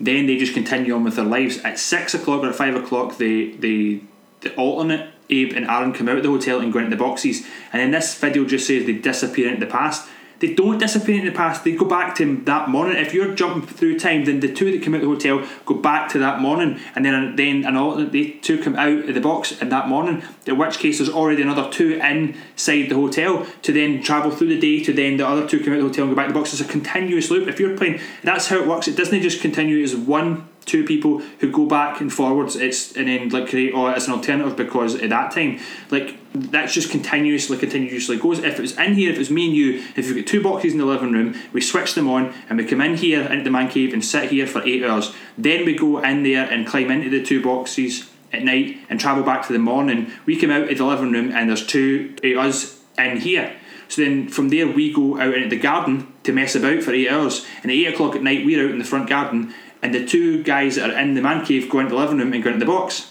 Then 0.00 0.24
they 0.24 0.38
just 0.38 0.54
continue 0.54 0.94
on 0.94 1.04
with 1.04 1.16
their 1.16 1.26
lives. 1.26 1.58
At 1.58 1.78
six 1.78 2.14
o'clock 2.14 2.42
or 2.42 2.48
at 2.48 2.54
five 2.54 2.74
o'clock, 2.74 3.18
they, 3.18 3.50
they 3.50 4.00
the 4.40 4.54
alternate 4.56 5.10
Abe 5.32 5.52
and 5.54 5.66
Aaron 5.66 5.92
come 5.92 6.08
out 6.08 6.18
of 6.18 6.22
the 6.22 6.28
hotel 6.28 6.60
and 6.60 6.72
go 6.72 6.78
into 6.78 6.94
the 6.94 7.02
boxes. 7.02 7.46
And 7.72 7.80
then 7.80 7.90
this 7.90 8.14
video 8.18 8.44
just 8.44 8.66
says 8.66 8.86
they 8.86 8.92
disappear 8.92 9.48
into 9.48 9.64
the 9.64 9.72
past. 9.72 10.08
They 10.40 10.54
don't 10.54 10.78
disappear 10.78 11.20
into 11.20 11.30
the 11.30 11.36
past. 11.36 11.62
They 11.62 11.76
go 11.76 11.84
back 11.84 12.16
to 12.16 12.36
that 12.46 12.68
morning. 12.68 12.96
If 12.96 13.14
you're 13.14 13.32
jumping 13.32 13.62
through 13.62 14.00
time, 14.00 14.24
then 14.24 14.40
the 14.40 14.52
two 14.52 14.72
that 14.72 14.82
come 14.82 14.92
out 14.94 15.02
of 15.02 15.08
the 15.08 15.14
hotel 15.14 15.48
go 15.64 15.76
back 15.76 16.10
to 16.10 16.18
that 16.18 16.40
morning, 16.40 16.80
and 16.96 17.04
then 17.04 17.36
then 17.36 17.64
an 17.64 17.76
alternate 17.76 18.10
they 18.10 18.30
two 18.42 18.60
come 18.60 18.74
out 18.74 19.08
of 19.08 19.14
the 19.14 19.20
box 19.20 19.62
in 19.62 19.68
that 19.68 19.86
morning. 19.86 20.24
In 20.46 20.58
which 20.58 20.80
case, 20.80 20.98
there's 20.98 21.08
already 21.08 21.42
another 21.42 21.70
two 21.70 21.92
inside 21.92 22.88
the 22.88 22.96
hotel 22.96 23.46
to 23.62 23.72
then 23.72 24.02
travel 24.02 24.32
through 24.32 24.48
the 24.48 24.58
day 24.58 24.82
to 24.82 24.92
then 24.92 25.16
the 25.16 25.28
other 25.28 25.46
two 25.46 25.60
come 25.60 25.74
out 25.74 25.78
of 25.78 25.82
the 25.84 25.88
hotel 25.90 26.04
and 26.06 26.12
go 26.12 26.16
back 26.16 26.26
to 26.26 26.32
the 26.32 26.38
box. 26.40 26.52
It's 26.52 26.60
a 26.60 26.64
continuous 26.64 27.30
loop. 27.30 27.46
If 27.46 27.60
you're 27.60 27.76
playing, 27.76 28.00
that's 28.24 28.48
how 28.48 28.56
it 28.56 28.66
works. 28.66 28.88
It 28.88 28.96
doesn't 28.96 29.22
just 29.22 29.40
continue 29.40 29.80
as 29.84 29.94
one 29.94 30.48
two 30.64 30.84
people 30.84 31.18
who 31.40 31.50
go 31.50 31.66
back 31.66 32.00
and 32.00 32.12
forwards 32.12 32.56
it's 32.56 32.96
and 32.96 33.08
then 33.08 33.28
like 33.30 33.48
create 33.48 33.74
or 33.74 33.92
it's 33.92 34.06
an 34.06 34.14
alternative 34.14 34.56
because 34.56 34.94
at 34.96 35.10
that 35.10 35.32
time. 35.32 35.58
Like 35.90 36.16
that's 36.34 36.72
just 36.72 36.90
continuously 36.90 37.58
continuously 37.58 38.16
goes. 38.18 38.38
If 38.38 38.58
it 38.58 38.62
was 38.62 38.78
in 38.78 38.94
here 38.94 39.10
if 39.10 39.16
it 39.16 39.20
was 39.20 39.30
me 39.30 39.46
and 39.46 39.56
you 39.56 39.84
if 39.96 40.06
you've 40.06 40.16
got 40.16 40.26
two 40.26 40.42
boxes 40.42 40.72
in 40.72 40.78
the 40.78 40.86
living 40.86 41.12
room 41.12 41.34
we 41.52 41.60
switch 41.60 41.94
them 41.94 42.08
on 42.08 42.34
and 42.48 42.58
we 42.58 42.64
come 42.64 42.80
in 42.80 42.96
here 42.96 43.22
into 43.22 43.44
the 43.44 43.50
man 43.50 43.68
cave 43.68 43.92
and 43.92 44.04
sit 44.04 44.30
here 44.30 44.46
for 44.46 44.62
eight 44.62 44.84
hours. 44.84 45.14
Then 45.36 45.64
we 45.64 45.76
go 45.76 45.98
in 45.98 46.22
there 46.22 46.50
and 46.50 46.66
climb 46.66 46.90
into 46.90 47.10
the 47.10 47.22
two 47.22 47.42
boxes 47.42 48.10
at 48.32 48.42
night 48.42 48.78
and 48.88 48.98
travel 48.98 49.22
back 49.22 49.46
to 49.46 49.52
the 49.52 49.58
morning. 49.58 50.10
We 50.26 50.40
come 50.40 50.50
out 50.50 50.70
of 50.70 50.78
the 50.78 50.84
living 50.84 51.12
room 51.12 51.32
and 51.32 51.48
there's 51.48 51.66
two 51.66 52.14
of 52.22 52.38
us 52.38 52.82
in 52.98 53.18
here. 53.18 53.54
So 53.88 54.02
then 54.02 54.28
from 54.28 54.48
there 54.48 54.66
we 54.66 54.92
go 54.92 55.20
out 55.20 55.34
into 55.34 55.50
the 55.50 55.58
garden 55.58 56.12
to 56.22 56.32
mess 56.32 56.54
about 56.54 56.82
for 56.82 56.92
eight 56.92 57.10
hours. 57.10 57.44
And 57.62 57.70
at 57.70 57.76
eight 57.76 57.92
o'clock 57.92 58.16
at 58.16 58.22
night 58.22 58.46
we're 58.46 58.64
out 58.64 58.70
in 58.70 58.78
the 58.78 58.84
front 58.84 59.08
garden 59.08 59.52
and 59.82 59.92
the 59.94 60.06
two 60.06 60.42
guys 60.42 60.76
that 60.76 60.90
are 60.90 60.98
in 60.98 61.14
the 61.14 61.20
man 61.22 61.44
cave 61.44 61.68
go 61.68 61.80
into 61.80 61.94
the 61.94 62.00
living 62.00 62.18
room 62.18 62.32
and 62.32 62.42
go 62.42 62.50
into 62.50 62.64
the 62.64 62.70
box. 62.70 63.08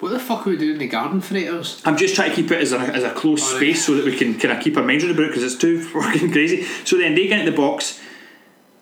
What 0.00 0.10
the 0.10 0.18
fuck 0.18 0.46
are 0.46 0.50
we 0.50 0.56
doing 0.56 0.72
in 0.72 0.78
the 0.78 0.88
garden 0.88 1.20
for 1.20 1.36
eight 1.36 1.48
hours? 1.48 1.80
I'm 1.84 1.96
just 1.96 2.14
trying 2.14 2.30
to 2.30 2.36
keep 2.36 2.50
it 2.50 2.60
as 2.60 2.72
a, 2.72 2.78
as 2.78 3.04
a 3.04 3.10
close 3.14 3.42
Oh, 3.42 3.56
space 3.56 3.84
so 3.86 3.94
that 3.94 4.04
we 4.04 4.14
can 4.16 4.38
kind 4.38 4.56
of 4.56 4.62
keep 4.62 4.76
our 4.76 4.82
minds 4.82 5.02
on 5.04 5.10
about 5.10 5.22
it 5.24 5.28
because 5.28 5.42
it's 5.44 5.56
too 5.56 5.80
fucking 5.82 6.30
crazy. 6.32 6.62
So 6.84 6.96
then 6.98 7.14
they 7.14 7.26
get 7.26 7.40
into 7.40 7.50
the 7.52 7.56
box 7.56 8.00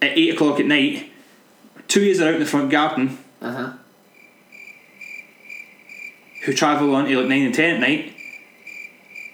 at 0.00 0.16
8 0.18 0.34
o'clock 0.34 0.58
at 0.60 0.66
night. 0.66 1.10
Two 1.88 2.02
years 2.02 2.20
are 2.20 2.28
out 2.28 2.34
in 2.34 2.40
the 2.40 2.46
front 2.46 2.70
garden 2.70 3.18
Uh 3.40 3.52
huh. 3.52 3.72
who 6.44 6.52
travel 6.52 6.94
on 6.94 7.04
to 7.06 7.16
like 7.18 7.28
9 7.28 7.42
and 7.42 7.54
10 7.54 7.74
at 7.76 7.80
night. 7.80 8.12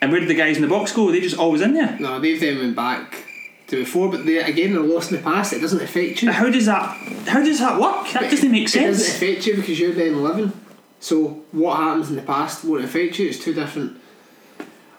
And 0.01 0.13
where 0.13 0.21
did 0.21 0.29
the 0.29 0.35
guys 0.35 0.57
in 0.57 0.63
the 0.63 0.69
box 0.69 0.93
go? 0.93 1.09
Are 1.09 1.13
they 1.13 1.21
just 1.21 1.39
always 1.39 1.61
in 1.63 1.73
there? 1.75 1.97
No, 1.99 2.21
they've 2.21 2.39
then 2.41 2.59
went 2.59 2.77
back 2.77 3.25
to 3.69 3.77
before, 3.77 4.11
but 4.11 4.27
they 4.27 4.39
again 4.39 4.73
they're 4.73 4.83
lost 4.83 5.11
in 5.11 5.19
the 5.19 5.23
past. 5.23 5.53
It 5.53 5.61
doesn't 5.61 5.81
affect 5.81 6.23
you. 6.23 6.33
How 6.33 6.51
does 6.51 6.67
that 6.67 6.97
how 7.29 7.43
does 7.43 7.61
that 7.61 7.81
work? 7.81 8.11
That 8.13 8.31
doesn't 8.31 8.51
make 8.51 8.69
sense. 8.69 8.99
It 8.99 9.03
doesn't 9.05 9.17
affect 9.17 9.47
you 9.47 9.57
because 9.57 9.79
you're 9.79 9.93
then 9.93 10.23
living. 10.23 10.53
So 11.01 11.45
what 11.53 11.77
happens 11.77 12.11
in 12.11 12.17
the 12.17 12.23
past 12.23 12.65
won't 12.65 12.85
affect 12.85 13.19
you. 13.19 13.29
It's 13.29 13.39
two 13.39 13.55
different 13.55 14.01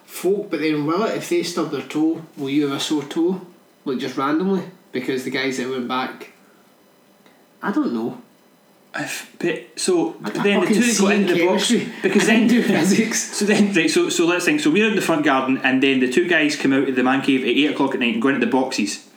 folk. 0.06 0.50
But 0.50 0.62
then 0.62 0.86
will 0.86 1.04
it? 1.04 1.18
If 1.18 1.30
they 1.30 1.44
stub 1.44 1.72
their 1.72 1.82
toe, 1.82 2.22
will 2.38 2.50
you 2.50 2.68
have 2.68 2.78
a 2.78 2.80
sore 2.80 3.04
toe? 3.04 3.42
Like 3.86 4.00
just 4.00 4.18
randomly? 4.18 4.64
Because 4.92 5.24
the 5.24 5.32
guys 5.32 5.58
that 5.58 5.70
went 5.70 5.88
back. 5.88 6.32
I 7.62 7.72
don't 7.72 7.94
know. 7.94 8.22
If, 8.96 9.36
but, 9.38 9.80
so 9.80 10.18
I 10.24 10.30
then 10.32 10.62
the 10.62 10.74
two 10.74 10.98
go 11.00 11.10
into 11.10 11.34
the 11.36 11.46
box 11.46 11.72
because 12.02 12.26
then 12.26 12.48
do 12.48 12.64
physics. 12.64 13.34
So 13.40 13.46
then, 13.46 13.72
right, 13.74 13.90
so 13.90 14.10
so 14.10 14.26
let's 14.26 14.46
think. 14.46 14.62
So 14.62 14.72
we're 14.72 14.88
in 14.90 14.96
the 14.96 15.02
front 15.02 15.24
garden, 15.24 15.60
and 15.64 15.82
then 15.84 16.00
the 16.00 16.12
two 16.12 16.28
guys 16.28 16.56
come 16.56 16.74
out 16.74 16.90
of 16.90 16.96
the 16.96 17.04
man 17.04 17.22
cave 17.22 17.42
at 17.42 17.48
eight 17.48 17.70
o'clock 17.72 17.94
at 17.94 18.00
night 18.00 18.14
and 18.14 18.22
go 18.22 18.30
into 18.30 18.44
the 18.44 18.52
boxes. 18.52 19.08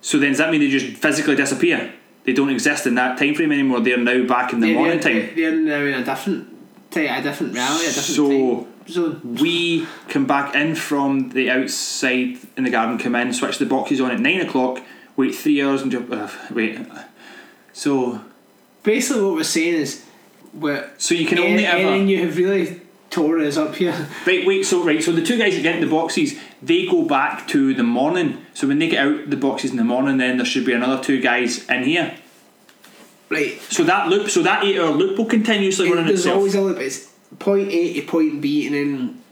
So 0.00 0.18
then, 0.18 0.30
does 0.30 0.38
that 0.38 0.50
mean 0.50 0.60
they 0.60 0.68
just 0.68 0.96
physically 1.00 1.36
disappear? 1.36 1.92
They 2.24 2.32
don't 2.32 2.50
exist 2.50 2.86
in 2.88 2.96
that 2.96 3.18
time 3.18 3.34
frame 3.34 3.52
anymore. 3.52 3.80
They're 3.80 3.98
now 3.98 4.26
back 4.26 4.52
in 4.52 4.58
the 4.60 4.74
morning 4.74 5.00
they're, 5.00 5.26
time. 5.26 5.36
They're 5.36 5.52
now 5.52 5.80
in 5.80 5.94
a 5.94 6.04
different, 6.04 6.48
ti- 6.90 7.06
a 7.06 7.22
different 7.22 7.54
reality, 7.54 7.84
a 7.84 7.88
different 7.88 8.04
So- 8.04 8.28
time 8.64 8.66
zone. 8.88 9.36
We 9.40 9.86
come 10.08 10.26
back 10.26 10.54
in 10.56 10.74
from 10.74 11.30
the 11.30 11.50
outside 11.50 12.38
in 12.56 12.64
the 12.64 12.70
garden, 12.70 12.98
come 12.98 13.14
in, 13.14 13.32
switch 13.32 13.58
the 13.58 13.66
boxes 13.66 14.00
on 14.00 14.10
at 14.10 14.18
nine 14.20 14.40
o'clock, 14.40 14.82
wait 15.16 15.34
three 15.36 15.62
hours 15.62 15.82
and 15.82 15.92
jump. 15.92 16.12
Uh, 16.12 16.28
wait. 16.50 16.78
So 17.72 18.20
Basically, 18.86 19.20
what 19.24 19.34
we're 19.34 19.42
saying 19.42 19.74
is, 19.74 20.04
we're, 20.54 20.88
so 20.96 21.16
you 21.16 21.26
can 21.26 21.40
only 21.40 21.66
ever. 21.66 21.88
and 21.88 22.08
you 22.08 22.24
have 22.24 22.36
really 22.36 22.80
tore 23.10 23.40
us 23.40 23.56
up 23.56 23.74
here. 23.74 24.08
Right, 24.26 24.46
wait, 24.46 24.64
so 24.64 24.84
right, 24.84 25.02
so 25.02 25.10
the 25.10 25.24
two 25.24 25.36
guys 25.38 25.56
that 25.56 25.62
get 25.62 25.80
the 25.80 25.88
boxes, 25.88 26.38
they 26.62 26.86
go 26.86 27.02
back 27.02 27.48
to 27.48 27.74
the 27.74 27.82
morning. 27.82 28.46
So 28.54 28.68
when 28.68 28.78
they 28.78 28.88
get 28.88 29.04
out 29.04 29.28
the 29.28 29.36
boxes 29.36 29.72
in 29.72 29.76
the 29.76 29.82
morning, 29.82 30.18
then 30.18 30.36
there 30.36 30.46
should 30.46 30.64
be 30.64 30.72
another 30.72 31.02
two 31.02 31.20
guys 31.20 31.68
in 31.68 31.82
here. 31.82 32.14
Right. 33.28 33.60
So 33.62 33.82
that 33.82 34.06
loop, 34.06 34.30
so 34.30 34.40
that 34.44 34.62
eight 34.62 34.78
hour 34.78 34.92
loop 34.92 35.18
will 35.18 35.26
continuously 35.26 35.88
run 35.88 35.98
in 35.98 36.06
There's 36.06 36.20
itself. 36.20 36.36
always 36.36 36.54
a 36.54 36.60
loop. 36.60 36.78
It's 36.78 37.12
point 37.40 37.68
A 37.72 37.94
to 37.94 38.02
point 38.06 38.40
B, 38.40 38.66
and 38.66 38.74
then 38.76 39.22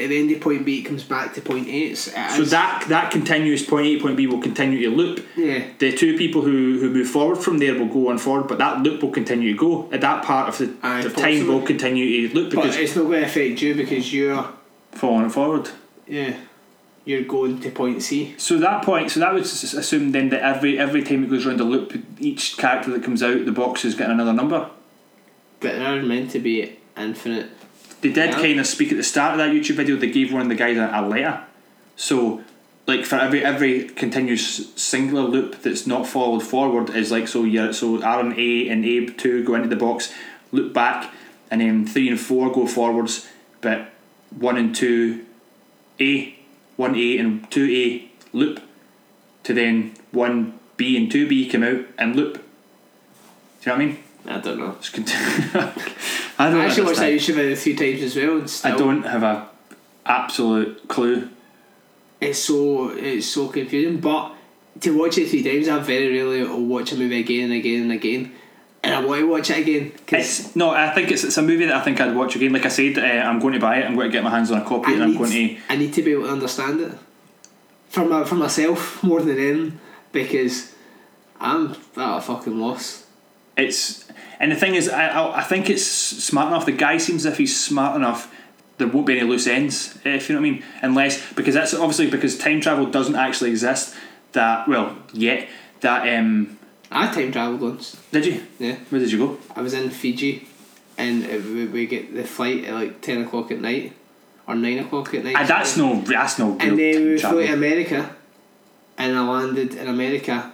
at 0.00 0.10
the 0.10 0.18
end 0.18 0.30
of 0.30 0.40
point 0.40 0.64
B, 0.64 0.78
it 0.78 0.82
comes 0.82 1.02
back 1.02 1.34
to 1.34 1.40
point 1.40 1.66
A. 1.66 1.70
It's, 1.70 2.06
it 2.08 2.30
so 2.30 2.44
that 2.44 2.84
that 2.88 3.10
continuous 3.10 3.64
point 3.64 3.86
A 3.86 4.00
point 4.00 4.16
B 4.16 4.26
will 4.26 4.40
continue 4.40 4.80
to 4.88 4.94
loop. 4.94 5.26
Yeah. 5.36 5.64
The 5.78 5.92
two 5.96 6.16
people 6.16 6.42
who, 6.42 6.78
who 6.78 6.90
move 6.90 7.08
forward 7.08 7.38
from 7.38 7.58
there 7.58 7.74
will 7.74 7.88
go 7.88 8.10
on 8.10 8.18
forward, 8.18 8.46
but 8.46 8.58
that 8.58 8.80
loop 8.82 9.02
will 9.02 9.10
continue 9.10 9.52
to 9.52 9.58
go. 9.58 9.88
At 9.92 10.00
that 10.02 10.24
part 10.24 10.48
of 10.48 10.58
the, 10.58 10.74
Aye, 10.86 11.02
the 11.02 11.10
time 11.10 11.48
will 11.48 11.62
continue 11.62 12.28
to 12.28 12.34
loop 12.34 12.54
But 12.54 12.62
because 12.62 12.76
it's 12.76 12.94
not 12.94 13.02
going 13.04 13.22
to 13.22 13.26
affect 13.26 13.60
you 13.60 13.74
because 13.74 14.12
you're, 14.12 14.48
following 14.92 15.30
forward. 15.30 15.70
yeah, 16.06 16.36
you're 17.04 17.22
going 17.24 17.58
to 17.60 17.70
point 17.70 18.02
C. 18.02 18.34
So 18.38 18.58
that 18.58 18.84
point, 18.84 19.10
so 19.10 19.20
that 19.20 19.34
would 19.34 19.42
assume 19.42 20.12
then 20.12 20.28
that 20.28 20.42
every 20.42 20.78
every 20.78 21.02
time 21.02 21.24
it 21.24 21.30
goes 21.30 21.44
around 21.46 21.58
the 21.58 21.64
loop, 21.64 21.92
each 22.20 22.56
character 22.56 22.90
that 22.92 23.02
comes 23.02 23.22
out 23.22 23.44
the 23.44 23.52
box 23.52 23.84
is 23.84 23.94
getting 23.94 24.12
another 24.12 24.32
number. 24.32 24.70
But 25.60 25.72
they're 25.72 26.02
meant 26.02 26.30
to 26.32 26.38
be 26.38 26.78
infinite. 26.96 27.50
They 28.00 28.10
did 28.12 28.30
Yeah. 28.30 28.36
kind 28.40 28.60
of 28.60 28.66
speak 28.66 28.90
at 28.92 28.96
the 28.96 29.02
start 29.04 29.32
of 29.32 29.38
that 29.38 29.50
YouTube 29.50 29.76
video. 29.76 29.96
They 29.96 30.10
gave 30.10 30.32
one 30.32 30.42
of 30.42 30.48
the 30.48 30.54
guys 30.54 30.76
a, 30.76 30.90
a 30.92 31.02
letter. 31.06 31.40
So, 31.96 32.42
like 32.86 33.04
for 33.04 33.16
every 33.16 33.44
every 33.44 33.84
continuous 33.88 34.72
singular 34.76 35.22
loop 35.28 35.62
that's 35.62 35.86
not 35.86 36.06
followed 36.06 36.42
forward 36.42 36.90
is 36.90 37.10
like 37.10 37.26
so. 37.28 37.44
Yeah, 37.44 37.72
so 37.72 38.00
Aaron 38.02 38.34
A 38.38 38.68
and 38.68 38.84
Abe 38.84 39.16
two 39.16 39.42
go 39.44 39.54
into 39.54 39.68
the 39.68 39.76
box. 39.76 40.12
loop 40.52 40.72
back, 40.72 41.12
and 41.50 41.60
then 41.60 41.86
three 41.86 42.08
and 42.08 42.18
four 42.20 42.50
go 42.52 42.66
forwards, 42.66 43.26
but 43.60 43.90
one 44.30 44.56
and 44.56 44.74
two 44.74 45.24
A, 46.00 46.34
one 46.76 46.94
A 46.96 47.18
and 47.18 47.50
two 47.50 47.66
A 47.70 48.08
loop, 48.36 48.60
to 49.44 49.52
then 49.52 49.92
one 50.12 50.58
B 50.76 50.96
and 50.96 51.10
two 51.10 51.26
B 51.28 51.48
come 51.48 51.64
out 51.64 51.84
and 51.98 52.14
loop. 52.16 52.34
Do 52.34 52.40
you 53.70 53.72
know 53.72 53.72
what 53.72 53.82
I 53.82 53.86
mean? 53.86 53.98
I 54.26 54.38
don't 54.40 54.58
know. 54.58 54.76
I 56.38 56.50
don't 56.50 56.60
I 56.60 56.66
actually 56.66 56.84
watched 56.84 56.98
that. 56.98 57.12
YouTube 57.12 57.34
video 57.34 57.52
a 57.52 57.56
few 57.56 57.76
times 57.76 58.02
as 58.02 58.16
well. 58.16 58.38
And 58.38 58.50
still, 58.50 58.74
I 58.74 58.76
don't 58.76 59.02
have 59.02 59.22
a 59.22 59.48
absolute 60.06 60.86
clue. 60.88 61.28
It's 62.20 62.38
so 62.38 62.90
it's 62.90 63.26
so 63.26 63.48
confusing. 63.48 64.00
But 64.00 64.34
to 64.80 64.96
watch 64.96 65.18
it 65.18 65.28
three 65.28 65.42
times, 65.42 65.68
I 65.68 65.78
very 65.80 66.16
rarely 66.16 66.42
will 66.42 66.64
watch 66.64 66.92
a 66.92 66.96
movie 66.96 67.20
again 67.20 67.44
and 67.44 67.54
again 67.54 67.82
and 67.82 67.92
again, 67.92 68.32
and 68.82 68.94
I 68.94 69.04
want 69.04 69.20
to 69.20 69.28
watch 69.28 69.50
it 69.50 69.58
again 69.58 69.92
because 69.96 70.40
It's 70.40 70.56
no, 70.56 70.70
I 70.70 70.90
think 70.94 71.10
it's 71.10 71.24
it's 71.24 71.36
a 71.36 71.42
movie 71.42 71.66
that 71.66 71.74
I 71.74 71.82
think 71.82 72.00
I'd 72.00 72.14
watch 72.14 72.36
again. 72.36 72.52
Like 72.52 72.66
I 72.66 72.68
said, 72.68 72.98
uh, 72.98 73.02
I'm 73.02 73.40
going 73.40 73.54
to 73.54 73.60
buy 73.60 73.78
it. 73.78 73.84
I'm 73.84 73.96
going 73.96 74.08
to 74.08 74.12
get 74.12 74.22
my 74.22 74.30
hands 74.30 74.50
on 74.50 74.60
a 74.60 74.64
copy, 74.64 74.92
I 74.92 74.94
and 74.94 75.02
I'm 75.02 75.16
going 75.16 75.30
to. 75.30 75.56
I 75.68 75.76
need 75.76 75.92
to 75.94 76.02
be 76.02 76.12
able 76.12 76.24
to 76.24 76.30
understand 76.30 76.80
it 76.80 76.92
for 77.88 78.04
my 78.04 78.24
for 78.24 78.36
myself 78.36 79.02
more 79.02 79.20
than 79.20 79.38
anything 79.38 79.80
because 80.12 80.74
I'm 81.40 81.72
at 81.72 82.18
a 82.18 82.20
fucking 82.20 82.58
loss. 82.58 83.06
It's 83.58 84.08
and 84.40 84.52
the 84.52 84.56
thing 84.56 84.74
is, 84.76 84.88
I 84.88 85.08
I, 85.08 85.40
I 85.40 85.42
think 85.42 85.68
it's 85.68 85.84
smart 85.84 86.48
enough. 86.48 86.64
The 86.64 86.72
guy 86.72 86.98
seems 86.98 87.26
as 87.26 87.32
if 87.32 87.38
he's 87.38 87.58
smart 87.58 87.96
enough. 87.96 88.32
There 88.78 88.86
won't 88.86 89.06
be 89.06 89.18
any 89.18 89.28
loose 89.28 89.48
ends, 89.48 89.98
if 90.04 90.28
you 90.28 90.36
know 90.36 90.40
what 90.40 90.46
I 90.46 90.50
mean. 90.50 90.64
Unless 90.82 91.32
because 91.32 91.54
that's 91.54 91.74
obviously 91.74 92.08
because 92.08 92.38
time 92.38 92.60
travel 92.60 92.86
doesn't 92.86 93.16
actually 93.16 93.50
exist. 93.50 93.94
That 94.32 94.68
well, 94.68 94.96
yet 95.12 95.48
that 95.80 96.16
um, 96.16 96.58
I 96.90 97.12
time 97.12 97.32
travelled 97.32 97.60
once. 97.60 98.00
did 98.12 98.26
you? 98.26 98.42
Yeah, 98.58 98.76
Where 98.90 99.00
did 99.00 99.10
you 99.10 99.18
go? 99.18 99.38
I 99.56 99.62
was 99.62 99.74
in 99.74 99.90
Fiji, 99.90 100.46
and 100.96 101.24
it, 101.24 101.44
we, 101.44 101.66
we 101.66 101.86
get 101.86 102.14
the 102.14 102.24
flight 102.24 102.64
at 102.64 102.74
like 102.74 103.00
ten 103.00 103.22
o'clock 103.22 103.50
at 103.50 103.60
night 103.60 103.94
or 104.46 104.54
nine 104.54 104.78
o'clock 104.78 105.12
at 105.14 105.24
night. 105.24 105.34
Ah, 105.36 105.44
that's 105.44 105.76
no, 105.76 106.00
that's 106.02 106.38
no 106.38 106.56
And 106.60 106.78
then 106.78 107.04
we 107.04 107.18
flew 107.18 107.46
to. 107.46 107.52
America, 107.52 108.14
and 108.96 109.16
I 109.16 109.28
landed 109.28 109.74
in 109.74 109.88
America 109.88 110.52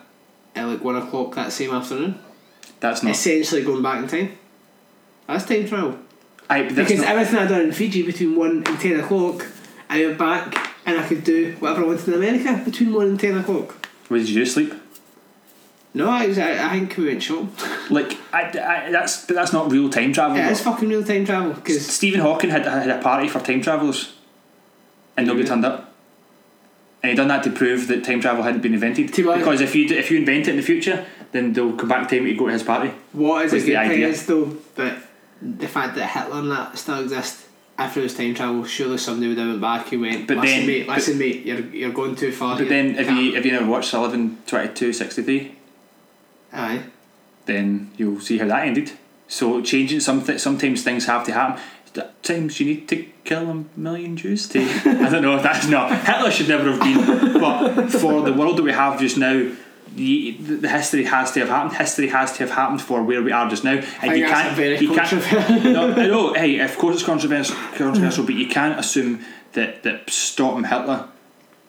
at 0.54 0.64
like 0.64 0.82
one 0.82 0.96
o'clock 0.96 1.34
that 1.34 1.52
same 1.52 1.72
afternoon. 1.72 2.18
That's 2.84 3.02
not. 3.02 3.12
Essentially 3.12 3.62
going 3.64 3.82
back 3.82 4.02
in 4.02 4.08
time. 4.08 4.38
That's 5.26 5.46
time 5.46 5.66
travel. 5.66 5.98
I, 6.50 6.64
Because 6.64 6.98
not, 6.98 7.06
everything 7.08 7.38
I 7.38 7.46
done 7.46 7.62
in 7.62 7.72
Fiji 7.72 8.02
between 8.02 8.36
one 8.36 8.62
and 8.66 8.78
ten 8.78 9.00
o'clock, 9.00 9.46
I 9.88 10.04
went 10.04 10.18
back 10.18 10.70
and 10.84 10.98
I 11.00 11.08
could 11.08 11.24
do 11.24 11.56
whatever 11.60 11.82
I 11.84 11.86
wanted 11.86 12.08
in 12.08 12.14
America 12.14 12.60
between 12.62 12.92
one 12.92 13.06
and 13.06 13.18
ten 13.18 13.38
o'clock. 13.38 13.86
Where 14.08 14.20
did 14.20 14.28
you? 14.28 14.44
Sleep? 14.44 14.74
No, 15.94 16.10
I, 16.10 16.26
was- 16.26 16.38
I, 16.38 16.66
I 16.66 16.70
think 16.78 16.96
we 16.98 17.06
went 17.06 17.22
shop. 17.22 17.46
Like 17.90 18.18
I, 18.32 18.42
I, 18.86 18.90
that's 18.90 19.26
but 19.26 19.34
that's 19.34 19.52
not 19.52 19.70
real 19.70 19.88
time 19.90 20.12
travel. 20.12 20.36
It 20.36 20.42
though. 20.42 20.48
is 20.50 20.60
fucking 20.60 20.88
real 20.88 21.04
time 21.04 21.24
travel 21.26 21.52
because 21.54 21.86
Stephen 21.86 22.20
Hawking 22.20 22.48
had, 22.50 22.64
had 22.66 22.88
a 22.90 23.00
party 23.02 23.28
for 23.28 23.40
time 23.40 23.60
travellers 23.62 24.14
and 25.16 25.26
nobody 25.26 25.44
Yeah. 25.44 25.50
turned 25.50 25.64
up. 25.66 25.92
And 27.02 27.10
he'd 27.10 27.16
done 27.16 27.28
that 27.28 27.42
to 27.44 27.50
prove 27.50 27.88
that 27.88 28.02
time 28.04 28.20
travel 28.22 28.42
hadn't 28.42 28.62
been 28.62 28.72
invented. 28.74 29.08
Because 29.14 29.60
if 29.60 29.74
you 29.74 29.86
if 29.96 30.10
you 30.10 30.18
invent 30.18 30.48
it 30.48 30.52
in 30.52 30.56
the 30.56 30.62
future, 30.62 31.04
then 31.34 31.52
they'll 31.52 31.74
come 31.76 31.88
back 31.88 32.10
in 32.12 32.18
time 32.20 32.26
to 32.28 32.34
go 32.36 32.46
to 32.46 32.52
his 32.52 32.62
party. 32.62 32.90
what 33.12 33.44
is 33.44 33.52
a 33.52 33.56
good 33.58 33.64
thing 33.66 33.76
idea. 33.76 34.08
is 34.08 34.24
though, 34.26 34.56
but 34.76 34.96
the 35.42 35.66
fact 35.68 35.96
that 35.96 36.06
Hitler 36.10 36.38
and 36.38 36.50
that 36.52 36.78
still 36.78 37.00
exist 37.02 37.46
after 37.76 38.00
his 38.00 38.14
time 38.16 38.34
travel, 38.34 38.64
surely 38.64 38.96
somebody 38.98 39.28
would 39.28 39.38
have 39.38 39.48
went 39.48 39.60
back 39.60 39.90
and 39.92 40.00
went, 40.00 40.28
But 40.28 40.36
listen 40.38 40.58
then- 40.58 40.66
mate, 40.66 40.86
but- 40.86 40.96
listen 40.96 41.18
mate, 41.18 41.44
you're 41.44 41.60
you're 41.80 41.92
going 41.92 42.14
too 42.16 42.30
far. 42.32 42.56
But 42.56 42.68
then 42.68 42.94
if 42.96 43.10
you 43.10 43.34
if 43.36 43.44
you 43.44 43.52
never 43.52 43.66
watched 43.66 43.92
eleven 43.92 44.38
twenty 44.46 44.72
two 44.74 44.92
sixty 44.92 45.22
three, 45.22 45.56
aye. 46.52 46.84
then 47.46 47.90
you'll 47.96 48.20
see 48.20 48.38
how 48.38 48.46
that 48.46 48.66
ended. 48.66 48.92
So 49.26 49.60
changing 49.62 50.00
something 50.00 50.38
sometimes 50.38 50.82
things 50.84 51.06
have 51.06 51.24
to 51.26 51.32
happen. 51.32 51.60
Times 52.22 52.58
you 52.58 52.66
need 52.66 52.88
to 52.88 53.04
kill 53.24 53.48
a 53.50 53.64
million 53.78 54.16
Jews 54.16 54.48
to 54.48 54.60
I 54.84 55.08
don't 55.10 55.22
know 55.22 55.36
if 55.36 55.42
that's 55.44 55.68
not 55.68 55.92
Hitler 56.04 56.30
should 56.30 56.48
never 56.48 56.72
have 56.72 56.80
been 56.80 57.40
but 57.40 57.88
for 57.90 58.22
the 58.22 58.32
world 58.32 58.56
that 58.58 58.62
we 58.64 58.72
have 58.72 58.98
just 58.98 59.16
now 59.16 59.52
the, 59.94 60.32
the 60.32 60.68
history 60.68 61.04
has 61.04 61.32
to 61.32 61.40
have 61.40 61.48
happened. 61.48 61.76
History 61.76 62.08
has 62.08 62.32
to 62.32 62.38
have 62.40 62.50
happened 62.50 62.82
for 62.82 63.02
where 63.02 63.22
we 63.22 63.32
are 63.32 63.48
just 63.48 63.64
now, 63.64 63.82
and 64.02 64.18
you 64.18 64.26
can't. 64.26 64.56
very 64.56 64.78
you 64.78 64.94
can't. 64.94 65.64
no, 65.64 65.94
know. 65.94 66.34
Hey, 66.34 66.58
of 66.60 66.76
course 66.78 66.96
it's 66.96 67.04
controversial, 67.04 67.56
controversial, 67.74 68.24
but 68.24 68.34
you 68.34 68.48
can't 68.48 68.78
assume 68.78 69.24
that 69.52 69.82
that 69.84 70.10
stopping 70.10 70.64
Hitler 70.64 71.08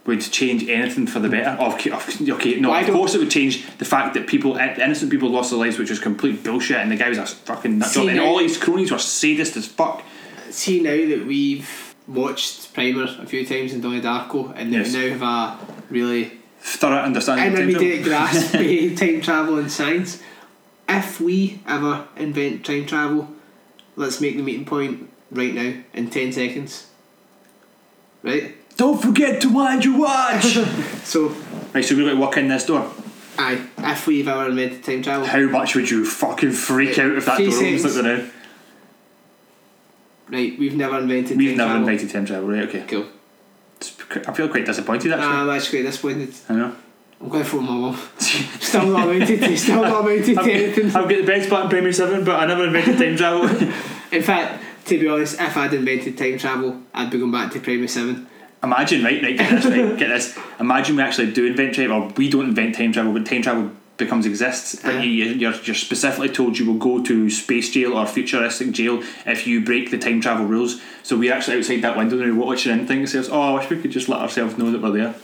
would 0.06 0.22
change 0.22 0.68
anything 0.68 1.08
for 1.08 1.20
the 1.20 1.30
better. 1.30 1.58
Okay, 1.62 1.92
okay 2.32 2.60
no, 2.60 2.70
Why 2.70 2.82
of 2.82 2.94
course 2.94 3.16
it 3.16 3.20
would 3.20 3.32
change 3.32 3.66
the 3.78 3.86
fact 3.86 4.14
that 4.14 4.28
people, 4.28 4.58
eh, 4.58 4.76
innocent 4.80 5.12
people, 5.12 5.30
lost 5.30 5.50
their 5.50 5.60
lives, 5.60 5.80
which 5.80 5.90
was 5.90 6.00
complete 6.00 6.44
bullshit, 6.44 6.78
and 6.78 6.92
the 6.92 6.96
guy 6.96 7.10
was 7.10 7.18
a 7.18 7.26
fucking 7.26 7.80
nut 7.80 7.90
See, 7.90 8.02
job, 8.02 8.10
and 8.10 8.20
all 8.20 8.40
his 8.40 8.58
cronies 8.58 8.92
were 8.92 9.00
sadist 9.00 9.58
as 9.58 9.68
fuck. 9.68 10.04
See 10.50 10.80
now 10.82 10.96
that 11.10 11.26
we've 11.26 11.96
watched 12.08 12.74
Primer 12.74 13.04
a 13.20 13.26
few 13.26 13.46
times 13.46 13.74
in 13.74 13.82
Donnie 13.82 14.02
Darko 14.02 14.54
and 14.56 14.72
that 14.74 14.86
Yes. 14.86 14.94
we 14.94 15.10
now 15.10 15.18
have 15.18 15.22
a 15.24 15.84
really 15.90 16.40
Thorough 16.68 16.98
understanding. 16.98 17.48
of 17.48 17.54
time 17.60 17.70
intermediate 17.70 18.04
travel. 18.06 18.40
grasp 18.52 19.00
time 19.00 19.22
travel 19.22 19.58
and 19.60 19.72
science. 19.72 20.22
If 20.90 21.22
we 21.22 21.62
ever 21.68 22.08
invent 22.18 22.66
time 22.66 22.86
travel, 22.88 23.30
let's 23.96 24.20
make 24.20 24.36
the 24.36 24.42
meeting 24.44 24.66
point 24.66 25.10
right 25.32 25.54
now 25.54 25.74
in 25.94 26.10
10 26.10 26.32
seconds. 26.32 26.88
Right? 28.24 28.56
Don't 28.78 29.00
forget 29.02 29.42
to 29.42 29.50
wind 29.54 29.86
your 29.86 30.00
watch. 30.00 30.58
So, 31.06 31.28
right, 31.74 31.86
so 31.86 31.96
we're 31.96 32.02
going 32.02 32.16
to 32.16 32.22
walk 32.22 32.38
in 32.38 32.48
this 32.48 32.66
door. 32.66 32.92
aye, 33.38 33.62
if 33.78 34.08
we've 34.08 34.28
ever 34.28 34.50
invented 34.50 34.84
time 34.84 35.04
travel, 35.04 35.28
How 35.28 35.42
much 35.46 35.76
would 35.76 35.90
you 35.92 36.04
fucking 36.04 36.52
freak 36.52 36.98
Right, 36.98 37.00
out 37.06 37.16
if 37.18 37.26
that 37.26 37.38
three 37.38 37.50
door 37.52 37.60
opens 37.60 37.84
like 37.86 37.94
that 37.94 38.04
now? 38.04 38.30
right, 40.30 40.58
we've 40.60 40.76
never 40.76 40.98
invented 41.00 41.38
We've 41.38 41.50
time 41.52 41.58
never 41.58 41.72
travel. 41.74 41.88
invited 41.90 42.10
time 42.12 42.26
travel, 42.26 42.50
right? 42.50 42.64
Okay. 42.68 42.86
Cool. 42.88 43.06
I 44.28 44.34
feel 44.34 44.48
quite 44.50 44.66
disappointed 44.66 45.12
actually. 45.12 45.28
Ah, 45.28 45.44
I'm 45.44 45.50
actually 45.50 45.84
disappointed. 45.84 46.34
I 46.50 46.54
know. 46.54 46.76
I'm 47.22 47.30
going 47.30 47.44
to 47.44 47.50
phone 47.50 47.64
my 47.64 47.72
mum. 47.72 48.00
Still 48.20 48.88
not 48.88 49.08
amounted 49.08 49.40
to, 49.40 49.58
still 49.58 49.82
not 49.82 50.02
amounted 50.02 50.36
to 50.36 50.42
anything. 50.42 50.86
I've 50.88 50.94
got 50.94 51.08
the 51.10 51.24
best 51.24 51.50
part 51.50 51.64
in 51.64 51.70
Primary 51.70 51.94
7, 51.94 52.26
but 52.26 52.40
I 52.40 52.46
never 52.46 52.66
invented 52.66 52.98
time 52.98 53.16
travel. 53.16 53.48
In 54.12 54.22
fact, 54.22 54.64
to 54.88 55.00
be 55.00 55.08
honest, 55.08 55.40
if 55.40 55.58
I'd 55.58 55.74
invented 55.74 56.18
time 56.18 56.38
travel, 56.38 56.82
I'd 56.94 57.10
be 57.10 57.18
going 57.18 57.32
back 57.32 57.52
to 57.54 57.60
Primary 57.62 57.88
7. 57.88 58.28
Imagine, 58.64 59.04
right, 59.04 59.22
right, 59.24 59.38
get 59.38 59.50
this, 59.50 59.66
right, 59.66 59.98
get 59.98 60.08
this. 60.10 60.38
Imagine 60.60 60.96
we 60.98 61.04
actually 61.04 61.32
do 61.32 61.46
invent 61.46 61.76
time, 61.76 61.92
or 61.92 62.10
we 62.18 62.30
don't 62.30 62.50
invent 62.50 62.76
time 62.76 62.92
travel, 62.92 63.14
but 63.14 63.26
time 63.26 63.42
travel 63.42 63.72
becomes 63.98 64.26
exists. 64.26 64.76
But 64.76 64.96
Uh-huh. 64.96 65.04
you, 65.04 65.26
you're, 65.26 65.54
you're 65.54 65.76
specifically 65.76 66.30
told 66.30 66.58
you 66.58 66.66
will 66.66 66.78
go 66.80 67.02
to 67.04 67.30
space 67.30 67.70
jail 67.72 67.94
or 67.98 68.06
futuristic 68.06 68.72
jail 68.72 69.02
if 69.26 69.48
you 69.48 69.64
break 69.64 69.92
the 69.92 69.98
time 69.98 70.20
travel 70.22 70.46
rules. 70.46 70.82
So 71.04 71.18
we're 71.18 71.34
actually 71.34 71.58
outside 71.58 71.82
that 71.82 71.98
window 71.98 72.20
and 72.22 72.38
we're 72.38 72.46
watching 72.46 72.72
anything 72.72 73.00
and 73.00 73.10
says, 73.10 73.30
"Oh, 73.30 73.42
I 73.42 73.54
wish 73.60 73.70
we 73.70 73.78
could 73.82 73.92
just 73.92 74.10
let 74.10 74.20
ourselves 74.20 74.58
know 74.58 74.72
that 74.72 74.82
we're 74.82 74.92
there." 74.92 75.16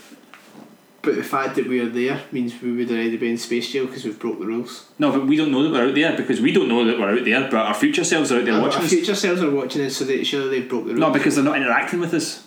But 1.02 1.16
the 1.16 1.24
fact 1.24 1.56
that 1.56 1.66
we 1.68 1.80
are 1.80 1.88
there 1.88 2.20
means 2.30 2.62
we 2.62 2.70
would 2.70 2.88
already 2.88 3.16
be 3.16 3.28
in 3.28 3.36
space 3.36 3.72
jail 3.72 3.86
because 3.86 4.04
we've 4.04 4.18
broke 4.20 4.38
the 4.38 4.46
rules. 4.46 4.86
No, 5.00 5.10
but 5.10 5.26
we 5.26 5.36
don't 5.36 5.50
know 5.50 5.64
that 5.64 5.72
we're 5.72 5.88
out 5.88 5.94
there 5.96 6.16
because 6.16 6.40
we 6.40 6.52
don't 6.52 6.68
know 6.68 6.84
that 6.84 6.96
we're 6.98 7.18
out 7.18 7.24
there, 7.24 7.40
but 7.50 7.54
our 7.56 7.74
future 7.74 8.04
selves 8.04 8.30
are 8.30 8.38
out 8.38 8.44
there 8.44 8.54
Our, 8.54 8.60
watching 8.62 8.78
our 8.78 8.84
us. 8.84 8.90
future 8.92 9.14
selves 9.16 9.42
are 9.42 9.50
watching 9.50 9.84
us 9.84 9.96
so 9.96 10.04
that 10.04 10.24
surely 10.24 10.60
they've 10.60 10.68
broke 10.68 10.84
the 10.84 10.90
rules. 10.94 11.00
No, 11.00 11.10
because 11.10 11.34
they're 11.34 11.44
not 11.44 11.56
interacting 11.56 11.98
with 11.98 12.14
us. 12.14 12.44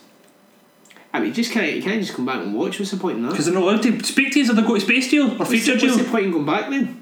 I 1.16 1.20
mean, 1.22 1.34
just 1.34 1.52
can't, 1.52 1.72
you 1.74 1.82
can't 1.82 2.02
just 2.02 2.14
come 2.14 2.26
back 2.26 2.38
and 2.44 2.54
watch. 2.54 2.78
What's 2.78 2.92
the 2.92 2.98
point 2.98 3.18
in 3.18 3.24
that? 3.24 3.30
Because 3.32 3.46
they're 3.46 3.54
not 3.54 3.64
allowed 3.64 3.84
to 3.84 4.04
speak 4.04 4.34
to 4.34 4.42
us 4.42 4.50
if 4.50 4.56
they 4.56 4.62
go 4.62 4.76
to 4.76 4.82
space 4.82 5.10
jail 5.10 5.32
or 5.32 5.36
What's, 5.38 5.52
future 5.52 5.78
the, 5.78 5.86
what's 5.86 5.98
the 5.98 6.04
jail. 6.04 6.12
point 6.12 6.26
in 6.26 6.32
going 6.32 6.46
back 6.46 6.70
then? 6.70 7.02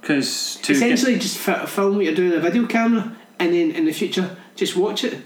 Because 0.00 0.56
to 0.62 0.72
get, 0.72 0.82
Essentially, 0.82 1.18
just 1.18 1.38
fi- 1.38 1.66
film 1.66 1.96
what 1.96 2.04
you're 2.06 2.14
doing 2.14 2.32
in 2.32 2.38
a 2.38 2.40
video 2.40 2.66
camera 2.66 3.14
and 3.38 3.52
then 3.52 3.70
in 3.72 3.84
the 3.84 3.92
future, 3.92 4.34
just 4.56 4.76
watch 4.76 5.04
it. 5.04 5.18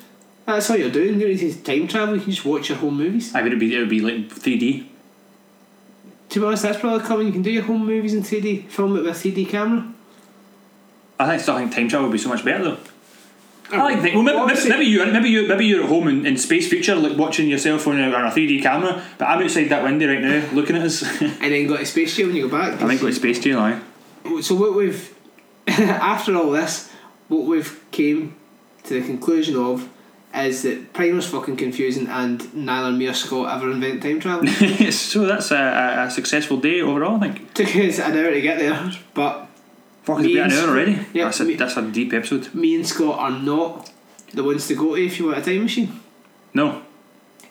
That's 0.46 0.68
all 0.68 0.76
you're 0.76 0.90
doing. 0.90 1.20
You 1.20 1.28
don't 1.28 1.36
need 1.40 1.52
to 1.52 1.62
time 1.62 1.88
travel, 1.88 2.16
you 2.16 2.20
can 2.22 2.32
just 2.32 2.44
watch 2.44 2.68
your 2.68 2.78
home 2.78 2.96
movies. 2.96 3.34
I 3.34 3.38
mean, 3.38 3.46
it'd 3.48 3.60
be 3.60 3.74
it 3.74 3.78
would 3.78 3.88
be 3.88 4.00
like 4.00 4.30
three 4.30 4.58
D. 4.58 4.90
To 6.30 6.40
be 6.40 6.46
honest, 6.46 6.64
that's 6.64 6.78
probably 6.80 7.06
coming. 7.06 7.28
You 7.28 7.32
can 7.32 7.42
do 7.42 7.50
your 7.50 7.62
home 7.62 7.86
movies 7.86 8.12
in 8.12 8.22
3D, 8.22 8.68
film 8.68 8.96
it 8.96 9.02
with 9.02 9.24
a 9.24 9.30
3D 9.30 9.48
camera. 9.48 9.86
I 11.20 11.28
think 11.28 11.42
still 11.42 11.56
think 11.56 11.72
time 11.72 11.88
travel 11.88 12.08
would 12.08 12.12
be 12.12 12.18
so 12.18 12.28
much 12.28 12.44
better 12.44 12.64
though. 12.64 12.78
I 13.80 13.84
like 13.84 14.00
think, 14.00 14.14
well 14.14 14.22
maybe, 14.22 14.36
maybe, 14.36 14.50
Obviously- 14.50 14.70
maybe 14.70 14.84
you 14.86 15.06
maybe 15.12 15.28
you 15.28 15.48
maybe 15.48 15.66
you're 15.66 15.82
at 15.82 15.88
home 15.88 16.08
in, 16.08 16.26
in 16.26 16.36
space 16.36 16.68
future 16.68 16.94
like 16.94 17.16
watching 17.16 17.48
your 17.48 17.58
cell 17.58 17.78
phone 17.78 18.00
on 18.00 18.24
a 18.26 18.30
three 18.30 18.46
D 18.46 18.60
camera, 18.60 19.02
but 19.18 19.26
I'm 19.26 19.42
outside 19.42 19.68
that 19.68 19.82
window 19.84 20.08
right 20.08 20.20
now 20.20 20.48
looking 20.52 20.76
at 20.76 20.82
us. 20.82 21.02
I 21.02 21.24
and 21.42 21.52
then 21.52 21.66
go 21.66 21.76
to 21.76 21.86
space 21.86 22.16
jail 22.16 22.26
when 22.26 22.36
you 22.36 22.48
go 22.48 22.58
back. 22.58 22.80
I 22.80 22.88
think 22.88 23.00
go 23.00 23.06
to 23.08 23.12
space 23.12 23.40
jail 23.40 23.60
now. 23.60 23.80
So 24.40 24.54
what 24.54 24.74
we've 24.74 25.14
after 25.68 26.34
all 26.36 26.50
this, 26.50 26.90
what 27.28 27.44
we've 27.44 27.82
came 27.90 28.36
to 28.84 29.00
the 29.00 29.06
conclusion 29.06 29.56
of 29.56 29.88
is 30.34 30.62
that 30.62 30.92
Primer's 30.92 31.26
fucking 31.26 31.56
confusing 31.56 32.08
and 32.08 32.52
neither 32.54 32.90
me 32.90 33.06
or 33.06 33.14
Scott 33.14 33.56
ever 33.56 33.70
invent 33.70 34.02
time 34.02 34.18
travel. 34.18 34.48
so 34.92 35.26
that's 35.26 35.50
a, 35.52 35.56
a, 35.56 36.06
a 36.06 36.10
successful 36.10 36.56
day 36.56 36.80
overall. 36.80 37.22
I 37.22 37.28
think. 37.30 37.54
Took 37.54 37.76
us 37.76 37.98
an 38.00 38.16
hour 38.16 38.30
to 38.30 38.40
get 38.40 38.58
there, 38.58 38.92
but 39.14 39.43
Fuck, 40.04 40.18
it's 40.18 40.26
Me 40.26 40.34
been 40.34 40.44
an 40.44 40.52
hour 40.52 40.68
already. 40.68 40.98
Yeah, 41.12 41.24
that's 41.24 41.40
a 41.40 41.44
me- 41.44 41.54
that's 41.54 41.76
a 41.76 41.82
deep 41.90 42.12
episode. 42.12 42.54
me 42.54 42.74
and 42.76 42.86
Scott 42.86 43.18
are 43.18 43.30
not 43.30 43.90
the 44.32 44.44
ones 44.44 44.66
to 44.68 44.74
go 44.74 44.94
to 44.96 45.02
if 45.04 45.18
you 45.18 45.26
want 45.26 45.38
a 45.38 45.42
time 45.42 45.62
machine. 45.62 46.00
No, 46.52 46.82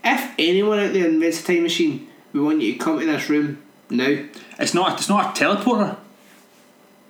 If 0.03 0.31
anyone 0.39 0.79
out 0.79 0.93
there 0.93 1.07
invents 1.07 1.41
a 1.41 1.45
time 1.45 1.63
machine, 1.63 2.07
we 2.31 2.39
want 2.41 2.61
you 2.61 2.73
to 2.73 2.79
come 2.79 2.99
to 2.99 3.05
this 3.05 3.29
room 3.29 3.57
now. 3.89 4.17
it's 4.59 4.73
not. 4.73 4.99
It's 4.99 5.09
not 5.09 5.37
a 5.37 5.43
teleporter. 5.45 5.97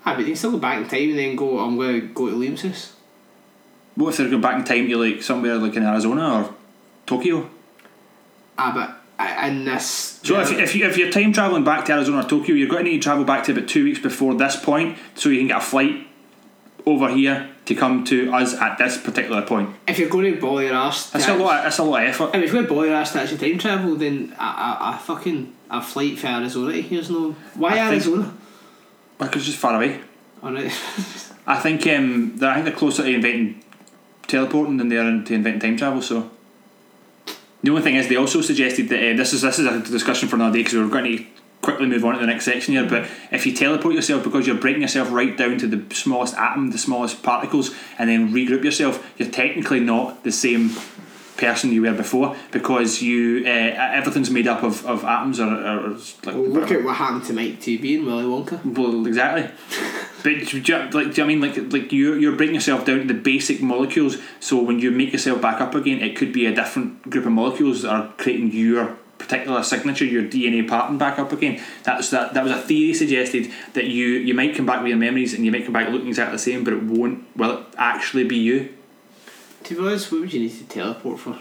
Ah, 0.05 0.13
but 0.15 0.19
you 0.19 0.25
can 0.27 0.35
still 0.35 0.51
go 0.51 0.57
back 0.57 0.77
in 0.81 0.87
time 0.87 1.09
and 1.11 1.19
then 1.19 1.35
go. 1.35 1.59
I'm 1.59 1.75
going 1.77 2.01
to 2.01 2.07
go 2.07 2.29
to 2.29 2.35
Liam's 2.35 2.61
house. 2.63 2.93
What 3.95 4.09
if 4.09 4.17
they're 4.17 4.29
going 4.29 4.41
back 4.41 4.57
in 4.59 4.63
time 4.65 4.87
to 4.89 4.97
like 4.97 5.21
somewhere 5.23 5.55
like 5.55 5.75
in 5.75 5.83
Arizona 5.83 6.41
or 6.43 6.55
Tokyo? 7.05 7.49
Ah, 8.57 8.71
but 8.73 9.02
in 9.19 9.65
this. 9.65 10.19
So 10.23 10.39
if, 10.39 10.51
if, 10.51 10.75
you, 10.75 10.85
if 10.87 10.97
you're 10.97 11.11
time 11.11 11.33
travelling 11.33 11.63
back 11.63 11.85
to 11.85 11.93
Arizona 11.93 12.25
or 12.25 12.29
Tokyo, 12.29 12.55
you're 12.55 12.67
going 12.67 12.85
to 12.85 12.91
need 12.91 13.01
to 13.01 13.03
travel 13.03 13.23
back 13.23 13.43
to 13.45 13.51
about 13.51 13.67
two 13.67 13.83
weeks 13.83 13.99
before 13.99 14.33
this 14.35 14.55
point 14.55 14.97
so 15.15 15.29
you 15.29 15.39
can 15.39 15.47
get 15.47 15.57
a 15.57 15.61
flight 15.61 16.07
over 16.85 17.09
here 17.09 17.49
to 17.65 17.75
come 17.75 18.03
to 18.03 18.33
us 18.33 18.53
at 18.55 18.77
this 18.77 18.97
particular 18.97 19.41
point. 19.41 19.69
if 19.87 19.97
you're 19.97 20.09
going 20.09 20.33
to 20.33 20.39
ball 20.41 20.61
your 20.61 20.73
ass, 20.73 21.11
That's 21.11 21.27
a 21.29 21.35
lot. 21.35 21.63
That's 21.63 21.77
a 21.77 21.83
lot 21.83 22.03
of 22.03 22.09
effort. 22.09 22.35
If 22.35 22.43
you're 22.43 22.53
going 22.53 22.65
to 22.65 22.73
ball 22.73 22.85
your 22.85 22.95
ass 22.95 23.13
to 23.13 23.21
actually 23.21 23.37
time 23.51 23.57
travel, 23.57 23.95
then 23.95 24.35
a, 24.37 24.43
a, 24.43 24.77
a 24.95 24.99
fucking 25.01 25.53
a 25.69 25.81
flight 25.81 26.19
for 26.19 26.27
Arizona. 26.27 26.73
Here's 26.73 27.09
no. 27.09 27.31
Why 27.55 27.69
I 27.69 27.73
think- 27.73 27.91
Arizona? 27.91 28.33
Because 29.17 29.35
it's 29.37 29.45
just 29.45 29.59
far 29.59 29.75
away. 29.75 30.01
Alright. 30.43 30.65
I 31.47 31.59
think 31.59 31.87
um, 31.87 32.33
they're, 32.35 32.49
I 32.49 32.55
think 32.55 32.65
they're 32.65 32.75
closer 32.75 33.03
to 33.03 33.09
inventing 33.09 33.63
teleporting 34.27 34.77
than 34.77 34.89
they 34.89 34.97
are 34.97 35.23
to 35.23 35.33
inventing 35.33 35.59
time 35.61 35.77
travel. 35.77 36.01
So 36.01 36.29
the 37.63 37.69
only 37.69 37.81
thing 37.81 37.95
is, 37.95 38.09
they 38.09 38.17
also 38.17 38.41
suggested 38.41 38.89
that 38.89 38.99
uh, 38.99 39.17
this 39.17 39.33
is 39.33 39.41
this 39.41 39.57
is 39.57 39.65
a 39.65 39.79
discussion 39.79 40.27
for 40.27 40.35
another 40.35 40.53
day 40.53 40.59
because 40.59 40.73
we're 40.73 40.87
going 40.89 41.17
to 41.17 41.25
quickly 41.61 41.85
move 41.85 42.03
on 42.03 42.13
to 42.13 42.19
the 42.19 42.27
next 42.27 42.43
section 42.43 42.73
here. 42.73 42.87
But 42.87 43.09
if 43.31 43.45
you 43.45 43.53
teleport 43.53 43.95
yourself 43.95 44.23
because 44.23 44.45
you're 44.45 44.57
breaking 44.57 44.81
yourself 44.81 45.09
right 45.11 45.35
down 45.35 45.57
to 45.59 45.67
the 45.67 45.95
smallest 45.95 46.35
atom, 46.35 46.71
the 46.71 46.77
smallest 46.77 47.23
particles, 47.23 47.73
and 47.97 48.09
then 48.09 48.33
regroup 48.33 48.65
yourself, 48.65 49.09
you're 49.17 49.31
technically 49.31 49.79
not 49.79 50.25
the 50.25 50.31
same 50.31 50.71
person 51.37 51.71
you 51.71 51.81
were 51.81 51.93
before 51.93 52.35
because 52.51 53.01
you 53.01 53.43
uh, 53.45 53.49
everything's 53.49 54.29
made 54.29 54.47
up 54.47 54.63
of, 54.63 54.85
of 54.85 55.03
atoms 55.03 55.39
or, 55.39 55.47
or 55.47 55.89
like 55.89 56.35
well, 56.35 56.47
look 56.47 56.71
at 56.71 56.83
what 56.83 56.95
happened 56.95 57.25
to 57.25 57.33
Mike 57.33 57.59
Teavee 57.59 57.97
and 57.97 58.05
Willy 58.05 58.25
Wonka. 58.25 58.63
well, 58.65 59.05
exactly. 59.07 59.49
But 60.23 60.47
do 60.47 60.57
you, 60.57 60.77
like, 60.77 61.13
do 61.13 61.21
you 61.21 61.23
I 61.23 61.27
mean 61.27 61.41
like 61.41 61.57
like 61.73 61.91
you 61.91 62.13
you're 62.13 62.35
breaking 62.37 62.55
yourself 62.55 62.85
down 62.85 62.99
to 62.99 63.13
the 63.13 63.13
basic 63.13 63.61
molecules. 63.61 64.17
So 64.39 64.61
when 64.61 64.79
you 64.79 64.89
make 64.89 65.11
yourself 65.11 65.41
back 65.41 65.59
up 65.59 65.75
again, 65.75 65.99
it 65.99 66.15
could 66.15 66.31
be 66.31 66.45
a 66.45 66.55
different 66.55 67.09
group 67.09 67.25
of 67.25 67.33
molecules 67.33 67.81
that 67.81 67.91
are 67.91 68.13
creating 68.17 68.53
your 68.53 68.97
particular 69.17 69.63
signature, 69.63 70.05
your 70.05 70.23
DNA 70.23 70.67
pattern 70.67 70.97
back 70.97 71.19
up 71.19 71.31
again. 71.31 71.61
That's 71.83 72.09
that. 72.11 72.33
That 72.33 72.43
was 72.43 72.53
a 72.53 72.61
theory 72.61 72.93
suggested 72.93 73.51
that 73.73 73.85
you 73.85 74.07
you 74.07 74.33
might 74.33 74.55
come 74.55 74.65
back 74.65 74.81
with 74.81 74.89
your 74.89 74.97
memories 74.97 75.33
and 75.33 75.45
you 75.45 75.51
might 75.51 75.65
come 75.65 75.73
back 75.73 75.89
looking 75.89 76.07
exactly 76.07 76.35
the 76.35 76.39
same, 76.39 76.63
but 76.63 76.73
it 76.73 76.83
won't. 76.83 77.25
Will 77.35 77.57
it 77.57 77.65
actually 77.77 78.23
be 78.23 78.37
you? 78.37 78.73
To 79.63 79.75
be 79.75 79.79
honest, 79.81 80.11
what 80.11 80.21
would 80.21 80.33
you 80.33 80.41
need 80.41 80.57
to 80.57 80.63
teleport 80.65 81.19
for? 81.19 81.37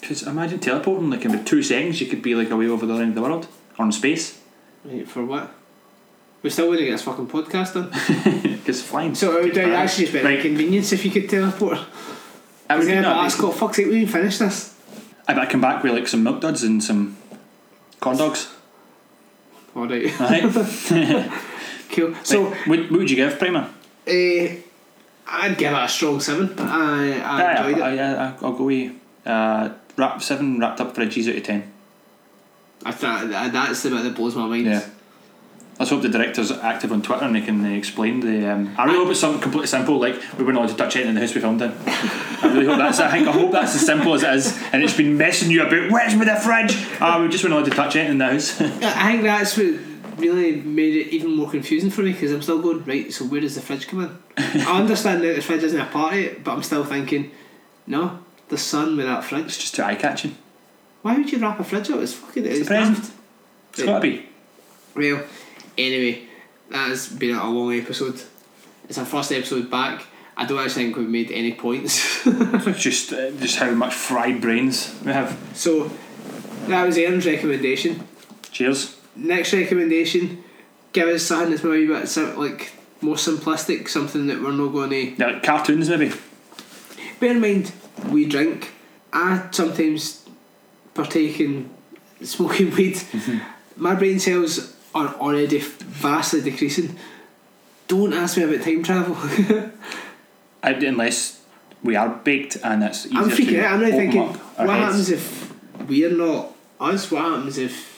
Because 0.00 0.22
imagine 0.26 0.60
teleporting 0.60 1.10
like 1.10 1.24
in 1.24 1.34
about 1.34 1.46
two 1.46 1.62
seconds, 1.62 2.00
you 2.00 2.06
could 2.06 2.22
be 2.22 2.34
like 2.34 2.50
away 2.50 2.68
over 2.68 2.86
the 2.86 2.94
other 2.94 3.02
end 3.02 3.10
of 3.10 3.14
the 3.16 3.22
world 3.22 3.48
or 3.78 3.84
in 3.86 3.92
space. 3.92 4.38
Right, 4.84 5.06
for 5.08 5.24
what? 5.24 5.52
We're 6.42 6.50
still 6.50 6.66
going 6.66 6.78
to 6.78 6.84
get 6.86 6.92
this 6.92 7.02
fucking 7.02 7.26
podcast 7.26 7.74
done. 7.74 7.90
Because 8.56 8.80
flying. 8.90 9.14
So 9.14 9.36
it 9.38 9.42
would 9.54 9.58
actually 9.58 10.04
just 10.06 10.14
be 10.16 10.22
Right. 10.22 10.40
convenience 10.40 10.92
if 10.92 11.04
you 11.04 11.10
could 11.10 11.28
teleport. 11.28 11.78
I 12.70 12.76
would 12.78 12.86
Yeah, 12.88 12.94
do 12.94 13.02
but 13.02 13.14
that. 13.14 13.22
that's 13.22 13.36
got 13.40 13.54
fuck's 13.56 13.76
sake, 13.76 13.86
we 13.88 14.00
didn't 14.00 14.10
finish 14.12 14.38
this. 14.38 14.74
I 15.28 15.34
bet 15.34 15.42
I 15.42 15.50
come 15.50 15.60
back 15.60 15.82
with 15.82 15.92
like 15.92 16.08
some 16.08 16.22
milk 16.22 16.40
duds 16.40 16.62
and 16.62 16.82
some 16.82 17.16
corn 18.00 18.16
dogs. 18.16 18.48
Alright, 19.76 20.18
Right. 20.20 21.30
cool. 21.92 22.14
So, 22.22 22.44
what, 22.44 22.78
what 22.90 22.90
would 22.92 23.10
you 23.10 23.16
give 23.16 23.38
Primer? 23.38 23.68
uh, 24.08 24.54
I'd 25.30 25.56
give 25.56 25.72
it 25.72 25.76
a 25.76 25.88
strong 25.88 26.20
7. 26.20 26.58
I, 26.58 27.20
I 27.20 27.68
enjoyed 27.68 27.82
I, 27.82 27.92
it. 27.92 28.00
I, 28.00 28.36
I'll 28.42 28.52
go 28.52 28.64
with 28.64 28.92
uh, 29.24 29.70
wrap 29.96 30.22
seven 30.22 30.58
wrapped 30.58 30.80
up 30.80 30.94
for 30.94 31.02
a 31.02 31.06
G's 31.06 31.28
out 31.28 31.36
of 31.36 31.42
ten. 31.42 31.72
I 32.84 32.92
thought 32.92 33.28
that, 33.28 33.52
that's 33.52 33.82
the 33.82 33.90
bit 33.90 34.02
that 34.02 34.14
blows 34.14 34.34
my 34.34 34.46
mind. 34.46 34.66
Yeah. 34.66 34.88
Let's 35.78 35.90
hope 35.90 36.02
the 36.02 36.10
director's 36.10 36.50
active 36.50 36.92
on 36.92 37.00
Twitter 37.00 37.24
and 37.24 37.34
they 37.34 37.40
can 37.40 37.64
uh, 37.64 37.70
explain 37.70 38.20
the. 38.20 38.52
Um, 38.52 38.74
I 38.78 38.84
really 38.84 38.98
hope 38.98 39.10
it's 39.10 39.20
something 39.20 39.40
completely 39.40 39.66
simple, 39.66 39.98
like 39.98 40.14
we 40.36 40.44
weren't 40.44 40.56
allowed 40.56 40.68
to 40.70 40.76
touch 40.76 40.96
anything 40.96 41.10
in 41.10 41.14
the 41.14 41.20
house 41.22 41.34
we 41.34 41.40
filmed 41.40 41.62
in. 41.62 41.72
I 41.86 42.50
really 42.52 42.66
hope 42.66 42.78
that's. 42.78 43.00
I 43.00 43.10
think 43.10 43.28
I 43.28 43.32
hope 43.32 43.52
that's 43.52 43.74
as 43.74 43.86
simple 43.86 44.14
as 44.14 44.22
it 44.22 44.34
is, 44.34 44.62
and 44.72 44.82
it's 44.82 44.96
been 44.96 45.16
messing 45.16 45.50
you 45.50 45.62
about. 45.62 45.90
Where's 45.90 46.14
with 46.16 46.28
the 46.28 46.36
fridge? 46.36 46.76
Ah, 47.00 47.20
we 47.22 47.28
just 47.28 47.44
weren't 47.44 47.54
allowed 47.54 47.64
to 47.66 47.70
touch 47.70 47.96
anything 47.96 48.12
in 48.12 48.18
the 48.18 48.26
house. 48.26 48.60
I 48.60 49.12
think 49.12 49.22
that's 49.22 49.56
what 49.56 49.89
really 50.20 50.56
made 50.56 50.94
it 50.96 51.08
even 51.08 51.34
more 51.34 51.50
confusing 51.50 51.90
for 51.90 52.02
me 52.02 52.12
because 52.12 52.32
I'm 52.32 52.42
still 52.42 52.60
going, 52.60 52.84
right, 52.84 53.12
so 53.12 53.24
where 53.24 53.40
does 53.40 53.54
the 53.54 53.60
fridge 53.60 53.88
come 53.88 54.04
in? 54.04 54.18
I 54.36 54.78
understand 54.80 55.22
that 55.22 55.36
the 55.36 55.42
fridge 55.42 55.62
isn't 55.62 55.80
a 55.80 55.86
part 55.86 56.14
of 56.14 56.18
it, 56.20 56.44
but 56.44 56.52
I'm 56.52 56.62
still 56.62 56.84
thinking, 56.84 57.30
no, 57.86 58.20
the 58.48 58.58
sun 58.58 58.96
with 58.96 59.06
that 59.06 59.32
it's 59.32 59.56
just 59.56 59.74
too 59.74 59.82
eye 59.82 59.94
catching. 59.94 60.36
Why 61.02 61.16
would 61.16 61.32
you 61.32 61.38
wrap 61.38 61.58
a 61.58 61.64
fridge 61.64 61.90
up? 61.90 62.00
It's 62.00 62.12
fucking 62.12 62.44
It's 62.44 62.56
a 62.56 62.60
it's 62.60 62.68
present. 62.68 63.12
It's 63.72 63.82
got 63.82 63.96
to 63.96 64.00
be. 64.00 64.26
Well, 64.94 65.24
anyway, 65.78 66.26
that 66.70 66.88
has 66.88 67.08
been 67.08 67.34
a 67.34 67.50
long 67.50 67.72
episode. 67.72 68.20
It's 68.88 68.98
our 68.98 69.06
first 69.06 69.32
episode 69.32 69.70
back. 69.70 70.04
I 70.36 70.46
don't 70.46 70.58
actually 70.58 70.84
think 70.84 70.96
we've 70.96 71.08
made 71.08 71.30
any 71.30 71.52
points. 71.52 72.24
Just, 72.78 73.12
uh, 73.12 73.30
just 73.32 73.56
how 73.56 73.70
much 73.72 73.92
fried 73.94 74.40
brains 74.40 74.94
we 75.04 75.12
have. 75.12 75.38
so, 75.54 75.90
that 76.66 76.84
was 76.84 76.96
Aaron's 76.96 77.26
recommendation. 77.26 78.06
Cheers. 78.50 78.96
Next 79.16 79.52
recommendation, 79.52 80.44
give 80.92 81.08
us 81.08 81.24
something 81.24 81.50
that's 81.50 81.64
maybe 81.64 81.92
a 81.92 81.98
bit 81.98 82.08
sim- 82.08 82.38
like 82.38 82.72
more 83.00 83.16
simplistic, 83.16 83.88
something 83.88 84.26
that 84.26 84.40
we're 84.40 84.52
not 84.52 84.68
going 84.72 84.90
to. 84.90 85.10
Yeah, 85.16 85.26
like 85.26 85.42
cartoons 85.42 85.88
maybe. 85.88 86.12
Bear 87.18 87.32
in 87.32 87.40
mind, 87.40 87.72
we 88.08 88.26
drink. 88.26 88.72
I 89.12 89.48
sometimes 89.50 90.26
partake 90.94 91.40
in 91.40 91.70
smoking 92.22 92.70
weed. 92.76 92.94
Mm-hmm. 92.96 93.38
My 93.76 93.94
brain 93.94 94.20
cells 94.20 94.76
are 94.94 95.14
already 95.14 95.58
vastly 95.58 96.40
decreasing. 96.42 96.96
Don't 97.88 98.12
ask 98.12 98.36
me 98.36 98.44
about 98.44 98.62
time 98.64 98.82
travel. 98.82 99.16
I, 100.62 100.72
unless 100.72 101.40
we 101.82 101.96
are 101.96 102.08
baked 102.08 102.56
and 102.62 102.84
it's 102.84 103.06
easier 103.06 103.18
I'm 103.18 103.30
freaking 103.30 103.62
out. 103.64 103.72
I'm 103.72 103.80
not 103.80 103.90
thinking, 103.90 104.26
what 104.28 104.68
heads. 104.68 104.68
happens 104.68 105.10
if 105.10 105.54
we're 105.88 106.10
not 106.14 106.54
us? 106.78 107.10
What 107.10 107.22
happens 107.22 107.58
if 107.58 107.89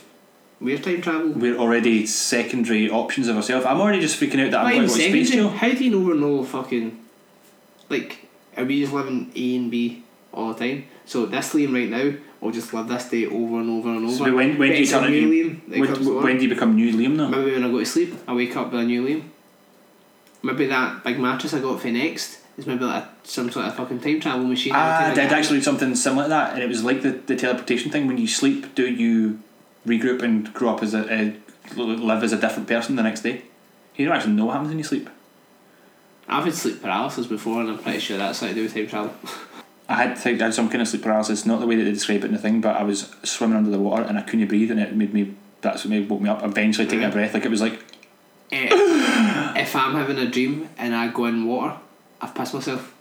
we're 0.62 0.78
time 0.78 1.02
travel? 1.02 1.30
we're 1.30 1.56
already 1.56 2.06
secondary 2.06 2.88
options 2.88 3.28
of 3.28 3.36
ourselves. 3.36 3.66
I'm 3.66 3.80
already 3.80 4.00
just 4.00 4.20
freaking 4.20 4.44
out 4.44 4.52
that 4.52 4.64
I'm 4.64 4.74
going 4.74 4.88
to 4.88 4.88
space 4.88 5.30
show. 5.30 5.48
How 5.48 5.70
do 5.70 5.84
you 5.84 5.90
know 5.90 6.06
we're 6.06 6.14
no 6.14 6.44
fucking 6.44 6.98
like? 7.88 8.18
Are 8.56 8.64
we 8.64 8.80
just 8.80 8.92
living 8.92 9.32
A 9.34 9.56
and 9.56 9.70
B 9.70 10.04
all 10.32 10.52
the 10.52 10.58
time? 10.58 10.84
So 11.06 11.26
this 11.26 11.54
Liam 11.54 11.74
right 11.74 11.88
now 11.88 12.18
will 12.40 12.52
just 12.52 12.72
live 12.72 12.88
this 12.88 13.08
day 13.08 13.26
over 13.26 13.60
and 13.60 13.70
over 13.70 13.88
and 13.90 14.06
over. 14.06 14.16
So 14.16 14.34
when, 14.34 14.58
when 14.58 14.70
do 14.70 14.76
you 14.76 14.86
turn 14.86 15.10
new 15.10 15.28
Liam 15.28 15.78
when, 15.78 16.22
when 16.22 16.36
do 16.36 16.44
you 16.44 16.48
become 16.48 16.76
new 16.76 16.92
Liam 16.92 17.16
though? 17.16 17.28
Maybe 17.28 17.52
when 17.52 17.64
I 17.64 17.70
go 17.70 17.78
to 17.78 17.86
sleep, 17.86 18.14
I 18.28 18.34
wake 18.34 18.56
up 18.56 18.72
with 18.72 18.80
a 18.80 18.84
new 18.84 19.06
Liam. 19.06 19.22
Maybe 20.42 20.66
that 20.66 21.04
big 21.04 21.18
mattress 21.18 21.54
I 21.54 21.60
got 21.60 21.80
for 21.80 21.88
next 21.88 22.40
is 22.56 22.66
maybe 22.66 22.84
like 22.84 23.06
some 23.24 23.50
sort 23.50 23.66
of 23.66 23.76
fucking 23.76 24.00
time 24.00 24.20
travel 24.20 24.44
machine. 24.44 24.72
Ah, 24.74 25.10
I 25.10 25.14
did 25.14 25.32
actually 25.32 25.58
do 25.58 25.64
something 25.64 25.94
similar 25.94 26.24
to 26.24 26.28
that, 26.30 26.54
and 26.54 26.62
it 26.62 26.68
was 26.68 26.84
like 26.84 27.02
the, 27.02 27.12
the 27.12 27.36
teleportation 27.36 27.90
thing. 27.90 28.06
When 28.06 28.18
you 28.18 28.26
sleep, 28.26 28.74
do 28.74 28.86
you 28.86 29.40
regroup 29.86 30.22
and 30.22 30.52
grow 30.52 30.70
up 30.70 30.82
as 30.82 30.94
a, 30.94 31.12
a 31.12 31.36
live 31.76 32.22
as 32.22 32.32
a 32.32 32.38
different 32.38 32.68
person 32.68 32.96
the 32.96 33.02
next 33.02 33.22
day? 33.22 33.42
You 33.96 34.06
don't 34.06 34.16
actually 34.16 34.32
know 34.32 34.46
what 34.46 34.52
happens 34.52 34.70
when 34.70 34.78
you 34.78 34.84
sleep. 34.84 35.08
I've 36.28 36.44
had 36.44 36.54
sleep 36.54 36.82
paralysis 36.82 37.26
before, 37.26 37.60
and 37.60 37.70
I'm 37.70 37.78
pretty 37.78 37.98
sure 37.98 38.16
that's 38.16 38.38
something 38.38 38.54
to 38.54 38.60
do 38.60 38.64
with 38.64 38.74
time 38.74 38.86
travel. 38.86 39.14
I 39.88 39.96
had, 39.96 40.26
I 40.26 40.44
had 40.44 40.54
some 40.54 40.70
kind 40.70 40.80
of 40.80 40.88
sleep 40.88 41.02
paralysis, 41.02 41.44
not 41.44 41.60
the 41.60 41.66
way 41.66 41.76
that 41.76 41.84
they 41.84 41.90
describe 41.90 42.24
it 42.24 42.26
in 42.26 42.32
the 42.32 42.38
thing, 42.38 42.60
but 42.60 42.76
I 42.76 42.82
was 42.82 43.14
swimming 43.24 43.56
under 43.56 43.70
the 43.70 43.78
water 43.78 44.04
and 44.04 44.16
I 44.16 44.22
couldn't 44.22 44.46
breathe, 44.46 44.70
and 44.70 44.80
it 44.80 44.94
made 44.94 45.12
me. 45.12 45.34
That's 45.60 45.84
what 45.84 45.90
made 45.90 46.08
woke 46.08 46.20
me 46.20 46.28
up. 46.28 46.42
Eventually, 46.42 46.86
taking 46.86 47.04
a 47.04 47.10
breath, 47.10 47.34
like 47.34 47.44
it 47.44 47.50
was 47.50 47.60
like 47.60 47.80
Eh, 48.52 48.68
if 49.56 49.74
I'm 49.74 49.94
having 49.94 50.18
a 50.18 50.28
dream 50.28 50.68
and 50.76 50.94
I 50.94 51.08
go 51.08 51.24
in 51.24 51.46
water, 51.46 51.74
I've 52.20 52.34
pissed 52.34 52.52
myself. 52.52 52.91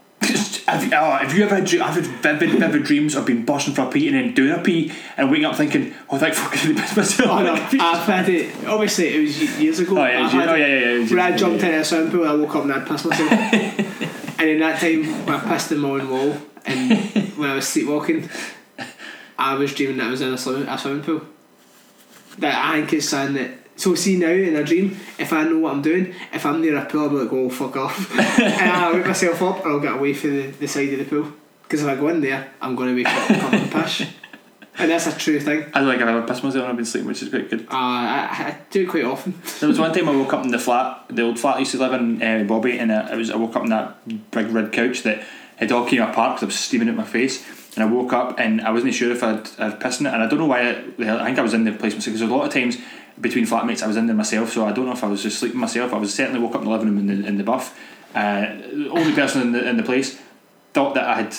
Have, 0.68 0.84
you, 0.84 0.92
oh, 0.94 1.12
have 1.12 1.34
you 1.38 1.44
ever 1.44 1.56
had, 1.56 1.76
I've 1.76 1.96
had 1.96 2.06
vivid, 2.06 2.52
vivid 2.60 2.84
dreams 2.84 3.16
of 3.16 3.26
being 3.26 3.46
bursting 3.46 3.74
for 3.74 3.82
a 3.82 3.90
pee 3.90 4.08
and 4.08 4.16
then 4.16 4.34
doing 4.34 4.52
a 4.52 4.62
pee 4.62 4.92
and 5.18 5.30
waking 5.30 5.46
up 5.46 5.56
thinking, 5.56 5.94
oh, 6.10 6.18
thank 6.18 6.34
fuck, 6.34 6.54
I 6.54 6.74
pissed 6.74 6.98
myself. 6.98 7.30
Oh 7.30 7.44
no, 7.44 7.54
I've 7.54 8.06
had 8.06 8.30
it. 8.30 8.56
Obviously, 8.66 9.16
it 9.16 9.20
was 9.22 9.60
years 9.60 9.80
ago. 9.80 9.98
Oh, 9.98 10.06
yeah, 10.06 10.20
it 10.20 10.24
was 10.24 10.34
I 10.34 10.36
ye- 10.36 10.40
had 10.42 10.50
oh, 10.50 10.56
yeah, 10.56 10.68
yeah, 10.68 10.96
yeah, 10.96 11.10
When 11.10 11.20
I 11.20 11.38
jumped 11.38 11.64
yeah, 11.64 11.70
in 11.70 11.76
a 11.76 11.86
swimming 11.86 12.12
pool, 12.12 12.28
I 12.28 12.34
woke 12.36 12.56
up 12.56 12.64
and 12.64 12.74
I'd 12.74 12.88
pissed 12.88 13.06
myself. 13.06 13.32
and 14.40 14.50
in 14.50 14.60
that 14.60 14.80
time, 14.80 15.26
when 15.26 15.36
I 15.36 15.40
pissed 15.50 15.72
in 15.72 15.80
my 15.80 15.90
own 15.90 16.10
wall, 16.10 16.38
and 16.66 16.92
when 17.38 17.50
I 17.50 17.56
was 17.56 17.68
sleepwalking, 17.68 18.30
I 19.38 19.56
was 19.56 19.74
dreaming 19.74 19.98
that 19.98 20.08
I 20.08 20.10
was 20.12 20.22
in 20.22 20.34
a 20.34 20.38
swimming, 20.38 20.68
a 20.68 20.78
swimming 20.78 21.04
pool. 21.04 21.22
That 22.38 22.64
I 22.64 22.80
think 22.80 22.94
is 22.94 23.10
something 23.10 23.36
that. 23.36 23.52
So 23.82 23.96
see 23.96 24.16
now 24.16 24.28
in 24.28 24.56
a 24.56 24.64
dream, 24.64 24.96
if 25.18 25.34
I 25.34 25.44
know 25.44 25.58
what 25.58 25.74
I'm 25.74 25.82
doing, 25.82 26.14
if 26.32 26.46
I'm 26.46 26.62
near 26.62 26.78
a 26.78 26.86
pool, 26.86 27.02
I'll 27.02 27.10
be 27.10 27.16
like, 27.16 27.34
"Oh 27.34 27.50
fuck 27.50 27.76
off," 27.78 28.20
and 28.40 28.72
I'll 28.72 28.94
wake 28.94 29.08
myself 29.08 29.42
up, 29.42 29.66
or 29.66 29.72
I'll 29.72 29.80
get 29.80 29.94
away 29.94 30.14
from 30.14 30.36
the, 30.36 30.48
the 30.52 30.68
side 30.68 30.94
of 30.94 31.00
the 31.00 31.06
pool. 31.06 31.34
Because 31.64 31.82
if 31.82 31.90
I 31.90 31.96
go 31.96 32.10
in 32.10 32.22
there, 32.22 32.52
I'm 32.62 32.76
going 32.76 32.90
to 32.90 32.96
wake 32.96 33.08
up 33.08 33.32
and 33.32 33.56
and 33.56 33.72
pish. 33.72 34.08
And 34.78 34.92
that's 34.92 35.08
a 35.08 35.18
true 35.18 35.40
thing. 35.40 35.66
I 35.74 35.80
don't 35.80 35.90
think 35.90 36.00
I've 36.00 36.10
ever 36.10 36.28
pissed 36.28 36.44
myself 36.44 36.62
when 36.62 36.70
I've 36.70 36.76
been 36.76 36.86
sleeping, 36.86 37.08
which 37.08 37.24
is 37.24 37.30
quite 37.30 37.50
good. 37.50 37.62
Uh, 37.62 37.70
I, 37.72 38.30
I 38.32 38.58
do 38.70 38.84
it 38.84 38.90
quite 38.90 39.04
often. 39.04 39.34
There 39.60 39.68
was 39.68 39.80
one 39.80 39.92
time 39.92 40.08
I 40.08 40.16
woke 40.16 40.32
up 40.32 40.46
in 40.46 40.52
the 40.52 40.60
flat, 40.60 41.06
the 41.10 41.24
old 41.24 41.40
flat 41.40 41.56
I 41.56 41.60
used 41.60 41.72
to 41.72 41.80
live 41.80 41.94
in, 41.94 42.22
uh, 42.22 42.44
Bobby, 42.44 42.78
and 42.78 42.92
uh, 42.92 43.08
I 43.10 43.16
was 43.16 43.32
I 43.32 43.36
woke 43.36 43.56
up 43.56 43.64
in 43.64 43.70
that 43.72 44.30
big 44.30 44.52
red 44.52 44.72
couch 44.72 45.02
that 45.02 45.24
had 45.56 45.72
all 45.72 45.88
came 45.88 46.04
apart 46.04 46.36
because 46.36 46.44
I 46.44 46.46
was 46.46 46.60
steaming 46.60 46.88
out 46.88 46.98
my 46.98 47.04
face. 47.04 47.44
And 47.74 47.84
I 47.86 47.88
woke 47.88 48.12
up 48.12 48.38
and 48.38 48.60
I 48.60 48.72
wasn't 48.72 48.94
sure 48.94 49.12
if 49.12 49.24
I'd, 49.24 49.48
I'd 49.58 49.80
pissed 49.80 50.02
in 50.02 50.06
it, 50.06 50.14
and 50.14 50.22
I 50.22 50.28
don't 50.28 50.38
know 50.38 50.46
why. 50.46 50.62
I, 50.62 50.72
I 50.72 51.26
think 51.26 51.40
I 51.40 51.42
was 51.42 51.56
in 51.56 51.64
the 51.64 51.72
placement 51.72 52.06
because 52.06 52.22
a 52.22 52.28
lot 52.28 52.46
of 52.46 52.54
times 52.54 52.78
between 53.22 53.46
flatmates. 53.46 53.84
I 53.84 53.88
was 53.88 53.98
in 53.98 54.08
there 54.08 54.16
myself, 54.16 54.52
so 54.52 54.66
I 54.66 54.72
don't 54.72 54.86
know 54.86 54.92
if 54.92 55.04
I 55.04 55.08
was 55.08 55.24
just 55.24 55.40
sleeping 55.40 55.60
myself. 55.60 55.94
I 55.94 55.98
was 55.98 56.14
certainly 56.14 56.40
woke 56.40 56.56
up 56.56 56.62
in 56.62 56.66
the 56.66 56.72
living 56.72 56.88
room 56.88 56.98
in 56.98 57.22
the 57.22 57.28
in 57.28 57.38
the 57.38 57.44
buff. 57.44 57.78
Uh, 58.14 58.42
the 58.42 58.90
only 58.92 59.14
person 59.14 59.42
in 59.42 59.52
the 59.54 59.70
in 59.70 59.78
the 59.78 59.84
place 59.84 60.20
thought 60.74 60.96
that 60.96 61.08
I 61.08 61.22
had 61.22 61.36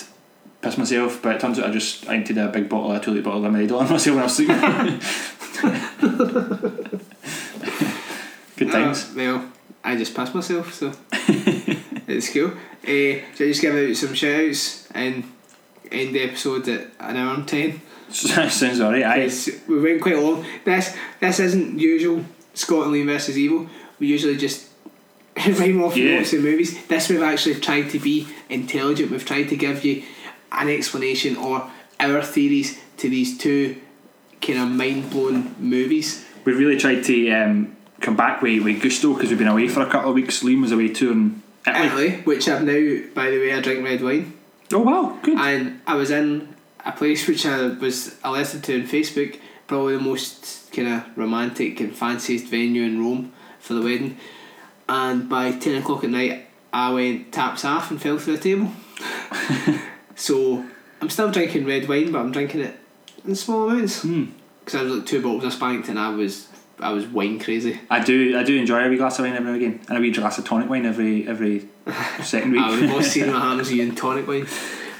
pissed 0.61 0.77
myself, 0.77 1.21
but 1.21 1.35
it 1.35 1.41
turns 1.41 1.59
out 1.59 1.69
I 1.69 1.71
just 1.71 2.07
emptied 2.07 2.37
a 2.37 2.47
big 2.47 2.69
bottle, 2.69 2.91
a 2.91 2.99
two 2.99 3.11
litre 3.11 3.23
bottle 3.23 3.39
of 3.39 3.43
lemonade 3.43 3.71
on 3.71 3.89
myself 3.89 4.15
when 4.15 4.21
I 4.21 4.23
was 4.23 4.35
sleeping. 4.35 4.55
Good 8.55 8.71
times. 8.71 9.09
Uh, 9.09 9.13
well, 9.15 9.51
I 9.83 9.95
just 9.95 10.15
passed 10.15 10.33
myself, 10.33 10.73
so 10.73 10.93
it's 12.07 12.31
cool. 12.31 12.51
Uh, 12.83 13.21
so 13.35 13.45
I 13.45 13.49
just 13.49 13.61
give 13.61 13.75
out 13.75 13.95
some 13.95 14.13
shout 14.13 14.45
outs 14.45 14.87
and 14.91 15.23
end 15.91 16.15
the 16.15 16.23
episode 16.23 16.67
at 16.69 16.87
an 16.99 17.17
hour 17.17 17.33
and 17.35 17.47
ten. 17.47 17.81
Sounds 18.13 18.79
alright. 18.81 19.03
Aye. 19.03 19.29
We 19.67 19.79
went 19.79 20.01
quite 20.01 20.17
long. 20.17 20.45
This 20.63 20.95
this 21.19 21.39
isn't 21.39 21.79
usual 21.79 22.23
Scott 22.53 22.85
and 22.87 22.93
Liam 22.95 23.05
versus 23.07 23.37
Evil. 23.37 23.67
We 23.99 24.07
usually 24.07 24.37
just 24.37 24.69
rhyme 25.37 25.83
off 25.83 25.97
Yeah. 25.97 26.17
notes 26.19 26.33
movies. 26.33 26.85
This 26.87 27.09
we've 27.09 27.21
actually 27.23 27.55
tried 27.55 27.89
to 27.91 27.99
be 27.99 28.27
intelligent. 28.49 29.11
We've 29.11 29.25
tried 29.25 29.49
to 29.49 29.55
give 29.57 29.83
you 29.83 30.03
an 30.51 30.69
explanation 30.69 31.35
or 31.37 31.69
our 31.99 32.21
theories 32.21 32.79
to 32.97 33.09
these 33.09 33.37
two 33.37 33.77
kind 34.41 34.59
of 34.59 34.69
mind 34.69 35.09
blown 35.09 35.55
movies. 35.59 36.23
We 36.45 36.53
really 36.53 36.77
tried 36.77 37.03
to 37.05 37.31
um, 37.31 37.75
come 38.01 38.15
back 38.15 38.41
with, 38.41 38.63
with 38.63 38.81
gusto 38.81 39.13
because 39.13 39.29
we've 39.29 39.39
been 39.39 39.47
away 39.47 39.67
for 39.69 39.81
a 39.81 39.89
couple 39.89 40.09
of 40.09 40.15
weeks. 40.15 40.43
Liam 40.43 40.61
was 40.61 40.71
away 40.71 40.89
touring 40.89 41.41
Italy. 41.65 41.85
Italy, 41.87 42.11
which 42.25 42.47
I've 42.47 42.63
now, 42.63 42.99
by 43.15 43.29
the 43.31 43.39
way, 43.39 43.53
I 43.53 43.61
drink 43.61 43.83
red 43.83 44.01
wine. 44.03 44.33
Oh 44.71 44.79
wow, 44.79 45.17
good. 45.23 45.37
and 45.37 45.81
I 45.87 45.95
was 45.95 46.11
in 46.11 46.52
a 46.85 46.91
place 46.91 47.27
which 47.27 47.45
I 47.45 47.67
was 47.67 48.15
alerted 48.23 48.63
to 48.65 48.75
on 48.81 48.87
Facebook, 48.87 49.39
probably 49.67 49.95
the 49.97 50.01
most 50.03 50.71
kind 50.73 50.87
of 50.87 51.17
romantic 51.17 51.79
and 51.79 51.95
fanciest 51.95 52.47
venue 52.47 52.83
in 52.83 52.99
Rome 52.99 53.31
for 53.59 53.73
the 53.73 53.81
wedding. 53.81 54.17
And 54.89 55.29
by 55.29 55.51
ten 55.51 55.81
o'clock 55.81 56.03
at 56.03 56.09
night, 56.09 56.47
I 56.71 56.91
went 56.93 57.31
taps 57.31 57.63
off 57.65 57.89
and 57.91 58.01
fell 58.01 58.17
through 58.17 58.37
the 58.37 58.43
table. 58.43 58.71
so 60.15 60.65
I'm 61.01 61.09
still 61.09 61.31
drinking 61.31 61.65
red 61.65 61.87
wine, 61.87 62.11
but 62.11 62.19
I'm 62.19 62.31
drinking 62.31 62.61
it 62.61 62.75
in 63.25 63.35
small 63.35 63.69
amounts 63.69 64.01
Hmm. 64.01 64.25
because 64.59 64.79
I 64.79 64.83
was 64.83 64.93
like 64.93 65.05
two 65.05 65.21
bottles 65.21 65.45
of 65.45 65.53
spanked 65.53 65.87
and 65.89 65.97
I 65.99 66.09
was 66.09 66.47
I 66.79 66.91
was 66.91 67.05
wine 67.07 67.39
crazy. 67.39 67.79
I 67.89 68.03
do 68.03 68.37
I 68.37 68.43
do 68.43 68.57
enjoy 68.57 68.83
a 68.83 68.89
wee 68.89 68.97
glass 68.97 69.19
of 69.19 69.25
wine 69.25 69.33
every 69.35 69.45
now 69.45 69.53
and 69.53 69.63
again, 69.63 69.79
and 69.87 69.97
a 69.97 70.01
wee 70.01 70.11
glass 70.11 70.37
of 70.37 70.45
tonic 70.45 70.69
wine 70.69 70.85
every 70.85 71.27
every 71.27 71.67
second 72.23 72.51
week. 72.51 72.61
I 72.61 72.71
have 72.71 72.91
all 72.93 73.01
seen 73.01 73.27
what 73.31 73.41
happens 73.41 73.69
with 73.69 73.77
you 73.77 73.83
in 73.83 73.95
tonic 73.95 74.27
wine. 74.27 74.47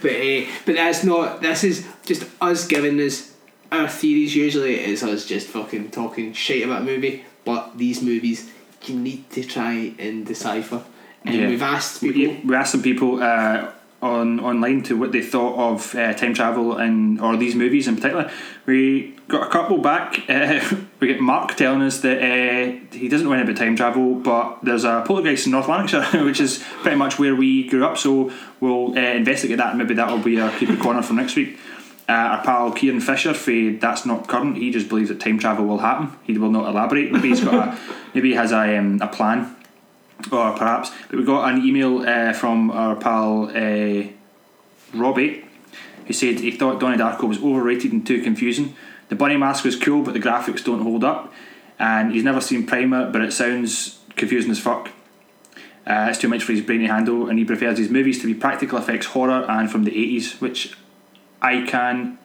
But 0.04 0.12
uh, 0.12 0.46
but 0.66 0.76
that's 0.76 1.04
not. 1.04 1.42
This 1.42 1.64
is 1.64 1.88
just 2.06 2.26
us 2.40 2.68
giving 2.68 3.00
us 3.02 3.34
our 3.72 3.88
theories. 3.88 4.36
Usually 4.36 4.76
it 4.76 4.90
is 4.90 5.02
us 5.02 5.26
just 5.26 5.48
fucking 5.48 5.90
talking 5.92 6.34
shit 6.34 6.64
about 6.66 6.82
a 6.84 6.86
movie. 6.86 7.24
But 7.46 7.78
these 7.78 8.02
movies, 8.04 8.52
you 8.86 8.96
need 9.00 9.30
to 9.32 9.44
try 9.44 9.94
and 9.98 10.26
decipher. 10.26 10.84
And 11.26 11.36
Yeah. 11.36 11.48
we've 11.48 11.62
asked 11.64 12.02
we, 12.04 12.12
people. 12.14 12.50
we 12.50 12.56
asked 12.56 12.74
some 12.74 12.84
people 12.84 13.24
uh, 13.24 13.72
on 14.04 14.40
online 14.40 14.84
to 14.84 14.98
what 14.98 15.12
they 15.14 15.22
thought 15.22 15.58
of 15.58 15.96
uh, 15.96 16.14
time 16.14 16.34
travel 16.34 16.76
and 16.78 17.20
or 17.22 17.38
these 17.38 17.56
movies 17.56 17.88
in 17.88 17.96
particular. 17.96 18.30
We 18.66 19.16
got 19.28 19.48
a 19.48 19.50
couple 19.50 19.78
back. 19.80 20.20
Uh, 20.34 20.60
we 21.00 21.08
get 21.08 21.22
Mark 21.22 21.56
telling 21.56 21.84
us 21.84 22.02
that 22.02 22.18
uh, 22.18 22.80
he 22.92 23.08
doesn't 23.08 23.28
know 23.28 23.34
anything 23.34 23.52
about 23.52 23.60
time 23.60 23.76
travel, 23.76 24.16
but 24.16 24.58
there's 24.64 24.84
a 24.84 25.04
poltergeist 25.06 25.46
in 25.46 25.52
North 25.52 25.68
Lanarkshire, 25.68 26.02
which 26.26 26.40
is 26.40 26.64
pretty 26.82 26.98
much 26.98 27.20
where 27.20 27.36
we 27.36 27.68
grew 27.68 27.86
up. 27.86 27.98
So 27.98 28.32
we'll 28.60 28.98
uh, 28.98 29.02
investigate 29.02 29.58
that. 29.58 29.78
Maybe 29.78 29.94
that'll 29.94 30.18
be 30.18 30.40
our 30.42 30.50
creepy 30.50 30.76
corner 30.78 31.04
for 31.04 31.14
next 31.14 31.36
week. 31.36 31.60
Uh, 32.10 32.14
our 32.14 32.44
pal 32.44 32.72
Kieran 32.72 33.00
Fisher, 33.00 33.34
for 33.34 33.78
that's 33.80 34.06
not 34.06 34.28
current. 34.28 34.58
He 34.58 34.72
just 34.72 34.90
believes 34.90 35.10
that 35.10 35.20
time 35.20 35.38
travel 35.38 35.66
will 35.66 35.78
happen. 35.78 36.12
He 36.24 36.38
will 36.38 36.52
not 36.52 36.68
elaborate. 36.68 37.12
Maybe 37.12 37.30
he's 37.30 37.42
got 37.42 37.54
a 37.54 37.80
maybe 38.14 38.30
he 38.30 38.36
has 38.36 38.52
a 38.52 38.78
um, 38.78 39.00
a 39.02 39.08
plan 39.08 39.56
or 40.32 40.52
perhaps. 40.54 40.92
But 41.10 41.20
we 41.20 41.26
got 41.26 41.54
an 41.54 41.66
email 41.66 42.00
uh, 42.00 42.34
from 42.34 42.72
our 42.72 42.96
pal 42.96 43.50
uh, 43.56 44.08
Robbie, 44.94 45.46
who 46.06 46.14
said 46.14 46.40
he 46.40 46.52
thought 46.52 46.80
Donnie 46.80 46.98
Darko 46.98 47.28
was 47.28 47.42
overrated 47.42 47.92
and 47.92 48.06
too 48.06 48.22
confusing. 48.22 48.76
The 49.10 49.16
bunny 49.16 49.38
mask 49.38 49.64
was 49.64 49.76
cool, 49.76 50.04
but 50.04 50.14
the 50.14 50.20
graphics 50.20 50.64
don't 50.64 50.82
hold 50.82 51.04
up. 51.04 51.34
And 51.80 52.12
he's 52.12 52.24
never 52.24 52.42
seen 52.42 52.66
Primer, 52.66 53.12
but 53.12 53.22
it 53.22 53.34
sounds 53.34 54.00
confusing 54.16 54.52
as 54.52 54.60
fuck. 54.60 54.90
Uh, 55.86 56.08
it's 56.10 56.20
too 56.20 56.30
much 56.30 56.44
for 56.44 56.54
his 56.54 56.62
brain 56.62 56.80
to 56.80 56.88
handle, 56.88 57.28
and 57.28 57.38
he 57.38 57.44
prefers 57.44 57.78
his 57.78 57.90
movies 57.90 58.22
to 58.22 58.28
be 58.28 58.34
practical 58.34 58.78
effects 58.78 59.08
horror 59.08 59.46
and 59.50 59.70
from 59.70 59.84
the 59.84 59.92
80s, 59.92 60.40
which 60.40 60.78
I 61.42 61.66
can 61.68 62.18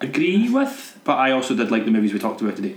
agree 0.00 0.50
with, 0.50 0.98
but 1.04 1.16
I 1.16 1.30
also 1.30 1.54
did 1.54 1.70
like 1.70 1.84
the 1.84 1.90
movies 1.90 2.12
we 2.12 2.18
talked 2.18 2.40
about 2.40 2.56
today. 2.56 2.76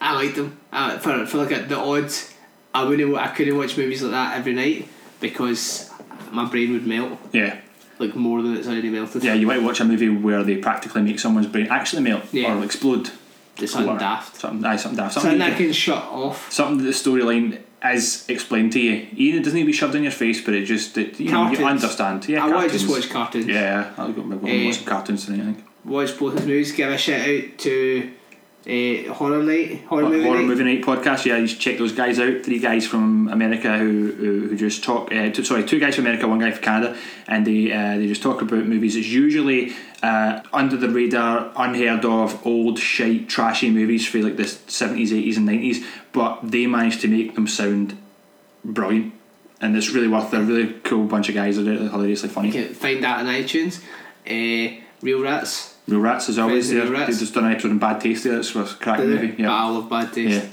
I 0.00 0.14
liked 0.14 0.36
them. 0.36 0.58
Uh, 0.72 0.98
for 0.98 1.26
for 1.26 1.38
like 1.38 1.68
the 1.68 1.76
odds, 1.76 2.34
I 2.74 2.84
wouldn't. 2.84 3.16
I 3.16 3.28
couldn't 3.28 3.56
watch 3.56 3.76
movies 3.76 4.02
like 4.02 4.12
that 4.12 4.36
every 4.38 4.54
night 4.54 4.88
because 5.20 5.90
my 6.30 6.44
brain 6.44 6.72
would 6.72 6.86
melt 6.86 7.18
Yeah. 7.32 7.56
like 7.98 8.14
more 8.14 8.42
than 8.42 8.56
it's 8.56 8.68
already 8.68 8.90
melted. 8.90 9.24
Yeah, 9.24 9.34
you 9.34 9.46
might 9.46 9.62
watch 9.62 9.80
a 9.80 9.84
movie 9.84 10.08
where 10.08 10.42
they 10.44 10.56
practically 10.56 11.02
make 11.02 11.18
someone's 11.18 11.46
brain 11.46 11.66
actually 11.70 12.02
melt 12.02 12.24
Yeah. 12.32 12.54
or 12.58 12.64
explode. 12.64 13.10
Just 13.56 13.72
something 13.72 13.92
Or 13.96 13.98
daft. 13.98 14.36
Something, 14.36 14.64
aye, 14.64 14.76
something 14.76 14.96
daft. 14.98 15.14
Something, 15.14 15.30
Something 15.32 15.48
that 15.50 15.56
can- 15.56 15.72
shut 15.72 16.04
off. 16.04 16.52
something 16.52 16.78
that 16.78 16.84
the 16.84 16.90
storyline 16.92 17.58
is 17.92 18.24
explained 18.28 18.72
to 18.72 18.78
you. 18.80 19.06
Even 19.16 19.40
it 19.40 19.44
doesn't 19.44 19.56
need 19.56 19.62
to 19.62 19.66
be 19.66 19.72
shoved 19.72 19.94
in 19.96 20.02
your 20.04 20.12
face, 20.12 20.40
but 20.40 20.54
it 20.54 20.64
just 20.64 20.96
it, 20.96 21.18
you, 21.18 21.32
know, 21.32 21.50
you 21.50 21.64
understand. 21.64 22.28
Yeah, 22.28 22.44
I 22.44 22.48
want 22.50 22.70
to 22.70 22.78
just 22.78 22.88
watch 22.88 23.08
cartoons. 23.10 23.46
Yeah, 23.46 23.90
I'll 23.96 24.12
go, 24.12 24.22
we'll 24.22 24.38
go 24.38 24.46
Eh. 24.46 24.66
watch 24.66 24.76
some 24.76 24.84
cartoons 24.84 25.24
tonight. 25.26 25.40
I 25.40 25.44
think. 25.46 25.64
watch 25.84 26.16
both 26.18 26.34
movies. 26.46 26.70
Give 26.72 26.88
a 26.90 26.98
shout 26.98 27.20
out 27.28 27.44
to 27.58 28.10
uh, 28.68 29.14
Horror 29.14 29.42
Night, 29.42 29.84
Horror, 29.86 30.02
Horror, 30.02 30.10
Movie 30.10 30.30
Night. 30.30 30.44
Movie 30.44 30.64
Night 30.64 30.82
podcast. 30.82 31.24
Yeah, 31.24 31.38
you 31.38 31.46
should 31.46 31.58
check 31.58 31.78
those 31.78 31.92
guys 31.92 32.20
out. 32.20 32.42
Three 32.44 32.58
guys 32.58 32.86
from 32.86 33.28
America 33.28 33.78
who 33.78 34.12
who, 34.12 34.48
who 34.48 34.56
just 34.56 34.84
talk. 34.84 35.10
Uh, 35.10 35.30
two, 35.30 35.44
sorry, 35.44 35.64
two 35.64 35.80
guys 35.80 35.96
from 35.96 36.04
America, 36.06 36.28
one 36.28 36.38
guy 36.38 36.50
from 36.50 36.62
Canada, 36.62 36.96
and 37.26 37.46
they 37.46 37.72
uh, 37.72 37.96
they 37.96 38.06
just 38.06 38.22
talk 38.22 38.42
about 38.42 38.66
movies. 38.66 38.94
It's 38.94 39.08
usually 39.08 39.72
uh, 40.02 40.42
under 40.52 40.76
the 40.76 40.88
radar, 40.88 41.50
unheard 41.56 42.04
of, 42.04 42.46
old 42.46 42.78
shite, 42.78 43.28
trashy 43.28 43.70
movies 43.70 44.06
for 44.06 44.18
like 44.18 44.36
the 44.36 44.46
seventies, 44.46 45.12
eighties, 45.12 45.38
and 45.38 45.46
nineties. 45.46 45.84
But 46.12 46.40
they 46.42 46.66
managed 46.66 47.00
to 47.02 47.08
make 47.08 47.34
them 47.34 47.46
sound 47.46 47.96
brilliant, 48.64 49.14
and 49.62 49.76
it's 49.76 49.90
really 49.90 50.08
worth. 50.08 50.30
They're 50.30 50.42
a 50.42 50.44
really 50.44 50.74
cool 50.84 51.06
bunch 51.06 51.30
of 51.30 51.34
guys. 51.34 51.56
They're 51.56 51.88
hilariously 51.88 52.28
funny. 52.28 52.48
You 52.48 52.64
can 52.64 52.74
find 52.74 53.02
that 53.02 53.20
on 53.20 53.26
iTunes. 53.26 53.82
Uh, 54.26 54.78
Real 55.00 55.22
Rats. 55.22 55.76
Real 55.88 56.00
Rats 56.00 56.28
as 56.28 56.38
always. 56.38 56.72
Real 56.72 56.84
They're, 56.84 56.92
Rats. 56.92 57.10
they've 57.10 57.18
just 57.18 57.34
done 57.34 57.46
an 57.46 57.52
episode 57.52 57.70
on 57.72 57.78
Bad 57.78 58.00
Taste. 58.00 58.24
There, 58.24 58.38
it's 58.38 58.54
a 58.54 58.64
cracking 58.64 59.06
movie. 59.10 59.32
I 59.38 59.42
Yeah. 59.42 59.64
love 59.64 59.88
Bad 59.90 60.12
Taste. 60.12 60.44
Yeah. 60.44 60.50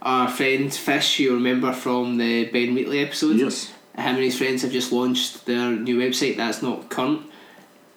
Our 0.00 0.28
friend 0.28 0.72
Fish, 0.72 1.18
you 1.18 1.34
remember 1.34 1.72
from 1.72 2.16
the 2.18 2.44
Ben 2.46 2.74
Wheatley 2.74 3.00
episode. 3.00 3.36
Yes. 3.36 3.66
Him 3.96 4.14
and 4.14 4.18
his 4.18 4.38
friends 4.38 4.62
have 4.62 4.70
just 4.72 4.92
launched 4.92 5.44
their 5.46 5.70
new 5.72 5.98
website. 5.98 6.36
That's 6.36 6.62
not 6.62 6.88
current. 6.88 7.22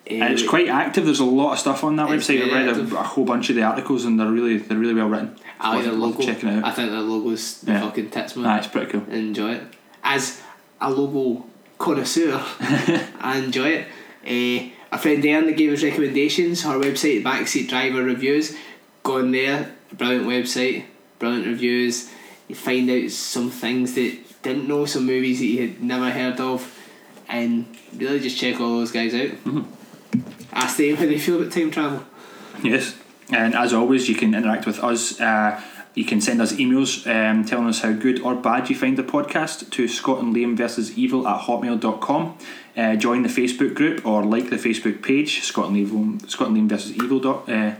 Uh, 0.10 0.14
And 0.16 0.34
it's 0.34 0.42
quite 0.48 0.68
active. 0.68 1.06
There's 1.06 1.20
a 1.20 1.26
lot 1.26 1.54
of 1.54 1.60
stuff 1.60 1.84
on 1.84 1.96
that 1.98 2.10
website. 2.10 2.42
I 2.42 2.50
very 2.50 2.66
read 2.68 2.78
a, 2.92 2.98
a 3.00 3.04
whole 3.04 3.24
bunch 3.24 3.50
of 3.52 3.56
the 3.56 3.62
articles, 3.64 4.04
and 4.06 4.20
they're 4.20 4.28
really 4.32 4.58
they're 4.58 4.78
really 4.80 4.96
well 4.96 5.08
written. 5.10 5.36
I 5.60 5.76
like 5.76 5.86
the 5.86 5.92
Worth- 5.92 6.00
worth 6.00 6.18
logo. 6.18 6.26
Checking 6.26 6.50
it 6.50 6.64
I 6.66 6.72
think 6.72 6.90
the 6.90 7.02
logo's 7.02 7.62
the 7.62 7.72
Yeah. 7.74 7.82
fucking 7.82 8.10
tits, 8.10 8.36
man. 8.36 8.46
Ah, 8.48 8.58
it's 8.58 8.68
pretty 8.68 8.92
cool. 8.92 9.04
enjoy 9.12 9.52
it. 9.54 9.64
As 10.04 10.42
a 10.82 10.90
logo 10.90 11.46
connoisseur, 11.78 12.42
I 13.22 13.38
enjoy 13.46 13.86
it. 13.86 13.88
Uh, 14.26 14.72
a 14.92 14.98
friend 14.98 15.24
that 15.24 15.58
gave 15.58 15.72
us 15.72 15.84
recommendations, 15.84 16.64
her 16.64 16.80
website, 16.80 17.24
Backseat 17.24 17.70
Driver 17.70 18.04
Reviews, 18.04 18.56
go 19.04 19.20
on 19.20 19.32
there, 19.32 19.74
brilliant 19.94 20.26
website, 20.28 20.86
brilliant 21.20 21.48
reviews. 21.48 22.12
You 22.48 22.56
find 22.56 22.90
out 22.90 23.10
some 23.12 23.50
things 23.50 23.96
that 23.96 24.02
you 24.02 24.24
didn't 24.44 24.68
know, 24.68 24.86
some 24.86 25.06
movies 25.06 25.40
that 25.40 25.46
you 25.46 25.62
had 25.62 25.82
never 25.82 26.10
heard 26.12 26.40
of, 26.40 26.78
and 27.30 27.66
really 27.96 28.20
just 28.20 28.38
check 28.38 28.60
all 28.60 28.80
those 28.80 28.92
guys 28.92 29.14
out. 29.14 29.32
Ask 30.54 30.78
them 30.78 30.98
how 30.98 31.06
they 31.06 31.18
feel 31.18 31.40
about 31.40 31.54
time 31.54 31.72
travel. 31.72 32.04
Yes, 32.62 32.96
and 33.32 33.56
as 33.56 33.74
always, 33.74 34.10
you 34.10 34.16
can 34.16 34.36
interact 34.36 34.66
with 34.66 34.80
us. 34.84 35.20
Uh, 35.22 35.62
you 35.94 36.06
can 36.06 36.22
send 36.22 36.42
us 36.42 36.54
emails 36.54 37.06
um, 37.08 37.44
telling 37.46 37.68
us 37.68 37.82
how 37.82 37.92
good 37.92 38.22
or 38.22 38.36
bad 38.36 38.70
you 38.70 38.76
find 38.76 38.98
the 38.98 39.04
podcast 39.04 39.70
to 39.72 39.88
Scott 39.88 40.20
and 40.20 40.36
Liam 40.36 40.56
versus 40.56 40.98
Evil 40.98 41.28
at 41.28 41.42
hotmail.com. 41.42 42.38
Uh, 42.76 42.96
join 42.96 43.24
the 43.24 43.30
Facebook 43.30 43.74
group 43.74 44.06
or 44.06 44.24
like 44.24 44.50
the 44.50 44.56
Facebook 44.56 45.04
page, 45.04 45.42
Scott 45.42 45.70
and 45.70 45.76
Liam, 45.76 46.30
Scott 46.30 46.50
and 46.50 46.58
Liam 46.58 46.70
versus 46.70 46.94
Evil. 46.94 47.20
Dot, 47.20 47.50
uh, 47.50 47.76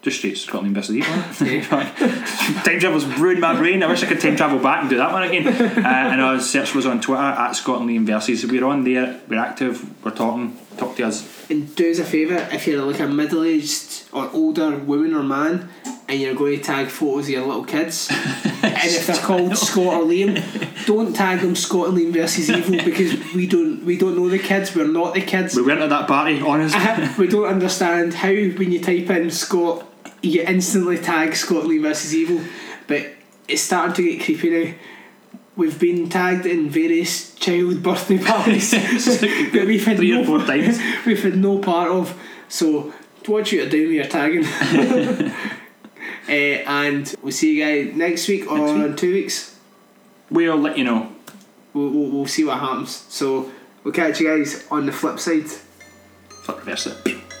just 0.00 0.18
straight 0.18 0.36
Scott 0.36 0.64
and 0.64 0.74
Liam 0.74 0.74
versus 0.74 0.96
Evil. 0.96 1.80
time 2.64 2.80
travel's 2.80 3.04
ruined 3.04 3.40
my 3.40 3.56
brain. 3.56 3.82
I 3.82 3.86
wish 3.86 4.02
I 4.02 4.06
could 4.06 4.20
time 4.20 4.36
travel 4.36 4.58
back 4.58 4.80
and 4.80 4.90
do 4.90 4.96
that 4.96 5.12
one 5.12 5.22
again. 5.22 5.46
Uh, 5.46 5.86
and 5.86 6.20
our 6.20 6.40
search 6.40 6.74
was 6.74 6.86
on 6.86 7.00
Twitter 7.00 7.22
at 7.22 7.52
Scott 7.52 7.80
and 7.80 7.90
Liam 7.90 8.04
versus. 8.04 8.44
We're 8.44 8.64
on 8.64 8.84
there. 8.84 9.20
We're 9.28 9.38
active. 9.38 10.04
We're 10.04 10.10
talking. 10.10 10.58
Talk 10.76 10.96
to 10.96 11.04
us. 11.04 11.50
And 11.50 11.74
do 11.76 11.90
us 11.90 11.98
a 11.98 12.04
favour 12.04 12.48
if 12.50 12.66
you're 12.66 12.84
like 12.84 12.98
a 12.98 13.06
middle 13.06 13.44
aged 13.44 14.04
or 14.12 14.30
older 14.32 14.76
woman 14.78 15.14
or 15.14 15.22
man 15.22 15.68
and 16.08 16.20
you're 16.20 16.34
going 16.34 16.58
to 16.58 16.62
tag 16.62 16.88
photos 16.88 17.24
of 17.24 17.30
your 17.30 17.46
little 17.46 17.64
kids 17.64 18.08
and 18.74 18.90
if 18.90 19.06
they're 19.06 19.16
called 19.16 19.56
Scott 19.68 19.94
or 19.94 20.04
Liam, 20.04 20.86
don't 20.86 21.14
tag 21.14 21.40
them 21.40 21.54
Scott 21.56 21.88
and 21.88 21.98
Liam 21.98 22.12
versus 22.12 22.50
Evil 22.50 22.84
because 22.84 23.34
we 23.34 23.46
don't 23.46 23.84
we 23.84 23.96
don't 23.96 24.16
know 24.16 24.28
the 24.28 24.38
kids, 24.38 24.74
we're 24.74 24.86
not 24.86 25.14
the 25.14 25.20
kids. 25.22 25.54
We 25.56 25.62
went 25.62 25.80
to 25.80 25.88
that 25.88 26.08
party, 26.08 26.40
honest. 26.40 26.74
Uh-huh, 26.74 27.14
we 27.18 27.28
don't 27.28 27.46
understand 27.46 28.14
how 28.14 28.28
when 28.32 28.72
you 28.72 28.80
type 28.80 29.10
in 29.10 29.30
Scott 29.30 29.86
you 30.22 30.42
instantly 30.46 30.98
tag 30.98 31.34
Scott 31.34 31.64
and 31.64 31.70
Liam 31.72 31.82
versus 31.82 32.14
Evil. 32.14 32.40
but 32.86 33.06
it's 33.48 33.62
starting 33.62 33.94
to 33.94 34.02
get 34.02 34.24
creepy 34.24 34.50
now. 34.50 34.74
We've 35.54 35.78
been 35.78 36.08
tagged 36.08 36.46
in 36.46 36.70
various 36.70 37.34
child 37.34 37.82
birthday 37.82 38.18
parties 38.24 38.70
that 38.70 39.64
we've 39.66 39.84
had 39.84 39.98
Three 39.98 40.12
no, 40.12 40.22
or 40.22 40.24
four 40.24 40.38
times. 40.46 40.78
we've 41.04 41.22
had 41.22 41.36
no 41.36 41.58
part 41.58 41.90
of. 41.90 42.18
So 42.48 42.84
watch 42.84 43.28
what 43.28 43.52
you're 43.52 43.68
doing 43.68 43.88
when 43.88 43.94
you're 43.96 44.04
tagging. 44.06 44.44
Uh, 46.28 46.32
and 46.32 47.14
we'll 47.22 47.32
see 47.32 47.54
you 47.56 47.64
guys 47.64 47.94
next 47.96 48.28
week 48.28 48.50
or 48.50 48.58
Next 48.58 48.72
week. 48.72 48.84
in 48.86 48.96
two 48.96 49.12
weeks. 49.12 49.56
We'll 50.30 50.56
let 50.56 50.78
you 50.78 50.84
know. 50.84 51.12
We'll, 51.74 51.90
we'll, 51.90 52.10
we'll 52.10 52.26
see 52.26 52.44
what 52.44 52.58
happens. 52.60 52.90
So 52.90 53.50
we'll 53.84 53.94
catch 53.94 54.20
you 54.20 54.26
guys 54.28 54.66
on 54.70 54.86
the 54.86 54.92
flip 54.92 55.18
side. 55.18 55.46
Flip 56.44 56.58
reverse 56.58 56.86
it. 56.86 57.31